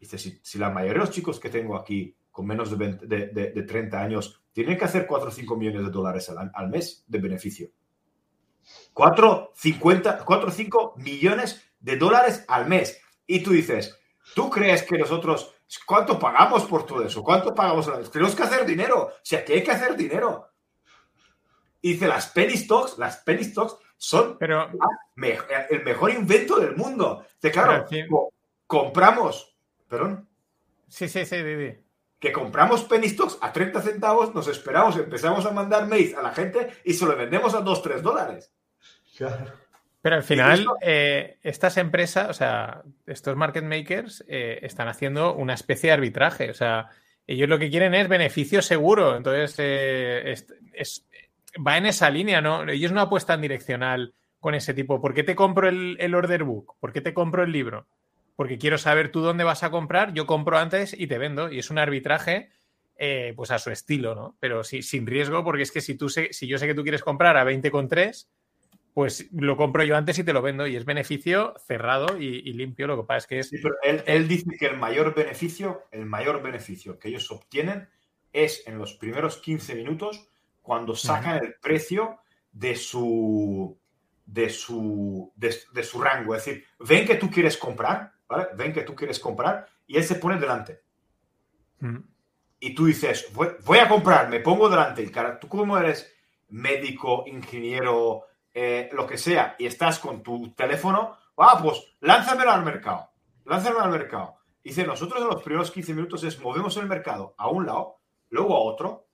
Dice, 0.00 0.18
si, 0.18 0.40
si 0.42 0.58
la 0.58 0.70
mayoría 0.70 0.94
de 0.94 0.98
los 1.06 1.10
chicos 1.10 1.38
que 1.38 1.50
tengo 1.50 1.76
aquí 1.76 2.16
con 2.32 2.46
menos 2.46 2.68
de, 2.70 2.76
20 2.76 3.06
de, 3.06 3.26
de- 3.28 3.50
de 3.52 3.62
30 3.62 4.00
años 4.02 4.42
tienen 4.52 4.76
que 4.76 4.84
hacer 4.86 5.06
4 5.06 5.28
o 5.28 5.30
5 5.32 5.56
millones 5.56 5.84
de 5.84 5.90
dólares 5.92 6.28
al, 6.30 6.50
al 6.52 6.68
mes 6.68 7.04
de 7.06 7.18
beneficio. 7.18 7.68
4, 8.92 9.52
50, 9.54 10.24
4 10.24 10.48
o 10.48 10.50
5 10.50 10.94
millones 10.96 11.62
de 11.80 11.96
dólares 11.96 12.44
al 12.48 12.66
mes. 12.66 13.00
Y 13.26 13.40
tú 13.42 13.50
dices, 13.52 13.98
¿tú 14.34 14.50
crees 14.50 14.82
que 14.82 14.98
nosotros, 14.98 15.54
cuánto 15.86 16.18
pagamos 16.18 16.64
por 16.64 16.84
todo 16.86 17.04
eso? 17.04 17.22
¿Cuánto 17.22 17.54
pagamos? 17.54 17.88
al 17.88 17.98
mes? 17.98 18.10
Tenemos 18.10 18.34
que 18.34 18.42
hacer 18.42 18.64
dinero. 18.66 19.06
O 19.06 19.12
sea, 19.22 19.44
que 19.44 19.54
hay 19.54 19.62
que 19.64 19.70
hacer 19.72 19.96
dinero. 19.96 20.48
Y 21.82 21.92
dice, 21.92 22.06
las 22.08 22.28
penny 22.28 22.56
stocks, 22.56 22.96
las 22.98 23.18
penny 23.18 23.44
stocks 23.44 23.76
son 23.96 24.38
Pero, 24.38 24.70
me- 25.16 25.38
el 25.70 25.82
mejor 25.84 26.10
invento 26.10 26.58
del 26.58 26.74
mundo. 26.76 27.26
De 27.40 27.50
claro, 27.50 27.86
Pero, 27.88 28.30
compramos, 28.66 29.54
perdón, 29.88 30.26
sí, 30.88 31.08
sí, 31.08 31.24
sí. 31.26 31.36
Que 32.24 32.32
compramos 32.32 32.82
penny 32.84 33.08
stocks 33.08 33.38
a 33.40 33.52
30 33.52 33.80
centavos, 33.82 34.34
nos 34.34 34.48
esperamos, 34.48 34.96
empezamos 34.96 35.46
a 35.46 35.52
mandar 35.52 35.86
mails 35.86 36.14
a 36.16 36.22
la 36.22 36.32
gente 36.32 36.68
y 36.84 36.94
se 36.94 37.06
lo 37.06 37.16
vendemos 37.16 37.54
a 37.54 37.60
2, 37.60 37.82
3 37.82 38.02
dólares. 38.02 38.52
Pero 40.02 40.16
al 40.16 40.22
final, 40.22 40.58
eh, 40.82 41.38
estas 41.42 41.76
empresas, 41.76 42.28
o 42.28 42.34
sea, 42.34 42.82
estos 43.06 43.36
market 43.36 43.64
makers 43.64 44.24
eh, 44.28 44.58
están 44.62 44.88
haciendo 44.88 45.34
una 45.34 45.54
especie 45.54 45.88
de 45.88 45.94
arbitraje. 45.94 46.50
O 46.50 46.54
sea, 46.54 46.88
ellos 47.26 47.48
lo 47.48 47.58
que 47.58 47.70
quieren 47.70 47.94
es 47.94 48.08
beneficio 48.08 48.60
seguro. 48.60 49.16
Entonces, 49.16 49.54
eh, 49.58 50.32
es- 50.32 50.46
es- 50.74 51.06
va 51.66 51.78
en 51.78 51.86
esa 51.86 52.10
línea, 52.10 52.40
¿no? 52.42 52.68
Ellos 52.68 52.92
no 52.92 53.00
apuestan 53.00 53.40
direccional 53.40 54.12
con 54.40 54.54
ese 54.54 54.74
tipo. 54.74 55.00
¿Por 55.00 55.14
qué 55.14 55.22
te 55.22 55.34
compro 55.34 55.68
el, 55.68 55.96
el 55.98 56.14
order 56.14 56.44
book? 56.44 56.74
¿Por 56.80 56.92
qué 56.92 57.00
te 57.00 57.14
compro 57.14 57.42
el 57.44 57.52
libro? 57.52 57.86
Porque 58.36 58.58
quiero 58.58 58.78
saber 58.78 59.10
tú 59.12 59.20
dónde 59.20 59.44
vas 59.44 59.62
a 59.62 59.70
comprar. 59.70 60.12
Yo 60.14 60.26
compro 60.26 60.58
antes 60.58 60.94
y 60.98 61.06
te 61.06 61.18
vendo. 61.18 61.50
Y 61.52 61.58
es 61.58 61.70
un 61.70 61.78
arbitraje. 61.78 62.50
eh, 62.96 63.32
pues 63.36 63.50
a 63.50 63.58
su 63.58 63.70
estilo, 63.72 64.14
¿no? 64.14 64.36
Pero 64.38 64.62
sí, 64.62 64.80
sin 64.82 65.04
riesgo, 65.06 65.42
porque 65.42 65.62
es 65.64 65.72
que 65.72 65.80
si 65.80 65.96
tú 65.96 66.08
sé- 66.08 66.32
si 66.32 66.46
yo 66.46 66.58
sé 66.58 66.68
que 66.68 66.74
tú 66.74 66.84
quieres 66.84 67.02
comprar 67.02 67.36
a 67.36 67.42
20,3, 67.44 68.30
pues 68.94 69.28
lo 69.32 69.56
compro 69.56 69.82
yo 69.82 69.96
antes 69.96 70.16
y 70.20 70.24
te 70.24 70.32
lo 70.32 70.42
vendo 70.42 70.66
y 70.68 70.76
es 70.76 70.84
beneficio 70.84 71.54
cerrado 71.66 72.18
y, 72.20 72.26
y 72.48 72.52
limpio. 72.52 72.86
Lo 72.86 72.96
que 72.96 73.02
pasa 73.06 73.18
es 73.18 73.26
que 73.26 73.38
es 73.40 73.48
Sí, 73.48 73.58
pero 73.62 73.74
él, 73.82 74.02
él 74.06 74.28
dice 74.28 74.46
que 74.58 74.66
el 74.66 74.76
mayor 74.76 75.12
beneficio, 75.14 75.82
el 75.90 76.06
mayor 76.06 76.40
beneficio 76.42 76.98
que 77.00 77.08
ellos 77.08 77.30
obtienen 77.32 77.88
es 78.32 78.62
en 78.68 78.78
los 78.78 78.94
primeros 78.94 79.38
15 79.38 79.74
minutos 79.74 80.28
cuando 80.62 80.94
sacan 80.94 81.44
el 81.44 81.54
precio 81.60 82.18
de 82.52 82.76
su 82.76 83.76
de 84.26 84.50
su 84.50 85.32
de, 85.36 85.54
de 85.72 85.82
su 85.82 86.00
rango. 86.00 86.34
Es 86.36 86.44
decir, 86.44 86.64
ven 86.78 87.06
que 87.06 87.16
tú 87.16 87.28
quieres 87.30 87.56
comprar, 87.58 88.12
¿vale? 88.34 88.48
Ven 88.56 88.72
que 88.72 88.82
tú 88.82 88.94
quieres 88.94 89.20
comprar 89.20 89.66
y 89.86 89.96
él 89.96 90.04
se 90.04 90.16
pone 90.16 90.38
delante. 90.38 90.82
Mm. 91.80 91.98
y 92.60 92.74
tú 92.74 92.86
dices, 92.86 93.28
voy, 93.34 93.48
voy 93.64 93.78
a 93.78 93.88
comprar, 93.88 94.28
me 94.28 94.40
pongo 94.40 94.70
delante. 94.70 95.02
Y 95.02 95.10
cara, 95.10 95.38
tú 95.38 95.48
como 95.48 95.76
eres 95.76 96.10
médico, 96.48 97.24
ingeniero, 97.26 98.24
eh, 98.52 98.88
lo 98.92 99.06
que 99.06 99.18
sea, 99.18 99.56
y 99.58 99.66
estás 99.66 99.98
con 99.98 100.22
tu 100.22 100.54
teléfono, 100.54 101.18
ah, 101.36 101.58
pues 101.62 101.96
lánzamelo 102.00 102.52
al 102.52 102.64
mercado, 102.64 103.10
lánzamelo 103.44 103.82
al 103.82 103.90
mercado. 103.90 104.36
Dice, 104.62 104.86
nosotros 104.86 105.20
en 105.20 105.28
los 105.28 105.42
primeros 105.42 105.70
15 105.70 105.92
minutos 105.92 106.24
es 106.24 106.40
movemos 106.40 106.76
el 106.78 106.86
mercado 106.86 107.34
a 107.36 107.48
un 107.48 107.66
lado, 107.66 107.98
luego 108.30 108.56
a 108.56 108.60
otro, 108.60 109.08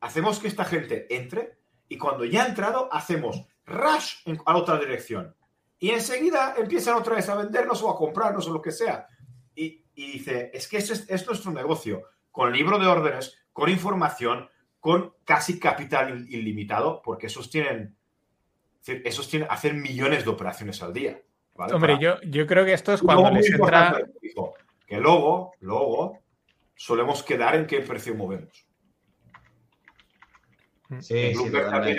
hacemos 0.00 0.38
que 0.38 0.48
esta 0.48 0.64
gente 0.64 1.06
entre 1.14 1.58
y 1.88 1.98
cuando 1.98 2.24
ya 2.24 2.44
ha 2.44 2.48
entrado 2.48 2.88
hacemos 2.92 3.44
rush 3.64 4.16
en, 4.26 4.38
a 4.44 4.56
otra 4.56 4.78
dirección. 4.78 5.34
Y 5.78 5.90
enseguida 5.90 6.54
empiezan 6.56 6.94
otra 6.96 7.14
vez 7.16 7.28
a 7.28 7.34
vendernos 7.34 7.82
o 7.82 7.90
a 7.90 7.96
comprarnos 7.96 8.46
o 8.48 8.52
lo 8.52 8.62
que 8.62 8.72
sea. 8.72 9.06
Y, 9.54 9.84
y 9.94 10.12
dice, 10.12 10.50
es 10.54 10.68
que 10.68 10.78
ese 10.78 10.94
es, 10.94 11.10
es 11.10 11.26
nuestro 11.26 11.52
negocio, 11.52 12.02
con 12.30 12.52
libro 12.52 12.78
de 12.78 12.86
órdenes, 12.86 13.38
con 13.52 13.68
información, 13.70 14.48
con 14.80 15.14
casi 15.24 15.58
capital 15.58 16.10
il- 16.14 16.28
ilimitado, 16.30 17.02
porque 17.02 17.26
esos 17.26 17.50
tienen, 17.50 17.96
esos 18.86 19.28
tienen, 19.28 19.48
hacen 19.50 19.80
millones 19.82 20.24
de 20.24 20.30
operaciones 20.30 20.82
al 20.82 20.92
día. 20.92 21.20
¿vale? 21.54 21.74
Hombre, 21.74 21.94
Para- 21.94 22.02
yo, 22.02 22.20
yo 22.22 22.46
creo 22.46 22.64
que 22.64 22.72
esto 22.74 22.92
es 22.92 23.02
cuando 23.02 23.30
les 23.30 23.50
entra. 23.50 23.98
que 24.86 24.98
luego, 24.98 25.52
luego, 25.60 26.20
solemos 26.74 27.22
quedar 27.22 27.56
en 27.56 27.66
qué 27.66 27.80
precio 27.80 28.14
movemos. 28.14 28.66
Sí, 31.00 31.34
sí, 31.34 31.50
hay, 31.72 31.96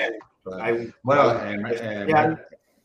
hay 0.61 0.73
un 0.73 0.95
Bueno, 1.03 1.31
eh, 1.43 1.61
eh, 1.81 2.37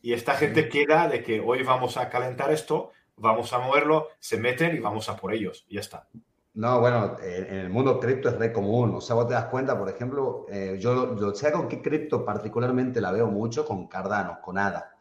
y 0.02 0.12
esta 0.12 0.34
gente 0.34 0.68
queda 0.68 1.08
de 1.08 1.22
que 1.22 1.40
hoy 1.40 1.62
vamos 1.62 1.96
a 1.96 2.08
calentar 2.10 2.50
esto, 2.50 2.90
vamos 3.16 3.52
a 3.52 3.60
moverlo, 3.60 4.08
se 4.18 4.36
meten 4.36 4.74
y 4.74 4.80
vamos 4.80 5.08
a 5.08 5.16
por 5.16 5.32
ellos. 5.32 5.64
Y 5.68 5.76
ya 5.76 5.80
está. 5.80 6.08
No, 6.54 6.80
bueno, 6.80 7.16
eh, 7.22 7.46
en 7.48 7.56
el 7.60 7.70
mundo 7.70 8.00
cripto 8.00 8.28
es 8.28 8.36
re 8.36 8.52
común. 8.52 8.96
O 8.96 9.00
sea, 9.00 9.14
vos 9.14 9.28
te 9.28 9.34
das 9.34 9.46
cuenta, 9.46 9.78
por 9.78 9.88
ejemplo, 9.88 10.44
eh, 10.50 10.76
yo, 10.78 11.16
yo 11.16 11.32
sé 11.34 11.52
con 11.52 11.68
qué 11.68 11.80
cripto 11.80 12.24
particularmente 12.24 13.00
la 13.00 13.12
veo 13.12 13.28
mucho, 13.28 13.64
con 13.64 13.86
Cardano, 13.86 14.40
con 14.42 14.58
ADA. 14.58 14.92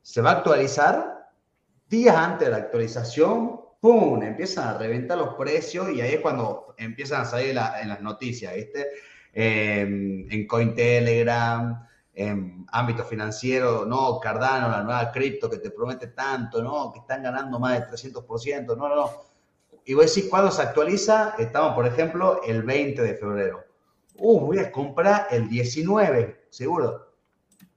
Se 0.00 0.22
va 0.22 0.30
a 0.30 0.34
actualizar 0.38 1.28
días 1.86 2.16
antes 2.16 2.48
de 2.48 2.52
la 2.52 2.56
actualización, 2.56 3.60
¡pum! 3.80 4.22
Empiezan 4.22 4.68
a 4.68 4.78
reventar 4.78 5.18
los 5.18 5.34
precios 5.34 5.90
y 5.90 6.00
ahí 6.00 6.14
es 6.14 6.20
cuando 6.20 6.74
empiezan 6.78 7.20
a 7.20 7.24
salir 7.26 7.50
en 7.50 7.88
las 7.88 8.00
noticias, 8.00 8.54
¿viste? 8.54 8.88
en 9.34 10.46
Cointelegram, 10.46 11.86
en 12.14 12.66
ámbito 12.70 13.04
financiero, 13.04 13.86
no, 13.86 14.20
Cardano, 14.20 14.68
la 14.68 14.82
nueva 14.82 15.10
cripto 15.10 15.48
que 15.48 15.58
te 15.58 15.70
promete 15.70 16.08
tanto, 16.08 16.62
no, 16.62 16.92
que 16.92 17.00
están 17.00 17.22
ganando 17.22 17.58
más 17.58 17.80
de 17.80 17.96
300%, 17.96 18.76
no, 18.76 18.88
no, 18.88 18.96
no. 18.96 19.10
Y 19.84 19.94
voy 19.94 20.02
a 20.02 20.06
decir, 20.06 20.28
¿cuándo 20.28 20.50
se 20.50 20.62
actualiza? 20.62 21.34
Estamos, 21.38 21.74
por 21.74 21.86
ejemplo, 21.86 22.42
el 22.44 22.62
20 22.62 23.02
de 23.02 23.14
febrero. 23.14 23.64
Uh, 24.16 24.40
voy 24.40 24.58
a 24.58 24.70
comprar 24.70 25.26
el 25.30 25.48
19, 25.48 26.46
seguro. 26.50 27.08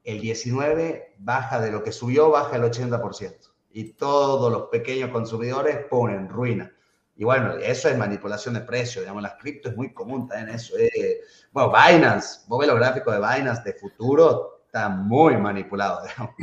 El 0.04 0.20
19 0.22 1.16
baja 1.18 1.60
de 1.60 1.72
lo 1.72 1.82
que 1.82 1.92
subió, 1.92 2.30
baja 2.30 2.58
el 2.58 2.64
80%. 2.64 3.52
Y 3.72 3.94
todos 3.94 4.52
los 4.52 4.64
pequeños 4.70 5.10
consumidores 5.10 5.86
ponen 5.90 6.30
ruina. 6.30 6.75
Y 7.18 7.24
bueno, 7.24 7.54
eso 7.54 7.90
es 7.90 7.98
manipulación 7.98 8.56
de 8.56 8.62
precios, 8.62 9.04
digamos, 9.04 9.24
las 9.24 9.36
cripto 9.36 9.70
es 9.70 9.78
muy 9.78 9.94
común 9.94 10.28
también 10.28 10.56
eso. 10.56 10.78
Eh. 10.78 11.22
Bueno, 11.52 11.72
Binance, 11.72 12.42
vos 12.48 12.60
ves 12.60 12.68
los 12.68 12.78
gráficos 12.78 13.14
de 13.14 13.20
Binance 13.20 13.64
de 13.64 13.74
futuro, 13.74 14.64
está 14.66 14.90
muy 14.90 15.38
manipulado, 15.38 16.06
digamos. 16.08 16.36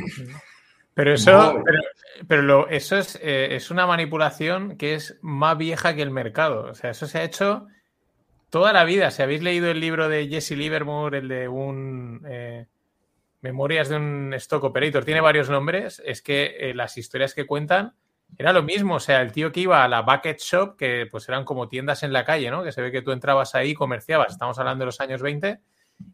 Pero 0.95 1.13
eso, 1.13 1.63
pero, 2.27 2.67
eso 2.69 2.97
es, 2.97 3.15
eh, 3.21 3.55
es 3.55 3.71
una 3.71 3.87
manipulación 3.87 4.77
que 4.77 4.93
es 4.93 5.17
más 5.21 5.57
vieja 5.57 5.95
que 5.95 6.03
el 6.03 6.11
mercado. 6.11 6.65
O 6.69 6.73
sea, 6.75 6.91
eso 6.91 7.07
se 7.07 7.17
ha 7.17 7.23
hecho 7.23 7.67
toda 8.51 8.73
la 8.73 8.83
vida. 8.83 9.09
Si 9.09 9.23
habéis 9.23 9.41
leído 9.41 9.71
el 9.71 9.79
libro 9.79 10.07
de 10.07 10.27
Jesse 10.27 10.51
Livermore, 10.51 11.17
el 11.17 11.27
de 11.27 11.47
un 11.47 12.23
eh, 12.27 12.67
Memorias 13.41 13.89
de 13.89 13.95
un 13.95 14.33
Stock 14.35 14.63
Operator, 14.63 15.03
tiene 15.03 15.21
varios 15.21 15.49
nombres, 15.49 15.99
es 16.05 16.21
que 16.21 16.71
las 16.75 16.95
historias 16.97 17.33
que 17.33 17.47
cuentan 17.47 17.93
era 18.37 18.53
lo 18.53 18.63
mismo, 18.63 18.95
o 18.95 18.99
sea, 18.99 19.21
el 19.21 19.31
tío 19.31 19.51
que 19.51 19.61
iba 19.61 19.83
a 19.83 19.87
la 19.87 20.01
bucket 20.01 20.39
shop, 20.39 20.75
que 20.77 21.07
pues 21.09 21.27
eran 21.29 21.45
como 21.45 21.67
tiendas 21.67 22.03
en 22.03 22.13
la 22.13 22.25
calle, 22.25 22.49
¿no? 22.49 22.63
Que 22.63 22.71
se 22.71 22.81
ve 22.81 22.91
que 22.91 23.01
tú 23.01 23.11
entrabas 23.11 23.55
ahí 23.55 23.71
y 23.71 23.75
comerciabas, 23.75 24.33
estamos 24.33 24.57
hablando 24.59 24.83
de 24.83 24.87
los 24.87 24.99
años 25.01 25.21
20, 25.21 25.59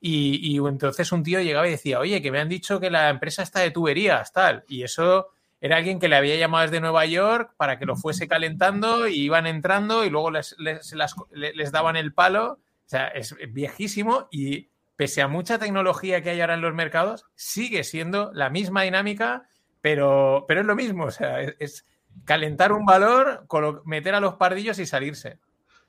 y, 0.02 0.58
entonces 0.58 1.12
un 1.12 1.24
tío 1.24 1.42
llegaba 1.42 1.68
y 1.68 1.72
decía, 1.72 2.00
oye, 2.00 2.22
que 2.22 2.32
me 2.32 2.40
han 2.40 2.50
dicho 2.50 2.80
que 2.80 2.90
la 2.90 3.10
empresa 3.10 3.44
está 3.44 3.62
de 3.62 3.72
tuberías, 3.72 4.32
tal, 4.34 4.64
y 4.68 4.84
eso 4.84 5.30
era 5.62 5.78
alguien 5.78 6.00
que 6.00 6.08
le 6.08 6.16
había 6.16 6.36
llamado 6.36 6.64
desde 6.64 6.80
Nueva 6.82 7.06
York 7.06 7.54
para 7.58 7.80
que 7.80 7.86
lo 7.86 7.96
fuese 7.96 8.28
calentando 8.28 9.08
y 9.08 9.22
iban 9.22 9.48
entrando 9.48 10.06
y 10.06 10.10
luego 10.10 10.32
les, 10.32 10.56
les 10.60 11.72
daban 11.72 11.96
el 11.96 12.14
palo, 12.14 12.54
o 12.54 12.60
sea, 12.90 13.08
es 13.08 13.36
viejísimo 13.50 14.28
y 14.32 14.70
pese 14.96 15.22
a 15.22 15.28
mucha 15.28 15.60
tecnología 15.60 16.22
que 16.22 16.32
hay 16.32 16.42
ahora 16.42 16.56
en 16.56 16.62
los 16.62 16.74
mercados, 16.74 17.26
sigue 17.36 17.84
siendo 17.84 18.32
la 18.34 18.50
misma 18.50 18.84
dinámica, 18.84 19.48
pero, 19.82 20.46
pero 20.48 20.62
es 20.62 20.68
lo 20.68 20.76
mismo, 20.76 21.06
o 21.06 21.12
sea, 21.12 21.42
es 21.42 21.86
calentar 22.26 22.72
un 22.72 22.86
valor, 22.86 23.46
meter 23.86 24.16
a 24.16 24.20
los 24.20 24.36
pardillos 24.36 24.80
y 24.80 24.86
salirse. 24.86 25.40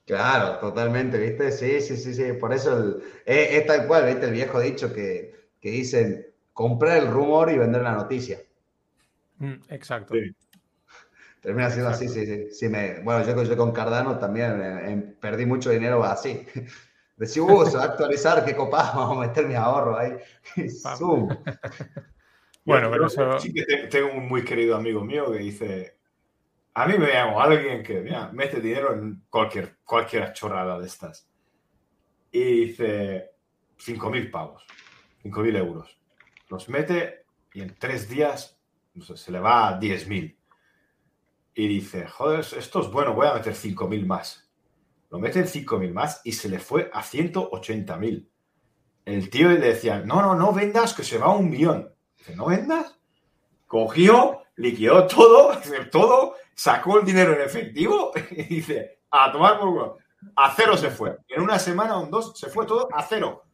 Claro, 0.07 0.59
totalmente, 0.59 1.19
¿viste? 1.19 1.53
Sí, 1.53 1.81
sí, 1.81 1.97
sí, 1.97 2.15
sí. 2.15 2.33
Por 2.33 2.53
eso 2.53 2.99
es, 3.25 3.67
tal 3.67 3.87
cual, 3.87 4.07
¿viste? 4.07 4.27
El 4.27 4.33
viejo 4.33 4.61
dicho 4.61 4.93
que, 4.93 5.51
dicen 5.61 6.27
comprar 6.53 6.99
el 6.99 7.07
rumor 7.07 7.51
y 7.51 7.59
vender 7.59 7.83
la 7.83 7.93
noticia. 7.93 8.41
Mm, 9.39 9.55
exacto. 9.69 10.15
Termina 11.41 11.71
siendo 11.71 11.91
así, 11.91 12.09
sí, 12.09 12.27
sí. 12.27 12.51
sí 12.51 12.69
me, 12.69 13.01
bueno, 13.01 13.25
yo, 13.25 13.43
yo, 13.45 13.57
con 13.57 13.73
Cardano 13.73 14.19
también 14.19 14.61
eh, 14.61 14.93
eh, 14.93 15.15
perdí 15.21 15.47
mucho 15.47 15.71
dinero 15.71 16.05
así. 16.05 16.45
Decía, 17.17 17.43
uh, 17.43 17.67
se 17.67 17.77
va 17.77 17.85
a 17.85 17.87
actualizar, 17.87 18.45
qué 18.45 18.57
copado, 18.57 18.93
vamos 18.99 19.19
a 19.19 19.29
meter 19.29 19.47
mi 19.47 19.55
ahorro 19.55 19.97
ahí. 19.97 20.17
Zoom. 20.69 21.29
bueno, 22.65 22.91
pero 22.91 23.07
eso... 23.07 23.39
Sí 23.39 23.53
que 23.53 23.65
tengo 23.91 24.13
un 24.15 24.27
muy 24.27 24.43
querido 24.43 24.75
amigo 24.75 25.05
mío 25.05 25.31
que 25.31 25.39
dice, 25.39 26.00
a 26.81 26.87
mí 26.87 26.97
me 26.97 27.13
llamo 27.13 27.39
alguien 27.43 27.83
que 27.83 28.01
mete 28.33 28.59
dinero 28.59 28.95
en 28.95 29.23
cualquier, 29.29 30.33
chorrada 30.33 30.79
de 30.79 30.87
estas. 30.87 31.29
Y 32.33 32.67
dice 32.67 33.33
5.000 33.79 34.31
pavos, 34.31 34.65
5.000 35.23 35.57
euros. 35.59 36.01
Los 36.49 36.71
mete 36.71 37.27
y 37.53 37.61
en 37.61 37.77
tres 37.79 38.09
días 38.09 38.59
se 38.99 39.31
le 39.31 39.41
va 39.41 39.69
a 39.69 39.79
10.000. 39.79 40.39
Y 41.55 41.69
dice, 41.69 42.07
joder, 42.07 42.41
esto 42.41 42.81
es 42.81 42.91
bueno, 42.91 43.13
voy 43.13 43.27
a 43.27 43.35
meter 43.35 43.53
5.000 43.53 44.07
más. 44.07 44.51
Lo 45.11 45.19
mete 45.19 45.41
en 45.41 45.47
5.000 45.47 45.93
más 45.93 46.23
y 46.25 46.33
se 46.33 46.49
le 46.49 46.61
fue 46.61 46.91
a 46.95 47.03
180.000. 47.03 48.27
El 49.05 49.29
tío 49.29 49.49
le 49.51 49.59
decía, 49.59 49.99
no, 49.99 50.23
no, 50.23 50.35
no 50.35 50.55
vendas, 50.55 50.95
que 50.95 51.05
se 51.05 51.19
va 51.19 51.27
a 51.27 51.37
un 51.37 51.51
millón. 51.51 51.93
Dice, 52.17 52.35
¿no 52.35 52.47
vendas? 52.47 52.99
Cogió, 53.67 54.40
liquidó 54.61 55.07
todo, 55.07 55.53
todo, 55.91 56.35
sacó 56.55 56.99
el 56.99 57.05
dinero 57.05 57.33
en 57.35 57.41
efectivo 57.41 58.13
y 58.31 58.43
dice, 58.45 59.01
a 59.11 59.33
tomar 59.33 59.59
por 59.59 59.69
culo. 59.71 59.99
A 60.37 60.53
cero 60.55 60.77
se 60.77 60.91
fue. 60.91 61.17
En 61.29 61.41
una 61.41 61.59
semana 61.59 61.99
o 61.99 62.07
dos 62.07 62.39
se 62.39 62.49
fue 62.51 62.67
todo 62.67 62.89
a 62.93 63.03
cero. 63.03 63.45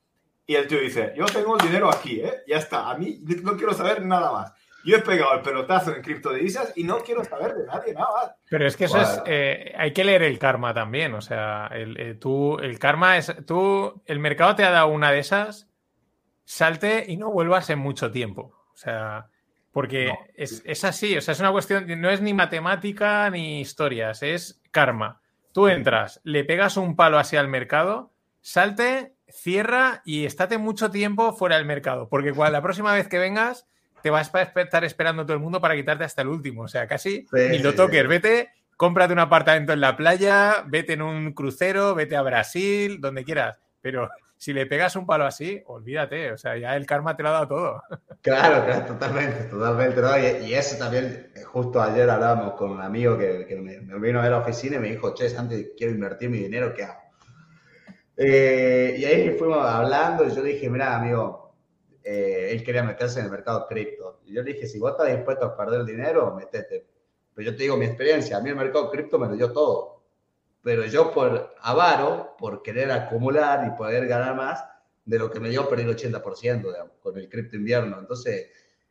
Y 0.47 0.55
el 0.55 0.67
tío 0.67 0.81
dice, 0.81 1.13
yo 1.17 1.27
tengo 1.27 1.57
el 1.57 1.65
dinero 1.65 1.89
aquí, 1.89 2.21
¿eh? 2.21 2.43
Ya 2.47 2.57
está, 2.57 2.91
a 2.91 2.97
mí 2.97 3.21
no 3.43 3.57
quiero 3.57 3.73
saber 3.73 4.05
nada 4.05 4.33
más. 4.33 4.53
Yo 4.85 4.97
he 4.97 5.01
pegado 5.01 5.35
el 5.35 5.43
pelotazo 5.43 5.95
en 5.95 6.03
criptodivisas 6.03 6.73
y 6.77 6.85
no 6.85 6.99
quiero 6.99 7.25
saber 7.25 7.55
de 7.55 7.67
nadie 7.67 7.93
nada 7.93 8.09
más. 8.15 8.31
Pero 8.49 8.67
es 8.67 8.77
que 8.77 8.85
eso 8.85 9.01
es, 9.01 9.21
eh, 9.27 9.75
hay 9.77 9.93
que 9.93 10.05
leer 10.05 10.23
el 10.23 10.39
karma 10.39 10.73
también, 10.73 11.15
o 11.15 11.21
sea, 11.21 11.69
el, 11.73 11.99
eh, 11.99 12.15
tú, 12.15 12.59
el 12.59 12.79
karma 12.79 13.17
es, 13.17 13.35
tú, 13.47 14.03
el 14.07 14.21
mercado 14.21 14.55
te 14.55 14.63
ha 14.63 14.71
dado 14.71 14.87
una 14.87 15.11
de 15.11 15.19
esas, 15.19 15.69
salte 16.45 17.05
y 17.09 17.17
no 17.17 17.33
vuelvas 17.33 17.69
en 17.71 17.81
mucho 17.81 18.13
tiempo. 18.13 18.55
O 18.73 18.77
sea, 18.77 19.29
porque 19.77 20.11
es, 20.35 20.85
así, 20.85 21.19
o 21.19 21.21
sea, 21.21 21.33
es 21.33 21.41
una 21.41 21.53
cuestión, 21.53 21.85
no 22.01 22.09
es 22.09 22.23
ni 22.23 22.33
matemática 22.33 23.29
ni 23.29 23.61
historias, 23.61 24.23
es 24.23 24.59
karma. 24.71 25.21
Tú 25.53 25.69
entras, 25.69 26.19
le 26.25 26.45
pegas 26.45 26.79
un 26.79 26.97
palo 26.97 27.19
así 27.19 27.37
al 27.37 27.49
mercado, 27.49 28.11
salte, 28.41 29.13
cierra 29.29 30.01
y 30.07 30.25
estate 30.25 30.57
mucho 30.57 30.91
tiempo 30.91 31.35
fuera 31.35 31.59
del 31.59 31.67
mercado, 31.67 32.09
porque 32.09 32.33
cuando, 32.33 32.55
la 32.55 32.63
próxima 32.63 32.95
vez 32.95 33.07
que 33.07 33.19
vengas 33.19 33.69
te 34.01 34.09
vas 34.09 34.35
a 34.35 34.41
estar 34.41 34.83
esperando 34.83 35.27
todo 35.27 35.35
el 35.35 35.43
mundo 35.43 35.61
para 35.61 35.77
quitarte 35.77 36.05
hasta 36.05 36.23
el 36.23 36.29
último, 36.29 36.63
o 36.63 36.69
sea, 36.69 36.87
casi 36.87 37.27
ni 37.33 37.59
lo 37.59 37.75
toques, 37.75 38.09
vete, 38.09 38.49
cómprate 38.79 39.13
un 39.13 39.19
apartamento 39.19 39.75
en 39.75 39.83
la 39.83 39.95
playa, 39.95 40.65
vete 40.67 40.95
en 40.95 41.03
un 41.03 41.35
crucero, 41.35 41.95
vete 41.95 42.17
a 42.17 42.23
Brasil, 42.23 42.99
donde 42.99 43.25
quieras, 43.25 43.59
pero 43.83 44.09
si 44.39 44.53
le 44.53 44.67
pegas 44.67 44.97
un 44.97 45.07
palo 45.07 45.25
así, 45.25 45.63
olvídate, 45.67 46.33
o 46.33 46.39
sea, 46.39 46.57
ya 46.57 46.77
el 46.77 46.85
karma 46.85 47.17
te 47.17 47.23
lo 47.23 47.31
ha 47.31 47.33
dado 47.33 47.49
todo. 47.49 47.83
Claro, 48.23 48.65
claro, 48.65 48.87
totalmente, 48.87 49.45
totalmente. 49.45 50.49
Y, 50.49 50.53
eso 50.53 50.77
también, 50.77 51.31
eh, 51.37 51.45
justo 51.45 51.81
ayer 51.81 52.11
hablábamos 52.11 52.55
con 52.55 52.73
un 52.73 52.81
amigo 52.81 53.17
que, 53.17 53.47
me, 53.63 53.79
vino 54.01 54.19
a 54.19 54.23
ver 54.23 54.33
a 54.33 54.37
la 54.39 54.39
oficina 54.39 54.77
y 54.77 54.79
me 54.81 54.91
dijo, 54.91 55.15
che, 55.15 55.33
antes 55.37 55.69
quiero 55.77 55.93
invertir 55.93 56.29
mi 56.29 56.39
dinero, 56.39 56.75
¿qué 56.75 56.83
hago? 56.83 57.01
Eh, 58.17 58.97
y 58.99 59.05
ahí 59.05 59.31
fuimos 59.39 59.65
hablando 59.65 60.27
y 60.27 60.35
yo 60.35 60.43
le 60.43 60.55
dije, 60.55 60.69
mira, 60.69 60.97
amigo, 60.97 61.55
eh, 62.03 62.49
él 62.51 62.65
quería 62.65 62.83
meterse 62.83 63.21
en 63.21 63.27
el 63.27 63.31
mercado 63.31 63.65
cripto. 63.69 64.23
Y 64.25 64.35
yo 64.35 64.43
le 64.43 64.55
dije, 64.55 64.67
si 64.67 64.81
vos 64.81 64.91
estás 64.91 65.15
dispuesto 65.15 65.47
a 65.47 65.57
perder 65.57 65.85
dinero, 65.85 66.35
metete. 66.35 66.85
Pero 67.33 67.51
yo 67.51 67.57
te 67.57 67.63
digo 67.63 67.77
mi 67.77 67.87
experiencia, 67.87 68.39
a 68.39 68.41
mí 68.41 68.51
el 68.51 68.57
mercado 68.57 68.91
cripto 68.91 69.21
me 69.21 69.29
lo 69.29 69.37
dio 69.37 69.53
todo 69.53 69.96
pero 70.67 70.85
yo 70.85 71.13
por 71.13 71.55
avaro, 71.61 72.35
por 72.37 72.61
querer 72.61 72.91
acumular 72.91 73.69
y 73.69 73.79
poder 73.79 74.09
ganar 74.09 74.35
más, 74.35 74.65
de 75.05 75.17
lo 75.17 75.31
que 75.31 75.39
me 75.39 75.49
dio 75.49 75.69
perder 75.69 75.87
el 75.87 75.97
80% 75.97 76.91
con 77.01 77.17
el 77.17 77.29
cripto 77.29 77.55
invierno. 77.55 78.01
Entonces, 78.01 78.51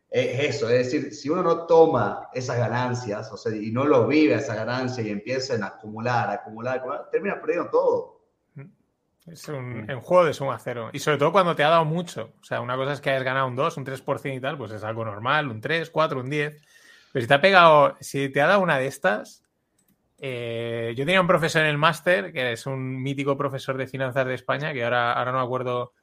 es 0.10 0.56
eso, 0.56 0.70
es 0.70 0.90
decir, 0.90 1.14
si 1.14 1.30
uno 1.30 1.44
no 1.44 1.66
toma 1.66 2.30
esas 2.34 2.60
ganancias, 2.60 3.30
o 3.30 3.36
sea, 3.36 3.54
y 3.54 3.72
no 3.72 3.84
lo 3.84 4.08
vive 4.08 4.36
esa 4.36 4.56
ganancia 4.56 5.04
y 5.04 5.10
empieza 5.10 5.56
a 5.56 5.68
acumular, 5.68 6.30
acumular, 6.30 6.78
acumular, 6.78 7.10
termina 7.12 7.42
perdiendo 7.42 7.70
todo. 7.70 8.22
Es 9.28 9.46
un, 9.50 9.90
en 9.90 10.00
juego 10.00 10.24
de 10.24 10.34
suma 10.34 10.58
cero. 10.58 10.92
Y 10.94 11.00
sobre 11.00 11.18
todo 11.18 11.34
cuando 11.34 11.58
te 11.58 11.66
ha 11.66 11.70
dado 11.72 11.84
mucho. 11.84 12.36
O 12.40 12.44
sea, 12.46 12.62
una 12.62 12.78
cosa 12.78 12.94
es 12.94 13.02
que 13.02 13.10
hayas 13.10 13.24
ganado 13.24 13.48
un 13.48 13.56
2, 13.58 13.76
un 13.76 13.86
3% 13.86 14.34
y 14.34 14.40
tal, 14.40 14.58
pues 14.58 14.72
es 14.72 14.86
algo 14.86 15.04
normal, 15.04 15.50
un 15.50 15.60
3, 15.60 15.90
4, 15.90 16.22
un 16.22 16.30
10. 16.30 16.62
Pero 17.12 17.22
si 17.22 17.28
te 17.28 17.34
ha 17.34 17.42
pegado, 17.42 17.98
si 18.00 18.30
te 18.30 18.40
ha 18.40 18.48
dado 18.48 18.62
una 18.62 18.78
de 18.78 18.88
estas, 18.88 19.45
eh, 20.18 20.94
yo 20.96 21.06
tenía 21.06 21.22
un 21.22 21.28
profesor 21.28 21.64
en 21.64 21.70
el 21.70 21.78
máster, 21.78 22.32
que 22.32 22.54
es 22.54 22.66
un 22.66 23.02
mítico 23.02 23.38
profesor 23.38 23.78
de 23.78 23.88
finanzas 23.88 24.26
de 24.26 24.34
España, 24.34 24.74
que 24.74 24.84
ahora, 24.84 25.14
ahora 25.14 25.32
no 25.32 25.40
me 25.40 25.44
acuerdo 25.44 25.94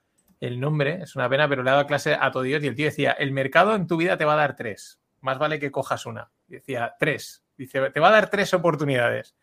el 0.40 0.60
nombre, 0.60 1.00
es 1.02 1.16
una 1.16 1.28
pena, 1.28 1.48
pero 1.48 1.62
le 1.62 1.70
dado 1.70 1.86
clase 1.86 2.16
a 2.18 2.30
todo 2.30 2.42
Dios 2.42 2.62
y 2.62 2.66
el 2.66 2.74
tío 2.74 2.86
decía, 2.86 3.12
el 3.12 3.32
mercado 3.32 3.74
en 3.74 3.86
tu 3.86 3.96
vida 3.96 4.16
te 4.16 4.24
va 4.24 4.34
a 4.34 4.36
dar 4.36 4.56
tres, 4.56 5.00
más 5.20 5.38
vale 5.38 5.58
que 5.58 5.70
cojas 5.70 6.04
una. 6.04 6.30
Decía, 6.48 6.94
tres. 6.98 7.44
Dice, 7.56 7.90
te 7.90 8.00
va 8.00 8.08
a 8.08 8.12
dar 8.12 8.28
tres 8.28 8.52
oportunidades. 8.54 9.36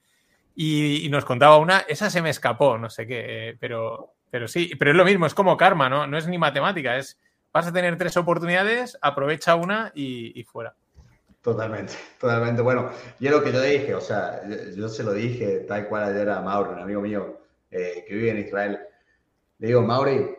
Y, 0.56 1.08
nos 1.10 1.24
contaba 1.24 1.58
una, 1.58 1.80
esa 1.80 2.10
se 2.10 2.22
me 2.22 2.30
escapó, 2.30 2.78
no 2.78 2.90
sé 2.90 3.08
qué, 3.08 3.50
eh, 3.50 3.58
pero, 3.60 4.16
pero 4.30 4.48
sí, 4.48 4.72
pero 4.78 4.92
es 4.92 4.98
lo 4.98 5.06
mismo, 5.06 5.26
es 5.26 5.34
como 5.34 5.56
karma, 5.56 5.88
¿no? 5.88 6.06
No 6.06 6.18
es 6.18 6.28
ni 6.28 6.38
matemática, 6.38 6.98
es 6.98 7.18
vas 7.54 7.68
a 7.68 7.72
tener 7.72 7.98
tres 7.98 8.18
oportunidades, 8.18 8.98
aprovecha 9.02 9.56
una 9.56 9.92
y 9.96 10.44
fuera. 10.44 10.76
Totalmente, 11.42 11.94
totalmente. 12.20 12.62
Bueno, 12.62 12.92
yo 13.20 13.32
lo 13.32 13.42
que 13.42 13.54
yo 13.54 13.62
dije, 13.62 13.96
o 13.96 14.02
sea, 14.02 14.42
yo, 14.76 14.90
se 14.90 15.04
lo 15.04 15.14
dije 15.14 15.60
tal 15.62 15.88
cual 15.88 16.04
ayer 16.04 16.30
a 16.30 16.42
Mauro, 16.42 16.72
un 16.74 16.80
amigo 16.80 17.02
mío 17.02 17.40
eh, 17.72 18.04
que 18.06 18.14
vive 18.14 18.32
en 18.32 18.40
Israel. 18.40 18.80
Le 19.60 19.68
digo, 19.68 19.82
Mauri, 19.82 20.36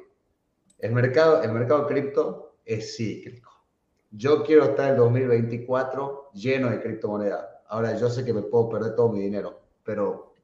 el 0.78 0.92
mercado, 0.92 1.42
el 1.42 1.52
mercado 1.52 1.86
cripto 1.86 2.56
es 2.66 2.96
cíclico. 2.96 3.50
Yo 4.10 4.42
quiero 4.44 4.64
estar 4.64 4.90
en 4.90 4.96
2024 4.98 6.32
lleno 6.34 6.68
de 6.68 6.82
criptomonedas. 6.82 7.46
Ahora 7.68 7.96
yo 7.96 8.10
sé 8.10 8.24
que 8.24 8.34
me 8.34 8.42
puedo 8.42 8.68
perder 8.68 8.94
todo 8.94 9.08
mi 9.10 9.20
dinero, 9.20 9.60
pero 9.82 10.34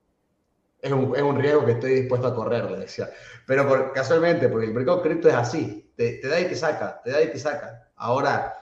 es 0.81 0.91
un, 0.91 1.15
es 1.17 1.23
un 1.23 1.39
riesgo 1.39 1.67
que 1.67 1.73
estoy 1.73 1.95
dispuesto 2.01 2.29
a 2.29 2.35
correr, 2.35 2.71
le 2.71 2.79
decía. 2.79 3.11
Pero 3.47 3.69
por, 3.69 3.93
casualmente, 3.93 4.49
porque 4.49 4.67
el 4.67 4.75
mercado 4.75 5.03
cripto 5.03 5.29
es 5.29 5.35
así, 5.35 5.93
te, 5.97 6.15
te 6.15 6.29
da 6.29 6.41
y 6.41 6.47
te 6.47 6.55
saca, 6.55 7.03
te 7.03 7.11
da 7.11 7.23
y 7.23 7.31
te 7.31 7.39
saca. 7.39 7.91
Ahora, 7.97 8.56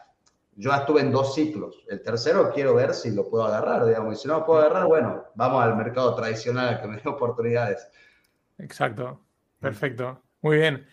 yo 0.56 0.72
estuve 0.72 1.00
en 1.00 1.10
dos 1.12 1.34
ciclos. 1.34 1.84
El 1.88 2.02
tercero 2.02 2.50
quiero 2.52 2.74
ver 2.74 2.94
si 2.94 3.10
lo 3.10 3.28
puedo 3.28 3.44
agarrar, 3.44 3.84
digamos. 3.86 4.14
Y 4.18 4.22
si 4.22 4.28
no 4.28 4.38
lo 4.40 4.46
puedo 4.46 4.60
agarrar, 4.60 4.86
bueno, 4.86 5.24
vamos 5.34 5.62
al 5.62 5.76
mercado 5.76 6.14
tradicional 6.14 6.80
que 6.80 6.88
me 6.88 6.96
dé 6.98 7.08
oportunidades. 7.08 7.88
Exacto. 8.58 9.20
Perfecto. 9.60 10.22
Muy 10.42 10.58
bien. 10.58 10.86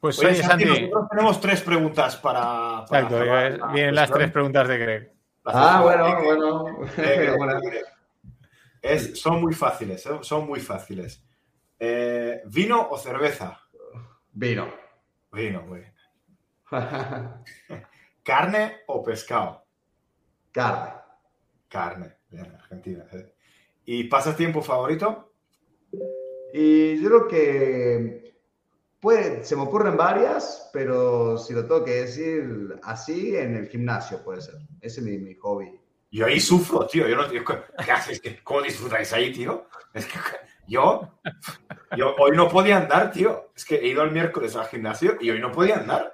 Pues 0.00 0.18
Oye, 0.18 0.34
Santi, 0.42 0.64
Santi. 0.64 0.80
nosotros 0.82 1.08
tenemos 1.10 1.40
tres 1.40 1.62
preguntas 1.62 2.16
para. 2.16 2.84
para 2.88 3.02
Exacto, 3.02 3.24
la 3.24 3.66
vienen 3.72 3.94
las 3.94 4.10
tres 4.10 4.30
preguntas 4.30 4.68
de 4.68 4.78
Greg. 4.78 5.12
Ah, 5.46 5.80
bueno, 5.82 6.06
Eh, 6.08 6.22
bueno. 6.24 6.64
eh, 6.96 7.34
Bueno. 7.36 7.60
es- 8.82 9.20
son 9.20 9.40
muy 9.40 9.54
fáciles, 9.54 10.04
eh, 10.06 10.18
son 10.22 10.46
muy 10.46 10.60
fáciles. 10.60 11.22
Eh, 11.78 12.42
¿Vino 12.46 12.88
o 12.90 12.96
cerveza? 12.98 13.60
Vino. 14.32 14.66
Vino, 15.32 15.62
muy 15.62 15.80
bien. 15.80 15.94
¿Carne 18.24 18.78
o 18.88 19.02
pescado? 19.02 19.64
Carne. 20.50 20.92
Carne, 21.68 22.16
bien, 22.30 22.52
Argentina. 22.54 23.04
eh. 23.12 23.34
¿Y 23.84 24.04
pasatiempo 24.04 24.62
favorito? 24.62 25.32
Y 26.52 27.00
yo 27.02 27.08
creo 27.08 27.28
que 27.28 28.34
puede, 29.00 29.44
se 29.44 29.56
me 29.56 29.62
ocurren 29.62 29.96
varias, 29.96 30.70
pero 30.72 31.36
si 31.36 31.52
lo 31.52 31.62
tengo 31.66 31.84
que 31.84 31.90
decir 32.02 32.78
así, 32.84 33.36
en 33.36 33.56
el 33.56 33.68
gimnasio 33.68 34.22
puede 34.24 34.40
ser. 34.40 34.54
Ese 34.80 35.00
es 35.00 35.06
mi, 35.06 35.18
mi 35.18 35.34
hobby. 35.34 35.78
Yo 36.10 36.26
ahí 36.26 36.38
sufro, 36.40 36.86
tío. 36.86 37.08
Yo 37.08 37.16
no, 37.16 37.30
yo- 37.32 37.44
¿qué 37.44 37.90
haces? 37.90 38.20
¿Qué- 38.20 38.40
¿Cómo 38.42 38.62
disfrutáis 38.62 39.12
ahí, 39.12 39.32
tío? 39.32 39.66
Es 39.92 40.06
que 40.06 40.18
yo, 40.68 41.18
yo 41.96 42.14
hoy 42.16 42.36
no 42.36 42.48
podía 42.48 42.76
andar, 42.78 43.10
tío. 43.10 43.50
Es 43.54 43.64
que 43.64 43.76
he 43.76 43.88
ido 43.88 44.02
el 44.04 44.12
miércoles 44.12 44.54
al 44.56 44.66
gimnasio 44.68 45.16
y 45.20 45.30
hoy 45.30 45.40
no 45.40 45.50
podía 45.50 45.76
andar. 45.78 46.12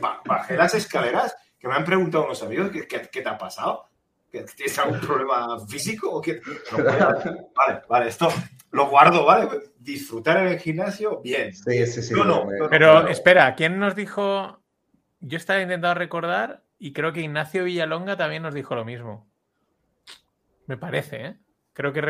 Ba- 0.00 0.20
Bajé 0.24 0.56
las 0.56 0.74
escaleras 0.74 1.36
que 1.58 1.68
me 1.68 1.74
han 1.74 1.84
preguntado 1.84 2.24
unos 2.24 2.42
amigos 2.42 2.70
¿qué, 2.70 2.86
qué, 2.86 3.08
qué 3.10 3.22
te 3.22 3.28
ha 3.28 3.38
pasado? 3.38 3.88
¿Que 4.30 4.42
¿Tienes 4.42 4.78
algún 4.78 5.00
problema 5.00 5.58
físico 5.66 6.10
o 6.10 6.20
qué? 6.20 6.40
No. 6.72 6.84
Vale, 6.84 7.82
vale, 7.88 8.08
esto 8.08 8.28
lo 8.72 8.88
guardo, 8.88 9.24
¿vale? 9.24 9.48
Disfrutar 9.78 10.38
en 10.38 10.48
el 10.48 10.58
gimnasio, 10.58 11.20
bien. 11.22 11.54
Sí, 11.54 11.86
sí, 11.86 12.02
sí. 12.02 12.14
No, 12.14 12.24
no, 12.24 12.44
me- 12.44 12.58
no, 12.58 12.68
Pero 12.68 13.06
espera, 13.08 13.54
¿quién 13.54 13.78
nos 13.78 13.94
dijo? 13.94 14.60
Yo 15.20 15.36
estaba 15.36 15.60
intentando 15.60 15.94
recordar 15.94 16.64
y 16.78 16.92
creo 16.92 17.12
que 17.12 17.20
Ignacio 17.20 17.64
Villalonga 17.64 18.16
también 18.16 18.42
nos 18.42 18.52
dijo 18.54 18.74
lo 18.74 18.84
mismo. 18.84 19.30
Me 20.66 20.76
parece, 20.76 21.24
¿eh? 21.26 21.36
Creo 21.72 21.92
que, 21.92 22.02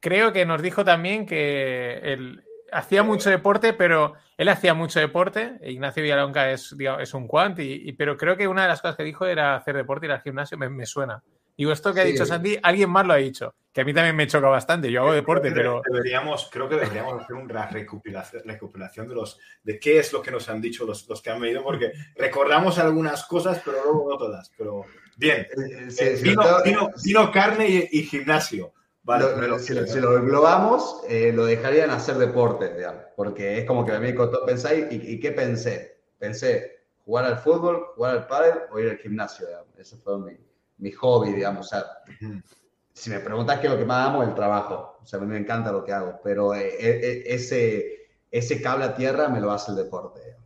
creo 0.00 0.32
que 0.32 0.44
nos 0.46 0.60
dijo 0.62 0.84
también 0.84 1.24
que 1.26 1.98
él 2.02 2.44
hacía 2.74 3.02
mucho 3.02 3.30
deporte, 3.30 3.72
pero 3.72 4.14
él 4.36 4.48
hacía 4.48 4.74
mucho 4.74 5.00
deporte. 5.00 5.58
Ignacio 5.62 6.02
Villalonga 6.02 6.50
es, 6.50 6.74
digamos, 6.76 7.02
es 7.02 7.14
un 7.14 7.26
quant, 7.28 7.58
y, 7.60 7.88
y- 7.88 7.92
pero 7.92 8.16
creo 8.16 8.36
que 8.36 8.48
una 8.48 8.62
de 8.62 8.68
las 8.68 8.80
cosas 8.82 8.96
que 8.96 9.04
dijo 9.04 9.26
era 9.26 9.56
hacer 9.56 9.76
deporte 9.76 10.06
y 10.06 10.08
ir 10.08 10.12
al 10.12 10.22
gimnasio. 10.22 10.58
Me, 10.58 10.68
me 10.68 10.86
suena. 10.86 11.22
Digo, 11.56 11.70
esto 11.70 11.94
que 11.94 12.00
ha 12.00 12.04
Sí. 12.04 12.10
dicho 12.12 12.26
Sandy, 12.26 12.58
alguien 12.62 12.90
más 12.90 13.06
lo 13.06 13.12
ha 13.12 13.16
dicho. 13.16 13.54
Que 13.72 13.80
a 13.82 13.84
mí 13.84 13.94
también 13.94 14.14
me 14.16 14.26
choca 14.26 14.48
bastante. 14.48 14.90
Yo 14.90 15.02
hago 15.02 15.12
deporte, 15.12 15.52
Creo 15.52 15.80
que 15.80 15.82
pero. 15.88 15.96
deberíamos, 15.98 16.48
creo 16.52 16.68
que 16.68 16.74
deberíamos 16.76 17.22
hacer 17.22 17.36
una 17.36 17.66
recopilación, 17.68 18.42
recopilación 18.44 19.08
de 19.08 19.14
los 19.14 19.38
de 19.62 19.78
qué 19.78 19.98
es 20.00 20.12
lo 20.12 20.20
que 20.20 20.30
nos 20.32 20.48
han 20.48 20.60
dicho 20.60 20.84
los, 20.84 21.08
los 21.08 21.22
que 21.22 21.30
han 21.30 21.40
venido, 21.40 21.62
porque 21.62 21.92
recordamos 22.16 22.78
algunas 22.78 23.24
cosas, 23.24 23.60
pero 23.64 23.78
luego 23.84 24.10
no 24.10 24.16
todas. 24.18 24.50
Pero 24.58 24.82
bien, 25.16 25.42
Eh, 25.42 25.90
sí, 25.90 26.04
Eh, 26.04 26.16
sí, 26.16 26.28
vino, 26.30 26.42
vino- 26.64 26.90
vino 27.04 27.30
carne 27.32 27.68
y, 27.68 27.88
y 28.00 28.02
gimnasio. 28.02 28.72
Vale, 29.04 29.24
lo- 29.30 29.36
me 29.36 29.48
lo- 29.48 29.58
si, 29.58 29.74
lo, 29.74 29.86
si 29.86 30.00
lo 30.00 30.16
englobamos, 30.16 31.02
eh, 31.08 31.30
lo 31.32 31.44
dejarían 31.44 31.90
hacer 31.90 32.16
deporte, 32.16 32.74
digamos, 32.74 33.02
porque 33.16 33.58
es 33.58 33.64
como 33.66 33.84
que 33.84 33.92
a 33.92 34.00
mí 34.00 34.06
me 34.08 34.14
costó 34.14 34.44
pensar 34.46 34.74
y, 34.76 34.86
y 34.90 35.20
qué 35.20 35.32
pensé. 35.32 35.98
Pensé 36.18 36.84
jugar 37.04 37.26
al 37.26 37.36
fútbol, 37.38 37.88
jugar 37.94 38.12
al 38.16 38.26
pádel 38.26 38.54
o 38.72 38.78
ir 38.80 38.88
al 38.90 38.96
gimnasio, 38.98 39.46
digamos. 39.46 39.68
Ese 39.78 39.96
fue 39.98 40.18
mi, 40.18 40.32
mi 40.78 40.90
hobby, 40.92 41.32
digamos. 41.32 41.66
O 41.66 41.68
sea, 41.70 41.84
Ujú. 42.22 42.40
si 42.94 43.10
me 43.10 43.20
preguntas 43.20 43.58
qué 43.60 43.66
es 43.66 43.72
lo 43.74 43.78
que 43.78 43.84
más 43.84 44.08
amo, 44.08 44.22
el 44.22 44.34
trabajo. 44.34 44.98
O 45.02 45.06
sea, 45.06 45.18
a 45.18 45.22
mí 45.22 45.28
me 45.28 45.36
encanta 45.38 45.70
lo 45.70 45.84
que 45.84 45.92
hago, 45.92 46.20
pero 46.24 46.54
eh, 46.54 46.74
eh, 46.80 47.22
ese, 47.26 48.08
ese 48.30 48.62
cable 48.62 48.84
a 48.86 48.94
tierra 48.94 49.28
me 49.28 49.40
lo 49.40 49.50
hace 49.52 49.72
el 49.72 49.76
deporte. 49.76 50.20
digamos. 50.24 50.44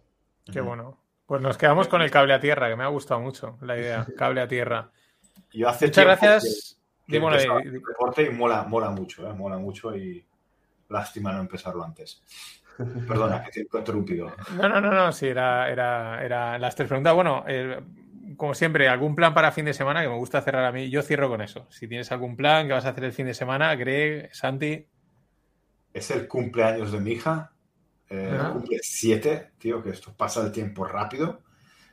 Qué 0.53 0.61
bueno. 0.61 0.99
Pues 1.27 1.43
nos 1.43 1.59
quedamos 1.59 1.89
con 1.89 2.01
el 2.03 2.11
cable 2.11 2.35
a 2.35 2.41
tierra, 2.41 2.69
que 2.69 2.75
me 2.77 2.83
ha 2.85 2.89
gustado 2.89 3.21
mucho 3.21 3.57
la 3.61 3.77
idea. 3.79 4.07
Cable 4.17 4.41
a 4.41 4.49
tierra. 4.49 4.91
Yo 5.53 5.69
hace 5.69 5.87
Muchas 5.87 6.05
gracias. 6.05 6.45
que- 6.45 6.78
deporte 7.09 8.23
y 8.23 8.31
mola, 8.31 8.65
mola 8.65 8.91
mucho, 8.91 9.29
¿eh? 9.29 9.33
mola 9.35 9.59
mucho 9.59 9.97
y 9.97 10.25
lástima 10.89 11.33
no 11.33 11.41
empezarlo 11.41 11.83
antes. 11.85 12.23
Perdona, 13.09 13.43
que 13.43 13.51
te 13.51 13.61
he 13.61 13.79
interrumpido. 13.79 14.33
No, 14.57 14.69
no, 14.69 14.81
no, 14.81 14.91
no, 14.93 15.13
sí, 15.13 15.27
era, 15.27 15.69
era, 15.71 16.25
era 16.25 16.59
las 16.59 16.77
tres 16.77 16.89
preguntas. 16.89 17.15
Bueno, 17.15 17.45
eh, 17.49 17.81
como 18.37 18.55
siempre, 18.55 18.89
algún 18.89 19.15
plan 19.17 19.35
para 19.35 19.51
fin 19.51 19.65
de 19.65 19.75
semana 19.75 20.03
que 20.03 20.09
me 20.09 20.17
gusta 20.17 20.41
cerrar 20.43 20.65
a 20.65 20.73
mí. 20.73 20.89
Yo 20.91 21.03
cierro 21.03 21.29
con 21.29 21.41
eso. 21.41 21.67
Si 21.71 21.89
tienes 21.89 22.13
algún 22.13 22.37
plan 22.37 22.67
que 22.67 22.75
vas 22.75 22.85
a 22.85 22.91
hacer 22.91 23.05
el 23.05 23.13
fin 23.13 23.27
de 23.27 23.35
semana, 23.35 23.75
Greg, 23.75 24.33
Santi. 24.35 24.87
Es 25.93 26.11
el 26.11 26.29
cumpleaños 26.29 26.93
de 26.93 27.01
mi 27.01 27.13
hija. 27.13 27.53
eh, 28.11 28.39
cumple 28.53 28.79
siete, 28.83 29.51
tío, 29.59 29.83
que 29.83 29.91
esto 29.91 30.15
pasa 30.17 30.43
el 30.43 30.53
tiempo 30.53 30.85
rápido. 30.85 31.43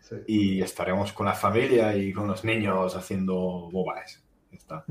Sí. 0.02 0.16
y 0.28 0.62
estaremos 0.62 1.14
con 1.14 1.26
la 1.26 1.34
familia 1.34 1.96
y 1.98 2.14
con 2.14 2.28
los 2.28 2.44
niños 2.46 2.96
haciendo 2.96 3.34
bobaes. 3.72 4.24
Está. 4.58 4.86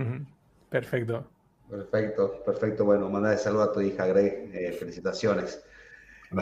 Perfecto. 0.71 1.27
Perfecto, 1.71 2.43
perfecto. 2.45 2.85
Bueno, 2.85 3.09
manda 3.09 3.37
saludo 3.37 3.63
a 3.65 3.73
tu 3.73 3.81
hija, 3.81 4.07
Greg. 4.07 4.51
Eh, 4.53 4.73
felicitaciones. 4.73 5.63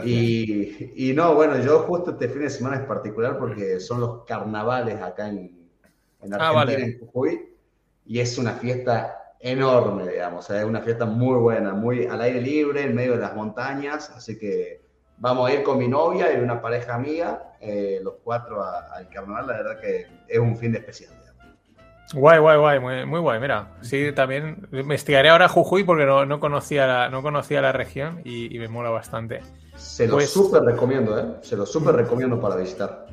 Y, 0.03 1.09
y 1.09 1.13
no, 1.13 1.35
bueno, 1.35 1.57
yo 1.59 1.79
justo 1.83 2.11
este 2.11 2.27
fin 2.27 2.41
de 2.41 2.49
semana 2.49 2.77
es 2.77 2.83
particular 2.83 3.37
porque 3.37 3.79
son 3.79 3.99
los 3.99 4.25
carnavales 4.25 4.99
acá 5.01 5.29
en, 5.29 5.69
en 6.21 6.33
Ah, 6.33 6.49
Argentina, 6.49 6.53
vale. 6.53 6.83
en 6.83 6.99
Jujuy, 6.99 7.49
y 8.05 8.19
es 8.19 8.37
una 8.39 8.53
fiesta 8.53 9.35
enorme, 9.39 10.07
digamos, 10.07 10.45
o 10.45 10.47
sea, 10.47 10.61
es 10.61 10.65
una 10.65 10.81
fiesta 10.81 11.05
muy 11.05 11.37
buena, 11.37 11.73
muy 11.73 12.05
al 12.07 12.21
aire 12.21 12.41
libre, 12.41 12.83
en 12.83 12.95
medio 12.95 13.11
de 13.13 13.19
las 13.19 13.35
montañas, 13.35 14.09
así 14.09 14.39
que 14.39 14.81
vamos 15.17 15.47
a 15.49 15.53
ir 15.53 15.61
con 15.63 15.77
mi 15.77 15.87
novia 15.87 16.33
y 16.33 16.41
una 16.41 16.59
pareja 16.61 16.95
amiga, 16.95 17.53
eh, 17.59 17.99
los 18.01 18.15
cuatro 18.23 18.63
a- 18.63 18.93
al 18.95 19.09
carnaval, 19.09 19.45
la 19.45 19.53
verdad 19.57 19.79
que 19.79 20.07
es 20.27 20.39
un 20.39 20.57
fin 20.57 20.71
de 20.71 20.79
especial. 20.79 21.11
Guay, 22.13 22.39
guay, 22.39 22.57
guay, 22.57 22.79
muy, 22.79 23.05
muy 23.05 23.19
guay. 23.21 23.39
Mira, 23.39 23.67
sí, 23.81 24.11
también 24.13 24.67
investigaré 24.71 25.29
ahora 25.29 25.47
Jujuy 25.49 25.83
porque 25.83 26.05
no, 26.05 26.25
no 26.25 26.39
conocía, 26.39 26.85
la, 26.85 27.09
no 27.09 27.21
conocía 27.23 27.61
la 27.61 27.71
región 27.71 28.21
y, 28.23 28.55
y 28.55 28.59
me 28.59 28.67
mola 28.67 28.89
bastante. 28.91 29.41
Se 29.75 30.05
lo 30.07 30.15
Pues- 30.15 30.29
súper 30.31 30.61
recomiendo, 30.63 31.17
¿eh? 31.17 31.25
Se 31.41 31.55
lo 31.55 31.65
súper 31.65 31.95
recomiendo 31.95 32.39
para 32.39 32.55
visitar. 32.57 33.07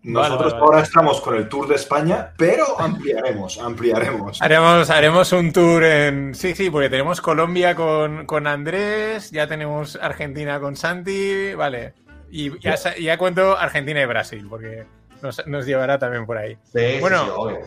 Nosotros 0.00 0.52
vale, 0.52 0.60
vale. 0.60 0.64
ahora 0.64 0.80
estamos 0.82 1.20
con 1.20 1.34
el 1.34 1.48
Tour 1.48 1.66
de 1.68 1.74
España, 1.74 2.32
pero 2.38 2.80
ampliaremos, 2.80 3.58
ampliaremos. 3.58 4.40
Haremos, 4.40 4.88
haremos 4.90 5.32
un 5.32 5.52
tour 5.52 5.82
en. 5.84 6.34
Sí, 6.34 6.54
sí, 6.54 6.70
porque 6.70 6.88
tenemos 6.88 7.20
Colombia 7.20 7.74
con, 7.74 8.24
con 8.24 8.46
Andrés, 8.46 9.30
ya 9.32 9.46
tenemos 9.48 9.98
Argentina 10.00 10.60
con 10.60 10.76
Santi, 10.76 11.52
vale. 11.54 11.94
Y 12.30 12.52
ya, 12.60 13.18
cuento 13.18 13.58
Argentina 13.58 14.00
y 14.00 14.06
Brasil, 14.06 14.46
porque 14.48 14.84
nos, 15.20 15.44
nos 15.48 15.66
llevará 15.66 15.98
también 15.98 16.24
por 16.24 16.38
ahí. 16.38 16.54
Sí, 16.72 16.78
sí, 16.94 16.96
Bueno. 17.00 17.24
sí, 17.24 17.30
obvio. 17.34 17.58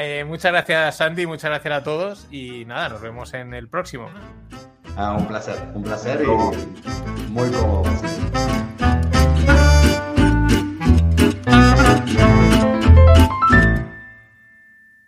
Eh, 0.00 0.24
muchas 0.24 0.52
gracias, 0.52 0.96
Santi, 0.96 1.26
muchas 1.26 1.50
gracias 1.50 1.74
a 1.74 1.82
todos 1.82 2.28
y 2.30 2.64
nada, 2.66 2.88
nos 2.88 3.02
vemos 3.02 3.34
en 3.34 3.52
el 3.52 3.68
próximo. 3.68 4.08
Ah, 4.96 5.16
un 5.18 5.26
placer, 5.26 5.58
un 5.74 5.82
placer 5.82 6.22
y 6.22 7.30
muy 7.30 7.50
cómodo. 7.50 7.82